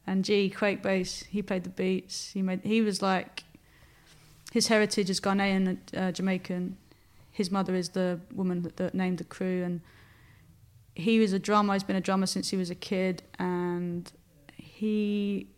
and 0.06 0.24
G, 0.24 0.50
Kwake 0.50 0.80
Bass, 0.80 1.24
he 1.24 1.42
played 1.42 1.64
the 1.64 1.68
beats. 1.68 2.30
He 2.32 2.40
made, 2.40 2.62
he 2.62 2.80
was 2.80 3.02
like, 3.02 3.44
his 4.50 4.68
heritage 4.68 5.10
is 5.10 5.20
Ghanaian, 5.20 5.68
and 5.68 5.78
uh, 5.94 6.10
Jamaican. 6.10 6.78
His 7.32 7.50
mother 7.50 7.74
is 7.74 7.90
the 7.90 8.18
woman 8.34 8.62
that, 8.62 8.78
that 8.78 8.94
named 8.94 9.18
the 9.18 9.24
crew, 9.24 9.62
and 9.62 9.82
he 10.94 11.18
was 11.18 11.32
a 11.32 11.38
drummer. 11.38 11.74
He's 11.74 11.84
been 11.84 11.96
a 11.96 12.00
drummer 12.00 12.26
since 12.26 12.50
he 12.50 12.56
was 12.56 12.70
a 12.70 12.74
kid, 12.74 13.22
and 13.38 14.10
he 14.56 15.48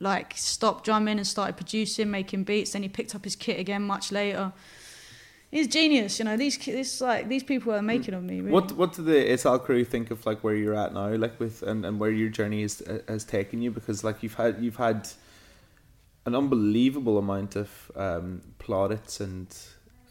like 0.00 0.36
stopped 0.36 0.84
drumming 0.84 1.18
and 1.18 1.26
started 1.26 1.56
producing, 1.56 2.10
making 2.10 2.44
beats. 2.44 2.72
Then 2.72 2.82
he 2.82 2.88
picked 2.88 3.14
up 3.14 3.24
his 3.24 3.36
kit 3.36 3.58
again 3.58 3.82
much 3.82 4.12
later. 4.12 4.52
He's 5.50 5.68
genius, 5.68 6.18
you 6.18 6.24
know. 6.24 6.36
These 6.36 6.58
this 6.58 7.00
like 7.00 7.28
these 7.28 7.44
people 7.44 7.72
are 7.72 7.82
making 7.82 8.14
of 8.14 8.24
me. 8.24 8.40
Really. 8.40 8.52
What 8.52 8.72
what 8.72 8.92
do 8.94 9.02
the 9.02 9.32
Ital 9.32 9.58
crew 9.60 9.84
think 9.84 10.10
of 10.10 10.26
like 10.26 10.42
where 10.42 10.56
you're 10.56 10.74
at 10.74 10.92
now, 10.92 11.14
like 11.14 11.38
with 11.38 11.62
and, 11.62 11.86
and 11.86 12.00
where 12.00 12.10
your 12.10 12.28
journey 12.28 12.62
is, 12.62 12.82
has 13.06 13.24
taken 13.24 13.62
you? 13.62 13.70
Because 13.70 14.02
like 14.02 14.22
you've 14.22 14.34
had 14.34 14.60
you've 14.60 14.76
had 14.76 15.08
an 16.26 16.34
unbelievable 16.34 17.18
amount 17.18 17.54
of 17.54 17.92
um, 17.94 18.40
plaudits 18.58 19.20
and 19.20 19.54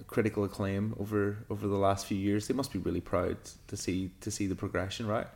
critical 0.07 0.43
acclaim 0.43 0.95
over 0.99 1.37
over 1.49 1.67
the 1.67 1.77
last 1.77 2.05
few 2.05 2.17
years. 2.17 2.47
They 2.47 2.53
must 2.53 2.71
be 2.71 2.79
really 2.79 3.01
proud 3.01 3.37
to 3.67 3.77
see 3.77 4.11
to 4.21 4.31
see 4.31 4.47
the 4.47 4.55
progression, 4.55 5.07
right? 5.07 5.27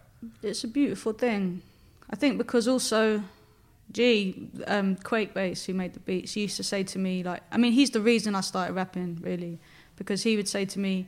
it's 0.43 0.63
a 0.63 0.67
beautiful 0.67 1.13
thing. 1.13 1.61
I 2.09 2.15
think 2.15 2.37
because 2.37 2.67
also, 2.67 3.21
gee, 3.91 4.49
um, 4.67 4.95
Kwake 4.95 5.33
Bass, 5.33 5.65
who 5.65 5.73
made 5.73 5.93
the 5.93 5.99
beats, 5.99 6.33
he 6.33 6.41
used 6.41 6.57
to 6.57 6.63
say 6.63 6.83
to 6.83 6.99
me, 6.99 7.23
like, 7.23 7.43
I 7.51 7.57
mean, 7.57 7.73
he's 7.73 7.91
the 7.91 8.01
reason 8.01 8.35
I 8.35 8.41
started 8.41 8.73
rapping, 8.73 9.19
really, 9.21 9.59
because 9.97 10.23
he 10.23 10.35
would 10.37 10.47
say 10.47 10.65
to 10.65 10.79
me, 10.79 11.07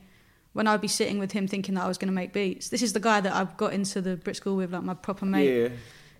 when 0.52 0.66
I'd 0.66 0.80
be 0.80 0.88
sitting 0.88 1.18
with 1.18 1.32
him 1.32 1.46
thinking 1.46 1.76
that 1.76 1.84
I 1.84 1.88
was 1.88 1.96
going 1.96 2.08
to 2.08 2.14
make 2.14 2.32
beats, 2.32 2.68
this 2.68 2.82
is 2.82 2.92
the 2.92 3.00
guy 3.00 3.20
that 3.20 3.32
I've 3.32 3.56
got 3.56 3.72
into 3.72 4.00
the 4.00 4.16
Brit 4.16 4.36
school 4.36 4.56
with, 4.56 4.72
like 4.72 4.82
my 4.82 4.94
proper 4.94 5.24
mate. 5.24 5.62
Yeah. 5.62 5.68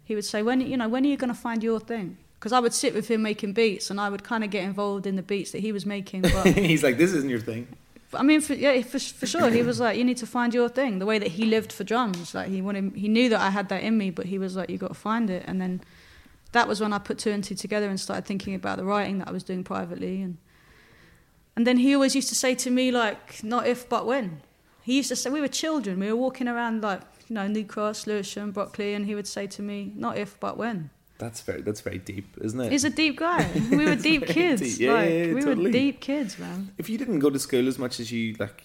He 0.04 0.14
would 0.14 0.24
say, 0.24 0.42
when 0.42 0.60
you 0.60 0.76
know, 0.76 0.88
when 0.88 1.04
are 1.04 1.08
you 1.08 1.16
going 1.16 1.32
to 1.32 1.38
find 1.38 1.62
your 1.62 1.78
thing? 1.78 2.16
Because 2.40 2.52
I 2.52 2.58
would 2.58 2.72
sit 2.72 2.94
with 2.94 3.08
him 3.08 3.20
making 3.20 3.52
beats, 3.52 3.90
and 3.90 4.00
I 4.00 4.08
would 4.08 4.24
kind 4.24 4.42
of 4.42 4.50
get 4.50 4.64
involved 4.64 5.06
in 5.06 5.14
the 5.14 5.22
beats 5.22 5.52
that 5.52 5.60
he 5.60 5.72
was 5.72 5.86
making. 5.86 6.22
But 6.22 6.46
He's 6.56 6.82
like, 6.82 6.96
this 6.96 7.12
isn't 7.12 7.28
your 7.28 7.38
thing. 7.38 7.68
I 8.14 8.22
mean, 8.22 8.40
for, 8.40 8.54
yeah, 8.54 8.80
for, 8.82 8.98
for 8.98 9.26
sure. 9.26 9.50
He 9.50 9.62
was 9.62 9.78
like, 9.78 9.96
you 9.96 10.04
need 10.04 10.16
to 10.16 10.26
find 10.26 10.52
your 10.52 10.68
thing. 10.68 10.98
The 10.98 11.06
way 11.06 11.18
that 11.18 11.28
he 11.28 11.44
lived 11.44 11.72
for 11.72 11.84
drums, 11.84 12.34
like 12.34 12.48
he 12.48 12.62
wanted, 12.62 12.96
he 12.96 13.08
knew 13.08 13.28
that 13.28 13.40
I 13.40 13.50
had 13.50 13.68
that 13.68 13.82
in 13.82 13.96
me, 13.98 14.10
but 14.10 14.26
he 14.26 14.38
was 14.38 14.56
like, 14.56 14.70
you 14.70 14.78
got 14.78 14.88
to 14.88 14.94
find 14.94 15.30
it. 15.30 15.44
And 15.46 15.60
then 15.60 15.82
that 16.52 16.66
was 16.66 16.80
when 16.80 16.92
I 16.92 16.98
put 16.98 17.18
two 17.18 17.30
and 17.30 17.44
two 17.44 17.54
together 17.54 17.88
and 17.88 18.00
started 18.00 18.24
thinking 18.24 18.54
about 18.54 18.78
the 18.78 18.84
writing 18.84 19.18
that 19.18 19.28
I 19.28 19.32
was 19.32 19.44
doing 19.44 19.62
privately. 19.62 20.22
And 20.22 20.38
and 21.56 21.66
then 21.66 21.76
he 21.76 21.94
always 21.94 22.14
used 22.14 22.28
to 22.30 22.34
say 22.34 22.54
to 22.54 22.70
me 22.70 22.90
like, 22.90 23.44
not 23.44 23.66
if 23.66 23.88
but 23.88 24.06
when. 24.06 24.40
He 24.82 24.96
used 24.96 25.10
to 25.10 25.16
say 25.16 25.30
we 25.30 25.40
were 25.40 25.48
children. 25.48 26.00
We 26.00 26.08
were 26.08 26.16
walking 26.16 26.48
around 26.48 26.82
like 26.82 27.02
you 27.28 27.34
know 27.34 27.46
New 27.46 27.64
Cross, 27.64 28.06
Lewisham, 28.06 28.50
Brockley, 28.50 28.94
and 28.94 29.06
he 29.06 29.14
would 29.14 29.26
say 29.26 29.46
to 29.48 29.62
me, 29.62 29.92
not 29.94 30.16
if 30.16 30.40
but 30.40 30.56
when. 30.56 30.90
That's 31.20 31.40
very 31.42 31.60
that's 31.60 31.82
very 31.82 31.98
deep, 31.98 32.28
isn't 32.40 32.60
it? 32.60 32.72
He's 32.72 32.84
a 32.84 32.90
deep 33.02 33.16
guy. 33.18 33.42
We 33.70 33.84
were 33.84 33.94
deep 34.10 34.26
kids. 34.26 34.60
deep. 34.62 34.80
Yeah, 34.80 34.92
like, 34.94 35.10
yeah, 35.10 35.16
yeah, 35.16 35.34
we 35.34 35.40
totally. 35.42 35.66
were 35.66 35.70
deep 35.72 36.00
kids, 36.00 36.38
man. 36.38 36.72
If 36.78 36.88
you 36.90 36.96
didn't 36.98 37.20
go 37.20 37.30
to 37.30 37.38
school 37.38 37.68
as 37.68 37.78
much 37.78 38.00
as 38.00 38.10
you 38.10 38.34
like, 38.44 38.58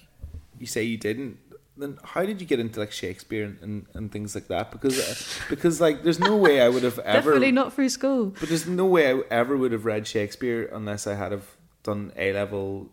you 0.57 0.65
say 0.65 0.81
you 0.83 0.97
didn't, 0.97 1.37
then 1.77 1.97
how 2.03 2.23
did 2.25 2.39
you 2.41 2.47
get 2.47 2.59
into 2.61 2.79
like 2.79 2.93
Shakespeare 2.93 3.43
and, 3.43 3.57
and, 3.61 3.85
and 3.93 4.11
things 4.11 4.33
like 4.35 4.47
that? 4.47 4.71
Because 4.71 4.97
uh, 4.97 5.15
because 5.53 5.81
like 5.81 6.03
there's 6.03 6.19
no 6.19 6.35
way 6.37 6.61
I 6.61 6.69
would 6.69 6.83
have 6.83 6.99
ever 6.99 7.31
Definitely 7.31 7.51
not 7.51 7.73
through 7.73 7.89
school. 7.89 8.33
But 8.39 8.47
there's 8.49 8.67
no 8.67 8.85
way 8.85 9.11
I 9.13 9.21
ever 9.29 9.57
would 9.57 9.73
have 9.73 9.85
read 9.85 10.07
Shakespeare 10.07 10.69
unless 10.71 11.05
I 11.07 11.15
had 11.15 11.31
have 11.33 11.47
done 11.83 12.13
A 12.15 12.31
level 12.33 12.89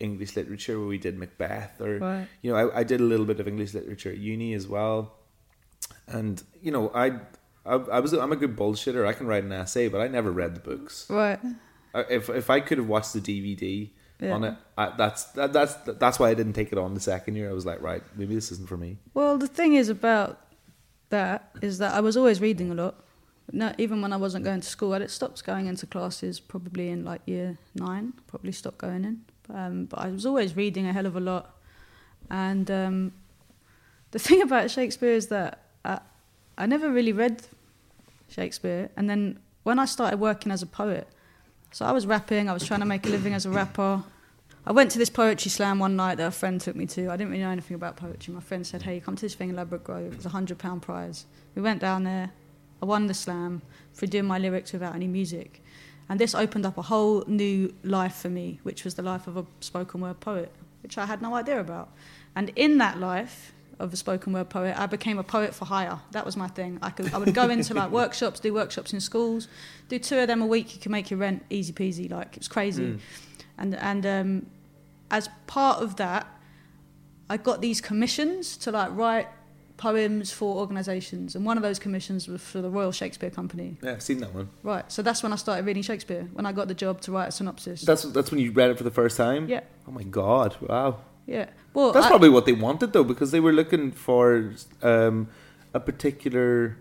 English 0.00 0.34
literature 0.36 0.78
where 0.80 0.88
we 0.88 0.98
did 0.98 1.18
Macbeth 1.18 1.80
or 1.80 1.98
Right. 1.98 2.26
you 2.42 2.50
know 2.50 2.56
I, 2.56 2.80
I 2.80 2.82
did 2.82 3.00
a 3.00 3.04
little 3.04 3.26
bit 3.26 3.38
of 3.40 3.46
English 3.46 3.72
literature 3.74 4.10
at 4.10 4.18
uni 4.18 4.54
as 4.54 4.66
well, 4.66 5.12
and 6.08 6.42
you 6.62 6.72
know 6.72 6.90
I. 6.94 7.20
I, 7.64 7.74
I 7.74 8.00
was 8.00 8.12
I'm 8.12 8.32
a 8.32 8.36
good 8.36 8.56
bullshitter. 8.56 9.06
I 9.06 9.12
can 9.12 9.26
write 9.26 9.44
an 9.44 9.52
essay, 9.52 9.88
but 9.88 10.00
I 10.00 10.08
never 10.08 10.30
read 10.32 10.54
the 10.54 10.60
books. 10.60 11.06
Right. 11.08 11.38
I- 11.94 12.06
If 12.10 12.28
if 12.28 12.50
I 12.50 12.60
could 12.60 12.78
have 12.78 12.88
watched 12.88 13.12
the 13.12 13.20
DVD 13.20 13.90
Yeah. 14.20 14.32
on 14.34 14.44
it, 14.44 14.54
I, 14.78 14.90
that's 14.96 15.24
that, 15.36 15.52
that's 15.52 15.74
that's 15.98 16.18
why 16.18 16.30
I 16.30 16.34
didn't 16.34 16.54
take 16.54 16.72
it 16.72 16.78
on 16.78 16.94
the 16.94 17.00
second 17.00 17.36
year. 17.36 17.48
I 17.50 17.52
was 17.52 17.64
like, 17.66 17.80
right, 17.82 18.02
maybe 18.16 18.34
this 18.34 18.50
isn't 18.52 18.68
for 18.68 18.76
me. 18.76 18.98
Well, 19.14 19.38
the 19.38 19.46
thing 19.48 19.74
is 19.74 19.88
about 19.88 20.38
that 21.10 21.50
is 21.60 21.78
that 21.78 21.94
I 21.94 22.00
was 22.00 22.16
always 22.16 22.40
reading 22.40 22.70
a 22.70 22.74
lot. 22.74 22.94
No, 23.52 23.72
even 23.76 24.00
when 24.00 24.12
I 24.12 24.16
wasn't 24.16 24.44
going 24.44 24.60
to 24.60 24.68
school, 24.68 24.94
I 24.94 25.06
stopped 25.06 25.44
going 25.44 25.66
into 25.66 25.86
classes 25.86 26.40
probably 26.40 26.88
in 26.88 27.04
like 27.04 27.20
year 27.26 27.58
nine. 27.74 28.14
Probably 28.28 28.52
stopped 28.52 28.78
going 28.78 29.04
in, 29.04 29.20
um, 29.54 29.84
but 29.86 29.98
I 29.98 30.08
was 30.10 30.24
always 30.24 30.56
reading 30.56 30.86
a 30.86 30.92
hell 30.92 31.06
of 31.06 31.16
a 31.16 31.20
lot. 31.20 31.56
And 32.30 32.70
um, 32.70 33.12
the 34.12 34.18
thing 34.26 34.40
about 34.42 34.70
Shakespeare 34.70 35.12
is 35.12 35.26
that 35.28 35.58
I, 35.84 35.98
I 36.56 36.66
never 36.66 36.90
really 36.90 37.12
read 37.12 37.42
Shakespeare, 38.28 38.90
and 38.96 39.08
then 39.08 39.38
when 39.62 39.78
I 39.78 39.84
started 39.84 40.18
working 40.18 40.52
as 40.52 40.62
a 40.62 40.66
poet, 40.66 41.08
so 41.70 41.86
I 41.86 41.92
was 41.92 42.06
rapping. 42.06 42.50
I 42.50 42.52
was 42.52 42.66
trying 42.66 42.80
to 42.80 42.86
make 42.86 43.06
a 43.06 43.08
living 43.08 43.32
as 43.32 43.46
a 43.46 43.50
rapper. 43.50 44.02
I 44.66 44.72
went 44.72 44.90
to 44.92 44.98
this 44.98 45.10
poetry 45.10 45.50
slam 45.50 45.78
one 45.78 45.96
night 45.96 46.16
that 46.16 46.26
a 46.26 46.30
friend 46.30 46.60
took 46.60 46.76
me 46.76 46.86
to. 46.86 47.10
I 47.10 47.16
didn't 47.16 47.30
really 47.30 47.42
know 47.42 47.50
anything 47.50 47.74
about 47.74 47.96
poetry. 47.96 48.34
My 48.34 48.40
friend 48.40 48.66
said, 48.66 48.82
"Hey, 48.82 49.00
come 49.00 49.16
to 49.16 49.22
this 49.22 49.34
thing 49.34 49.48
in 49.48 49.56
Ladbroke 49.56 49.84
Grove. 49.84 50.12
It's 50.14 50.26
a 50.26 50.30
hundred 50.30 50.58
pound 50.58 50.82
prize." 50.82 51.24
We 51.54 51.62
went 51.62 51.80
down 51.80 52.04
there. 52.04 52.30
I 52.82 52.84
won 52.84 53.06
the 53.06 53.14
slam 53.14 53.62
for 53.92 54.06
doing 54.06 54.26
my 54.26 54.38
lyrics 54.38 54.72
without 54.72 54.94
any 54.94 55.08
music, 55.08 55.62
and 56.08 56.20
this 56.20 56.34
opened 56.34 56.66
up 56.66 56.76
a 56.76 56.82
whole 56.82 57.24
new 57.26 57.74
life 57.82 58.16
for 58.16 58.28
me, 58.28 58.60
which 58.62 58.84
was 58.84 58.94
the 58.94 59.02
life 59.02 59.26
of 59.26 59.36
a 59.36 59.46
spoken 59.60 60.00
word 60.00 60.20
poet, 60.20 60.52
which 60.82 60.98
I 60.98 61.06
had 61.06 61.22
no 61.22 61.34
idea 61.34 61.58
about. 61.60 61.90
And 62.34 62.50
in 62.56 62.78
that 62.78 62.98
life 62.98 63.52
of 63.78 63.92
a 63.92 63.96
spoken 63.96 64.32
word 64.32 64.48
poet, 64.50 64.78
I 64.78 64.86
became 64.86 65.18
a 65.18 65.22
poet 65.24 65.54
for 65.54 65.64
hire. 65.64 65.98
That 66.12 66.24
was 66.26 66.36
my 66.36 66.48
thing. 66.48 66.78
I 66.82 66.90
could 66.90 67.12
I 67.14 67.18
would 67.18 67.34
go 67.34 67.48
into 67.50 67.74
like 67.74 67.90
workshops, 68.02 68.40
do 68.40 68.52
workshops 68.54 68.92
in 68.92 69.00
schools, 69.00 69.48
do 69.88 69.98
two 69.98 70.18
of 70.18 70.26
them 70.28 70.42
a 70.42 70.46
week. 70.46 70.74
You 70.74 70.80
could 70.80 70.92
make 70.92 71.10
your 71.10 71.18
rent 71.18 71.44
easy 71.50 71.72
peasy. 71.72 72.10
Like 72.10 72.28
it 72.36 72.38
was 72.40 72.48
crazy 72.48 72.82
Mm. 72.84 72.98
and 73.58 73.74
and 73.76 74.06
um, 74.06 74.46
as 75.10 75.28
part 75.46 75.82
of 75.82 75.96
that, 75.96 76.26
I 77.28 77.36
got 77.36 77.60
these 77.60 77.80
commissions 77.80 78.56
to 78.58 78.70
like 78.70 78.90
write 78.92 79.28
poems 79.78 80.30
for 80.32 80.58
organisations, 80.58 81.34
and 81.34 81.44
one 81.44 81.56
of 81.56 81.62
those 81.62 81.78
commissions 81.78 82.28
was 82.28 82.40
for 82.40 82.60
the 82.62 82.70
Royal 82.70 82.92
Shakespeare 82.92 83.30
Company. 83.30 83.78
Yeah, 83.82 83.92
I've 83.92 84.02
seen 84.02 84.18
that 84.18 84.32
one. 84.32 84.48
Right, 84.62 84.90
so 84.92 85.02
that's 85.02 85.22
when 85.24 85.32
I 85.32 85.36
started 85.36 85.66
reading 85.66 85.82
Shakespeare. 85.82 86.28
When 86.34 86.46
I 86.46 86.52
got 86.52 86.68
the 86.68 86.74
job 86.74 87.00
to 87.02 87.12
write 87.12 87.28
a 87.28 87.32
synopsis. 87.32 87.82
That's 87.82 88.02
that's 88.02 88.30
when 88.30 88.40
you 88.40 88.52
read 88.52 88.70
it 88.70 88.78
for 88.78 88.84
the 88.84 88.90
first 88.92 89.16
time. 89.16 89.48
Yeah. 89.48 89.60
Oh 89.88 89.90
my 89.90 90.02
god! 90.04 90.56
Wow. 90.60 90.98
Yeah. 91.26 91.46
Well, 91.74 91.92
That's 91.92 92.06
I- 92.06 92.08
probably 92.08 92.28
what 92.28 92.46
they 92.46 92.52
wanted 92.52 92.92
though, 92.92 93.04
because 93.04 93.30
they 93.30 93.40
were 93.40 93.52
looking 93.52 93.92
for 93.92 94.52
um, 94.82 95.28
a 95.74 95.80
particular 95.80 96.76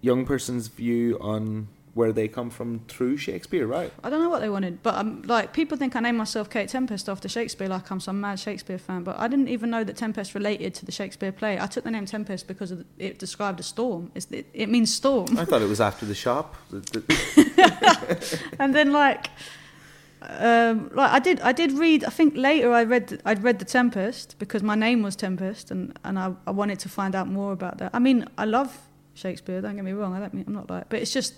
young 0.00 0.24
person's 0.24 0.68
view 0.68 1.18
on 1.20 1.68
where 1.94 2.12
they 2.12 2.28
come 2.28 2.50
from 2.50 2.80
through 2.88 3.16
Shakespeare, 3.16 3.66
right? 3.66 3.90
I 4.04 4.10
don't 4.10 4.22
know 4.22 4.28
what 4.28 4.42
they 4.42 4.50
wanted, 4.50 4.82
but 4.82 4.96
um, 4.96 5.22
like 5.22 5.54
people 5.54 5.78
think 5.78 5.96
I 5.96 6.00
named 6.00 6.18
myself 6.18 6.50
Kate 6.50 6.68
Tempest 6.68 7.08
after 7.08 7.26
Shakespeare, 7.26 7.68
like 7.68 7.90
I'm 7.90 8.00
some 8.00 8.20
mad 8.20 8.38
Shakespeare 8.38 8.76
fan. 8.76 9.02
But 9.02 9.18
I 9.18 9.28
didn't 9.28 9.48
even 9.48 9.70
know 9.70 9.82
that 9.82 9.96
Tempest 9.96 10.34
related 10.34 10.74
to 10.74 10.84
the 10.84 10.92
Shakespeare 10.92 11.32
play. 11.32 11.58
I 11.58 11.66
took 11.66 11.84
the 11.84 11.90
name 11.90 12.04
Tempest 12.04 12.46
because 12.46 12.70
of 12.70 12.78
the, 12.80 12.84
it 12.98 13.18
described 13.18 13.60
a 13.60 13.62
storm. 13.62 14.12
It's, 14.14 14.26
it, 14.30 14.46
it 14.52 14.68
means 14.68 14.92
storm. 14.92 15.38
I 15.38 15.46
thought 15.46 15.62
it 15.62 15.68
was 15.68 15.80
after 15.80 16.04
the 16.04 16.14
shop. 16.14 16.54
And 18.58 18.74
then 18.74 18.92
like 18.92 19.30
um, 20.28 20.90
like 20.94 21.10
I 21.10 21.18
did 21.18 21.40
I 21.40 21.52
did 21.52 21.72
read 21.72 22.04
I 22.04 22.10
think 22.10 22.36
later 22.36 22.72
I 22.72 22.84
read 22.84 23.20
I'd 23.24 23.42
read 23.42 23.58
the 23.58 23.64
Tempest 23.64 24.36
because 24.38 24.62
my 24.62 24.74
name 24.74 25.02
was 25.02 25.16
Tempest 25.16 25.70
and, 25.70 25.98
and 26.04 26.18
I, 26.18 26.32
I 26.46 26.50
wanted 26.50 26.78
to 26.80 26.88
find 26.88 27.14
out 27.14 27.28
more 27.28 27.52
about 27.52 27.78
that. 27.78 27.90
I 27.94 27.98
mean 27.98 28.26
I 28.36 28.44
love 28.44 28.76
Shakespeare 29.14 29.60
don't 29.60 29.76
get 29.76 29.84
me 29.84 29.92
wrong 29.92 30.14
I 30.14 30.20
don't 30.20 30.34
mean 30.34 30.44
I'm 30.46 30.54
not 30.54 30.68
like 30.68 30.88
but 30.88 31.00
it's 31.00 31.12
just 31.12 31.34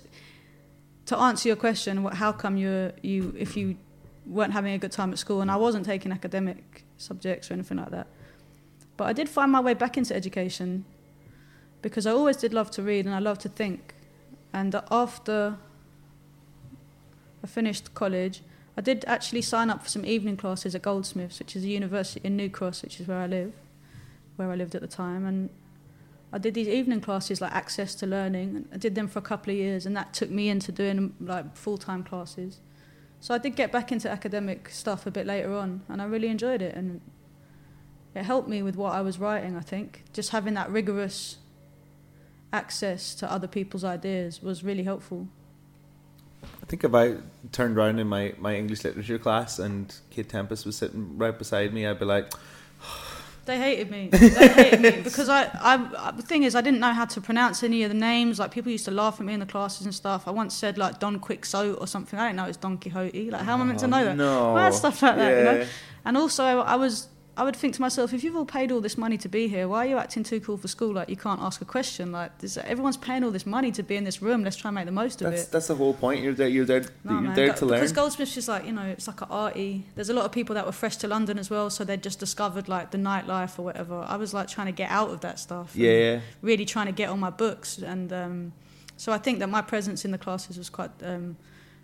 to 1.07 1.19
answer 1.19 1.49
your 1.49 1.57
question 1.57 2.03
what 2.03 2.15
how 2.15 2.33
come 2.33 2.57
you 2.57 2.93
you 3.03 3.35
if 3.39 3.57
you 3.57 3.77
weren't 4.27 4.53
having 4.53 4.75
a 4.75 4.79
good 4.79 4.93
time 4.93 5.13
at 5.13 5.19
school 5.19 5.41
and 5.41 5.51
I 5.51 5.57
wasn't 5.57 5.85
taking 5.85 6.13
academic 6.13 6.85
subjects 6.97 7.51
or 7.51 7.55
anything 7.55 7.79
like 7.79 7.91
that 7.91 8.07
but 8.97 9.05
I 9.05 9.13
did 9.13 9.29
find 9.29 9.53
my 9.53 9.61
way 9.61 9.75
back 9.75 9.97
into 9.97 10.15
education 10.15 10.85
because 11.83 12.07
I 12.07 12.11
always 12.11 12.37
did 12.37 12.53
love 12.53 12.71
to 12.73 12.83
read 12.83 13.07
and 13.07 13.15
I 13.15 13.21
love 13.21 13.39
to 13.41 13.49
think 13.49 13.95
and 14.53 14.75
after 14.91 15.59
I 17.43 17.47
finished 17.47 17.95
college, 17.95 18.43
I 18.79 18.81
did 18.81 19.05
actually 19.09 19.43
sign 19.43 19.71
up 19.71 19.83
for 19.83 19.89
some 19.89 20.05
evening 20.05 20.37
classes 20.37 20.73
at 20.77 20.83
Goldsmiths, 20.83 21.41
which 21.41 21.57
is 21.57 21.65
a 21.65 21.69
university 21.69 22.21
in 22.23 22.37
New 22.37 22.49
Cross, 22.49 22.85
which 22.85 23.01
is 23.01 23.09
where 23.09 23.19
I 23.19 23.27
live, 23.27 23.53
where 24.37 24.53
I 24.53 24.55
lived 24.55 24.77
at 24.77 24.83
the 24.83 24.87
time. 24.87 25.27
And 25.27 25.51
I 26.33 26.39
did 26.39 26.55
these 26.55 26.69
evening 26.69 27.01
classes 27.01 27.41
like 27.41 27.51
access 27.51 27.97
to 27.97 28.07
learning. 28.07 28.55
And 28.55 28.69
I 28.73 28.77
did 28.77 28.95
them 28.95 29.09
for 29.09 29.19
a 29.19 29.23
couple 29.23 29.53
of 29.53 29.59
years, 29.59 29.85
and 29.85 29.97
that 29.97 30.15
took 30.15 30.31
me 30.31 30.49
into 30.49 30.71
doing 30.71 31.13
like 31.19 31.57
full 31.57 31.77
time 31.77 32.05
classes. 32.05 32.61
So 33.19 33.35
I 33.35 33.39
did 33.39 33.57
get 33.57 33.73
back 33.73 33.91
into 33.91 34.09
academic 34.09 34.69
stuff 34.69 35.09
a 35.09 35.11
bit 35.11 35.27
later 35.27 35.55
on, 35.55 35.83
and 35.89 36.01
I 36.01 36.05
really 36.05 36.29
enjoyed 36.29 36.63
it. 36.63 36.77
And 36.77 37.01
it 38.15 38.23
helped 38.23 38.49
me 38.49 38.63
with 38.63 38.77
what 38.77 38.93
I 38.93 39.01
was 39.01 39.19
writing. 39.19 39.57
I 39.57 39.61
think 39.61 40.05
just 40.13 40.31
having 40.31 40.55
that 40.55 40.71
rigorous 40.71 41.39
access 42.53 43.17
to 43.17 43.29
other 43.29 43.49
people's 43.49 43.83
ideas 43.83 44.41
was 44.41 44.63
really 44.63 44.85
helpful. 44.85 45.27
I 46.69 46.71
think 46.71 46.85
if 46.85 46.95
I 46.95 47.15
turned 47.51 47.79
around 47.79 47.99
in 47.99 48.09
my, 48.09 48.35
my 48.37 48.55
English 48.55 48.85
literature 48.85 49.19
class 49.19 49.59
and 49.59 49.95
Kate 50.11 50.29
Tempest 50.29 50.67
was 50.67 50.77
sitting 50.77 51.17
right 51.17 51.37
beside 51.37 51.73
me, 51.73 51.87
I'd 51.87 51.99
be 51.99 52.05
like, 52.05 52.31
They 53.47 53.57
hated 53.57 53.91
me. 53.91 54.09
They 54.13 54.49
hated 54.49 54.83
me 54.83 54.91
because 55.03 55.31
I, 55.31 55.49
I. 55.63 56.13
The 56.13 56.23
thing 56.23 56.43
is, 56.43 56.55
I 56.55 56.61
didn't 56.61 56.81
know 56.81 56.93
how 56.93 57.07
to 57.07 57.23
pronounce 57.23 57.63
any 57.63 57.85
of 57.85 57.91
the 57.91 57.97
names. 57.97 58.39
Like 58.39 58.51
people 58.51 58.71
used 58.71 58.85
to 58.85 58.91
laugh 58.91 59.19
at 59.19 59.25
me 59.25 59.33
in 59.33 59.41
the 59.41 59.47
classes 59.47 59.87
and 59.87 59.95
stuff. 59.95 60.29
I 60.29 60.31
once 60.31 60.55
said 60.55 60.77
like 60.77 60.99
Don 60.99 61.19
Quixote 61.19 61.79
or 61.79 61.87
something. 61.87 62.19
I 62.19 62.27
didn't 62.27 62.37
know 62.37 62.45
it's 62.45 62.59
Don 62.59 62.77
Quixote. 62.77 63.31
Like 63.31 63.41
how 63.41 63.55
am 63.55 63.63
I 63.63 63.65
meant 63.65 63.79
to 63.79 63.87
oh, 63.87 63.89
know 63.89 64.05
that? 64.05 64.17
no. 64.17 64.71
Stuff 64.71 65.01
like 65.01 65.17
that, 65.17 65.39
you 65.39 65.45
know. 65.45 65.67
And 66.05 66.19
also, 66.19 66.45
I 66.45 66.77
was 66.77 67.09
I 67.39 67.45
would 67.45 67.55
think 67.55 67.75
to 67.77 67.81
myself, 67.81 68.13
if 68.13 68.25
you've 68.25 68.35
all 68.35 68.45
paid 68.45 68.73
all 68.73 68.81
this 68.81 68.99
money 68.99 69.17
to 69.19 69.29
be 69.29 69.47
here, 69.47 69.69
why 69.69 69.87
are 69.87 69.89
you 69.89 69.97
acting 69.97 70.25
too 70.25 70.41
cool 70.41 70.57
for 70.57 70.67
school? 70.67 70.93
Like 70.93 71.09
you 71.09 71.17
can't 71.17 71.41
ask 71.41 71.61
a 71.63 71.65
question. 71.65 72.11
Like 72.11 72.37
this, 72.39 72.57
everyone's 72.57 72.97
paying 72.97 73.23
all 73.23 73.31
this 73.31 73.47
money 73.47 73.71
to 73.73 73.83
be 73.85 73.95
in 73.95 74.03
this 74.03 74.21
room. 74.21 74.43
Let's 74.43 74.57
try 74.57 74.71
and 74.71 74.75
make 74.75 74.87
the 74.87 74.91
most 74.91 75.23
of 75.23 75.31
That's 75.31 75.45
it. 75.45 75.53
that's 75.53 75.69
the 75.69 75.77
whole 75.77 75.95
point. 75.95 76.21
You're 76.21 76.35
there. 76.35 76.49
You're 76.49 76.65
there. 76.65 76.81
No, 77.05 77.13
you're 77.13 77.21
man, 77.21 77.35
there 77.37 77.53
to 77.55 77.65
learn. 77.65 77.79
Because 77.79 77.93
Goldsmiths 77.93 78.37
is 78.37 78.49
like, 78.49 78.67
you 78.67 78.73
know, 78.73 78.83
it's 78.83 79.07
like 79.07 79.21
an 79.21 79.29
arty. 79.31 79.87
There's 79.95 80.09
a 80.09 80.15
lot 80.15 80.25
of 80.25 80.33
people 80.33 80.57
that 80.57 80.67
were 80.67 80.73
fresh 80.73 80.97
to 80.97 81.07
London 81.07 81.39
as 81.39 81.49
well, 81.49 81.71
so 81.71 81.85
they 81.85 81.97
just 81.97 82.19
discovered 82.19 82.69
like 82.69 82.91
the 82.91 82.99
nightlife 82.99 83.57
or 83.57 83.63
whatever. 83.63 84.05
I 84.09 84.17
was 84.17 84.35
like 84.35 84.49
trying 84.49 84.67
to 84.67 84.73
get 84.73 84.91
out 84.91 85.11
of 85.11 85.21
that 85.21 85.39
stuff. 85.39 85.77
Yeah, 85.77 85.93
yeah. 85.93 86.21
Really 86.43 86.65
trying 86.65 86.87
to 86.87 86.93
get 86.93 87.09
on 87.09 87.21
my 87.21 87.31
books, 87.31 87.79
and 87.79 88.13
um, 88.13 88.53
so 88.97 89.13
I 89.13 89.19
think 89.19 89.39
that 89.39 89.49
my 89.49 89.63
presence 89.63 90.05
in 90.05 90.11
the 90.11 90.19
classes 90.19 90.59
was 90.59 90.69
quite. 90.71 90.91
Um, 91.05 91.37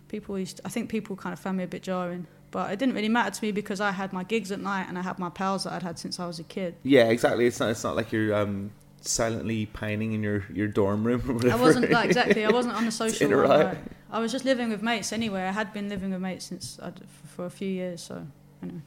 people 0.09 0.37
used. 0.37 0.59
I 0.65 0.69
think 0.69 0.89
people 0.89 1.15
kind 1.15 1.31
of 1.31 1.39
found 1.39 1.57
me 1.57 1.63
a 1.63 1.67
bit 1.67 1.81
jarring, 1.81 2.27
but 2.55 2.71
it 2.71 2.79
didn't 2.79 2.95
really 2.95 3.09
matter 3.09 3.31
to 3.31 3.43
me 3.43 3.51
because 3.51 3.81
I 3.81 3.91
had 3.91 4.13
my 4.13 4.23
gigs 4.23 4.49
at 4.49 4.61
night 4.61 4.85
and 4.87 4.97
I 4.97 5.01
had 5.01 5.19
my 5.19 5.27
pals 5.27 5.65
that 5.65 5.73
I'd 5.73 5.83
had 5.83 5.99
since 5.99 6.21
I 6.21 6.25
was 6.25 6.39
a 6.39 6.43
kid. 6.43 6.75
Yeah, 6.83 7.09
exactly. 7.09 7.47
It's 7.47 7.59
not. 7.59 7.69
It's 7.71 7.83
not 7.83 7.97
like 7.97 8.13
you're 8.13 8.33
um, 8.33 8.71
silently 9.01 9.65
pining 9.65 10.13
in 10.13 10.23
your, 10.23 10.45
your 10.53 10.69
dorm 10.69 11.03
room 11.03 11.21
or 11.29 11.33
whatever. 11.33 11.53
I 11.53 11.59
wasn't 11.59 11.91
like 11.91 12.05
exactly. 12.05 12.45
I 12.45 12.51
wasn't 12.51 12.75
on 12.75 12.85
the 12.85 12.91
social. 13.03 13.29
one, 13.29 13.49
like, 13.49 13.77
I 14.09 14.19
was 14.19 14.31
just 14.31 14.45
living 14.45 14.69
with 14.69 14.81
mates 14.81 15.11
anyway. 15.11 15.41
I 15.41 15.51
had 15.51 15.73
been 15.73 15.89
living 15.89 16.11
with 16.11 16.21
mates 16.21 16.45
since 16.45 16.79
I'd, 16.81 17.01
for 17.35 17.43
a 17.43 17.49
few 17.49 17.67
years. 17.67 18.01
So 18.01 18.25
anyway. 18.63 18.79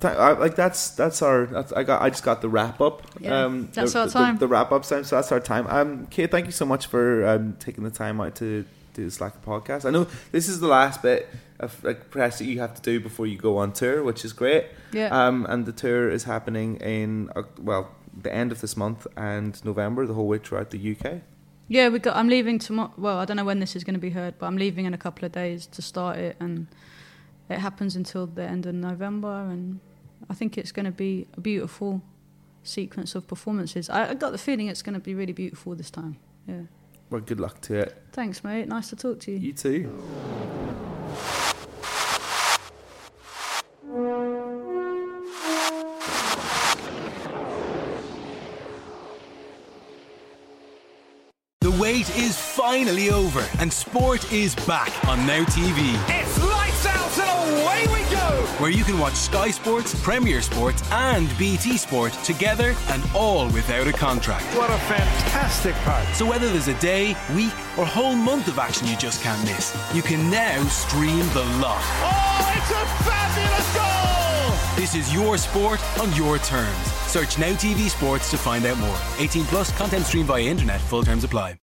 Th- 0.00 0.14
I, 0.14 0.32
like 0.32 0.56
that's 0.56 0.92
that's 0.92 1.20
our 1.20 1.44
that's, 1.44 1.74
I 1.74 1.82
got 1.82 2.00
I 2.00 2.08
just 2.08 2.22
got 2.22 2.40
the 2.40 2.48
wrap 2.48 2.80
up. 2.80 3.02
Yeah, 3.20 3.44
um, 3.44 3.68
that's 3.74 3.92
the, 3.92 3.98
our 3.98 4.06
the- 4.06 4.12
time. 4.12 4.38
The, 4.38 4.48
wrap 4.48 4.72
up 4.72 4.84
time. 4.84 5.04
So 5.04 5.16
that's 5.16 5.30
our 5.30 5.40
time. 5.40 5.66
Um, 5.66 6.06
Kate, 6.06 6.30
thank 6.30 6.46
you 6.46 6.52
so 6.52 6.64
much 6.64 6.86
for 6.86 7.26
um, 7.28 7.54
taking 7.60 7.84
the 7.84 7.90
time 7.90 8.18
out 8.18 8.34
to 8.36 8.64
do 8.98 9.04
the 9.04 9.10
Slacker 9.10 9.38
podcast. 9.44 9.84
I 9.84 9.90
know 9.90 10.06
this 10.32 10.48
is 10.48 10.60
the 10.60 10.66
last 10.66 11.02
bit 11.02 11.28
of 11.58 11.82
like 11.84 12.10
press 12.10 12.38
that 12.38 12.44
you 12.44 12.58
have 12.60 12.74
to 12.74 12.82
do 12.82 13.00
before 13.00 13.26
you 13.26 13.38
go 13.38 13.58
on 13.58 13.72
tour, 13.72 14.02
which 14.02 14.24
is 14.24 14.32
great. 14.32 14.66
Yeah. 14.92 15.08
Um, 15.08 15.46
and 15.48 15.66
the 15.66 15.72
tour 15.72 16.10
is 16.10 16.24
happening 16.24 16.76
in 16.76 17.30
uh, 17.34 17.42
well 17.60 17.94
the 18.20 18.34
end 18.34 18.52
of 18.52 18.60
this 18.60 18.76
month 18.76 19.06
and 19.16 19.64
November, 19.64 20.06
the 20.06 20.14
whole 20.14 20.26
way 20.26 20.38
throughout 20.38 20.70
the 20.70 20.96
UK. 20.96 21.20
Yeah, 21.68 21.90
we 21.90 21.98
got. 21.98 22.16
I'm 22.16 22.28
leaving 22.28 22.58
tomorrow. 22.58 22.92
Well, 22.96 23.18
I 23.18 23.24
don't 23.24 23.36
know 23.36 23.44
when 23.44 23.60
this 23.60 23.76
is 23.76 23.84
going 23.84 23.94
to 23.94 24.00
be 24.00 24.10
heard, 24.10 24.38
but 24.38 24.46
I'm 24.46 24.56
leaving 24.56 24.86
in 24.86 24.94
a 24.94 24.98
couple 24.98 25.24
of 25.26 25.32
days 25.32 25.66
to 25.66 25.82
start 25.82 26.16
it, 26.16 26.36
and 26.40 26.66
it 27.48 27.58
happens 27.58 27.94
until 27.94 28.26
the 28.26 28.42
end 28.42 28.66
of 28.66 28.74
November, 28.74 29.46
and 29.50 29.80
I 30.30 30.34
think 30.34 30.56
it's 30.56 30.72
going 30.72 30.86
to 30.86 30.92
be 30.92 31.26
a 31.36 31.40
beautiful 31.40 32.02
sequence 32.62 33.14
of 33.14 33.26
performances. 33.26 33.90
I, 33.90 34.10
I 34.10 34.14
got 34.14 34.32
the 34.32 34.38
feeling 34.38 34.68
it's 34.68 34.82
going 34.82 34.94
to 34.94 35.00
be 35.00 35.14
really 35.14 35.34
beautiful 35.34 35.74
this 35.74 35.90
time. 35.90 36.16
Yeah. 36.46 36.62
Well, 37.10 37.20
good 37.22 37.40
luck 37.40 37.60
to 37.62 37.74
it. 37.78 37.96
Thanks, 38.12 38.44
mate. 38.44 38.68
Nice 38.68 38.90
to 38.90 38.96
talk 38.96 39.20
to 39.20 39.32
you. 39.32 39.38
You 39.38 39.52
too. 39.52 39.90
The 51.60 51.70
wait 51.80 52.14
is 52.16 52.38
finally 52.38 53.10
over 53.10 53.44
and 53.58 53.72
sport 53.72 54.32
is 54.32 54.54
back 54.66 54.92
on 55.06 55.26
Now 55.26 55.44
TV. 55.44 55.94
It's 56.20 56.44
lights 56.44 56.67
Where 58.58 58.70
you 58.70 58.82
can 58.82 58.98
watch 58.98 59.14
Sky 59.14 59.52
Sports, 59.52 59.94
Premier 60.02 60.42
Sports, 60.42 60.82
and 60.90 61.28
BT 61.38 61.76
Sport 61.76 62.12
together 62.24 62.74
and 62.88 63.02
all 63.14 63.46
without 63.50 63.86
a 63.86 63.92
contract. 63.92 64.44
What 64.56 64.68
a 64.68 64.78
fantastic 64.78 65.76
part. 65.76 66.04
So 66.16 66.26
whether 66.26 66.48
there's 66.48 66.66
a 66.66 66.78
day, 66.80 67.16
week, 67.36 67.52
or 67.78 67.86
whole 67.86 68.16
month 68.16 68.48
of 68.48 68.58
action 68.58 68.88
you 68.88 68.96
just 68.96 69.22
can't 69.22 69.40
miss, 69.44 69.76
you 69.94 70.02
can 70.02 70.28
now 70.28 70.60
stream 70.64 71.24
the 71.34 71.44
lot. 71.62 71.80
Oh, 72.02 72.52
it's 72.56 72.70
a 72.72 72.84
fabulous 73.04 73.74
goal. 73.76 74.74
This 74.76 74.96
is 74.96 75.14
your 75.14 75.38
sport 75.38 75.80
on 76.00 76.12
your 76.16 76.38
terms. 76.38 76.86
Search 77.06 77.38
Now 77.38 77.52
TV 77.52 77.88
Sports 77.88 78.28
to 78.32 78.36
find 78.36 78.66
out 78.66 78.78
more. 78.78 78.98
18 79.18 79.44
plus 79.44 79.70
content 79.78 80.04
streamed 80.04 80.26
via 80.26 80.42
internet. 80.42 80.80
Full 80.80 81.04
terms 81.04 81.22
apply. 81.22 81.58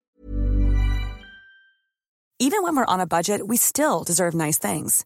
Even 2.39 2.61
when 2.61 2.75
we're 2.75 2.85
on 2.85 2.99
a 2.99 3.07
budget, 3.07 3.47
we 3.47 3.57
still 3.57 4.03
deserve 4.03 4.33
nice 4.33 4.57
things. 4.57 5.05